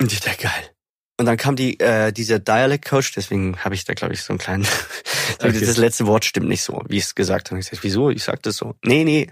und 0.00 0.12
ich 0.12 0.20
dachte 0.20 0.44
geil. 0.44 0.70
Und 1.16 1.26
dann 1.26 1.36
kam 1.36 1.56
die 1.56 1.80
äh, 1.80 2.12
dieser 2.12 2.38
Dialect 2.38 2.84
Coach, 2.84 3.10
deswegen 3.10 3.58
habe 3.64 3.74
ich 3.74 3.84
da 3.84 3.94
glaube 3.94 4.14
ich 4.14 4.22
so 4.22 4.34
einen 4.34 4.38
kleinen. 4.38 4.68
Okay. 5.40 5.60
Das 5.60 5.76
letzte 5.76 6.06
Wort 6.06 6.24
stimmt 6.24 6.48
nicht 6.48 6.62
so, 6.62 6.82
wie 6.88 6.96
ich 6.96 7.04
es 7.04 7.14
gesagt 7.14 7.50
habe. 7.50 7.60
Ich 7.60 7.66
sag, 7.66 7.84
wieso? 7.84 8.10
Ich 8.10 8.24
sag 8.24 8.42
das 8.42 8.56
so. 8.56 8.74
Nee, 8.82 9.04
nee. 9.04 9.30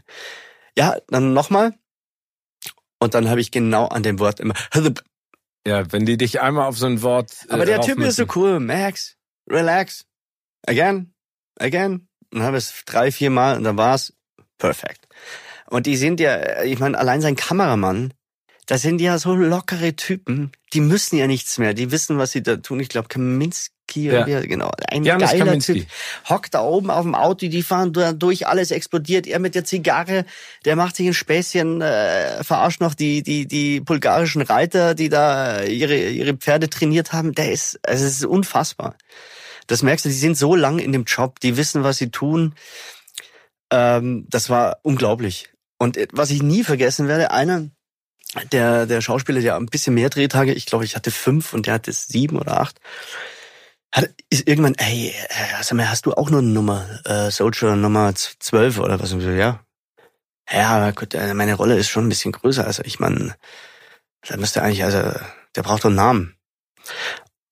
Ja, 0.79 0.97
dann 1.09 1.33
nochmal. 1.33 1.75
Und 2.99 3.15
dann 3.15 3.29
habe 3.29 3.41
ich 3.41 3.51
genau 3.51 3.87
an 3.87 4.03
dem 4.03 4.19
Wort 4.19 4.41
immer. 4.41 4.55
Ja, 5.67 5.91
wenn 5.93 6.07
die 6.07 6.17
dich 6.17 6.41
einmal 6.41 6.67
auf 6.67 6.79
so 6.79 6.87
ein 6.87 7.03
Wort. 7.03 7.33
äh, 7.49 7.53
Aber 7.53 7.67
der 7.67 7.81
Typ 7.81 7.99
ist 8.01 8.17
so 8.17 8.27
cool. 8.37 8.61
Max, 8.61 9.17
relax. 9.51 10.07
Again, 10.67 11.13
again. 11.59 12.09
Und 12.33 12.39
dann 12.39 12.43
habe 12.43 12.59
ich 12.59 12.65
es 12.65 12.85
drei, 12.85 13.11
vier 13.11 13.31
Mal 13.31 13.57
und 13.57 13.65
dann 13.65 13.77
war's 13.77 14.13
perfekt. 14.59 15.09
Und 15.69 15.87
die 15.87 15.97
sind 15.97 16.21
ja, 16.21 16.63
ich 16.63 16.79
meine, 16.79 16.99
allein 16.99 17.21
sein 17.21 17.37
Kameramann, 17.37 18.15
das 18.67 18.83
sind 18.83 19.01
ja 19.01 19.19
so 19.19 19.35
lockere 19.35 19.95
Typen, 19.97 20.53
die 20.77 20.81
müssen 20.83 21.17
ja 21.17 21.27
nichts 21.27 21.57
mehr. 21.59 21.73
Die 21.75 21.91
wissen, 21.91 22.19
was 22.19 22.33
sie 22.33 22.43
da 22.43 22.57
tun. 22.57 22.79
Ich 22.81 22.91
glaube, 22.91 23.09
Kaminski, 23.09 23.73
Ja. 24.11 24.25
oder 24.25 24.43
wie- 24.43 24.47
genau. 24.47 24.71
Ein 24.91 25.05
Janis 25.05 25.31
geiler 25.31 25.45
Kaminski. 25.47 25.73
Typ. 25.81 25.87
Hockt 26.29 26.53
da 26.55 26.61
oben 26.63 26.91
auf 26.91 27.03
dem 27.03 27.15
Auto, 27.15 27.47
die 27.49 27.63
fahren 27.63 27.93
da 27.95 28.13
durch, 28.13 28.47
alles 28.47 28.71
explodiert. 28.71 29.27
Er 29.27 29.39
mit 29.39 29.55
der 29.55 29.65
Zigarre, 29.65 30.27
der 30.67 30.77
macht 30.77 30.97
sich 30.97 31.07
ein 31.07 31.15
Späßchen, 31.15 31.81
äh, 31.81 32.45
verarscht 32.45 32.81
noch 32.83 32.95
die, 32.95 33.23
die, 33.23 33.47
die 33.47 33.81
bulgarischen 33.81 34.43
Reiter, 34.43 34.95
die 34.95 35.09
da 35.09 35.63
ihre, 35.63 35.97
ihre 35.97 36.35
Pferde 36.35 36.69
trainiert 36.69 37.13
haben. 37.15 37.33
Der 37.33 37.51
ist, 37.51 37.81
also 37.83 38.05
es 38.05 38.13
ist 38.19 38.25
unfassbar. 38.27 38.97
Das 39.69 39.83
merkst 39.83 40.05
du, 40.05 40.11
die 40.11 40.15
sind 40.15 40.37
so 40.37 40.55
lang 40.55 40.79
in 40.79 40.93
dem 40.93 41.05
Job, 41.05 41.41
die 41.41 41.57
wissen, 41.57 41.83
was 41.83 41.97
sie 41.97 42.11
tun. 42.11 42.55
Ähm, 43.71 44.27
das 44.29 44.51
war 44.51 44.79
unglaublich. 44.83 45.49
Und 45.79 45.97
äh, 45.97 46.07
was 46.13 46.31
ich 46.31 46.43
nie 46.43 46.65
vergessen 46.65 47.09
werde, 47.09 47.31
einer 47.33 47.69
der, 48.53 48.87
der 48.87 49.01
Schauspieler, 49.01 49.41
der 49.41 49.57
ein 49.57 49.67
bisschen 49.67 49.95
mehr 49.95 50.11
Drehtage, 50.11 50.53
ich 50.53 50.67
glaube, 50.67 50.85
ich 50.85 50.97
hatte 50.97 51.11
fünf 51.11 51.53
und 51.53 51.67
der 51.67 51.75
hatte 51.75 51.93
sieben 51.93 52.39
oder 52.39 52.61
acht, 52.61 52.81
hat, 53.93 54.11
ist 54.31 54.47
irgendwann, 54.47 54.75
ey, 54.75 55.15
äh, 55.29 55.63
sag 55.63 55.77
mal, 55.77 55.89
hast 55.89 56.07
du 56.07 56.13
auch 56.13 56.31
nur 56.31 56.41
eine 56.41 56.49
Nummer, 56.49 56.87
äh, 57.05 57.31
Soldier 57.31 57.77
Nummer 57.77 58.15
zwölf 58.15 58.79
oder 58.79 59.01
was? 59.01 59.13
Und 59.13 59.21
so, 59.21 59.31
ja. 59.31 59.61
Ja, 60.51 60.91
gut, 60.93 61.15
äh, 61.15 61.35
meine 61.35 61.55
Rolle 61.55 61.77
ist 61.77 61.89
schon 61.89 62.07
ein 62.07 62.09
bisschen 62.09 62.33
größer. 62.33 62.67
Also 62.67 62.83
ich 62.85 63.01
meine, 63.01 63.37
da 64.29 64.37
müsste 64.37 64.63
eigentlich, 64.63 64.85
also, 64.85 64.99
der 65.55 65.63
braucht 65.63 65.81
doch 65.81 65.87
einen 65.87 65.97
Namen. 65.97 66.37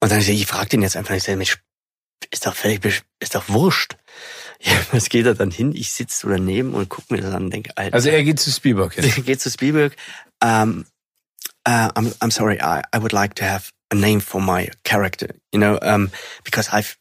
Und 0.00 0.12
dann 0.12 0.20
ich, 0.20 0.28
ich 0.28 0.46
frag 0.46 0.68
den 0.68 0.82
jetzt 0.82 0.96
einfach, 0.96 1.14
ich 1.14 1.22
sag, 1.22 1.36
Mensch, 1.36 1.58
ist 2.30 2.46
doch 2.46 2.54
völlig, 2.54 3.02
ist 3.20 3.34
doch 3.34 3.48
wurscht. 3.48 3.96
Ja, 4.64 4.72
was 4.92 5.08
geht 5.08 5.26
er 5.26 5.34
dann 5.34 5.50
hin? 5.50 5.74
Ich 5.74 5.92
sitze 5.92 6.20
so 6.20 6.28
daneben 6.28 6.74
und 6.74 6.88
guck 6.88 7.10
mir 7.10 7.20
das 7.20 7.34
an 7.34 7.44
und 7.44 7.50
denke, 7.50 7.76
Alter. 7.76 7.94
Also 7.94 8.08
er 8.08 8.24
geht 8.24 8.40
zu 8.40 8.50
Spielberg 8.50 8.94
hin. 8.94 9.24
geht 9.24 9.40
zu 9.40 9.50
Spielberg. 9.50 9.94
Um, 10.42 10.86
uh, 11.66 11.90
I'm, 11.94 12.14
I'm 12.20 12.30
sorry, 12.30 12.58
I, 12.60 12.82
I 12.92 12.98
would 12.98 13.12
like 13.12 13.34
to 13.36 13.44
have 13.44 13.70
a 13.90 13.94
name 13.94 14.20
for 14.20 14.40
my 14.40 14.70
character, 14.84 15.28
you 15.52 15.58
know, 15.58 15.78
um, 15.82 16.10
because 16.44 16.68
I've, 16.72 16.96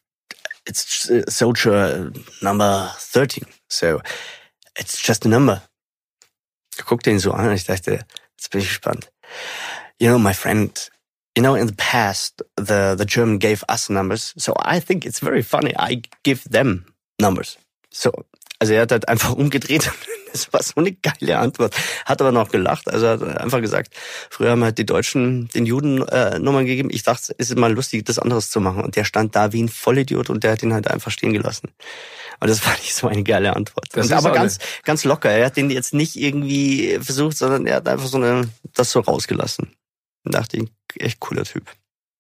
it's 0.66 1.10
uh, 1.10 1.24
soldier 1.30 2.12
number 2.42 2.92
13, 2.98 3.46
so 3.70 4.02
it's 4.78 5.02
just 5.02 5.26
a 5.26 5.30
number. 5.30 5.62
Ich 6.78 6.86
guckte 6.86 7.12
ihn 7.12 7.20
so 7.20 7.32
an 7.32 7.48
und 7.48 7.54
ich 7.54 7.66
dachte, 7.66 8.06
jetzt 8.38 8.50
bin 8.50 8.62
ich 8.62 8.68
gespannt. 8.68 9.10
You 10.00 10.10
know, 10.10 10.18
my 10.18 10.34
friend, 10.34 10.90
you 11.36 11.44
know, 11.44 11.56
in 11.56 11.68
the 11.68 11.76
past, 11.76 12.42
the, 12.58 12.96
the 12.98 13.06
German 13.06 13.38
gave 13.40 13.64
us 13.70 13.90
numbers. 13.90 14.34
So 14.38 14.54
I 14.58 14.80
think 14.80 15.06
it's 15.06 15.20
very 15.20 15.44
funny. 15.44 15.74
I 15.78 16.02
give 16.24 16.44
them 16.50 16.93
numbers. 17.24 17.58
So, 17.90 18.12
also 18.60 18.74
er 18.74 18.84
hat 18.84 18.92
halt 18.92 19.08
einfach 19.10 19.34
umgedreht. 19.36 19.92
Das 20.32 20.52
war 20.52 20.64
so 20.64 20.74
eine 20.78 20.94
geile 20.94 21.38
Antwort. 21.38 21.76
Hat 22.06 22.22
aber 22.22 22.32
noch 22.32 22.50
gelacht. 22.50 22.90
Also 22.90 23.06
er 23.06 23.12
hat 23.20 23.38
einfach 23.38 23.62
gesagt, 23.62 23.94
früher 24.30 24.52
haben 24.52 24.64
halt 24.64 24.78
die 24.78 24.86
Deutschen 24.86 25.48
den 25.50 25.66
Juden 25.66 26.02
äh, 26.08 26.40
Nummern 26.40 26.66
gegeben. 26.66 26.90
Ich 26.92 27.04
dachte, 27.04 27.36
es 27.38 27.50
ist 27.50 27.58
mal 27.58 27.72
lustig, 27.72 28.06
das 28.06 28.20
anderes 28.20 28.50
zu 28.50 28.60
machen. 28.60 28.84
Und 28.84 28.96
der 28.96 29.04
stand 29.04 29.36
da 29.36 29.54
wie 29.54 29.62
ein 29.62 29.70
Vollidiot 29.70 30.30
und 30.30 30.44
der 30.44 30.54
hat 30.54 30.64
ihn 30.64 30.74
halt 30.74 30.88
einfach 30.90 31.12
stehen 31.12 31.34
gelassen. 31.34 31.72
Und 32.40 32.50
das 32.50 32.60
fand 32.62 32.80
ich 32.80 32.96
so 32.96 33.08
eine 33.08 33.24
geile 33.24 33.56
Antwort. 33.56 33.90
Das 33.92 34.08
und 34.08 34.14
aber 34.14 34.32
ganz, 34.32 34.60
ganz 34.84 35.04
locker. 35.04 35.30
Er 35.30 35.48
hat 35.48 35.58
den 35.58 35.70
jetzt 35.70 35.94
nicht 35.94 36.16
irgendwie 36.16 36.98
versucht, 37.02 37.38
sondern 37.38 37.68
er 37.68 37.76
hat 37.76 37.88
einfach 37.88 38.08
so 38.08 38.18
eine, 38.18 38.50
das 38.74 38.92
so 38.92 39.02
rausgelassen. 39.02 39.76
Und 40.24 40.34
dachte 40.34 40.58
ich, 40.58 40.72
echt 40.96 41.20
cooler 41.20 41.44
Typ. 41.44 41.70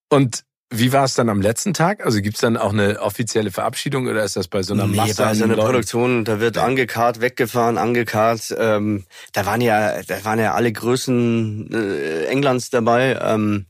Und 0.09 0.43
wie 0.69 0.91
war 0.91 1.03
es 1.03 1.13
dann 1.13 1.29
am 1.29 1.41
letzten 1.41 1.73
Tag? 1.73 2.03
Also 2.03 2.19
gibt 2.21 2.35
es 2.35 2.41
dann 2.41 2.57
auch 2.57 2.73
eine 2.73 2.99
offizielle 2.99 3.51
Verabschiedung 3.51 4.07
oder 4.07 4.23
ist 4.23 4.35
das 4.35 4.47
bei 4.47 4.63
so 4.63 4.73
einer 4.73 4.87
nee, 4.87 4.97
Masse? 4.97 5.21
Bei 5.21 5.35
so 5.35 5.43
einer 5.43 5.55
Produktion, 5.55 6.25
da 6.25 6.39
wird 6.39 6.57
angekarrt, 6.57 7.21
weggefahren, 7.21 7.77
angekarrt. 7.77 8.53
Ähm, 8.57 9.05
da 9.33 9.45
waren 9.45 9.61
ja, 9.61 10.01
da 10.01 10.25
waren 10.25 10.39
ja 10.39 10.53
alle 10.53 10.71
Größen 10.71 11.71
äh, 11.71 12.25
Englands 12.25 12.71
dabei 12.71 13.19
ähm, 13.21 13.67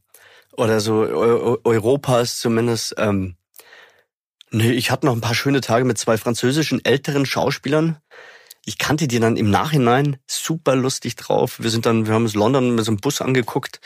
oder 0.53 0.79
so 0.79 1.03
Eu 1.03 1.57
Europas 1.65 2.39
zumindest. 2.39 2.95
Ähm, 2.97 3.35
nee, 4.51 4.71
ich 4.71 4.89
hatte 4.89 5.05
noch 5.05 5.13
ein 5.13 5.21
paar 5.21 5.35
schöne 5.35 5.59
Tage 5.59 5.83
mit 5.83 5.97
zwei 5.97 6.17
französischen 6.17 6.83
älteren 6.85 7.25
Schauspielern. 7.25 7.97
Ich 8.65 8.77
kannte 8.77 9.09
die 9.09 9.19
dann 9.19 9.35
im 9.35 9.51
Nachhinein 9.51 10.17
super 10.25 10.77
lustig 10.77 11.17
drauf. 11.17 11.57
Wir 11.59 11.69
sind 11.69 11.85
dann, 11.85 12.07
wir 12.07 12.13
haben 12.13 12.23
uns 12.23 12.33
London 12.33 12.75
mit 12.75 12.85
so 12.85 12.91
einem 12.91 13.01
Bus 13.01 13.19
angeguckt 13.19 13.81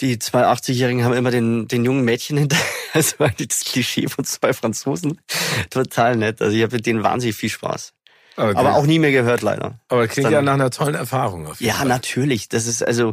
die 0.00 0.18
zwei 0.18 0.44
80-Jährigen 0.44 1.04
haben 1.04 1.14
immer 1.14 1.30
den, 1.30 1.68
den 1.68 1.84
jungen 1.84 2.04
Mädchen 2.04 2.36
hinter. 2.36 2.56
Also 2.94 3.16
das 3.18 3.64
Klischee 3.64 4.08
von 4.08 4.24
zwei 4.24 4.54
Franzosen. 4.54 5.20
Total 5.68 6.16
nett. 6.16 6.40
Also 6.40 6.56
ich 6.56 6.62
habe 6.62 6.76
mit 6.76 6.86
denen 6.86 7.02
wahnsinnig 7.02 7.36
viel 7.36 7.50
Spaß. 7.50 7.92
Okay. 8.38 8.56
Aber 8.56 8.76
auch 8.76 8.86
nie 8.86 8.98
mehr 8.98 9.12
gehört, 9.12 9.42
leider. 9.42 9.78
Aber 9.88 10.08
klingt 10.08 10.24
Dann, 10.24 10.32
ja 10.32 10.42
nach 10.42 10.54
einer 10.54 10.70
tollen 10.70 10.94
Erfahrung. 10.94 11.52
Ja, 11.58 11.74
Fall. 11.74 11.86
natürlich. 11.86 12.48
Das 12.48 12.66
ist 12.66 12.82
also, 12.82 13.12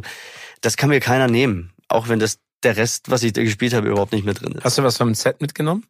das 0.62 0.78
kann 0.78 0.88
mir 0.88 1.00
keiner 1.00 1.28
nehmen. 1.28 1.72
Auch 1.88 2.08
wenn 2.08 2.18
das 2.18 2.38
der 2.62 2.78
Rest, 2.78 3.10
was 3.10 3.22
ich 3.22 3.34
da 3.34 3.42
gespielt 3.42 3.74
habe, 3.74 3.86
überhaupt 3.86 4.12
nicht 4.12 4.24
mehr 4.24 4.34
drin 4.34 4.52
ist. 4.52 4.64
Hast 4.64 4.78
du 4.78 4.82
was 4.82 4.96
vom 4.96 5.14
Set 5.14 5.42
mitgenommen? 5.42 5.84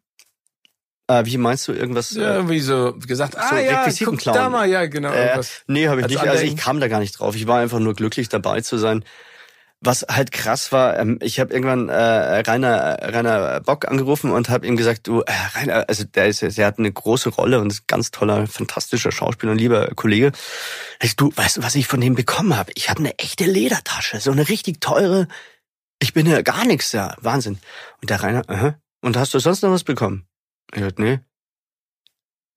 Äh, 1.07 1.25
wie 1.25 1.37
meinst 1.37 1.67
du 1.67 1.71
irgendwas? 1.71 2.11
Ja, 2.11 2.35
irgendwie 2.35 2.59
so 2.59 2.93
gesagt, 2.93 3.37
ah 3.37 3.49
so 3.49 3.55
ja, 3.55 3.87
guck 4.03 4.21
da 4.23 4.49
mal, 4.49 4.69
ja, 4.69 4.85
genau. 4.87 5.13
Äh, 5.13 5.41
nee, 5.67 5.87
habe 5.87 6.01
ich 6.01 6.07
nicht. 6.07 6.19
Also 6.19 6.43
ich 6.43 6.57
kam 6.57 6.81
da 6.81 6.89
gar 6.89 6.99
nicht 6.99 7.13
drauf. 7.13 7.35
Ich 7.35 7.47
war 7.47 7.59
einfach 7.59 7.79
nur 7.79 7.93
glücklich 7.93 8.27
dabei 8.27 8.59
zu 8.61 8.77
sein. 8.77 9.05
Was 9.79 10.03
halt 10.09 10.31
krass 10.31 10.71
war, 10.71 10.97
ähm, 10.97 11.19
ich 11.21 11.39
habe 11.39 11.53
irgendwann 11.53 11.89
äh, 11.89 11.93
Rainer, 11.93 12.97
Rainer 12.99 13.61
Bock 13.61 13.87
angerufen 13.87 14.31
und 14.31 14.49
habe 14.49 14.65
ihm 14.65 14.75
gesagt, 14.75 15.07
du, 15.07 15.21
äh, 15.21 15.31
Rainer, 15.53 15.85
also 15.87 16.03
der 16.03 16.27
ist, 16.27 16.41
der 16.41 16.65
hat 16.65 16.79
eine 16.79 16.91
große 16.91 17.29
Rolle 17.29 17.59
und 17.59 17.71
ist 17.71 17.81
ein 17.81 17.87
ganz 17.87 18.09
toller, 18.09 18.47
fantastischer 18.47 19.11
Schauspieler 19.11 19.51
und 19.51 19.59
lieber 19.59 19.87
Kollege. 19.95 20.31
Ich, 20.99 21.15
du, 21.15 21.31
weißt 21.35 21.57
du, 21.57 21.63
was 21.63 21.75
ich 21.75 21.85
von 21.85 22.01
dem 22.01 22.15
bekommen 22.15 22.57
habe? 22.57 22.71
Ich 22.73 22.89
habe 22.89 22.99
eine 22.99 23.19
echte 23.19 23.45
Ledertasche, 23.45 24.19
so 24.19 24.31
eine 24.31 24.49
richtig 24.49 24.81
teure. 24.81 25.27
Ich 25.99 26.13
bin 26.13 26.25
ja 26.25 26.41
gar 26.41 26.65
nichts 26.65 26.89
da, 26.89 27.15
Wahnsinn. 27.21 27.59
Und 28.01 28.09
der 28.09 28.23
Rainer, 28.23 28.41
-huh. 28.43 28.73
und 29.01 29.15
hast 29.15 29.35
du 29.35 29.39
sonst 29.39 29.61
noch 29.61 29.71
was 29.71 29.83
bekommen? 29.83 30.27
Ich 30.73 30.81
sagte, 30.81 31.01
nee. 31.03 31.19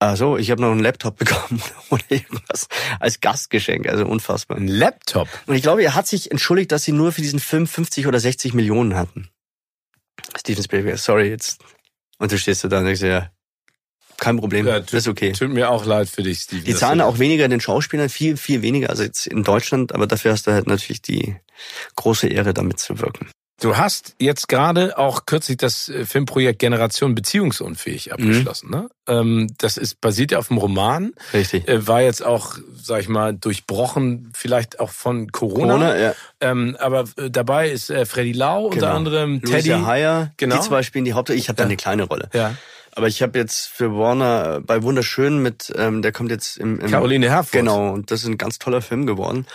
Ach 0.02 0.16
so, 0.16 0.38
ich 0.38 0.50
habe 0.50 0.62
noch 0.62 0.70
einen 0.70 0.80
Laptop 0.80 1.16
bekommen 1.18 1.62
oder 1.90 2.02
irgendwas 2.08 2.68
als 2.98 3.20
Gastgeschenk, 3.20 3.86
also 3.86 4.06
unfassbar. 4.06 4.56
Ein 4.56 4.66
Laptop? 4.66 5.28
Und 5.46 5.54
ich 5.54 5.62
glaube, 5.62 5.82
er 5.82 5.94
hat 5.94 6.06
sich 6.06 6.30
entschuldigt, 6.30 6.72
dass 6.72 6.84
sie 6.84 6.92
nur 6.92 7.12
für 7.12 7.20
diesen 7.20 7.38
Film 7.38 7.66
50 7.66 8.06
oder 8.06 8.18
60 8.18 8.54
Millionen 8.54 8.96
hatten. 8.96 9.28
Steven 10.36 10.64
Spielberg, 10.64 10.98
sorry, 10.98 11.28
jetzt 11.28 11.60
Und 12.18 12.32
du 12.32 12.38
stehst 12.38 12.64
da 12.64 12.78
und 12.78 12.84
denkst, 12.84 13.02
ja, 13.02 13.30
kein 14.16 14.38
Problem, 14.38 14.66
ja, 14.66 14.80
tut, 14.80 14.94
ist 14.94 15.08
okay. 15.08 15.32
Tut 15.32 15.50
mir 15.50 15.70
auch 15.70 15.84
leid 15.84 16.08
für 16.08 16.22
dich, 16.22 16.40
Steven. 16.40 16.64
Die 16.64 16.74
zahlen 16.74 17.00
auch 17.00 17.18
weniger 17.18 17.48
den 17.48 17.60
Schauspielern, 17.60 18.08
viel, 18.08 18.36
viel 18.36 18.62
weniger 18.62 18.90
als 18.90 19.00
jetzt 19.00 19.26
in 19.26 19.44
Deutschland, 19.44 19.94
aber 19.94 20.06
dafür 20.06 20.32
hast 20.32 20.46
du 20.46 20.52
halt 20.52 20.66
natürlich 20.66 21.02
die 21.02 21.36
große 21.96 22.26
Ehre, 22.26 22.54
damit 22.54 22.78
zu 22.78 23.00
wirken. 23.00 23.30
Du 23.60 23.76
hast 23.76 24.14
jetzt 24.18 24.48
gerade 24.48 24.96
auch 24.96 25.26
kürzlich 25.26 25.58
das 25.58 25.88
äh, 25.88 26.06
Filmprojekt 26.06 26.58
Generation 26.58 27.14
Beziehungsunfähig 27.14 28.06
mhm. 28.06 28.12
abgeschlossen. 28.12 28.68
Mhm. 28.68 28.74
Ne? 28.74 28.88
Ähm, 29.06 29.46
das 29.58 29.76
ist 29.76 30.00
basiert 30.00 30.32
ja 30.32 30.38
auf 30.38 30.48
dem 30.48 30.56
Roman. 30.56 31.12
Richtig. 31.32 31.68
Äh, 31.68 31.86
war 31.86 32.00
jetzt 32.00 32.24
auch, 32.24 32.56
sag 32.82 33.00
ich 33.00 33.08
mal, 33.08 33.34
durchbrochen, 33.34 34.32
vielleicht 34.34 34.80
auch 34.80 34.90
von 34.90 35.30
Corona. 35.30 35.74
Corona 35.74 35.96
ja. 35.98 36.14
Ähm, 36.40 36.76
aber 36.80 37.04
äh, 37.16 37.30
dabei 37.30 37.70
ist 37.70 37.92
Freddy 38.06 38.32
Lau, 38.32 38.70
genau. 38.70 38.74
unter 38.74 38.94
anderem 38.94 39.40
Teddy. 39.42 39.54
Lucia 39.70 39.86
Heyer, 39.86 40.32
genau. 40.38 40.56
Die 40.56 40.62
zwei 40.62 40.82
spielen 40.82 41.04
die 41.04 41.12
Hauptrolle. 41.12 41.38
Ich 41.38 41.48
habe 41.48 41.56
da 41.56 41.64
ja. 41.64 41.68
eine 41.68 41.76
kleine 41.76 42.04
Rolle. 42.04 42.30
Ja. 42.32 42.54
Aber 42.92 43.06
ich 43.06 43.22
habe 43.22 43.38
jetzt 43.38 43.68
für 43.68 43.96
Warner 43.96 44.60
bei 44.60 44.82
Wunderschön 44.82 45.40
mit, 45.40 45.72
ähm, 45.76 46.02
der 46.02 46.12
kommt 46.12 46.30
jetzt 46.30 46.56
im, 46.56 46.80
im 46.80 46.90
Caroline 46.90 47.28
Herfurth. 47.28 47.52
Genau, 47.52 47.92
und 47.92 48.10
das 48.10 48.22
ist 48.22 48.26
ein 48.26 48.38
ganz 48.38 48.58
toller 48.58 48.82
Film 48.82 49.06
geworden. 49.06 49.46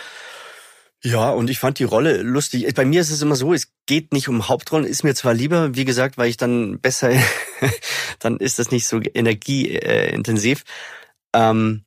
Ja, 1.04 1.30
und 1.30 1.50
ich 1.50 1.58
fand 1.58 1.78
die 1.78 1.84
Rolle 1.84 2.22
lustig. 2.22 2.72
Bei 2.74 2.84
mir 2.84 3.00
ist 3.00 3.10
es 3.10 3.22
immer 3.22 3.36
so, 3.36 3.52
es 3.54 3.72
geht 3.86 4.12
nicht 4.12 4.28
um 4.28 4.48
Hauptrollen, 4.48 4.86
ist 4.86 5.04
mir 5.04 5.14
zwar 5.14 5.34
lieber, 5.34 5.74
wie 5.76 5.84
gesagt, 5.84 6.18
weil 6.18 6.28
ich 6.28 6.36
dann 6.36 6.80
besser, 6.80 7.10
dann 8.18 8.38
ist 8.38 8.58
das 8.58 8.70
nicht 8.70 8.86
so 8.86 9.00
energieintensiv. 9.00 10.64
Ähm, 11.34 11.85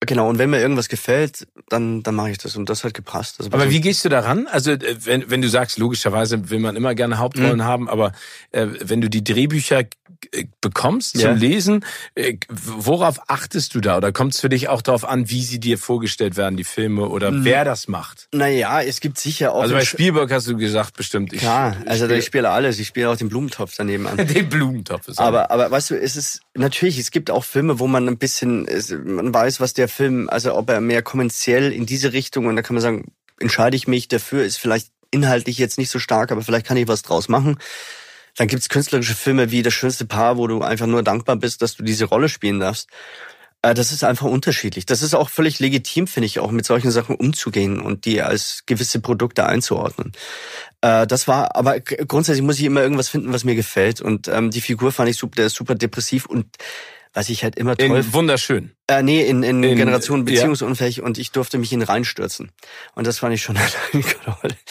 Genau, 0.00 0.28
und 0.28 0.38
wenn 0.38 0.50
mir 0.50 0.60
irgendwas 0.60 0.88
gefällt, 0.88 1.46
dann, 1.68 2.02
dann 2.02 2.14
mache 2.14 2.30
ich 2.30 2.38
das 2.38 2.56
und 2.56 2.68
das 2.68 2.84
hat 2.84 2.94
gepasst. 2.94 3.36
Also 3.38 3.50
aber 3.52 3.70
wie 3.70 3.80
gehst 3.80 4.04
du 4.04 4.08
daran? 4.08 4.46
Also 4.46 4.72
äh, 4.72 4.96
wenn, 5.04 5.30
wenn 5.30 5.40
du 5.40 5.48
sagst, 5.48 5.78
logischerweise 5.78 6.50
will 6.50 6.58
man 6.58 6.76
immer 6.76 6.94
gerne 6.94 7.18
Hauptrollen 7.18 7.58
mhm. 7.58 7.64
haben, 7.64 7.88
aber 7.88 8.12
äh, 8.50 8.66
wenn 8.80 9.00
du 9.00 9.08
die 9.08 9.24
Drehbücher 9.24 9.84
äh, 10.32 10.44
bekommst 10.60 11.18
zum 11.18 11.30
ja. 11.30 11.32
Lesen, 11.32 11.84
äh, 12.14 12.36
worauf 12.50 13.30
achtest 13.30 13.74
du 13.74 13.80
da? 13.80 13.96
Oder 13.96 14.12
kommt 14.12 14.34
es 14.34 14.40
für 14.40 14.48
dich 14.48 14.68
auch 14.68 14.82
darauf 14.82 15.06
an, 15.06 15.30
wie 15.30 15.42
sie 15.42 15.58
dir 15.58 15.78
vorgestellt 15.78 16.36
werden, 16.36 16.56
die 16.56 16.64
Filme, 16.64 17.08
oder 17.08 17.30
mhm. 17.30 17.44
wer 17.44 17.64
das 17.64 17.88
macht? 17.88 18.28
Naja, 18.32 18.82
es 18.82 19.00
gibt 19.00 19.18
sicher 19.18 19.52
auch... 19.52 19.62
Also 19.62 19.74
bei 19.74 19.84
Spielberg 19.84 20.30
hast 20.30 20.46
du 20.48 20.56
gesagt, 20.56 20.96
bestimmt. 20.96 21.32
Ich, 21.32 21.40
Klar, 21.40 21.76
also 21.86 22.08
ich 22.08 22.24
spiele 22.24 22.50
alles. 22.50 22.78
Ich 22.78 22.88
spiele 22.88 23.08
auch 23.10 23.16
den 23.16 23.28
Blumentopf 23.28 23.74
daneben 23.76 24.06
an. 24.06 24.16
den 24.26 24.48
Blumentopf. 24.48 25.08
Ist 25.08 25.18
aber, 25.18 25.50
aber 25.50 25.70
weißt 25.70 25.90
du, 25.90 25.94
es 25.94 26.16
ist 26.16 26.43
natürlich, 26.54 26.98
es 26.98 27.10
gibt 27.10 27.30
auch 27.30 27.44
Filme, 27.44 27.78
wo 27.78 27.86
man 27.86 28.08
ein 28.08 28.18
bisschen, 28.18 28.68
man 29.04 29.34
weiß, 29.34 29.60
was 29.60 29.74
der 29.74 29.88
Film, 29.88 30.28
also 30.28 30.54
ob 30.54 30.70
er 30.70 30.80
mehr 30.80 31.02
kommerziell 31.02 31.72
in 31.72 31.86
diese 31.86 32.12
Richtung, 32.12 32.46
und 32.46 32.56
da 32.56 32.62
kann 32.62 32.74
man 32.74 32.82
sagen, 32.82 33.12
entscheide 33.38 33.76
ich 33.76 33.88
mich 33.88 34.08
dafür, 34.08 34.44
ist 34.44 34.58
vielleicht 34.58 34.88
inhaltlich 35.10 35.58
jetzt 35.58 35.78
nicht 35.78 35.90
so 35.90 35.98
stark, 35.98 36.32
aber 36.32 36.42
vielleicht 36.42 36.66
kann 36.66 36.76
ich 36.76 36.88
was 36.88 37.02
draus 37.02 37.28
machen. 37.28 37.58
Dann 38.36 38.48
gibt's 38.48 38.68
künstlerische 38.68 39.14
Filme 39.14 39.52
wie 39.52 39.62
Das 39.62 39.74
schönste 39.74 40.06
Paar, 40.06 40.36
wo 40.36 40.46
du 40.48 40.62
einfach 40.62 40.86
nur 40.86 41.04
dankbar 41.04 41.36
bist, 41.36 41.62
dass 41.62 41.76
du 41.76 41.84
diese 41.84 42.06
Rolle 42.06 42.28
spielen 42.28 42.58
darfst. 42.58 42.88
Äh, 43.64 43.72
das 43.72 43.92
ist 43.92 44.04
einfach 44.04 44.26
unterschiedlich. 44.26 44.84
Das 44.84 45.00
ist 45.00 45.14
auch 45.14 45.30
völlig 45.30 45.58
legitim, 45.58 46.06
finde 46.06 46.26
ich, 46.26 46.38
auch 46.38 46.50
mit 46.50 46.66
solchen 46.66 46.90
Sachen 46.90 47.16
umzugehen 47.16 47.80
und 47.80 48.04
die 48.04 48.20
als 48.20 48.64
gewisse 48.66 49.00
Produkte 49.00 49.46
einzuordnen. 49.46 50.12
Äh, 50.82 51.06
das 51.06 51.26
war, 51.26 51.56
aber 51.56 51.80
grundsätzlich 51.80 52.44
muss 52.44 52.58
ich 52.58 52.64
immer 52.64 52.82
irgendwas 52.82 53.08
finden, 53.08 53.32
was 53.32 53.44
mir 53.44 53.54
gefällt. 53.54 54.02
Und 54.02 54.28
ähm, 54.28 54.50
die 54.50 54.60
Figur 54.60 54.92
fand 54.92 55.08
ich 55.08 55.16
super, 55.16 55.36
der 55.36 55.46
ist 55.46 55.56
super 55.56 55.74
depressiv 55.74 56.26
und 56.26 56.46
was 57.14 57.30
ich 57.30 57.42
halt 57.42 57.56
immer 57.56 57.76
toll. 57.76 57.96
In 57.96 58.12
wunderschön. 58.12 58.72
Äh, 58.86 59.02
nee, 59.02 59.22
in, 59.22 59.42
in, 59.42 59.62
in 59.62 59.76
Generation 59.76 60.26
beziehungsunfähig 60.26 60.96
ja. 60.96 61.04
und 61.04 61.16
ich 61.16 61.30
durfte 61.30 61.56
mich 61.56 61.72
in 61.72 61.80
reinstürzen. 61.80 62.52
Und 62.94 63.06
das 63.06 63.18
fand 63.18 63.34
ich 63.34 63.42
schon. 63.42 63.58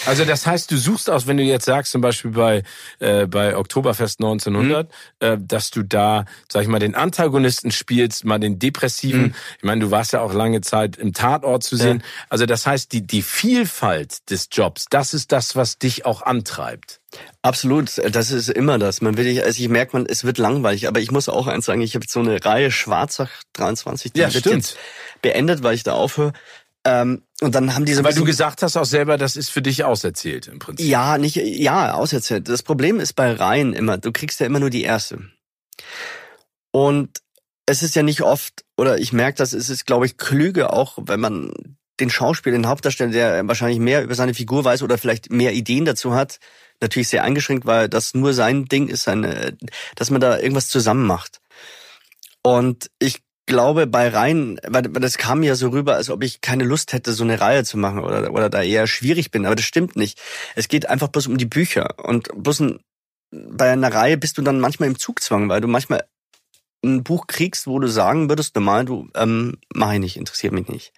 Also 0.06 0.26
das 0.26 0.46
heißt, 0.46 0.70
du 0.70 0.78
suchst 0.78 1.10
aus, 1.10 1.28
wenn 1.28 1.38
du 1.38 1.44
jetzt 1.44 1.66
sagst, 1.66 1.92
zum 1.92 2.02
Beispiel 2.02 2.32
bei, 2.32 2.64
äh, 3.00 3.26
bei 3.26 3.56
Oktoberfest 3.56 4.20
1900, 4.20 4.90
mhm. 4.90 4.94
äh, 5.26 5.38
dass 5.40 5.72
du 5.72 5.84
da, 5.84 6.26
sag 6.52 6.64
ich 6.64 6.68
mal, 6.68 6.80
den 6.80 6.94
Antagonisten 6.94 7.72
spielst, 7.72 8.26
mal 8.26 8.40
den 8.40 8.60
Depressiven. 8.60 9.22
Mhm. 9.22 9.36
Ich 9.58 9.64
meine, 9.64 9.82
du 9.82 9.92
warst 9.92 10.12
ja 10.14 10.22
auch 10.22 10.34
lange 10.34 10.62
Zeit 10.62 10.98
im 10.98 11.14
Tatort 11.14 11.64
zu 11.64 11.78
sehen. 11.78 12.00
Ja. 12.00 12.26
Also 12.30 12.46
das 12.46 12.68
heißt, 12.68 12.92
die, 12.92 13.08
die 13.08 13.22
Vielfalt 13.22 14.30
des 14.30 14.50
Jobs, 14.52 14.86
das 14.90 15.14
ist 15.14 15.32
das, 15.32 15.56
was 15.56 15.78
dich 15.78 16.06
auch 16.06 16.22
antreibt. 16.22 17.00
Absolut, 17.42 18.02
das 18.12 18.32
ist 18.32 18.50
immer 18.50 18.80
das. 18.80 19.02
Man 19.02 19.18
will, 19.18 19.42
also 19.42 19.62
ich 19.62 19.70
merke, 19.70 19.98
man, 19.98 20.06
es 20.06 20.24
wird 20.24 20.38
langweilig, 20.38 20.88
aber 20.88 21.00
ich 21.00 21.12
muss 21.12 21.30
auch 21.30 21.48
eins 21.48 21.66
sagen, 21.66 21.82
ich 21.82 21.96
habe 21.96 22.06
so 22.08 22.20
eine 22.20 22.44
Reihe 22.44 22.72
Schwarzach 22.72 23.30
23, 23.54 24.03
die 24.12 24.20
ja, 24.20 24.34
wird 24.34 24.46
jetzt 24.46 24.78
beendet, 25.22 25.64
weil 25.64 25.76
ich 25.76 25.84
da 25.84 25.94
aufhöre. 25.94 26.34
Ähm, 26.86 27.24
und 27.42 27.56
dann 27.56 27.76
haben 27.76 27.86
diese. 27.86 28.04
Weil 28.04 28.14
du 28.14 28.26
gesagt 28.26 28.62
hast 28.62 28.76
auch 28.76 28.86
selber, 28.86 29.18
das 29.18 29.36
ist 29.36 29.50
für 29.50 29.62
dich 29.62 29.84
auserzählt 29.84 30.48
im 30.48 30.60
Prinzip. 30.60 30.86
Ja, 30.86 31.18
nicht, 31.18 31.36
ja, 31.38 31.94
auserzählt. 31.94 32.50
Das 32.50 32.64
Problem 32.64 33.00
ist 33.00 33.14
bei 33.14 33.32
Reihen 33.32 33.74
immer, 33.74 33.98
du 33.98 34.12
kriegst 34.12 34.40
ja 34.40 34.46
immer 34.46 34.60
nur 34.60 34.70
die 34.70 34.84
erste. 34.84 35.20
Und 36.72 37.22
es 37.66 37.84
ist 37.84 37.96
ja 37.96 38.04
nicht 38.04 38.22
oft, 38.22 38.66
oder 38.76 38.98
ich 38.98 39.14
merke 39.14 39.38
das, 39.38 39.54
es 39.54 39.70
ist, 39.70 39.86
glaube 39.86 40.06
ich, 40.06 40.18
klüger 40.18 40.74
auch, 40.74 40.98
wenn 41.02 41.20
man 41.20 41.54
den 42.00 42.10
Schauspieler, 42.10 42.58
den 42.58 42.68
Hauptdarsteller, 42.68 43.12
der 43.12 43.48
wahrscheinlich 43.48 43.80
mehr 43.80 44.04
über 44.04 44.16
seine 44.16 44.34
Figur 44.34 44.66
weiß 44.66 44.82
oder 44.82 44.98
vielleicht 44.98 45.32
mehr 45.32 45.54
Ideen 45.54 45.86
dazu 45.86 46.14
hat, 46.14 46.40
natürlich 46.82 47.08
sehr 47.08 47.24
eingeschränkt, 47.24 47.66
weil 47.66 47.88
das 47.88 48.14
nur 48.14 48.34
sein 48.34 48.66
Ding 48.66 48.88
ist, 48.88 49.04
seine, 49.04 49.56
dass 49.96 50.10
man 50.10 50.20
da 50.20 50.38
irgendwas 50.38 50.68
zusammen 50.68 51.06
macht. 51.06 51.40
Und 52.42 52.90
ich 53.00 53.22
glaube 53.46 53.88
bei 53.88 54.08
Reihen, 54.10 54.60
weil 54.68 54.84
das 54.84 55.18
kam 55.18 55.42
mir 55.42 55.56
so 55.56 55.70
rüber, 55.70 55.96
als 55.96 56.10
ob 56.10 56.24
ich 56.24 56.42
keine 56.42 56.64
Lust 56.64 56.94
hätte, 56.94 57.14
so 57.14 57.24
eine 57.24 57.42
Reihe 57.42 57.64
zu 57.64 57.78
machen 57.78 58.00
oder, 58.00 58.32
oder 58.32 58.50
da 58.50 58.62
eher 58.62 58.88
schwierig 58.88 59.32
bin. 59.32 59.46
Aber 59.46 59.56
das 59.56 59.66
stimmt 59.66 59.96
nicht. 59.96 60.20
Es 60.56 60.68
geht 60.68 60.88
einfach 60.88 61.10
bloß 61.10 61.28
um 61.28 61.38
die 61.38 61.46
Bücher. 61.46 61.96
Und 62.04 62.30
bloß 62.36 62.62
ein, 62.62 62.80
bei 63.32 63.72
einer 63.72 63.94
Reihe 63.94 64.18
bist 64.18 64.38
du 64.38 64.42
dann 64.42 64.60
manchmal 64.60 64.90
im 64.90 64.98
Zugzwang, 64.98 65.50
weil 65.50 65.62
du 65.62 65.68
manchmal 65.68 66.04
ein 66.84 67.04
Buch 67.04 67.28
kriegst, 67.28 67.66
wo 67.66 67.80
du 67.80 67.88
sagen 67.88 68.30
würdest, 68.30 68.56
normal, 68.56 68.86
du, 68.86 69.08
ähm, 69.16 69.58
mach 69.74 69.94
ich 69.94 70.00
nicht, 70.00 70.18
interessiert 70.18 70.54
mich 70.54 70.68
nicht. 70.68 70.92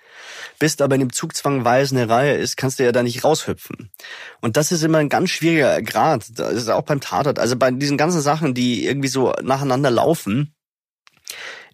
Bist 0.59 0.81
aber 0.81 0.95
in 0.95 1.01
dem 1.01 1.13
Zugzwang, 1.13 1.63
weil 1.63 1.83
es 1.83 1.91
eine 1.91 2.09
Reihe 2.09 2.35
ist, 2.35 2.57
kannst 2.57 2.79
du 2.79 2.83
ja 2.83 2.91
da 2.91 3.03
nicht 3.03 3.23
raushüpfen. 3.23 3.91
Und 4.41 4.57
das 4.57 4.71
ist 4.71 4.83
immer 4.83 4.97
ein 4.97 5.09
ganz 5.09 5.29
schwieriger 5.29 5.81
Grad. 5.81 6.25
Das 6.39 6.53
ist 6.53 6.69
auch 6.69 6.81
beim 6.81 7.01
Tatort. 7.01 7.39
Also 7.39 7.55
bei 7.55 7.69
diesen 7.71 7.97
ganzen 7.97 8.21
Sachen, 8.21 8.53
die 8.53 8.85
irgendwie 8.85 9.07
so 9.07 9.33
nacheinander 9.43 9.91
laufen, 9.91 10.55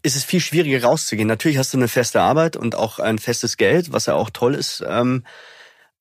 ist 0.03 0.15
es 0.15 0.23
viel 0.23 0.39
schwieriger 0.39 0.83
rauszugehen. 0.83 1.27
Natürlich 1.27 1.57
hast 1.57 1.73
du 1.73 1.77
eine 1.77 1.87
feste 1.87 2.21
Arbeit 2.21 2.55
und 2.55 2.75
auch 2.75 2.99
ein 2.99 3.19
festes 3.19 3.57
Geld, 3.57 3.93
was 3.93 4.07
ja 4.07 4.15
auch 4.15 4.29
toll 4.29 4.55
ist. 4.55 4.83
Ähm, 4.87 5.23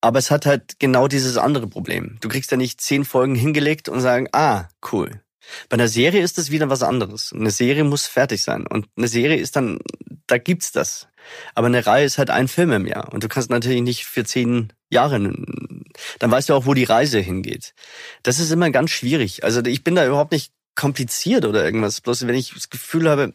aber 0.01 0.17
es 0.19 0.31
hat 0.31 0.45
halt 0.45 0.79
genau 0.79 1.07
dieses 1.07 1.37
andere 1.37 1.67
Problem. 1.67 2.17
Du 2.21 2.27
kriegst 2.27 2.49
ja 2.51 2.57
nicht 2.57 2.81
zehn 2.81 3.05
Folgen 3.05 3.35
hingelegt 3.35 3.87
und 3.87 4.01
sagen, 4.01 4.27
ah, 4.31 4.67
cool. 4.91 5.21
Bei 5.69 5.75
einer 5.75 5.87
Serie 5.87 6.21
ist 6.21 6.37
das 6.37 6.49
wieder 6.49 6.69
was 6.69 6.83
anderes. 6.83 7.33
Eine 7.33 7.51
Serie 7.51 7.83
muss 7.83 8.07
fertig 8.07 8.43
sein. 8.43 8.65
Und 8.65 8.87
eine 8.97 9.07
Serie 9.07 9.37
ist 9.37 9.55
dann, 9.55 9.79
da 10.27 10.37
gibt's 10.37 10.71
das. 10.71 11.07
Aber 11.53 11.67
eine 11.67 11.85
Reihe 11.85 12.05
ist 12.05 12.17
halt 12.17 12.29
ein 12.29 12.47
Film 12.47 12.71
im 12.71 12.87
Jahr. 12.87 13.13
Und 13.13 13.23
du 13.23 13.27
kannst 13.27 13.49
natürlich 13.49 13.81
nicht 13.81 14.05
für 14.05 14.23
zehn 14.23 14.73
Jahre, 14.89 15.19
dann 16.19 16.31
weißt 16.31 16.49
du 16.49 16.53
auch, 16.53 16.65
wo 16.65 16.73
die 16.73 16.83
Reise 16.83 17.19
hingeht. 17.19 17.73
Das 18.23 18.39
ist 18.39 18.51
immer 18.51 18.69
ganz 18.71 18.91
schwierig. 18.91 19.43
Also 19.43 19.63
ich 19.63 19.83
bin 19.83 19.95
da 19.95 20.05
überhaupt 20.05 20.31
nicht 20.31 20.51
kompliziert 20.75 21.45
oder 21.45 21.63
irgendwas. 21.63 22.01
Bloß 22.01 22.27
wenn 22.27 22.35
ich 22.35 22.53
das 22.53 22.69
Gefühl 22.69 23.09
habe, 23.09 23.33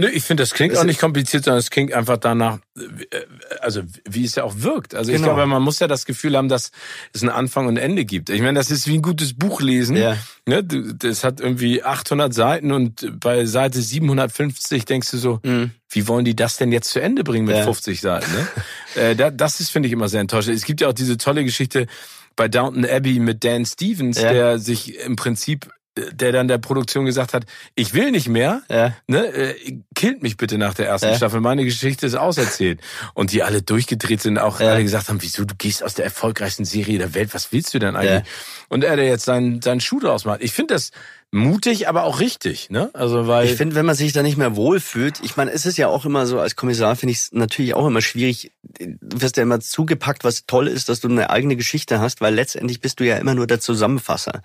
Nö, 0.00 0.08
ich 0.08 0.24
finde, 0.24 0.42
das 0.42 0.54
klingt 0.54 0.76
auch 0.78 0.84
nicht 0.84 0.98
kompliziert, 0.98 1.44
sondern 1.44 1.58
es 1.58 1.68
klingt 1.68 1.92
einfach 1.92 2.16
danach, 2.16 2.58
äh, 2.74 3.18
also 3.60 3.82
wie 4.08 4.24
es 4.24 4.34
ja 4.34 4.44
auch 4.44 4.54
wirkt. 4.56 4.94
Also 4.94 5.12
genau. 5.12 5.20
ich 5.20 5.26
glaube, 5.26 5.46
man 5.46 5.62
muss 5.62 5.78
ja 5.78 5.88
das 5.88 6.06
Gefühl 6.06 6.38
haben, 6.38 6.48
dass 6.48 6.70
es 7.12 7.22
einen 7.22 7.30
Anfang 7.30 7.66
und 7.66 7.76
Ende 7.76 8.06
gibt. 8.06 8.30
Ich 8.30 8.40
meine, 8.40 8.58
das 8.58 8.70
ist 8.70 8.86
wie 8.86 8.94
ein 8.94 9.02
gutes 9.02 9.34
Buch 9.34 9.60
lesen. 9.60 9.96
Ja. 9.96 10.16
Ne? 10.46 10.64
Das 10.64 11.22
hat 11.22 11.40
irgendwie 11.40 11.82
800 11.82 12.32
Seiten 12.32 12.72
und 12.72 13.20
bei 13.20 13.44
Seite 13.44 13.82
750 13.82 14.86
denkst 14.86 15.10
du 15.10 15.18
so, 15.18 15.40
mhm. 15.42 15.72
wie 15.90 16.08
wollen 16.08 16.24
die 16.24 16.34
das 16.34 16.56
denn 16.56 16.72
jetzt 16.72 16.90
zu 16.90 17.00
Ende 17.00 17.22
bringen 17.22 17.44
mit 17.44 17.56
ja. 17.56 17.64
50 17.64 18.00
Seiten? 18.00 18.32
Ne? 18.32 18.48
Äh, 18.96 19.14
das 19.14 19.60
ist, 19.60 19.70
finde 19.70 19.86
ich, 19.86 19.92
immer 19.92 20.08
sehr 20.08 20.20
enttäuschend. 20.20 20.56
Es 20.56 20.64
gibt 20.64 20.80
ja 20.80 20.88
auch 20.88 20.92
diese 20.92 21.16
tolle 21.16 21.44
Geschichte 21.44 21.86
bei 22.34 22.48
Downton 22.48 22.84
Abbey 22.84 23.20
mit 23.20 23.44
Dan 23.44 23.64
Stevens, 23.64 24.20
ja. 24.20 24.32
der 24.32 24.58
sich 24.58 24.98
im 24.98 25.14
Prinzip 25.14 25.70
der 26.12 26.32
dann 26.32 26.48
der 26.48 26.58
Produktion 26.58 27.04
gesagt 27.04 27.34
hat, 27.34 27.44
ich 27.74 27.94
will 27.94 28.10
nicht 28.10 28.28
mehr, 28.28 28.62
ja. 28.70 28.94
ne, 29.06 29.26
äh, 29.26 29.80
killt 29.94 30.22
mich 30.22 30.36
bitte 30.36 30.58
nach 30.58 30.74
der 30.74 30.86
ersten 30.86 31.08
ja. 31.08 31.16
Staffel, 31.16 31.40
meine 31.40 31.64
Geschichte 31.64 32.06
ist 32.06 32.14
auserzählt. 32.14 32.80
Und 33.14 33.32
die 33.32 33.42
alle 33.42 33.62
durchgedreht 33.62 34.20
sind, 34.22 34.38
auch 34.38 34.60
ja. 34.60 34.72
alle 34.72 34.82
gesagt 34.82 35.08
haben, 35.08 35.22
wieso, 35.22 35.44
du 35.44 35.54
gehst 35.56 35.82
aus 35.82 35.94
der 35.94 36.04
erfolgreichsten 36.04 36.64
Serie 36.64 36.98
der 36.98 37.14
Welt, 37.14 37.34
was 37.34 37.52
willst 37.52 37.72
du 37.74 37.78
denn 37.78 37.96
eigentlich? 37.96 38.22
Und 38.68 38.84
er, 38.84 38.96
der 38.96 39.06
jetzt 39.06 39.24
seinen, 39.24 39.62
seinen 39.62 39.80
Schuh 39.80 40.00
draus 40.00 40.24
macht. 40.24 40.42
Ich 40.42 40.52
finde 40.52 40.74
das 40.74 40.90
mutig, 41.32 41.88
aber 41.88 42.04
auch 42.04 42.20
richtig, 42.20 42.70
ne? 42.70 42.90
Also 42.92 43.26
weil 43.26 43.46
ich 43.46 43.54
finde, 43.54 43.76
wenn 43.76 43.86
man 43.86 43.94
sich 43.94 44.12
da 44.12 44.22
nicht 44.22 44.36
mehr 44.36 44.56
wohlfühlt, 44.56 45.20
ich 45.22 45.36
meine, 45.36 45.52
es 45.52 45.66
ist 45.66 45.78
ja 45.78 45.88
auch 45.88 46.04
immer 46.04 46.26
so 46.26 46.40
als 46.40 46.56
Kommissar 46.56 46.96
finde 46.96 47.12
ich 47.12 47.18
es 47.18 47.32
natürlich 47.32 47.74
auch 47.74 47.86
immer 47.86 48.00
schwierig. 48.00 48.52
Du 48.62 49.20
wirst 49.20 49.36
ja 49.36 49.42
immer 49.42 49.60
zugepackt, 49.60 50.24
was 50.24 50.46
toll 50.46 50.66
ist, 50.66 50.88
dass 50.88 51.00
du 51.00 51.08
eine 51.08 51.30
eigene 51.30 51.56
Geschichte 51.56 52.00
hast, 52.00 52.20
weil 52.20 52.34
letztendlich 52.34 52.80
bist 52.80 53.00
du 53.00 53.04
ja 53.04 53.16
immer 53.16 53.34
nur 53.34 53.46
der 53.46 53.60
Zusammenfasser 53.60 54.42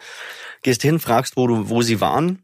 gehst 0.62 0.82
hin, 0.82 1.00
fragst, 1.00 1.38
wo 1.38 1.48
du, 1.48 1.70
wo 1.70 1.82
sie 1.82 2.02
waren. 2.02 2.44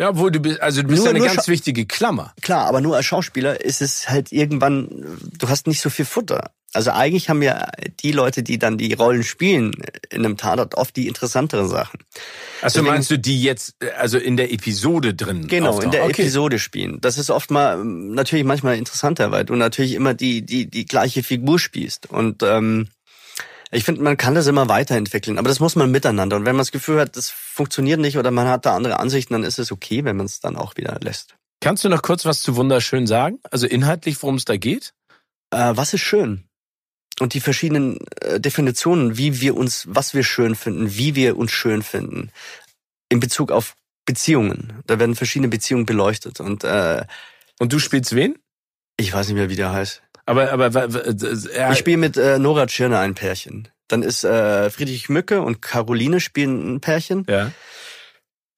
Ja, 0.00 0.16
wo 0.16 0.30
du 0.30 0.38
bist, 0.38 0.60
also 0.60 0.82
du 0.82 0.88
bist 0.88 1.02
nur, 1.02 1.10
eine 1.10 1.20
ganz 1.20 1.48
wichtige 1.48 1.84
Klammer. 1.84 2.32
Klar, 2.40 2.66
aber 2.66 2.80
nur 2.80 2.96
als 2.96 3.04
Schauspieler 3.06 3.60
ist 3.64 3.82
es 3.82 4.08
halt 4.08 4.32
irgendwann, 4.32 5.18
du 5.38 5.48
hast 5.48 5.66
nicht 5.66 5.80
so 5.80 5.90
viel 5.90 6.04
Futter. 6.04 6.52
Also 6.74 6.90
eigentlich 6.90 7.30
haben 7.30 7.42
ja 7.42 7.68
die 8.00 8.12
Leute, 8.12 8.42
die 8.42 8.58
dann 8.58 8.76
die 8.76 8.92
Rollen 8.92 9.24
spielen 9.24 9.72
in 10.10 10.24
einem 10.24 10.36
Tatort, 10.36 10.74
oft 10.74 10.94
die 10.96 11.08
interessanteren 11.08 11.66
Sachen. 11.66 12.00
Also 12.60 12.82
meinst 12.82 13.10
du 13.10 13.18
die 13.18 13.42
jetzt, 13.42 13.76
also 13.96 14.18
in 14.18 14.36
der 14.36 14.52
Episode 14.52 15.14
drin? 15.14 15.46
Genau, 15.48 15.70
auftauchen? 15.70 15.84
in 15.86 15.90
der 15.92 16.04
okay. 16.04 16.22
Episode 16.22 16.58
spielen. 16.58 17.00
Das 17.00 17.16
ist 17.16 17.30
oft 17.30 17.50
mal 17.50 17.82
natürlich 17.82 18.44
manchmal 18.44 18.76
interessanter, 18.76 19.30
weil 19.30 19.46
du 19.46 19.54
natürlich 19.54 19.94
immer 19.94 20.12
die 20.12 20.42
die 20.42 20.68
die 20.68 20.84
gleiche 20.84 21.22
Figur 21.22 21.58
spielst 21.58 22.10
und 22.10 22.42
ähm, 22.42 22.88
ich 23.70 23.84
finde, 23.84 24.02
man 24.02 24.16
kann 24.16 24.34
das 24.34 24.46
immer 24.46 24.68
weiterentwickeln, 24.68 25.38
aber 25.38 25.48
das 25.48 25.60
muss 25.60 25.76
man 25.76 25.90
miteinander. 25.90 26.36
Und 26.36 26.46
wenn 26.46 26.54
man 26.54 26.60
das 26.60 26.72
Gefühl 26.72 27.00
hat, 27.00 27.16
das 27.16 27.28
funktioniert 27.28 28.00
nicht 28.00 28.16
oder 28.16 28.30
man 28.30 28.48
hat 28.48 28.64
da 28.64 28.74
andere 28.74 28.98
Ansichten, 28.98 29.34
dann 29.34 29.42
ist 29.42 29.58
es 29.58 29.70
okay, 29.70 30.04
wenn 30.04 30.16
man 30.16 30.26
es 30.26 30.40
dann 30.40 30.56
auch 30.56 30.76
wieder 30.76 30.98
lässt. 31.02 31.36
Kannst 31.60 31.84
du 31.84 31.88
noch 31.90 32.02
kurz 32.02 32.24
was 32.24 32.40
zu 32.40 32.56
Wunderschön 32.56 33.06
sagen? 33.06 33.40
Also 33.50 33.66
inhaltlich, 33.66 34.22
worum 34.22 34.36
es 34.36 34.46
da 34.46 34.56
geht? 34.56 34.94
Äh, 35.50 35.72
was 35.74 35.92
ist 35.92 36.00
schön? 36.00 36.47
Und 37.20 37.34
die 37.34 37.40
verschiedenen 37.40 37.98
äh, 38.20 38.40
Definitionen, 38.40 39.18
wie 39.18 39.40
wir 39.40 39.56
uns, 39.56 39.86
was 39.88 40.14
wir 40.14 40.22
schön 40.22 40.54
finden, 40.54 40.96
wie 40.96 41.14
wir 41.14 41.36
uns 41.36 41.50
schön 41.50 41.82
finden, 41.82 42.30
in 43.08 43.20
Bezug 43.20 43.50
auf 43.50 43.74
Beziehungen. 44.04 44.82
Da 44.86 44.98
werden 44.98 45.14
verschiedene 45.14 45.48
Beziehungen 45.48 45.86
beleuchtet. 45.86 46.40
Und, 46.40 46.64
äh, 46.64 47.04
und 47.58 47.72
du 47.72 47.78
spielst 47.78 48.14
wen? 48.14 48.38
Ich 48.96 49.12
weiß 49.12 49.28
nicht 49.28 49.36
mehr, 49.36 49.50
wie 49.50 49.56
der 49.56 49.72
heißt. 49.72 50.02
Aber, 50.26 50.52
aber 50.52 50.70
er 51.52 51.72
ich 51.72 51.78
spiele 51.78 51.96
mit 51.96 52.16
äh, 52.16 52.38
Nora 52.38 52.66
Tschirner 52.66 53.00
ein 53.00 53.14
Pärchen. 53.14 53.68
Dann 53.88 54.02
ist 54.02 54.24
äh, 54.24 54.70
Friedrich 54.70 55.08
Mücke 55.08 55.40
und 55.40 55.62
Caroline 55.62 56.20
spielen 56.20 56.74
ein 56.74 56.80
Pärchen. 56.80 57.24
Ja. 57.28 57.50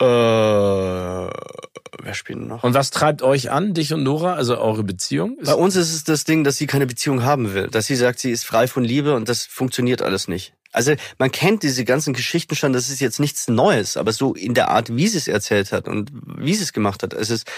Äh, 0.00 0.04
wer 0.04 2.14
spielt 2.14 2.40
noch? 2.40 2.64
Und 2.64 2.74
was 2.74 2.90
treibt 2.90 3.22
euch 3.22 3.50
an, 3.50 3.74
dich 3.74 3.92
und 3.92 4.02
Nora, 4.02 4.34
also 4.34 4.58
eure 4.58 4.82
Beziehung? 4.82 5.36
Bei 5.44 5.54
uns 5.54 5.76
ist 5.76 5.92
es 5.92 6.04
das 6.04 6.24
Ding, 6.24 6.44
dass 6.44 6.56
sie 6.56 6.66
keine 6.66 6.86
Beziehung 6.86 7.22
haben 7.22 7.54
will. 7.54 7.68
Dass 7.68 7.86
sie 7.86 7.96
sagt, 7.96 8.18
sie 8.18 8.30
ist 8.30 8.44
frei 8.44 8.66
von 8.66 8.84
Liebe 8.84 9.14
und 9.14 9.28
das 9.28 9.44
funktioniert 9.44 10.02
alles 10.02 10.28
nicht. 10.28 10.54
Also 10.72 10.94
man 11.18 11.32
kennt 11.32 11.64
diese 11.64 11.84
ganzen 11.84 12.14
Geschichten 12.14 12.54
schon, 12.54 12.72
das 12.72 12.90
ist 12.90 13.00
jetzt 13.00 13.18
nichts 13.18 13.48
Neues, 13.48 13.96
aber 13.96 14.12
so 14.12 14.34
in 14.34 14.54
der 14.54 14.68
Art, 14.68 14.94
wie 14.94 15.08
sie 15.08 15.18
es 15.18 15.26
erzählt 15.26 15.72
hat 15.72 15.88
und 15.88 16.12
wie 16.38 16.54
sie 16.54 16.62
es 16.62 16.72
gemacht 16.72 17.02
hat. 17.02 17.12
Es 17.12 17.28
ist 17.28 17.50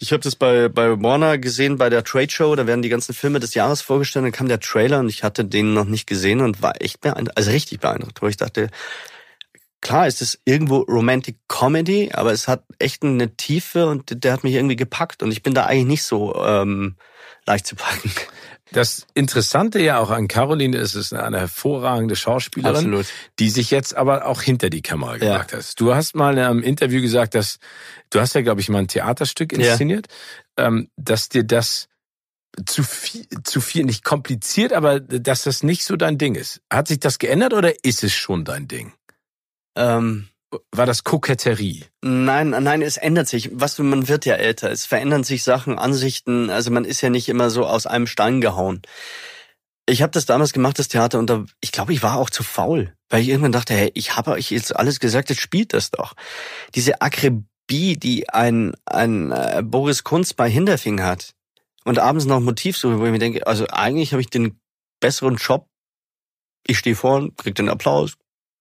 ich 0.00 0.12
habe 0.12 0.22
das 0.22 0.36
bei, 0.36 0.68
bei 0.68 1.00
Warner 1.02 1.38
gesehen, 1.38 1.76
bei 1.76 1.90
der 1.90 2.04
Trade 2.04 2.30
Show, 2.30 2.54
da 2.54 2.66
werden 2.66 2.82
die 2.82 2.88
ganzen 2.88 3.14
Filme 3.14 3.40
des 3.40 3.54
Jahres 3.54 3.80
vorgestellt, 3.80 4.24
dann 4.24 4.32
kam 4.32 4.48
der 4.48 4.60
Trailer 4.60 5.00
und 5.00 5.08
ich 5.08 5.24
hatte 5.24 5.44
den 5.44 5.74
noch 5.74 5.86
nicht 5.86 6.06
gesehen 6.06 6.40
und 6.40 6.62
war 6.62 6.80
echt 6.80 7.00
beeindruckt, 7.00 7.36
also 7.36 7.50
richtig 7.50 7.80
beeindruckt, 7.80 8.22
wo 8.22 8.28
ich 8.28 8.36
dachte, 8.36 8.68
klar 9.80 10.06
ist 10.06 10.22
es 10.22 10.38
irgendwo 10.44 10.78
Romantic 10.78 11.36
Comedy, 11.48 12.10
aber 12.12 12.32
es 12.32 12.48
hat 12.48 12.64
echt 12.78 13.02
eine 13.02 13.36
Tiefe 13.36 13.86
und 13.86 14.24
der 14.24 14.32
hat 14.32 14.44
mich 14.44 14.54
irgendwie 14.54 14.76
gepackt 14.76 15.22
und 15.22 15.32
ich 15.32 15.42
bin 15.42 15.54
da 15.54 15.66
eigentlich 15.66 15.86
nicht 15.86 16.02
so 16.02 16.34
ähm, 16.44 16.96
leicht 17.46 17.66
zu 17.66 17.76
packen. 17.76 18.10
Das 18.72 19.06
Interessante 19.14 19.80
ja 19.80 19.98
auch 19.98 20.10
an 20.10 20.28
Caroline 20.28 20.76
ist, 20.76 20.94
es 20.94 21.06
ist 21.06 21.12
eine 21.14 21.38
hervorragende 21.38 22.16
Schauspielerin, 22.16 22.76
Absolut. 22.76 23.06
die 23.38 23.48
sich 23.48 23.70
jetzt 23.70 23.96
aber 23.96 24.26
auch 24.26 24.42
hinter 24.42 24.68
die 24.68 24.82
Kamera 24.82 25.16
gebracht 25.16 25.52
ja. 25.52 25.58
hat. 25.58 25.80
Du 25.80 25.94
hast 25.94 26.14
mal 26.14 26.34
in 26.36 26.44
einem 26.44 26.62
Interview 26.62 27.00
gesagt, 27.00 27.34
dass 27.34 27.60
du 28.10 28.20
hast 28.20 28.34
ja, 28.34 28.42
glaube 28.42 28.60
ich, 28.60 28.68
mal 28.68 28.80
ein 28.80 28.88
Theaterstück 28.88 29.52
inszeniert, 29.52 30.08
ja. 30.58 30.66
ähm, 30.66 30.90
dass 30.96 31.30
dir 31.30 31.44
das 31.44 31.88
zu 32.66 32.82
viel, 32.82 33.26
zu 33.44 33.60
viel, 33.60 33.84
nicht 33.84 34.04
kompliziert, 34.04 34.72
aber 34.72 35.00
dass 35.00 35.44
das 35.44 35.62
nicht 35.62 35.84
so 35.84 35.96
dein 35.96 36.18
Ding 36.18 36.34
ist. 36.34 36.60
Hat 36.70 36.88
sich 36.88 36.98
das 36.98 37.18
geändert 37.18 37.54
oder 37.54 37.72
ist 37.84 38.04
es 38.04 38.12
schon 38.12 38.44
dein 38.44 38.68
Ding? 38.68 38.92
Ähm, 39.78 40.28
war 40.72 40.86
das 40.86 41.04
Koketterie? 41.04 41.84
Nein, 42.02 42.50
nein, 42.50 42.82
es 42.82 42.96
ändert 42.96 43.28
sich. 43.28 43.50
Was 43.52 43.78
man 43.78 44.08
wird 44.08 44.24
ja 44.24 44.34
älter. 44.34 44.70
Es 44.70 44.86
verändern 44.86 45.24
sich 45.24 45.44
Sachen, 45.44 45.78
Ansichten. 45.78 46.50
Also 46.50 46.70
man 46.70 46.84
ist 46.84 47.00
ja 47.00 47.10
nicht 47.10 47.28
immer 47.28 47.50
so 47.50 47.66
aus 47.66 47.86
einem 47.86 48.06
Stein 48.06 48.40
gehauen. 48.40 48.82
Ich 49.86 50.02
habe 50.02 50.10
das 50.10 50.26
damals 50.26 50.52
gemacht, 50.52 50.78
das 50.78 50.88
Theater, 50.88 51.18
und 51.18 51.30
da, 51.30 51.46
ich 51.60 51.72
glaube, 51.72 51.94
ich 51.94 52.02
war 52.02 52.16
auch 52.18 52.28
zu 52.28 52.42
faul, 52.42 52.94
weil 53.08 53.22
ich 53.22 53.28
irgendwann 53.28 53.52
dachte, 53.52 53.72
hey, 53.72 53.90
ich 53.94 54.16
habe 54.16 54.32
euch 54.32 54.50
jetzt 54.50 54.76
alles 54.76 55.00
gesagt, 55.00 55.30
jetzt 55.30 55.40
spielt 55.40 55.72
das 55.72 55.90
doch. 55.90 56.14
Diese 56.74 57.00
Akribie, 57.00 57.96
die 57.96 58.28
ein, 58.28 58.74
ein 58.84 59.32
äh, 59.32 59.62
Boris 59.64 60.04
Kunz 60.04 60.34
bei 60.34 60.50
Hinterfing 60.50 61.02
hat 61.02 61.32
und 61.84 61.98
abends 61.98 62.26
noch 62.26 62.36
ein 62.36 62.44
Motiv 62.44 62.76
suche, 62.76 62.98
wo 62.98 63.06
ich 63.06 63.12
mir 63.12 63.18
denke, 63.18 63.46
also 63.46 63.66
eigentlich 63.68 64.12
habe 64.12 64.20
ich 64.20 64.28
den 64.28 64.60
besseren 65.00 65.36
Job. 65.36 65.66
Ich 66.66 66.78
stehe 66.78 66.96
vorn, 66.96 67.34
krieg 67.36 67.54
den 67.54 67.70
Applaus, 67.70 68.12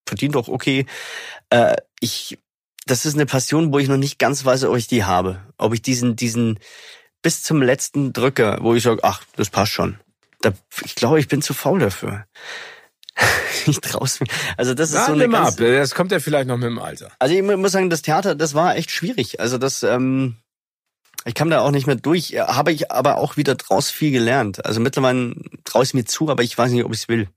verdient 0.07 0.35
doch 0.35 0.47
okay. 0.47 0.85
Äh, 1.49 1.75
ich, 1.99 2.39
das 2.85 3.05
ist 3.05 3.15
eine 3.15 3.25
Passion, 3.25 3.71
wo 3.73 3.79
ich 3.79 3.87
noch 3.87 3.97
nicht 3.97 4.19
ganz 4.19 4.45
weiß, 4.45 4.63
ob 4.65 4.77
ich 4.77 4.87
die 4.87 5.03
habe. 5.03 5.41
Ob 5.57 5.73
ich 5.73 5.81
diesen, 5.81 6.15
diesen 6.15 6.59
bis 7.21 7.43
zum 7.43 7.61
letzten 7.61 8.13
drücke, 8.13 8.57
wo 8.61 8.73
ich 8.73 8.83
sage, 8.83 9.03
ach, 9.03 9.23
das 9.35 9.49
passt 9.49 9.71
schon. 9.71 9.99
Da, 10.41 10.53
ich 10.85 10.95
glaube, 10.95 11.19
ich 11.19 11.27
bin 11.27 11.41
zu 11.41 11.53
faul 11.53 11.79
dafür. 11.79 12.25
ich 13.65 13.81
traue 13.81 14.07
mir. 14.19 14.27
Also 14.55 14.73
das 14.73 14.89
ist 14.89 14.95
ja, 14.95 15.05
so 15.05 15.13
eine 15.13 15.27
ganz, 15.27 15.53
ab. 15.53 15.55
Das 15.59 15.95
kommt 15.95 16.11
ja 16.11 16.19
vielleicht 16.19 16.47
noch 16.47 16.57
mit 16.57 16.67
dem 16.67 16.79
Alter. 16.79 17.11
Also 17.19 17.35
ich 17.35 17.41
muss 17.41 17.71
sagen, 17.71 17.89
das 17.89 18.01
Theater, 18.01 18.35
das 18.35 18.53
war 18.53 18.75
echt 18.75 18.91
schwierig. 18.91 19.39
Also 19.39 19.57
das, 19.57 19.83
ähm, 19.83 20.37
ich 21.25 21.33
kam 21.33 21.49
da 21.49 21.61
auch 21.61 21.71
nicht 21.71 21.87
mehr 21.87 21.95
durch. 21.95 22.35
Habe 22.37 22.71
ich 22.71 22.91
aber 22.91 23.17
auch 23.17 23.35
wieder 23.35 23.55
draus 23.55 23.89
viel 23.89 24.11
gelernt. 24.11 24.65
Also 24.65 24.79
mittlerweile 24.79 25.35
traue 25.65 25.83
ich 25.83 25.93
mir 25.93 26.05
zu, 26.05 26.29
aber 26.29 26.43
ich 26.43 26.57
weiß 26.57 26.71
nicht, 26.71 26.85
ob 26.85 26.93
ich 26.93 27.01
es 27.01 27.07
will. 27.09 27.27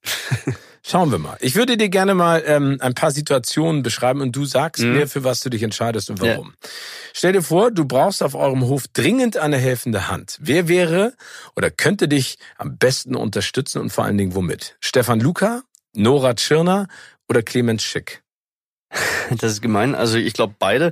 Schauen 0.82 1.10
wir 1.10 1.18
mal. 1.18 1.36
Ich 1.40 1.56
würde 1.56 1.76
dir 1.76 1.88
gerne 1.88 2.14
mal 2.14 2.42
ähm, 2.46 2.78
ein 2.80 2.94
paar 2.94 3.10
Situationen 3.10 3.82
beschreiben 3.82 4.20
und 4.20 4.34
du 4.34 4.44
sagst 4.44 4.82
mhm. 4.82 4.92
mir, 4.92 5.08
für 5.08 5.24
was 5.24 5.40
du 5.40 5.50
dich 5.50 5.62
entscheidest 5.62 6.08
und 6.10 6.20
warum. 6.20 6.54
Ja. 6.62 6.68
Stell 7.12 7.32
dir 7.32 7.42
vor, 7.42 7.70
du 7.70 7.84
brauchst 7.84 8.22
auf 8.22 8.34
eurem 8.34 8.62
Hof 8.62 8.84
dringend 8.88 9.36
eine 9.36 9.58
helfende 9.58 10.08
Hand. 10.08 10.38
Wer 10.40 10.68
wäre 10.68 11.14
oder 11.54 11.70
könnte 11.70 12.08
dich 12.08 12.38
am 12.56 12.78
besten 12.78 13.14
unterstützen 13.14 13.80
und 13.80 13.90
vor 13.90 14.04
allen 14.04 14.16
Dingen 14.16 14.34
womit? 14.34 14.76
Stefan 14.80 15.20
Luca, 15.20 15.62
Nora 15.92 16.34
Tschirner 16.34 16.88
oder 17.28 17.42
Clemens 17.42 17.82
Schick? 17.82 18.22
Das 19.38 19.52
ist 19.52 19.62
gemein. 19.62 19.94
Also 19.94 20.18
ich 20.18 20.32
glaube 20.32 20.56
beide 20.58 20.90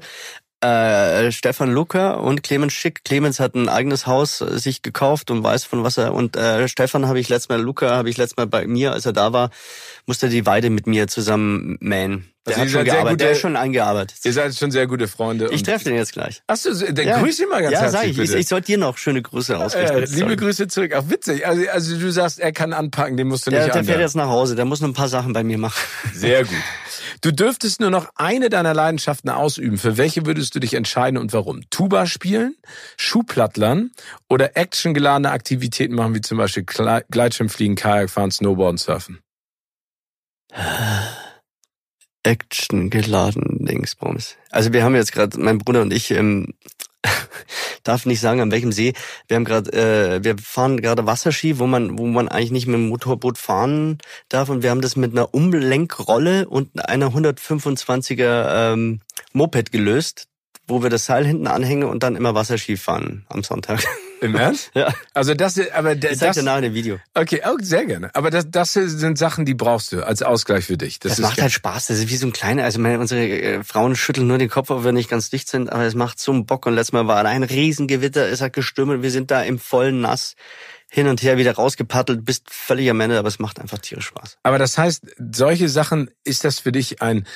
äh, 0.60 1.30
Stefan 1.30 1.70
Lucker 1.70 2.20
und 2.20 2.42
Clemens 2.42 2.72
Schick. 2.72 3.04
Clemens 3.04 3.40
hat 3.40 3.54
ein 3.54 3.68
eigenes 3.68 4.06
Haus 4.06 4.40
äh, 4.40 4.58
sich 4.58 4.82
gekauft 4.82 5.30
und 5.30 5.42
weiß 5.42 5.64
von 5.64 5.84
was 5.84 5.98
er 5.98 6.14
und 6.14 6.36
äh, 6.36 6.68
Stefan 6.68 7.06
habe 7.06 7.20
ich 7.20 7.28
letztes 7.28 7.48
Mal 7.48 7.60
Luca 7.60 7.90
habe 7.90 8.10
ich 8.10 8.16
letztes 8.16 8.36
Mal 8.36 8.46
bei 8.46 8.66
mir, 8.66 8.92
als 8.92 9.06
er 9.06 9.12
da 9.12 9.32
war, 9.32 9.50
musste 10.06 10.28
die 10.28 10.46
Weide 10.46 10.70
mit 10.70 10.86
mir 10.86 11.06
zusammen 11.06 11.76
mähen. 11.80 12.32
Der 12.48 12.56
also 12.56 12.64
hat 12.64 12.70
schon 12.70 12.84
gearbeitet, 12.84 13.10
gute, 13.10 13.24
der 13.24 13.32
ist 13.32 13.40
schon 13.40 13.56
eingearbeitet. 13.56 14.18
Ihr 14.24 14.32
seid 14.32 14.54
schon 14.54 14.70
sehr 14.70 14.86
gute 14.86 15.06
Freunde. 15.06 15.48
Ich 15.50 15.62
treffe 15.62 15.84
den 15.84 15.96
jetzt 15.96 16.12
gleich. 16.12 16.42
Ach 16.46 16.56
so, 16.56 16.72
der 16.72 17.04
ja. 17.04 17.20
grüß 17.20 17.40
ihn 17.40 17.48
mal 17.48 17.60
ganz 17.62 17.74
ja, 17.74 17.80
herzlich. 17.82 18.02
Ja, 18.02 18.14
sag 18.16 18.24
ich. 18.24 18.30
Ich, 18.30 18.40
ich 18.40 18.48
soll 18.48 18.62
dir 18.62 18.78
noch 18.78 18.96
schöne 18.96 19.20
Grüße 19.20 19.58
ausrichten. 19.58 19.98
Ja, 19.98 20.04
liebe 20.08 20.36
Grüße 20.36 20.66
zurück. 20.68 20.94
Auch 20.94 21.10
witzig. 21.10 21.46
Also, 21.46 21.68
also 21.70 21.98
du 21.98 22.10
sagst, 22.10 22.38
er 22.40 22.52
kann 22.52 22.72
anpacken, 22.72 23.16
den 23.16 23.28
musst 23.28 23.46
du 23.46 23.50
der, 23.50 23.64
nicht 23.64 23.74
Der 23.74 23.84
fährt 23.84 24.00
jetzt 24.00 24.16
nach 24.16 24.28
Hause, 24.28 24.56
der 24.56 24.64
muss 24.64 24.80
noch 24.80 24.88
ein 24.88 24.94
paar 24.94 25.08
Sachen 25.08 25.32
bei 25.32 25.44
mir 25.44 25.58
machen. 25.58 25.78
Sehr 26.14 26.44
gut. 26.44 26.56
Du 27.20 27.32
dürftest 27.32 27.80
nur 27.80 27.90
noch 27.90 28.10
eine 28.14 28.48
deiner 28.48 28.74
Leidenschaften 28.74 29.30
ausüben. 29.30 29.78
Für 29.78 29.96
welche 29.96 30.26
würdest 30.26 30.54
du 30.54 30.60
dich 30.60 30.74
entscheiden 30.74 31.18
und 31.18 31.32
warum? 31.32 31.68
Tuba 31.70 32.06
spielen, 32.06 32.56
Schuhplattlern 32.96 33.90
oder 34.28 34.56
actiongeladene 34.56 35.30
Aktivitäten 35.30 35.94
machen, 35.94 36.14
wie 36.14 36.20
zum 36.20 36.38
Beispiel 36.38 36.64
Gleitschirmfliegen, 36.64 37.76
Kajakfahren, 37.76 38.30
Snowboarden, 38.30 38.78
Surfen? 38.78 39.20
Actiongeladen 42.22 43.64
Dingsbums. 43.64 44.36
Also 44.50 44.72
wir 44.72 44.84
haben 44.84 44.94
jetzt 44.94 45.12
gerade, 45.12 45.38
mein 45.40 45.58
Bruder 45.58 45.82
und 45.82 45.92
ich, 45.92 46.10
ähm, 46.10 46.54
darf 47.84 48.06
nicht 48.06 48.20
sagen, 48.20 48.40
an 48.40 48.50
welchem 48.50 48.72
See. 48.72 48.92
Wir 49.28 49.36
haben 49.36 49.44
gerade, 49.44 49.72
äh, 49.72 50.24
wir 50.24 50.36
fahren 50.38 50.80
gerade 50.80 51.06
Wasserski, 51.06 51.58
wo 51.58 51.66
man, 51.66 51.98
wo 51.98 52.06
man 52.06 52.28
eigentlich 52.28 52.50
nicht 52.50 52.66
mit 52.66 52.74
dem 52.74 52.88
Motorboot 52.88 53.38
fahren 53.38 53.98
darf. 54.28 54.48
Und 54.48 54.62
wir 54.62 54.70
haben 54.70 54.80
das 54.80 54.96
mit 54.96 55.12
einer 55.12 55.34
Umlenkrolle 55.34 56.48
und 56.48 56.88
einer 56.88 57.08
125er 57.08 58.72
ähm, 58.72 59.00
Moped 59.32 59.72
gelöst 59.72 60.28
wo 60.68 60.82
wir 60.82 60.90
das 60.90 61.06
Seil 61.06 61.26
hinten 61.26 61.46
anhängen 61.46 61.88
und 61.88 62.02
dann 62.02 62.14
immer 62.14 62.34
Wasserski 62.34 62.76
fahren 62.76 63.24
am 63.28 63.42
Sonntag. 63.42 63.82
Im 64.20 64.34
Ernst? 64.34 64.70
ja. 64.74 64.92
Also 65.14 65.34
das, 65.34 65.58
aber 65.72 65.94
das. 65.94 66.12
Ich 66.12 66.18
zeig 66.18 66.34
dir 66.34 66.42
nachher 66.42 66.64
ein 66.64 66.74
Video. 66.74 66.98
Okay, 67.14 67.42
auch 67.44 67.56
sehr 67.60 67.84
gerne. 67.86 68.10
Aber 68.14 68.30
das, 68.30 68.50
das 68.50 68.72
sind 68.72 69.18
Sachen, 69.18 69.44
die 69.44 69.54
brauchst 69.54 69.92
du 69.92 70.02
als 70.02 70.22
Ausgleich 70.22 70.64
für 70.64 70.76
dich. 70.76 70.98
Das, 70.98 71.12
das 71.12 71.20
macht 71.20 71.40
halt 71.40 71.52
Spaß. 71.52 71.86
Das 71.86 71.98
ist 71.98 72.08
wie 72.08 72.16
so 72.16 72.26
ein 72.26 72.32
kleiner. 72.32 72.64
Also 72.64 72.80
meine, 72.80 72.98
unsere 72.98 73.26
äh, 73.26 73.64
Frauen 73.64 73.96
schütteln 73.96 74.26
nur 74.26 74.38
den 74.38 74.48
Kopf, 74.48 74.70
ob 74.70 74.84
wir 74.84 74.92
nicht 74.92 75.10
ganz 75.10 75.30
dicht 75.30 75.48
sind. 75.48 75.70
Aber 75.70 75.84
es 75.84 75.94
macht 75.94 76.20
so 76.20 76.32
einen 76.32 76.46
Bock. 76.46 76.66
Und 76.66 76.74
letztes 76.74 76.92
Mal 76.92 77.06
war 77.06 77.22
da 77.22 77.28
ein 77.28 77.42
Riesengewitter. 77.42 78.28
Es 78.28 78.40
hat 78.40 78.52
gestürmt. 78.52 79.02
Wir 79.02 79.10
sind 79.10 79.30
da 79.30 79.42
im 79.42 79.58
vollen 79.58 80.00
Nass 80.00 80.34
hin 80.90 81.06
und 81.06 81.22
her 81.22 81.36
wieder 81.36 81.54
rausgepaddelt, 81.54 82.24
bist 82.24 82.50
völlig 82.50 82.88
am 82.88 83.00
Ende, 83.00 83.18
aber 83.18 83.28
es 83.28 83.38
macht 83.38 83.60
einfach 83.60 83.78
tierisch 83.78 84.06
Spaß. 84.06 84.38
Aber 84.42 84.58
das 84.58 84.78
heißt, 84.78 85.04
solche 85.34 85.68
Sachen, 85.68 86.10
ist 86.24 86.44
das 86.44 86.60
für 86.60 86.72
dich 86.72 87.02
ein 87.02 87.26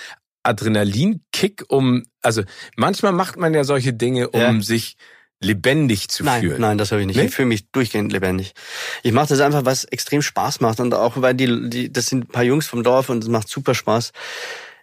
Adrenalinkick, 0.43 1.65
um, 1.69 2.05
also 2.23 2.43
manchmal 2.77 3.13
macht 3.13 3.37
man 3.37 3.55
ja 3.55 3.65
solche 3.65 3.93
Dinge, 3.93 4.31
um 4.31 4.41
ja. 4.41 4.61
sich 4.61 4.97
lebendig 5.45 6.09
zu 6.09 6.25
nein, 6.25 6.43
fühlen. 6.43 6.61
Nein, 6.61 6.79
das 6.79 6.93
habe 6.93 7.01
ich 7.01 7.07
nicht. 7.07 7.17
Nee? 7.17 7.27
Ich 7.27 7.35
fühle 7.35 7.49
mich 7.49 7.71
durchgehend 7.71 8.13
lebendig. 8.13 8.55
Ich 9.03 9.13
mache 9.13 9.29
das 9.29 9.41
einfach, 9.41 9.65
was 9.65 9.85
extrem 9.85 10.23
Spaß 10.23 10.61
macht 10.61 10.81
und 10.81 10.95
auch 10.95 11.15
weil 11.17 11.35
die, 11.35 11.69
die 11.69 11.93
das 11.93 12.07
sind 12.07 12.25
ein 12.25 12.29
paar 12.29 12.45
Jungs 12.45 12.67
vom 12.67 12.83
Dorf 12.83 13.09
und 13.09 13.23
es 13.23 13.29
macht 13.29 13.49
super 13.49 13.75
Spaß. 13.75 14.13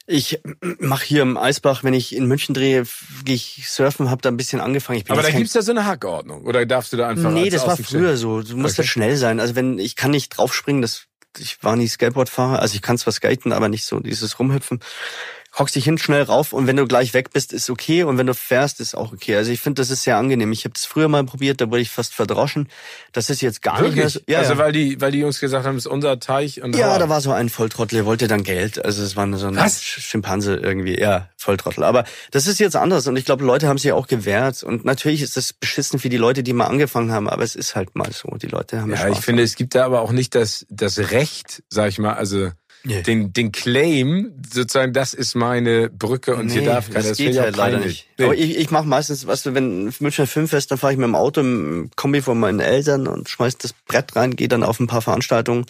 Ich 0.05 0.41
mache 0.80 1.05
hier 1.05 1.22
im 1.22 1.38
Eisbach, 1.38 1.84
wenn 1.84 1.93
ich 1.93 2.16
in 2.16 2.26
München 2.26 2.55
drehe, 2.55 2.84
gehe 3.26 3.36
ich 3.36 3.70
surfen, 3.70 4.10
habe 4.10 4.24
da 4.24 4.30
ein 4.30 4.38
bisschen 4.38 4.60
angefangen. 4.60 5.03
Aber 5.07 5.22
da 5.22 5.30
gibt's 5.30 5.53
da 5.53 5.62
so 5.62 5.72
eine 5.72 5.86
Hackordnung 5.86 6.45
oder 6.45 6.66
darfst 6.66 6.91
du 6.93 6.97
da 6.97 7.07
einfach? 7.07 7.32
Nee, 7.32 7.51
das 7.51 7.68
war 7.68 7.78
früher 7.78 8.18
so. 8.18 8.41
Du 8.41 8.57
musst 8.57 8.80
okay. 8.80 8.82
da 8.82 8.88
schnell 8.88 9.18
sein. 9.18 9.39
Also 9.39 9.55
wenn 9.55 9.78
ich 9.78 9.95
kann 9.95 10.12
nicht 10.12 10.30
draufspringen, 10.30 10.82
das 10.82 11.03
ich 11.38 11.64
war 11.64 11.76
nie 11.76 11.88
Skateboardfahrer, 11.88 12.60
also 12.60 12.74
ich 12.74 12.82
kann 12.82 12.97
zwar 12.97 13.14
skaten, 13.14 13.53
aber 13.53 13.70
nicht 13.70 13.86
so 13.86 13.99
dieses 13.99 14.39
Rumhüpfen 14.39 14.80
hockst 15.58 15.76
dich 15.76 15.84
hin, 15.84 15.97
schnell 15.97 16.24
rauf 16.24 16.54
und 16.54 16.68
wenn 16.68 16.76
du 16.76 16.86
gleich 16.86 17.14
weg 17.14 17.32
bist, 17.32 17.54
ist 17.54 17.70
okay 17.70 18.04
und 18.04 18.18
wenn 18.18 18.28
du 18.28 18.34
fährst, 18.34 18.80
ist 18.80 18.95
auch 18.95 19.14
okay. 19.14 19.36
Also 19.36 19.52
ich 19.52 19.60
finde, 19.60 19.82
das 19.82 19.89
ist 19.89 20.04
sehr 20.04 20.18
angenehm. 20.18 20.52
Ich 20.52 20.64
habe 20.66 20.74
das 20.74 20.86
früher 20.86 21.08
mal 21.08 21.24
probiert, 21.24 21.62
da 21.62 21.70
wurde 21.70 21.82
ich 21.82 21.89
fast 21.89 22.14
verdroschen. 22.14 22.70
Das 23.14 23.30
ist 23.30 23.41
jetzt 23.41 23.62
gar 23.62 23.80
Wirklich? 23.80 23.95
nicht 23.95 24.04
mehr 24.04 24.10
so. 24.10 24.20
Ja, 24.28 24.39
also 24.39 24.58
weil 24.58 24.72
die, 24.72 25.02
weil 25.02 25.12
die 25.12 25.20
Jungs 25.20 25.39
gesagt 25.39 25.66
haben, 25.66 25.76
es 25.76 25.86
ist 25.86 25.91
unser 25.91 26.20
Teich 26.20 26.62
und 26.62 26.76
Ja, 26.76 26.97
da 26.97 27.10
war 27.10 27.22
so 27.22 27.32
ein 27.32 27.50
Volltrottel, 27.50 27.97
der 27.97 28.06
wollte 28.06 28.28
dann 28.28 28.43
Geld. 28.43 28.84
Also 28.84 29.04
es 29.04 29.16
war 29.16 29.28
so 29.38 29.47
ein? 29.47 29.70
Schimpanse 29.70 30.56
irgendwie, 30.56 31.00
ja, 31.00 31.30
Volltrottel. 31.38 31.84
Aber 31.84 32.04
das 32.32 32.47
ist 32.47 32.60
jetzt 32.60 32.76
anders 32.76 33.08
und 33.08 33.16
ich 33.16 33.26
glaube, 33.26 33.43
Leute 33.43 33.68
haben 33.68 33.78
sich 33.78 33.91
auch 33.91 34.08
gewehrt 34.08 34.64
und 34.64 34.86
natürlich 34.86 35.22
ist 35.22 35.38
das 35.38 35.54
beschissen 35.54 36.00
für 36.00 36.10
die 36.10 36.18
Leute, 36.18 36.43
die 36.43 36.54
mal 36.54 36.68
angefangen 36.68 37.12
haben, 37.12 37.30
aber 37.30 37.43
es 37.43 37.56
ist 37.56 37.76
halt 37.76 37.95
mal 37.95 38.12
so. 38.12 38.30
Die 38.38 38.47
Leute 38.47 38.82
haben 38.82 38.91
ja. 38.91 39.00
Ja, 39.00 39.10
ich 39.10 39.20
finde, 39.20 39.43
es 39.43 39.56
gibt 39.56 39.76
da 39.76 39.86
aber 39.86 40.02
auch 40.02 40.12
nicht 40.12 40.36
das, 40.36 40.66
das 40.70 40.97
Recht, 41.12 41.64
sag 41.70 41.89
ich 41.89 42.00
mal, 42.00 42.14
also 42.14 42.52
Nee. 42.84 43.02
Den, 43.02 43.34
den 43.34 43.52
Claim, 43.52 44.34
sozusagen, 44.52 44.94
das 44.94 45.14
ist 45.14 45.36
meine 45.36 45.90
Brücke 45.90 46.36
und 46.36 46.46
nee, 46.46 46.54
hier 46.54 46.62
darf 46.64 46.88
keiner. 46.88 47.00
Das, 47.00 47.10
das 47.10 47.18
geht 47.18 47.38
halt 47.38 47.58
leider 47.58 47.80
nicht. 47.80 48.08
Nee. 48.18 48.26
Aber 48.26 48.36
ich, 48.36 48.58
ich 48.58 48.72
mache 48.72 48.88
meistens, 48.88 49.28
weißt 49.28 49.48
du, 49.48 49.54
wenn 49.54 49.94
Münchner 50.00 50.28
Filmfest, 50.28 50.72
dann 50.72 50.78
fahre 50.78 50.94
ich 50.94 51.00
mit 51.00 51.06
dem 51.08 51.16
Auto 51.16 51.42
im 51.42 51.92
Kombi 51.96 52.22
von 52.22 52.40
meinen 52.40 52.62
Eltern 52.62 53.08
und 53.08 53.28
schmeiß 53.28 53.58
das 53.58 53.74
Brett 53.74 54.16
rein, 54.16 54.36
gehe 54.36 54.48
dann 54.48 54.64
auf 54.64 54.80
ein 54.80 54.88
paar 54.88 55.02
Veranstaltungen 55.02 55.66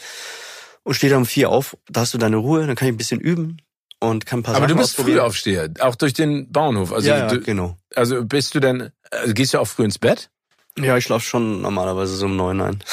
und 0.83 0.93
stehe 0.93 1.09
dann 1.09 1.21
um 1.21 1.25
vier 1.25 1.49
auf. 1.49 1.75
Da 1.89 2.01
hast 2.01 2.13
du 2.13 2.19
deine 2.19 2.37
Ruhe, 2.37 2.67
dann 2.67 2.75
kann 2.75 2.87
ich 2.87 2.93
ein 2.93 2.97
bisschen 2.97 3.19
üben 3.19 3.57
und 3.99 4.27
kann 4.27 4.39
ein 4.39 4.43
paar 4.43 4.55
Aber 4.55 4.65
Sachen 4.65 4.77
du 4.77 4.81
bist 4.81 4.95
Frühaufsteher, 4.95 5.69
auch 5.79 5.95
durch 5.95 6.13
den 6.13 6.51
Bauernhof. 6.51 6.93
Also 6.93 7.09
ja, 7.09 7.17
ja 7.17 7.27
du, 7.27 7.39
genau. 7.41 7.77
Also 7.95 8.23
bist 8.23 8.53
du 8.53 8.59
denn, 8.59 8.91
also 9.09 9.33
gehst 9.33 9.53
du 9.53 9.59
auch 9.59 9.67
früh 9.67 9.83
ins 9.83 9.97
Bett? 9.97 10.29
Ja, 10.77 10.95
ich 10.95 11.05
schlafe 11.05 11.25
schon 11.25 11.61
normalerweise 11.61 12.15
so 12.15 12.27
um 12.27 12.35
neun 12.35 12.61
ein. 12.61 12.83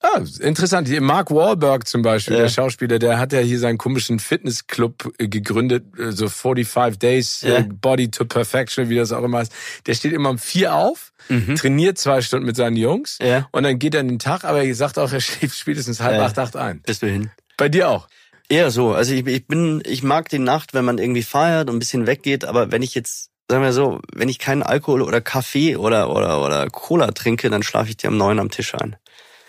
Ah, 0.00 0.22
interessant. 0.40 0.88
Mark 1.00 1.32
Wahlberg 1.32 1.88
zum 1.88 2.02
Beispiel, 2.02 2.36
ja. 2.36 2.42
der 2.42 2.48
Schauspieler, 2.48 3.00
der 3.00 3.18
hat 3.18 3.32
ja 3.32 3.40
hier 3.40 3.58
seinen 3.58 3.78
komischen 3.78 4.20
Fitnessclub 4.20 5.12
äh, 5.18 5.26
gegründet, 5.26 5.86
äh, 5.98 6.12
so 6.12 6.28
45 6.28 6.98
Days 7.00 7.40
ja. 7.40 7.56
Äh, 7.56 7.62
Body 7.64 8.08
to 8.08 8.24
Perfection, 8.24 8.88
wie 8.90 8.96
das 8.96 9.10
auch 9.10 9.24
immer 9.24 9.38
heißt. 9.38 9.52
Der 9.86 9.94
steht 9.94 10.12
immer 10.12 10.30
um 10.30 10.38
vier 10.38 10.74
auf, 10.74 11.12
mhm. 11.28 11.56
trainiert 11.56 11.98
zwei 11.98 12.20
Stunden 12.22 12.46
mit 12.46 12.54
seinen 12.54 12.76
Jungs 12.76 13.18
ja. 13.20 13.48
und 13.50 13.64
dann 13.64 13.80
geht 13.80 13.94
er 13.94 14.02
in 14.02 14.08
den 14.08 14.18
Tag, 14.20 14.44
aber 14.44 14.62
er 14.62 14.74
sagt 14.74 14.98
auch, 15.00 15.12
er 15.12 15.20
schläft 15.20 15.56
spätestens 15.56 16.00
halb 16.00 16.20
acht, 16.20 16.38
acht 16.38 16.54
ein. 16.54 16.80
Bist 16.82 17.02
du 17.02 17.08
hin? 17.08 17.30
Bei 17.56 17.68
dir 17.68 17.88
auch? 17.88 18.08
Eher 18.48 18.70
so. 18.70 18.94
Also 18.94 19.12
ich, 19.12 19.26
ich 19.26 19.46
bin, 19.48 19.82
ich 19.84 20.04
mag 20.04 20.28
die 20.28 20.38
Nacht, 20.38 20.74
wenn 20.74 20.84
man 20.84 20.98
irgendwie 20.98 21.24
feiert 21.24 21.68
und 21.68 21.76
ein 21.76 21.80
bisschen 21.80 22.06
weggeht, 22.06 22.44
aber 22.44 22.70
wenn 22.70 22.82
ich 22.82 22.94
jetzt 22.94 23.30
sagen 23.50 23.64
wir 23.64 23.72
so, 23.72 24.00
wenn 24.14 24.28
ich 24.28 24.38
keinen 24.38 24.62
Alkohol 24.62 25.02
oder 25.02 25.20
Kaffee 25.20 25.76
oder 25.76 26.10
oder 26.14 26.44
oder 26.44 26.68
Cola 26.68 27.10
trinke, 27.12 27.50
dann 27.50 27.62
schlafe 27.62 27.90
ich 27.90 27.96
dir 27.96 28.10
um 28.10 28.16
neun 28.16 28.38
am 28.38 28.50
Tisch 28.50 28.74
ein. 28.74 28.96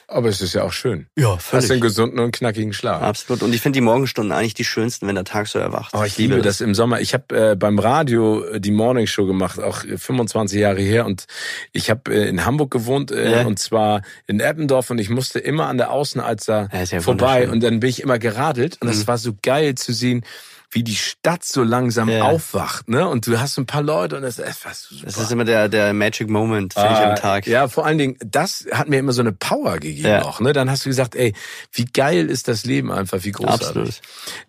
Aber 0.10 0.30
es 0.30 0.42
ist 0.42 0.54
ja 0.54 0.64
auch 0.64 0.72
schön. 0.72 1.08
Ja, 1.16 1.38
völlig. 1.38 1.64
Hast 1.64 1.72
einen 1.72 1.82
gesunden 1.82 2.20
und 2.20 2.32
knackigen 2.32 2.74
Schlaf. 2.74 3.02
Absolut. 3.02 3.44
Und 3.44 3.54
ich 3.54 3.62
finde 3.62 3.78
die 3.78 3.82
Morgenstunden 3.82 4.32
eigentlich 4.32 4.56
die 4.56 4.66
schönsten, 4.66 5.08
wenn 5.08 5.16
der 5.16 5.24
Tag 5.24 5.48
so 5.48 5.60
erwacht. 5.60 5.94
Oh, 5.94 6.04
ich, 6.04 6.14
ich 6.14 6.18
liebe 6.18 6.38
das. 6.38 6.58
das 6.58 6.62
im 6.62 6.74
Sommer. 6.74 7.00
Ich 7.00 7.14
habe 7.14 7.52
äh, 7.52 7.56
beim 7.56 7.78
Radio 7.78 8.44
äh, 8.44 8.60
die 8.60 8.72
Morning 8.72 9.08
Show 9.08 9.26
gemacht, 9.26 9.60
auch 9.60 9.84
25 9.84 10.58
äh, 10.58 10.62
Jahre 10.62 10.82
her. 10.82 11.06
Und 11.06 11.26
ich 11.72 11.90
habe 11.90 12.14
äh, 12.14 12.28
in 12.28 12.46
Hamburg 12.46 12.72
gewohnt 12.72 13.12
äh, 13.12 13.32
ja. 13.32 13.48
und 13.48 13.60
zwar 13.60 14.02
in 14.28 14.40
Eppendorf 14.40 14.90
und 14.90 15.00
ich 15.00 15.10
musste 15.10 15.40
immer 15.40 15.68
an 15.68 15.78
der 15.78 15.92
Außenalster 15.92 16.70
ja, 16.74 17.00
vorbei 17.02 17.50
und 17.50 17.62
dann 17.62 17.80
bin 17.80 17.90
ich 17.90 18.02
immer 18.02 18.20
geradelt 18.20 18.78
und 18.82 18.88
mhm. 18.88 18.92
das 18.92 19.08
war 19.08 19.18
so 19.18 19.34
geil 19.42 19.76
zu 19.76 19.94
sehen, 19.94 20.24
wie 20.72 20.84
die 20.84 20.96
Stadt 20.96 21.44
so 21.44 21.64
langsam 21.64 22.10
ja. 22.10 22.24
aufwacht, 22.24 22.90
ne? 22.90 23.08
Und 23.08 23.26
du 23.26 23.40
hast 23.40 23.58
ein 23.58 23.66
paar 23.66 23.82
Leute 23.82 24.16
und 24.16 24.22
das 24.22 24.38
ist 24.38 24.66
was 24.66 24.84
super. 24.84 25.06
Das 25.06 25.18
ist 25.18 25.32
immer 25.32 25.46
der 25.46 25.68
der 25.68 25.94
Magic 25.94 26.30
Moment 26.30 26.74
finde 26.74 26.90
ah, 26.90 27.02
ich 27.02 27.08
am 27.08 27.16
Tag. 27.16 27.48
Ja, 27.48 27.68
vor 27.68 27.86
allen 27.86 27.98
Dingen, 27.98 28.18
das 28.24 28.68
hat 28.72 28.88
mir 28.88 29.00
immer 29.00 29.12
so 29.12 29.22
eine 29.22 29.32
Power 29.32 29.80
gegeben 29.80 30.08
ja. 30.08 30.24
auch, 30.24 30.40
ne? 30.40 30.54
Dann 30.54 30.70
hast 30.70 30.86
du 30.86 30.90
gesagt, 30.90 31.16
ey, 31.16 31.34
wie 31.72 31.86
geil 31.86 32.30
ist 32.30 32.48
das 32.48 32.66
Leben 32.66 32.92
einfach, 32.92 33.24
wie 33.24 33.32
großartig. 33.32 33.68
Absolut. 33.68 34.02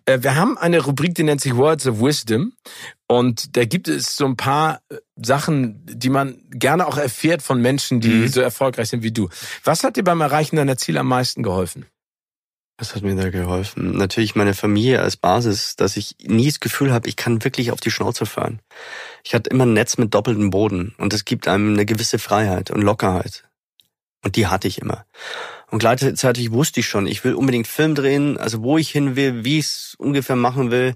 Äh, 0.05 0.19
wir 0.21 0.35
haben 0.35 0.57
eine 0.57 0.79
Rubrik, 0.81 1.15
die 1.15 1.23
nennt 1.23 1.41
sich 1.41 1.55
Words 1.55 1.87
of 1.87 2.01
Wisdom 2.01 2.53
und 3.07 3.57
da 3.57 3.65
gibt 3.65 3.87
es 3.87 4.15
so 4.15 4.25
ein 4.25 4.37
paar 4.37 4.81
äh, 4.89 4.97
Sachen, 5.15 5.85
die 5.85 6.09
man 6.09 6.37
gerne 6.51 6.87
auch 6.87 6.97
erfährt 6.97 7.41
von 7.41 7.61
Menschen, 7.61 7.99
die 7.99 8.09
mhm. 8.09 8.27
so 8.27 8.41
erfolgreich 8.41 8.89
sind 8.89 9.03
wie 9.03 9.11
du. 9.11 9.27
Was 9.63 9.83
hat 9.83 9.97
dir 9.97 10.03
beim 10.03 10.21
Erreichen 10.21 10.55
deiner 10.55 10.77
Ziele 10.77 10.99
am 10.99 11.07
meisten 11.07 11.43
geholfen? 11.43 11.87
Was 12.81 12.95
hat 12.95 13.03
mir 13.03 13.15
da 13.15 13.29
geholfen? 13.29 13.95
Natürlich 13.95 14.33
meine 14.33 14.55
Familie 14.55 15.01
als 15.01 15.15
Basis, 15.15 15.75
dass 15.75 15.97
ich 15.97 16.15
nie 16.19 16.47
das 16.47 16.59
Gefühl 16.59 16.91
habe, 16.91 17.07
ich 17.07 17.15
kann 17.15 17.43
wirklich 17.43 17.71
auf 17.71 17.79
die 17.79 17.91
Schnauze 17.91 18.25
fahren. 18.25 18.59
Ich 19.23 19.35
hatte 19.35 19.51
immer 19.51 19.67
ein 19.67 19.73
Netz 19.73 19.99
mit 19.99 20.15
doppeltem 20.15 20.49
Boden 20.49 20.95
und 20.97 21.13
es 21.13 21.23
gibt 21.23 21.47
einem 21.47 21.73
eine 21.73 21.85
gewisse 21.85 22.17
Freiheit 22.17 22.71
und 22.71 22.81
Lockerheit. 22.81 23.43
Und 24.23 24.35
die 24.35 24.47
hatte 24.47 24.67
ich 24.67 24.81
immer. 24.81 25.05
Und 25.69 25.77
gleichzeitig 25.77 26.51
wusste 26.51 26.79
ich 26.79 26.87
schon, 26.87 27.05
ich 27.05 27.23
will 27.23 27.35
unbedingt 27.35 27.67
Film 27.67 27.93
drehen, 27.93 28.39
also 28.39 28.63
wo 28.63 28.79
ich 28.79 28.89
hin 28.89 29.15
will, 29.15 29.45
wie 29.45 29.59
ich 29.59 29.65
es 29.65 29.95
ungefähr 29.99 30.35
machen 30.35 30.71
will. 30.71 30.95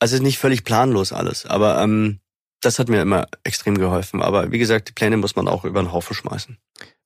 Also 0.00 0.20
nicht 0.20 0.38
völlig 0.38 0.64
planlos 0.64 1.12
alles, 1.12 1.46
aber 1.46 1.80
ähm, 1.80 2.18
das 2.60 2.80
hat 2.80 2.88
mir 2.88 3.00
immer 3.00 3.28
extrem 3.44 3.78
geholfen. 3.78 4.22
Aber 4.22 4.50
wie 4.50 4.58
gesagt, 4.58 4.88
die 4.88 4.92
Pläne 4.92 5.18
muss 5.18 5.36
man 5.36 5.46
auch 5.46 5.64
über 5.64 5.80
den 5.80 5.92
Haufen 5.92 6.16
schmeißen. 6.16 6.58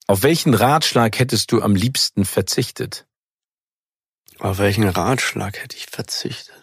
Auf 0.07 0.23
welchen 0.23 0.55
Ratschlag 0.55 1.19
hättest 1.19 1.53
du 1.53 1.61
am 1.61 1.75
liebsten 1.75 2.25
verzichtet? 2.25 3.05
Auf 4.41 4.59
welchen 4.59 4.89
Ratschlag 4.89 5.59
hätte 5.63 5.77
ich 5.77 5.87
verzichtet? 5.87 6.55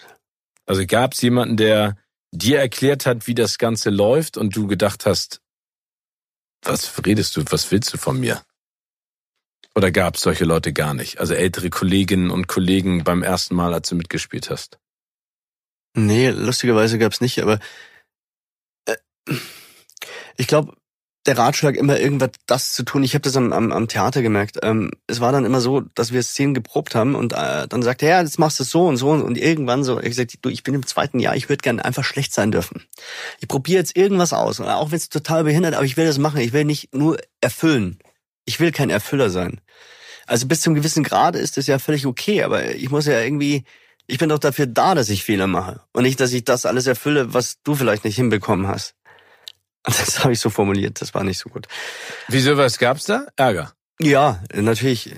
Also 0.65 0.85
gab 0.85 1.13
es 1.13 1.21
jemanden, 1.21 1.57
der 1.57 1.95
dir 2.31 2.59
erklärt 2.59 3.05
hat, 3.05 3.27
wie 3.27 3.35
das 3.35 3.59
Ganze 3.59 3.91
läuft 3.91 4.35
und 4.35 4.55
du 4.55 4.67
gedacht 4.67 5.05
hast, 5.05 5.41
was 6.63 7.05
redest 7.05 7.37
du, 7.37 7.43
was 7.49 7.71
willst 7.71 7.93
du 7.93 7.97
von 7.97 8.19
mir? 8.19 8.43
Oder 9.75 9.91
gab 9.91 10.15
es 10.15 10.21
solche 10.21 10.43
Leute 10.43 10.73
gar 10.73 10.95
nicht? 10.95 11.19
Also 11.19 11.35
ältere 11.35 11.69
Kolleginnen 11.69 12.31
und 12.31 12.47
Kollegen 12.47 13.03
beim 13.03 13.21
ersten 13.21 13.53
Mal, 13.53 13.75
als 13.75 13.89
du 13.89 13.95
mitgespielt 13.95 14.49
hast? 14.49 14.79
Nee, 15.95 16.31
lustigerweise 16.31 16.97
gab 16.97 17.13
es 17.13 17.21
nicht, 17.21 17.39
aber 17.39 17.59
äh, 18.85 18.97
ich 20.35 20.47
glaube, 20.47 20.75
der 21.27 21.37
Ratschlag, 21.37 21.75
immer 21.75 21.99
irgendwas 21.99 22.31
das 22.45 22.73
zu 22.73 22.83
tun. 22.83 23.03
Ich 23.03 23.13
habe 23.13 23.21
das 23.21 23.35
am, 23.35 23.51
am, 23.51 23.71
am 23.71 23.87
Theater 23.87 24.21
gemerkt. 24.21 24.59
Ähm, 24.63 24.91
es 25.07 25.19
war 25.19 25.31
dann 25.31 25.45
immer 25.45 25.59
so, 25.59 25.81
dass 25.81 26.13
wir 26.13 26.23
Szenen 26.23 26.53
geprobt 26.53 26.95
haben 26.95 27.15
und 27.15 27.33
äh, 27.33 27.67
dann 27.67 27.83
sagte 27.83 28.05
er, 28.05 28.17
ja, 28.17 28.21
jetzt 28.21 28.39
machst 28.39 28.59
du 28.59 28.63
es 28.63 28.69
so 28.69 28.87
und 28.87 28.97
so 28.97 29.09
und 29.11 29.37
irgendwann 29.37 29.83
so, 29.83 29.99
ich 29.99 30.07
gesagt, 30.07 30.33
du, 30.41 30.49
ich 30.49 30.63
bin 30.63 30.73
im 30.73 30.85
zweiten 30.85 31.19
Jahr, 31.19 31.35
ich 31.35 31.49
würde 31.49 31.61
gerne 31.61 31.83
einfach 31.83 32.05
schlecht 32.05 32.33
sein 32.33 32.51
dürfen. 32.51 32.85
Ich 33.39 33.47
probiere 33.47 33.79
jetzt 33.79 33.97
irgendwas 33.97 34.31
aus, 34.31 34.61
auch 34.61 34.91
wenn 34.91 34.97
es 34.97 35.09
total 35.09 35.43
behindert, 35.43 35.75
aber 35.75 35.85
ich 35.85 35.97
will 35.97 36.05
das 36.05 36.17
machen. 36.17 36.39
Ich 36.39 36.53
will 36.53 36.63
nicht 36.63 36.95
nur 36.95 37.17
erfüllen. 37.41 37.99
Ich 38.45 38.59
will 38.61 38.71
kein 38.71 38.89
Erfüller 38.89 39.29
sein. 39.29 39.59
Also 40.25 40.47
bis 40.47 40.61
zum 40.61 40.75
gewissen 40.75 41.03
Grade 41.03 41.39
ist 41.39 41.57
das 41.57 41.67
ja 41.67 41.77
völlig 41.77 42.05
okay, 42.05 42.43
aber 42.43 42.75
ich 42.75 42.89
muss 42.89 43.05
ja 43.05 43.19
irgendwie, 43.19 43.65
ich 44.07 44.17
bin 44.17 44.29
doch 44.29 44.39
dafür 44.39 44.65
da, 44.65 44.95
dass 44.95 45.09
ich 45.09 45.23
Fehler 45.23 45.47
mache 45.47 45.81
und 45.91 46.03
nicht, 46.03 46.19
dass 46.21 46.31
ich 46.31 46.45
das 46.45 46.65
alles 46.65 46.87
erfülle, 46.87 47.33
was 47.33 47.57
du 47.63 47.75
vielleicht 47.75 48.05
nicht 48.05 48.15
hinbekommen 48.15 48.67
hast. 48.67 48.95
Das 49.97 50.23
habe 50.23 50.33
ich 50.33 50.39
so 50.39 50.49
formuliert, 50.49 51.01
das 51.01 51.13
war 51.13 51.23
nicht 51.23 51.37
so 51.39 51.49
gut. 51.49 51.67
Wieso, 52.27 52.57
was 52.57 52.77
gab's 52.77 53.05
da? 53.05 53.25
Ärger? 53.37 53.71
Ja, 53.99 54.43
natürlich 54.53 55.15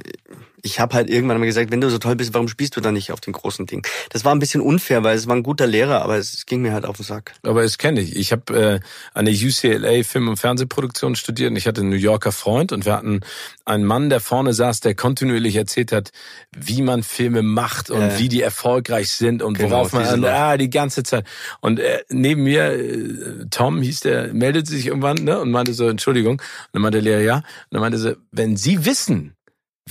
ich 0.61 0.79
habe 0.79 0.95
halt 0.95 1.09
irgendwann 1.09 1.39
mal 1.39 1.45
gesagt, 1.45 1.71
wenn 1.71 1.81
du 1.81 1.89
so 1.89 1.97
toll 1.97 2.15
bist, 2.15 2.33
warum 2.33 2.47
spielst 2.47 2.75
du 2.75 2.81
dann 2.81 2.93
nicht 2.93 3.11
auf 3.11 3.21
den 3.21 3.33
großen 3.33 3.65
Ding? 3.65 3.85
Das 4.09 4.25
war 4.25 4.33
ein 4.33 4.39
bisschen 4.39 4.61
unfair, 4.61 5.03
weil 5.03 5.15
es 5.15 5.27
war 5.27 5.35
ein 5.35 5.43
guter 5.43 5.67
Lehrer, 5.67 6.01
aber 6.01 6.17
es, 6.17 6.45
ging 6.45 6.61
mir 6.61 6.73
halt 6.73 6.85
auf 6.85 6.97
den 6.97 7.05
Sack. 7.05 7.33
Aber 7.43 7.63
es 7.63 7.77
kenne 7.77 8.01
ich. 8.01 8.15
Ich 8.15 8.31
habe 8.31 8.53
äh, 8.53 8.79
an 9.13 9.25
der 9.25 9.33
UCLA 9.33 10.03
Film- 10.03 10.29
und 10.29 10.37
Fernsehproduktion 10.37 11.15
studiert 11.15 11.51
und 11.51 11.57
ich 11.57 11.67
hatte 11.67 11.81
einen 11.81 11.89
New 11.89 11.95
Yorker 11.95 12.31
Freund 12.31 12.71
und 12.71 12.85
wir 12.85 12.93
hatten 12.93 13.21
einen 13.65 13.85
Mann, 13.85 14.09
der 14.09 14.19
vorne 14.19 14.53
saß, 14.53 14.79
der 14.81 14.95
kontinuierlich 14.95 15.55
erzählt 15.55 15.91
hat, 15.91 16.11
wie 16.55 16.81
man 16.81 17.03
Filme 17.03 17.41
macht 17.41 17.89
und 17.89 18.01
äh, 18.01 18.19
wie 18.19 18.29
die 18.29 18.41
erfolgreich 18.41 19.09
sind 19.09 19.41
und 19.41 19.57
genau, 19.57 19.71
worauf 19.71 19.93
man 19.93 20.23
ah, 20.25 20.57
die 20.57 20.69
ganze 20.69 21.03
Zeit. 21.03 21.25
Und 21.61 21.79
äh, 21.79 22.03
neben 22.09 22.43
mir, 22.43 22.71
äh, 22.71 23.45
Tom 23.49 23.81
hieß 23.81 24.01
der, 24.01 24.33
meldete 24.33 24.69
sich 24.69 24.87
irgendwann 24.87 25.17
ne, 25.23 25.39
und 25.39 25.51
meinte 25.51 25.73
so, 25.73 25.87
Entschuldigung. 25.87 26.39
Und 26.39 26.69
dann 26.73 26.81
meinte 26.81 27.01
der 27.01 27.19
Lehrer, 27.19 27.21
ja. 27.21 27.35
Und 27.37 27.43
dann 27.71 27.81
meinte 27.81 27.97
sie, 27.97 28.17
wenn 28.31 28.57
Sie 28.57 28.85
wissen, 28.85 29.35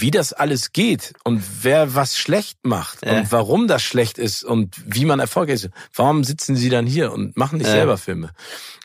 wie 0.01 0.11
das 0.11 0.33
alles 0.33 0.73
geht 0.73 1.13
und 1.25 1.43
wer 1.63 1.95
was 1.95 2.17
schlecht 2.17 2.59
macht 2.65 3.03
äh. 3.03 3.19
und 3.19 3.33
warum 3.33 3.69
das 3.69 3.83
schlecht 3.83 4.19
ist 4.19 4.45
und 4.45 4.77
wie 4.85 5.05
man 5.05 5.21
erfolgreich 5.21 5.65
ist. 5.65 5.71
Warum 5.95 6.25
sitzen 6.25 6.57
sie 6.57 6.71
dann 6.71 6.87
hier 6.87 7.13
und 7.13 7.37
machen 7.37 7.59
nicht 7.59 7.69
äh. 7.69 7.73
selber 7.73 7.99
Filme? 7.99 8.31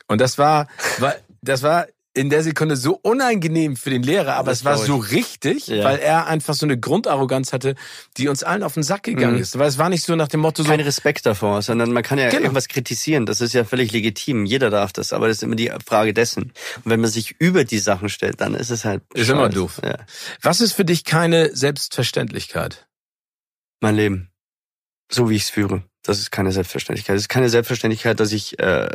Und 0.08 0.22
das 0.22 0.38
war, 0.38 0.68
war 1.00 1.16
das 1.42 1.62
war 1.62 1.88
in 2.16 2.30
der 2.30 2.44
Sekunde 2.44 2.76
so 2.76 3.00
unangenehm 3.02 3.76
für 3.76 3.90
den 3.90 4.04
Lehrer, 4.04 4.36
aber 4.36 4.52
das 4.52 4.60
es 4.60 4.66
war 4.66 4.78
so 4.78 4.98
richtig, 4.98 5.68
ja. 5.68 5.84
weil 5.84 5.98
er 5.98 6.28
einfach 6.28 6.54
so 6.54 6.66
eine 6.66 6.80
Grundarroganz 6.80 7.54
hatte, 7.54 7.76
die 8.18 8.28
uns 8.28 8.44
allen 8.44 8.62
auf 8.62 8.76
den 8.76 8.84
Sack 8.84 9.04
gegangen 9.04 9.36
mhm. 9.36 9.42
ist. 9.42 9.58
Weil 9.58 9.68
es 9.68 9.78
war 9.80 9.90
nicht 9.90 10.06
so 10.06 10.16
nach 10.16 10.28
dem 10.28 10.42
Motto 10.42 10.64
so. 10.64 10.70
Kein 10.70 10.80
Respekt 10.80 11.26
davor, 11.26 11.62
sondern 11.64 11.92
man 11.92 12.04
kann 12.04 12.20
ja 12.20 12.30
genau. 12.30 12.44
irgendwas 12.44 12.68
kritisieren. 12.68 13.26
Das 13.26 13.42
ist 13.42 13.54
ja 13.54 13.64
völlig 13.64 13.92
legitim. 13.92 14.46
Jeder 14.46 14.70
darf 14.70 14.94
das, 14.94 15.12
aber 15.12 15.28
das 15.28 15.38
ist 15.38 15.44
immer 15.44 15.56
die 15.56 15.72
Frage 15.86 16.14
dessen. 16.14 16.44
Und 16.44 16.86
wenn 16.86 17.00
man 17.00 17.10
sich 17.10 17.36
über 17.40 17.64
die 17.64 17.80
Sachen 17.80 18.10
stellt, 18.10 18.42
dann 18.42 18.54
ist 18.54 18.70
es 18.70 18.86
halt. 18.86 19.02
Ist 19.14 19.30
immer 19.30 19.50
doof. 19.50 19.82
Ja. 19.84 19.98
Was 20.42 20.62
ist 20.62 20.74
für 20.74 20.86
dich 20.86 21.06
keine 21.06 21.56
Selbstverständlichkeit? 21.56 22.88
Mein 23.82 23.96
Leben. 23.96 24.30
So 25.12 25.30
wie 25.30 25.36
ich 25.36 25.44
es 25.44 25.50
führe. 25.50 25.84
Das 26.04 26.20
ist 26.20 26.32
keine 26.32 26.52
Selbstverständlichkeit. 26.52 27.16
Es 27.16 27.24
ist 27.24 27.30
keine 27.30 27.50
Selbstverständlichkeit, 27.50 28.20
dass 28.20 28.32
ich 28.32 28.60
äh, 28.60 28.90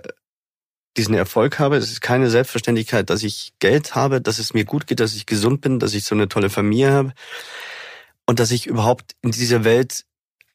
diesen 0.96 1.14
Erfolg 1.14 1.58
habe. 1.58 1.76
Es 1.76 1.90
ist 1.90 2.00
keine 2.00 2.30
Selbstverständlichkeit, 2.30 3.10
dass 3.10 3.22
ich 3.22 3.52
Geld 3.58 3.94
habe, 3.94 4.20
dass 4.20 4.38
es 4.38 4.54
mir 4.54 4.64
gut 4.64 4.86
geht, 4.86 5.00
dass 5.00 5.14
ich 5.14 5.26
gesund 5.26 5.60
bin, 5.60 5.78
dass 5.78 5.94
ich 5.94 6.04
so 6.04 6.14
eine 6.14 6.28
tolle 6.28 6.50
Familie 6.50 6.92
habe 6.92 7.12
und 8.26 8.40
dass 8.40 8.50
ich 8.50 8.66
überhaupt 8.66 9.14
in 9.22 9.30
dieser 9.30 9.64
Welt 9.64 10.04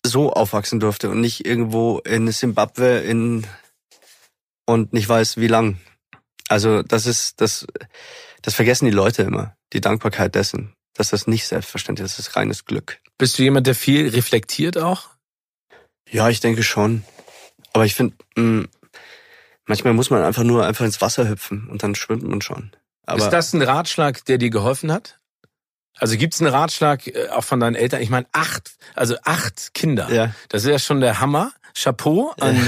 so 0.05 0.33
aufwachsen 0.33 0.79
durfte 0.79 1.09
und 1.09 1.21
nicht 1.21 1.45
irgendwo 1.45 1.99
in 1.99 2.29
Simbabwe 2.29 2.99
in 2.99 3.47
und 4.65 4.93
nicht 4.93 5.07
weiß 5.07 5.37
wie 5.37 5.47
lang. 5.47 5.79
Also 6.49 6.83
das 6.83 7.05
ist 7.05 7.39
das 7.39 7.65
das 8.41 8.53
vergessen 8.53 8.85
die 8.85 8.91
Leute 8.91 9.23
immer, 9.23 9.55
die 9.71 9.81
Dankbarkeit 9.81 10.35
dessen, 10.35 10.75
dass 10.93 11.09
das 11.09 11.25
nicht 11.25 11.47
selbstverständlich 11.47 12.05
ist, 12.05 12.19
das 12.19 12.27
ist 12.27 12.35
reines 12.35 12.65
Glück. 12.65 12.99
Bist 13.17 13.39
du 13.39 13.43
jemand, 13.43 13.67
der 13.67 13.75
viel 13.75 14.09
reflektiert 14.09 14.77
auch? 14.77 15.09
Ja, 16.11 16.29
ich 16.29 16.41
denke 16.41 16.63
schon. 16.63 17.03
Aber 17.71 17.85
ich 17.85 17.95
finde, 17.95 18.15
mm, 18.35 18.65
Manchmal 19.65 19.93
muss 19.93 20.09
man 20.09 20.23
einfach 20.23 20.43
nur 20.43 20.65
einfach 20.65 20.85
ins 20.85 21.01
Wasser 21.01 21.29
hüpfen 21.29 21.67
und 21.69 21.83
dann 21.83 21.95
schwimmt 21.95 22.23
man 22.23 22.41
schon. 22.41 22.71
Aber 23.05 23.19
ist 23.19 23.29
das 23.29 23.53
ein 23.53 23.61
Ratschlag, 23.61 24.25
der 24.25 24.37
dir 24.37 24.49
geholfen 24.49 24.91
hat? 24.91 25.19
Also 25.97 26.17
gibt's 26.17 26.41
einen 26.41 26.53
Ratschlag 26.53 27.07
äh, 27.07 27.29
auch 27.29 27.43
von 27.43 27.59
deinen 27.59 27.75
Eltern? 27.75 28.01
Ich 28.01 28.09
meine, 28.09 28.25
acht, 28.31 28.75
also 28.95 29.15
acht 29.23 29.73
Kinder. 29.73 30.11
Ja. 30.11 30.33
Das 30.49 30.63
ist 30.63 30.69
ja 30.69 30.79
schon 30.79 31.01
der 31.01 31.19
Hammer. 31.19 31.51
Chapeau 31.75 32.33
an 32.39 32.55
ja. 32.55 32.61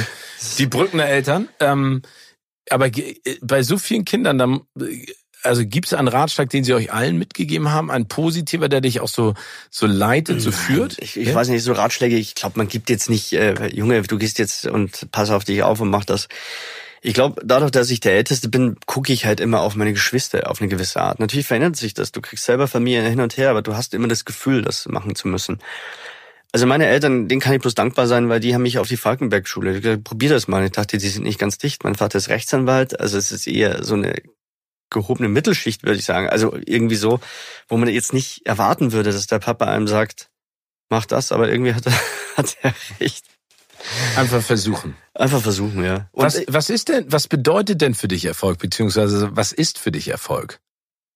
die 0.58 0.66
Brückner 0.66 1.06
Eltern. 1.06 1.48
Ähm, 1.60 2.02
aber 2.70 2.88
äh, 2.88 3.16
bei 3.42 3.62
so 3.64 3.78
vielen 3.78 4.06
Kindern, 4.06 4.38
dann, 4.38 4.62
äh, 4.80 5.06
also 5.44 5.64
gibt's 5.64 5.94
einen 5.94 6.08
Ratschlag, 6.08 6.50
den 6.50 6.64
sie 6.64 6.74
euch 6.74 6.92
allen 6.92 7.18
mitgegeben 7.18 7.70
haben? 7.70 7.92
Ein 7.92 8.08
positiver, 8.08 8.68
der 8.68 8.82
dich 8.82 9.00
auch 9.00 9.08
so 9.08 9.36
so 9.70 9.86
leitet, 9.86 10.42
so 10.42 10.52
führt? 10.52 10.98
Ich, 11.00 11.18
ich 11.18 11.28
ja? 11.28 11.36
weiß 11.36 11.50
nicht, 11.50 11.64
so 11.64 11.74
Ratschläge. 11.74 12.16
Ich 12.16 12.34
glaube, 12.34 12.58
man 12.58 12.68
gibt 12.68 12.90
jetzt 12.90 13.10
nicht, 13.10 13.34
äh, 13.34 13.68
Junge, 13.68 14.02
du 14.02 14.18
gehst 14.18 14.40
jetzt 14.40 14.66
und 14.66 15.12
pass 15.12 15.30
auf 15.30 15.44
dich 15.44 15.62
auf 15.62 15.80
und 15.82 15.90
mach 15.90 16.06
das. 16.06 16.28
Ich 17.06 17.14
glaube, 17.14 17.40
dadurch, 17.46 17.70
dass 17.70 17.92
ich 17.92 18.00
der 18.00 18.14
Älteste 18.14 18.50
bin, 18.50 18.78
gucke 18.88 19.14
ich 19.14 19.28
halt 19.28 19.40
immer 19.40 19.62
auf 19.62 19.76
meine 19.76 19.94
Geschwister 19.94 20.50
auf 20.50 20.60
eine 20.60 20.70
gewisse 20.70 21.00
Art. 21.00 21.20
Natürlich 21.20 21.46
verändert 21.46 21.76
sich 21.76 21.94
das. 21.94 22.12
Du 22.12 22.20
kriegst 22.20 22.46
selber 22.46 22.68
Familie 22.68 23.04
hin 23.04 23.22
und 23.22 23.38
her, 23.38 23.52
aber 23.52 23.62
du 23.62 23.76
hast 23.76 23.94
immer 23.94 24.08
das 24.08 24.26
Gefühl, 24.26 24.64
das 24.64 24.88
machen 24.88 25.14
zu 25.14 25.28
müssen. 25.28 25.60
Also 26.52 26.66
meine 26.66 26.88
Eltern, 26.88 27.28
denen 27.28 27.42
kann 27.42 27.54
ich 27.54 27.62
bloß 27.62 27.76
dankbar 27.76 28.08
sein, 28.08 28.28
weil 28.28 28.40
die 28.40 28.56
haben 28.56 28.64
mich 28.64 28.80
auf 28.80 28.88
die 28.88 28.98
Falkenberg-Schule. 28.98 29.80
gesagt, 29.82 30.04
Probier 30.04 30.30
das 30.30 30.48
mal. 30.48 30.66
Ich 30.66 30.72
dachte, 30.72 30.98
die 30.98 31.08
sind 31.08 31.26
nicht 31.26 31.38
ganz 31.38 31.60
dicht. 31.60 31.84
Mein 31.84 31.94
Vater 31.94 32.18
ist 32.18 32.30
Rechtsanwalt, 32.30 33.00
also 33.00 33.20
es 33.20 33.32
ist 33.32 33.46
eher 33.46 33.84
so 33.84 33.94
eine 33.94 34.16
gehobene 34.90 35.30
Mittelschicht, 35.30 35.84
würde 35.84 36.00
ich 36.00 36.06
sagen. 36.06 36.28
Also 36.28 36.58
irgendwie 36.66 36.96
so, 36.96 37.20
wo 37.68 37.78
man 37.78 37.88
jetzt 37.88 38.14
nicht 38.14 38.48
erwarten 38.48 38.94
würde, 38.94 39.12
dass 39.12 39.28
der 39.28 39.38
Papa 39.38 39.66
einem 39.66 39.88
sagt, 39.88 40.32
mach 40.90 41.06
das, 41.06 41.32
aber 41.32 41.50
irgendwie 41.52 41.76
hat 41.76 41.86
er, 41.86 41.94
hat 42.38 42.58
er 42.64 42.74
recht. 43.00 43.26
Einfach 44.16 44.42
versuchen. 44.42 44.96
Einfach 45.14 45.42
versuchen, 45.42 45.84
ja. 45.84 46.10
Und 46.12 46.26
was, 46.26 46.42
was 46.48 46.70
ist 46.70 46.90
denn, 46.90 47.06
was 47.08 47.28
bedeutet 47.28 47.82
denn 47.82 47.94
für 47.94 48.08
dich 48.08 48.26
Erfolg, 48.26 48.60
beziehungsweise 48.60 49.30
was 49.36 49.52
ist 49.52 49.80
für 49.80 49.92
dich 49.92 50.10
Erfolg? 50.10 50.60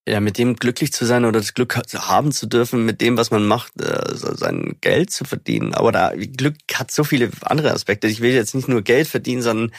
Ja, 0.08 0.20
mit 0.20 0.38
dem 0.38 0.56
glücklich 0.56 0.92
zu 0.92 1.06
sein 1.06 1.26
oder 1.26 1.40
das 1.40 1.54
Glück 1.54 1.76
haben 1.76 2.32
zu 2.32 2.48
dürfen, 2.48 2.86
mit 2.86 3.02
dem, 3.02 3.18
was 3.18 3.32
man 3.32 3.46
macht, 3.46 3.80
äh, 3.80 4.16
sein 4.16 4.78
Geld 4.82 5.12
zu 5.12 5.24
verdienen. 5.24 5.74
Aber 5.74 5.92
da 5.92 6.14
Glück 6.16 6.56
hat 6.74 6.90
so 6.92 7.04
viele 7.04 7.30
andere 7.42 7.74
Aspekte. 7.74 8.08
Ich 8.08 8.22
will 8.22 8.34
jetzt 8.34 8.56
nicht 8.56 8.68
nur 8.68 8.82
Geld 8.82 9.08
verdienen, 9.08 9.42
sondern 9.42 9.72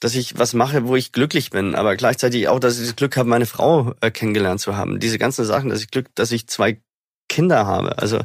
dass 0.00 0.14
ich 0.14 0.38
was 0.38 0.52
mache, 0.52 0.86
wo 0.86 0.96
ich 0.96 1.12
glücklich 1.12 1.48
bin, 1.48 1.74
aber 1.74 1.96
gleichzeitig 1.96 2.48
auch, 2.48 2.60
dass 2.60 2.78
ich 2.78 2.86
das 2.88 2.96
Glück 2.96 3.16
habe, 3.16 3.28
meine 3.28 3.46
Frau 3.46 3.94
äh, 4.02 4.10
kennengelernt 4.10 4.60
zu 4.60 4.76
haben. 4.76 5.00
Diese 5.00 5.18
ganzen 5.18 5.46
Sachen, 5.46 5.70
dass 5.70 5.80
ich 5.80 5.90
Glück, 5.90 6.14
dass 6.14 6.30
ich 6.30 6.46
zwei 6.46 6.80
Kinder 7.28 7.66
habe. 7.66 7.96
Also 7.96 8.20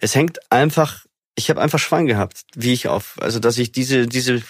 es 0.00 0.16
hängt 0.16 0.50
einfach 0.50 1.05
ich 1.36 1.50
habe 1.50 1.60
einfach 1.60 1.78
Schwein 1.78 2.06
gehabt, 2.06 2.44
wie 2.54 2.72
ich 2.72 2.88
auf, 2.88 3.16
also 3.20 3.38
dass 3.38 3.58
ich 3.58 3.70
diese, 3.70 4.06
diese, 4.06 4.42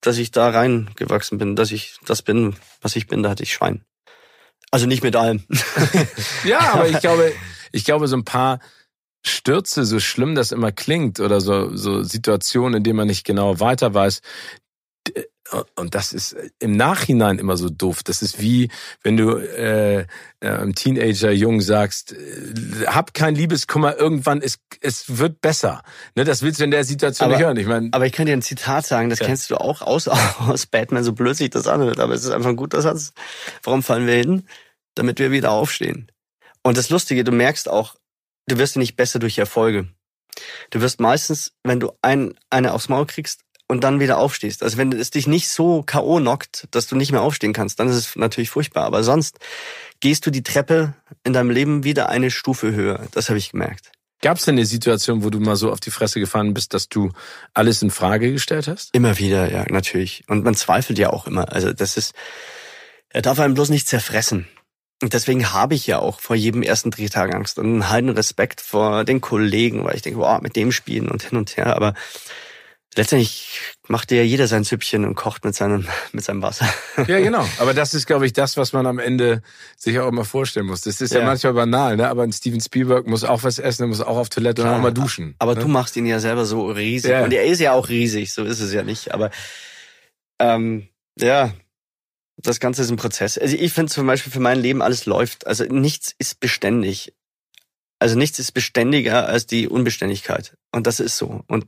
dass 0.00 0.18
ich 0.18 0.30
da 0.30 0.50
reingewachsen 0.50 1.38
bin, 1.38 1.56
dass 1.56 1.72
ich 1.72 1.96
das 2.06 2.22
bin, 2.22 2.54
was 2.80 2.94
ich 2.96 3.06
bin, 3.08 3.22
da 3.22 3.30
hatte 3.30 3.42
ich 3.42 3.52
Schwein. 3.52 3.84
Also 4.70 4.86
nicht 4.86 5.02
mit 5.02 5.16
allem. 5.16 5.44
ja, 6.44 6.74
aber 6.74 6.88
ich 6.88 7.00
glaube, 7.00 7.32
ich 7.72 7.84
glaube, 7.84 8.06
so 8.06 8.16
ein 8.16 8.24
paar 8.24 8.60
Stürze, 9.26 9.84
so 9.84 9.98
schlimm 9.98 10.34
das 10.34 10.52
immer 10.52 10.70
klingt, 10.70 11.20
oder 11.20 11.40
so, 11.40 11.74
so 11.74 12.02
Situationen, 12.02 12.78
in 12.78 12.84
denen 12.84 12.98
man 12.98 13.08
nicht 13.08 13.24
genau 13.24 13.58
weiter 13.60 13.94
weiß, 13.94 14.20
und 15.76 15.94
das 15.94 16.12
ist 16.12 16.36
im 16.58 16.72
Nachhinein 16.72 17.38
immer 17.38 17.56
so 17.56 17.70
doof. 17.70 18.02
Das 18.02 18.22
ist 18.22 18.40
wie, 18.40 18.70
wenn 19.02 19.16
du 19.16 19.36
äh, 19.36 20.06
einem 20.40 20.74
Teenager 20.74 21.30
jung 21.30 21.60
sagst, 21.60 22.12
äh, 22.12 22.86
hab 22.86 23.14
kein 23.14 23.34
Liebeskummer, 23.34 23.96
irgendwann 23.96 24.40
ist 24.40 24.60
es 24.80 25.18
wird 25.18 25.40
besser. 25.40 25.82
Ne, 26.14 26.24
das 26.24 26.42
willst 26.42 26.60
du 26.60 26.64
in 26.64 26.70
der 26.70 26.84
Situation 26.84 27.26
aber, 27.26 27.36
nicht 27.36 27.44
hören. 27.44 27.56
Ich 27.56 27.66
mein, 27.66 27.92
aber 27.92 28.06
ich 28.06 28.12
kann 28.12 28.26
dir 28.26 28.34
ein 28.34 28.42
Zitat 28.42 28.86
sagen, 28.86 29.08
das 29.10 29.20
ja. 29.20 29.26
kennst 29.26 29.50
du 29.50 29.56
auch 29.56 29.80
aus, 29.80 30.08
aus 30.38 30.66
Batman, 30.66 31.04
so 31.04 31.12
blöd 31.12 31.36
sich 31.36 31.50
das 31.50 31.66
anhört, 31.66 31.98
aber 31.98 32.14
es 32.14 32.24
ist 32.24 32.30
einfach 32.30 32.50
ein 32.50 32.56
guter 32.56 32.82
Satz. 32.82 33.12
Warum 33.62 33.82
fallen 33.82 34.06
wir 34.06 34.14
hin? 34.14 34.46
Damit 34.94 35.18
wir 35.18 35.30
wieder 35.30 35.52
aufstehen. 35.52 36.10
Und 36.62 36.76
das 36.76 36.90
Lustige, 36.90 37.24
du 37.24 37.32
merkst 37.32 37.68
auch, 37.68 37.94
du 38.48 38.58
wirst 38.58 38.76
nicht 38.76 38.96
besser 38.96 39.18
durch 39.18 39.38
Erfolge. 39.38 39.88
Du 40.70 40.80
wirst 40.80 41.00
meistens, 41.00 41.52
wenn 41.64 41.80
du 41.80 41.92
ein, 42.02 42.34
eine 42.50 42.72
aufs 42.72 42.88
Maul 42.88 43.06
kriegst, 43.06 43.42
und 43.68 43.84
dann 43.84 44.00
wieder 44.00 44.18
aufstehst. 44.18 44.62
Also 44.62 44.78
wenn 44.78 44.92
es 44.92 45.10
dich 45.10 45.26
nicht 45.26 45.48
so 45.48 45.82
K.O. 45.82 46.18
knockt, 46.18 46.66
dass 46.70 46.86
du 46.86 46.96
nicht 46.96 47.12
mehr 47.12 47.22
aufstehen 47.22 47.52
kannst, 47.52 47.78
dann 47.78 47.88
ist 47.88 47.96
es 47.96 48.16
natürlich 48.16 48.50
furchtbar. 48.50 48.84
Aber 48.84 49.04
sonst 49.04 49.38
gehst 50.00 50.26
du 50.26 50.30
die 50.30 50.42
Treppe 50.42 50.94
in 51.22 51.34
deinem 51.34 51.50
Leben 51.50 51.84
wieder 51.84 52.08
eine 52.08 52.30
Stufe 52.30 52.72
höher. 52.72 53.06
Das 53.12 53.28
habe 53.28 53.38
ich 53.38 53.52
gemerkt. 53.52 53.92
Gab 54.20 54.38
es 54.38 54.46
denn 54.46 54.56
eine 54.56 54.66
Situation, 54.66 55.22
wo 55.22 55.30
du 55.30 55.38
mal 55.38 55.54
so 55.54 55.70
auf 55.70 55.78
die 55.78 55.92
Fresse 55.92 56.18
gefallen 56.18 56.54
bist, 56.54 56.74
dass 56.74 56.88
du 56.88 57.12
alles 57.54 57.82
in 57.82 57.90
Frage 57.90 58.32
gestellt 58.32 58.66
hast? 58.66 58.92
Immer 58.92 59.18
wieder, 59.18 59.52
ja, 59.52 59.64
natürlich. 59.68 60.24
Und 60.26 60.44
man 60.44 60.56
zweifelt 60.56 60.98
ja 60.98 61.10
auch 61.10 61.26
immer. 61.28 61.52
Also 61.52 61.72
das 61.72 61.96
ist, 61.96 62.14
er 63.10 63.22
darf 63.22 63.38
einem 63.38 63.54
bloß 63.54 63.68
nicht 63.68 63.86
zerfressen. 63.86 64.48
Und 65.00 65.14
deswegen 65.14 65.52
habe 65.52 65.74
ich 65.74 65.86
ja 65.86 66.00
auch 66.00 66.18
vor 66.18 66.34
jedem 66.34 66.62
ersten 66.62 66.90
Drehtag 66.90 67.32
Angst 67.32 67.58
und 67.58 67.66
einen 67.66 67.88
heiden 67.88 68.10
Respekt 68.10 68.60
vor 68.60 69.04
den 69.04 69.20
Kollegen, 69.20 69.84
weil 69.84 69.94
ich 69.94 70.02
denke, 70.02 70.18
wow, 70.18 70.40
mit 70.40 70.56
dem 70.56 70.72
spielen 70.72 71.08
und 71.08 71.22
hin 71.22 71.38
und 71.38 71.56
her. 71.56 71.76
Aber 71.76 71.94
letztendlich 72.98 73.60
macht 73.86 74.10
ja 74.10 74.22
jeder 74.22 74.48
sein 74.48 74.64
Süppchen 74.64 75.04
und 75.04 75.14
kocht 75.14 75.44
mit 75.44 75.54
seinem, 75.54 75.86
mit 76.12 76.24
seinem 76.24 76.42
Wasser. 76.42 76.68
Ja, 77.06 77.20
genau. 77.20 77.48
Aber 77.58 77.72
das 77.72 77.94
ist, 77.94 78.06
glaube 78.06 78.26
ich, 78.26 78.32
das, 78.32 78.56
was 78.56 78.72
man 78.72 78.86
am 78.86 78.98
Ende 78.98 79.40
sich 79.76 79.98
auch 79.98 80.08
immer 80.08 80.24
vorstellen 80.24 80.66
muss. 80.66 80.82
Das 80.82 81.00
ist 81.00 81.12
ja, 81.12 81.20
ja 81.20 81.26
manchmal 81.26 81.54
banal, 81.54 81.96
ne? 81.96 82.08
Aber 82.08 82.24
ein 82.24 82.32
Steven 82.32 82.60
Spielberg 82.60 83.06
muss 83.06 83.24
auch 83.24 83.44
was 83.44 83.58
essen, 83.58 83.84
er 83.84 83.86
muss 83.86 84.00
auch 84.00 84.16
auf 84.16 84.28
Toilette 84.28 84.62
Klar, 84.62 84.74
und 84.74 84.80
auch 84.80 84.82
mal 84.82 84.92
duschen. 84.92 85.36
Aber 85.38 85.54
ne? 85.54 85.60
du 85.60 85.68
machst 85.68 85.96
ihn 85.96 86.06
ja 86.06 86.18
selber 86.18 86.44
so 86.44 86.66
riesig. 86.66 87.12
Ja. 87.12 87.24
Und 87.24 87.32
er 87.32 87.44
ist 87.44 87.60
ja 87.60 87.72
auch 87.72 87.88
riesig, 87.88 88.32
so 88.32 88.44
ist 88.44 88.60
es 88.60 88.72
ja 88.72 88.82
nicht. 88.82 89.14
Aber 89.14 89.30
ähm, 90.40 90.88
ja, 91.18 91.52
das 92.36 92.60
Ganze 92.60 92.82
ist 92.82 92.90
ein 92.90 92.96
Prozess. 92.96 93.38
Also 93.38 93.56
ich 93.56 93.72
finde 93.72 93.92
zum 93.92 94.06
Beispiel 94.06 94.32
für 94.32 94.40
mein 94.40 94.60
Leben 94.60 94.82
alles 94.82 95.06
läuft. 95.06 95.46
Also 95.46 95.64
nichts 95.64 96.14
ist 96.18 96.40
beständig. 96.40 97.14
Also 98.00 98.16
nichts 98.16 98.38
ist 98.38 98.52
beständiger 98.52 99.26
als 99.26 99.46
die 99.46 99.68
Unbeständigkeit. 99.68 100.56
Und 100.72 100.86
das 100.86 101.00
ist 101.00 101.16
so. 101.16 101.42
Und 101.46 101.66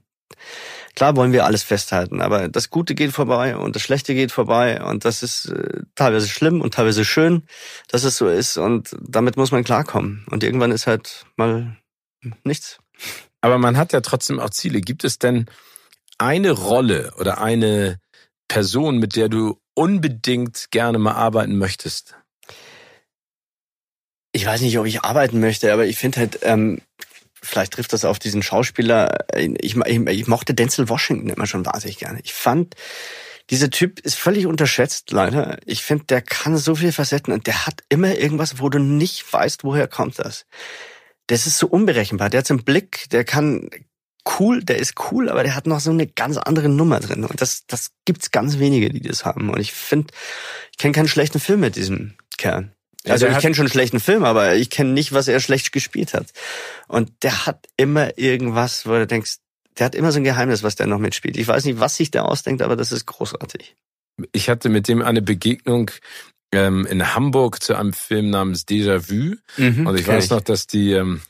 klar 1.01 1.17
wollen 1.17 1.33
wir 1.33 1.47
alles 1.47 1.63
festhalten, 1.63 2.21
aber 2.21 2.51
das 2.51 2.69
Gute 2.69 2.95
geht 2.95 3.13
vorbei 3.13 3.57
und 3.57 3.75
das 3.75 3.81
Schlechte 3.81 4.15
geht 4.15 4.33
vorbei 4.33 4.83
und 4.85 5.07
das 5.07 5.23
ist 5.23 5.47
äh, 5.47 5.81
teilweise 5.95 6.29
schlimm 6.29 6.61
und 6.61 6.75
teilweise 6.75 7.07
schön, 7.07 7.45
dass 7.89 8.05
es 8.05 8.19
so 8.19 8.29
ist 8.29 8.59
und 8.59 8.95
damit 9.01 9.39
muss 9.39 9.51
man 9.51 9.65
klarkommen. 9.65 10.27
Und 10.31 10.45
irgendwann 10.45 10.73
ist 10.73 10.87
halt 10.87 11.25
mal 11.37 11.75
nichts. 12.45 12.81
Aber 13.41 13.57
man 13.57 13.79
hat 13.79 13.95
ja 13.95 14.03
trotzdem 14.03 14.41
auch 14.41 14.51
Ziele. 14.51 14.83
Gibt 14.83 15.05
es 15.05 15.19
denn 15.19 15.47
eine 16.19 16.51
Rolle 16.51 17.15
oder 17.19 17.41
eine 17.41 17.99
Person, 18.47 18.99
mit 18.99 19.17
der 19.17 19.31
du 19.31 19.59
unbedingt 19.73 20.71
gerne 20.71 20.99
mal 20.99 21.15
arbeiten 21.15 21.57
möchtest? 21.57 22.15
Ich 24.33 24.45
weiß 24.45 24.61
nicht, 24.61 24.79
ob 24.79 24.85
ich 24.85 25.03
arbeiten 25.03 25.41
möchte, 25.41 25.73
aber 25.73 25.87
ich 25.87 25.97
finde 25.97 26.19
halt, 26.21 26.41
ähm, 26.43 26.83
vielleicht 27.43 27.73
trifft 27.73 27.93
das 27.93 28.05
auf 28.05 28.19
diesen 28.19 28.43
Schauspieler. 28.43 29.25
Ich, 29.35 29.77
ich, 29.77 29.77
ich 29.97 30.27
mochte 30.27 30.55
Denzel 30.55 30.89
Washington 30.89 31.31
immer 31.31 31.47
schon 31.47 31.67
wahnsinnig 31.67 31.99
gerne. 31.99 32.21
Ich 32.23 32.33
fand, 32.33 32.75
dieser 33.51 33.71
Typ 33.71 34.01
ist 34.01 34.15
völlig 34.15 34.47
unterschätzt, 34.47 35.11
leider. 35.11 35.59
Ich 35.67 35.83
finde, 35.83 36.05
der 36.05 36.23
kann 36.23 36.57
so 36.57 36.77
viel 36.77 36.93
Facetten 36.93 37.33
und 37.33 37.47
der 37.47 37.67
hat 37.67 37.83
immer 37.89 38.17
irgendwas, 38.17 38.61
wo 38.61 38.69
du 38.69 38.79
nicht 38.79 39.33
weißt, 39.33 39.65
woher 39.65 39.89
kommt 39.89 40.19
das. 40.19 40.47
Das 41.27 41.47
ist 41.47 41.59
so 41.59 41.67
unberechenbar. 41.67 42.31
Der 42.31 42.39
hat 42.39 42.47
so 42.47 42.55
einen 42.55 42.65
Blick, 42.65 43.09
der 43.11 43.25
kann 43.25 43.69
cool, 44.39 44.63
der 44.63 44.79
ist 44.79 44.95
cool, 45.11 45.29
aber 45.29 45.43
der 45.43 45.55
hat 45.57 45.67
noch 45.67 45.81
so 45.81 45.91
eine 45.91 46.07
ganz 46.07 46.37
andere 46.37 46.69
Nummer 46.69 47.01
drin. 47.01 47.25
Und 47.25 47.41
das, 47.41 47.67
das 47.67 47.91
gibt's 48.05 48.31
ganz 48.31 48.59
wenige, 48.59 48.91
die 48.91 49.01
das 49.01 49.25
haben. 49.25 49.51
Und 49.51 49.61
ich 49.61 49.73
finde, 49.73 50.13
ich 50.71 50.79
kenne 50.79 50.93
keinen 50.93 51.09
schlechten 51.09 51.41
Film 51.41 51.61
mit 51.61 51.77
diesem 51.77 52.15
Kerl. 52.37 52.73
Also, 53.05 53.27
also 53.27 53.37
ich 53.37 53.43
kenne 53.43 53.55
schon 53.55 53.65
einen 53.65 53.73
schlechten 53.73 54.01
Film, 54.01 54.25
aber 54.25 54.55
ich 54.57 54.69
kenne 54.69 54.93
nicht, 54.93 55.13
was 55.13 55.27
er 55.27 55.41
schlecht 55.41 55.73
gespielt 55.73 56.13
hat. 56.13 56.33
Und 56.87 57.11
der 57.23 57.47
hat 57.47 57.67
immer 57.77 58.19
irgendwas, 58.19 58.87
wo 58.87 58.91
du 58.91 59.07
denkst, 59.07 59.37
der 59.79 59.87
hat 59.87 59.95
immer 59.95 60.13
so 60.13 60.19
ein 60.19 60.25
Geheimnis, 60.25 60.63
was 60.63 60.75
der 60.75 60.87
noch 60.87 60.99
mitspielt. 60.99 61.37
Ich 61.39 61.49
weiß 61.49 61.65
nicht, 61.65 61.81
was 61.81 61.97
sich 61.97 62.11
der 62.11 62.27
ausdenkt, 62.27 62.61
aber 62.61 62.77
das 62.77 62.93
ist 62.93 63.07
großartig. 63.07 63.77
Ich 64.33 64.51
hatte 64.51 64.69
mit 64.69 64.89
dem 64.89 65.01
eine 65.01 65.23
Begegnung 65.23 65.91
ähm, 66.53 66.87
in 66.87 67.15
Hamburg 67.15 67.63
zu 67.63 67.77
einem 67.77 67.93
Film 67.93 68.31
namens 68.31 68.67
Déjà 68.67 69.09
Vu. 69.09 69.37
Mhm, 69.57 69.87
und 69.87 69.99
ich 69.99 70.07
weiß 70.07 70.25
ich. 70.25 70.31
noch, 70.31 70.41
dass 70.41 70.67
die 70.67 70.93
ähm, 70.93 71.21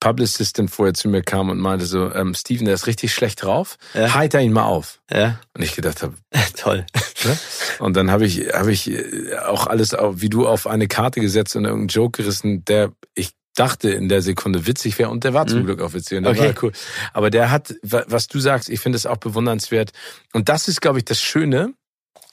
Publicistin 0.00 0.68
vorher 0.68 0.94
zu 0.94 1.08
mir 1.08 1.22
kam 1.22 1.50
und 1.50 1.58
meinte 1.58 1.86
so, 1.86 2.12
ähm, 2.12 2.34
Steven, 2.34 2.64
der 2.64 2.74
ist 2.74 2.86
richtig 2.86 3.12
schlecht 3.12 3.42
drauf, 3.42 3.76
ja. 3.94 4.14
heiter 4.14 4.40
ihn 4.40 4.52
mal 4.52 4.64
auf. 4.64 5.00
Ja. 5.10 5.38
Und 5.54 5.62
ich 5.62 5.74
gedacht 5.74 6.02
habe, 6.02 6.14
toll. 6.56 6.86
Ne? 7.24 7.38
Und 7.78 7.96
dann 7.96 8.10
habe 8.10 8.24
ich, 8.24 8.52
hab 8.52 8.66
ich 8.68 8.90
äh, 8.90 9.36
auch 9.46 9.66
alles, 9.66 9.92
wie 9.92 10.28
du, 10.28 10.46
auf 10.46 10.66
eine 10.66 10.88
Karte 10.88 11.20
gesetzt 11.20 11.54
und 11.56 11.64
irgendeinen 11.64 11.88
Joke 11.88 12.22
gerissen, 12.22 12.64
der 12.64 12.92
ich 13.14 13.30
dachte 13.54 13.90
in 13.90 14.08
der 14.08 14.22
Sekunde 14.22 14.66
witzig 14.66 14.98
wäre 14.98 15.10
und 15.10 15.24
der 15.24 15.34
war 15.34 15.46
zum 15.46 15.60
mhm. 15.60 15.66
Glück 15.66 15.82
auch 15.82 15.92
witzig 15.92 16.18
und 16.18 16.24
der 16.24 16.32
okay. 16.32 16.54
war 16.54 16.62
cool. 16.62 16.72
Aber 17.12 17.28
der 17.28 17.50
hat, 17.50 17.74
was 17.82 18.26
du 18.26 18.40
sagst, 18.40 18.70
ich 18.70 18.80
finde 18.80 18.96
es 18.96 19.04
auch 19.04 19.18
bewundernswert. 19.18 19.92
Und 20.32 20.48
das 20.48 20.68
ist, 20.68 20.80
glaube 20.80 20.98
ich, 20.98 21.04
das 21.04 21.20
Schöne 21.20 21.74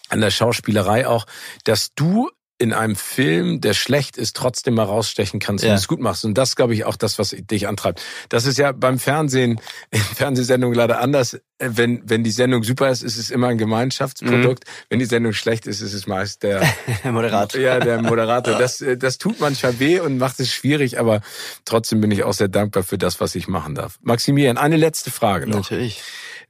an 0.10 0.22
der 0.22 0.32
Schauspielerei 0.32 1.08
auch, 1.08 1.26
dass 1.64 1.94
du 1.96 2.30
in 2.62 2.74
einem 2.74 2.98
Film, 2.98 3.62
der 3.62 3.74
schlecht 3.74 4.18
ist, 4.18 4.36
trotzdem 4.36 4.76
mal 4.76 4.84
rausstechen 4.84 5.40
kannst, 5.40 5.64
ja. 5.64 5.72
du 5.72 5.76
es 5.76 5.88
gut 5.88 6.02
machst. 6.02 6.26
Und 6.26 6.38
das, 6.38 6.58
glaube 6.58 6.74
ich, 6.74 6.84
auch 6.84 6.98
das, 6.98 7.18
was 7.18 7.30
dich 7.30 7.70
antreibt. 7.70 8.02
Das 8.28 8.46
ist 8.46 8.58
ja 8.58 8.74
beim 8.74 9.00
Fernsehen, 9.00 9.62
in 9.92 10.02
Fernsehsendungen 10.02 10.76
leider 10.78 11.00
anders. 11.00 11.40
Wenn, 11.58 12.02
wenn 12.06 12.24
die 12.26 12.32
Sendung 12.32 12.64
super 12.64 12.90
ist, 12.90 13.02
ist 13.02 13.18
es 13.18 13.32
immer 13.32 13.48
ein 13.48 13.58
Gemeinschaftsprodukt. 13.58 14.66
Mhm. 14.66 14.72
Wenn 14.90 15.00
die 15.00 15.06
Sendung 15.06 15.32
schlecht 15.32 15.68
ist, 15.68 15.80
ist 15.80 15.94
es 15.94 16.06
meist 16.06 16.44
der, 16.44 16.62
der 17.04 17.12
Moderator. 17.14 17.62
Ja, 17.62 17.80
der 17.80 18.02
Moderator. 18.02 18.60
Das, 18.60 18.84
das 18.98 19.18
tut 19.20 19.40
manchmal 19.40 19.80
weh 19.80 20.02
und 20.02 20.18
macht 20.18 20.40
es 20.40 20.52
schwierig, 20.52 21.00
aber 21.00 21.22
trotzdem 21.64 22.02
bin 22.02 22.12
ich 22.12 22.24
auch 22.24 22.34
sehr 22.34 22.50
dankbar 22.50 22.84
für 22.84 22.98
das, 22.98 23.22
was 23.22 23.36
ich 23.36 23.48
machen 23.48 23.74
darf. 23.74 24.00
Maximilian, 24.02 24.58
eine 24.58 24.76
letzte 24.76 25.12
Frage 25.12 25.48
noch. 25.48 25.58
Natürlich. 25.58 26.02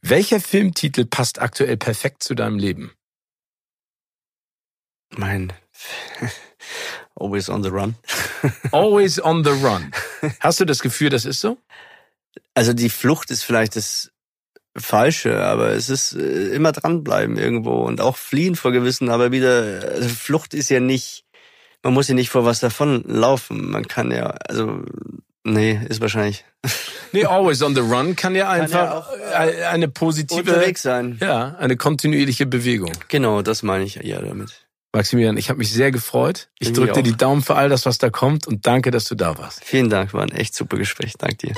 Welcher 0.02 0.40
Filmtitel 0.40 1.06
passt 1.06 1.40
aktuell 1.40 1.78
perfekt 1.78 2.24
zu 2.24 2.34
deinem 2.34 2.58
Leben? 2.58 2.94
Mein 5.20 5.52
Always 7.16 7.50
on 7.50 7.62
the 7.62 7.70
run. 7.70 7.96
Always 8.72 9.22
on 9.22 9.44
the 9.44 9.50
run. 9.50 9.92
Hast 10.40 10.62
du 10.62 10.66
das 10.66 10.80
Gefühl, 10.80 11.10
das 11.10 11.26
ist 11.26 11.42
so? 11.42 11.58
Also 12.54 12.72
die 12.72 12.90
Flucht 12.90 13.30
ist 13.30 13.44
vielleicht 13.44 13.76
das 13.76 14.12
Falsche, 14.78 15.44
aber 15.44 15.72
es 15.72 15.90
ist 15.90 16.14
äh, 16.14 16.54
immer 16.54 16.72
dranbleiben 16.72 17.38
irgendwo 17.38 17.82
und 17.82 18.00
auch 18.00 18.16
fliehen 18.16 18.56
vor 18.56 18.72
Gewissen, 18.72 19.10
aber 19.10 19.34
wieder, 19.34 19.82
also 19.94 20.08
Flucht 20.08 20.54
ist 20.54 20.70
ja 20.70 20.80
nicht, 20.80 21.26
man 21.84 21.94
muss 21.94 22.08
ja 22.08 22.16
nicht 22.16 22.30
vor 22.30 22.46
was 22.46 22.62
davon 22.62 23.04
laufen. 23.06 23.72
Man 23.72 23.88
kann 23.88 24.12
ja, 24.12 24.28
also 24.48 24.86
Nee, 25.44 25.80
ist 25.88 26.02
wahrscheinlich. 26.02 26.46
Nee, 27.12 27.26
always 27.26 27.62
on 27.62 27.74
the 27.74 27.82
run 27.82 28.16
kann 28.16 28.36
ja 28.36 28.50
einfach 28.50 28.72
kann 28.72 28.86
ja 28.86 28.98
auch, 28.98 29.14
äh, 29.14 29.64
eine 29.66 29.88
positive 29.88 30.40
unterwegs 30.40 30.82
sein. 30.82 31.18
Ja, 31.22 31.56
eine 31.58 31.76
kontinuierliche 31.76 32.46
Bewegung. 32.46 32.92
Genau, 33.08 33.42
das 33.42 33.64
meine 33.64 33.86
ich 33.86 33.96
ja 33.96 34.22
damit. 34.22 34.69
Maximilian, 34.92 35.38
ich 35.38 35.50
habe 35.50 35.60
mich 35.60 35.72
sehr 35.72 35.92
gefreut. 35.92 36.50
Ich 36.58 36.74
drücke 36.74 36.94
dir 36.94 37.04
die 37.04 37.16
Daumen 37.16 37.44
für 37.44 37.56
all 37.56 37.70
das, 37.70 37.86
was 37.86 38.00
da 38.00 38.10
kommt 38.10 38.48
und 38.48 38.66
danke, 38.66 38.90
dass 38.90 39.06
du 39.06 39.14
da 39.14 39.38
warst. 39.38 39.64
Vielen 39.64 39.90
Dank, 39.90 40.14
war 40.14 40.24
ein 40.24 40.32
echt 40.32 40.56
super 40.56 40.78
Gespräch. 40.78 41.14
Dank 41.18 41.38
dir. 41.38 41.54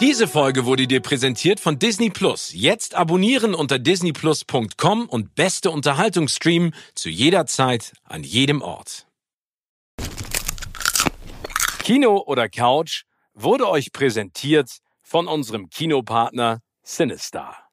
Diese 0.00 0.28
Folge 0.28 0.64
wurde 0.64 0.86
dir 0.86 1.00
präsentiert 1.00 1.60
von 1.60 1.78
Disney 1.78 2.08
Plus. 2.08 2.52
Jetzt 2.54 2.94
abonnieren 2.94 3.54
unter 3.54 3.78
disneyplus.com 3.78 5.06
und 5.06 5.34
beste 5.34 5.70
Unterhaltung 5.70 6.28
streamen 6.28 6.74
zu 6.94 7.10
jeder 7.10 7.46
Zeit, 7.46 7.92
an 8.04 8.22
jedem 8.22 8.62
Ort. 8.62 9.06
Kino 11.82 12.22
oder 12.24 12.48
Couch 12.48 13.02
wurde 13.34 13.68
euch 13.68 13.92
präsentiert 13.92 14.78
von 15.02 15.26
unserem 15.26 15.68
Kinopartner 15.68 16.60
Sinister 16.92 17.69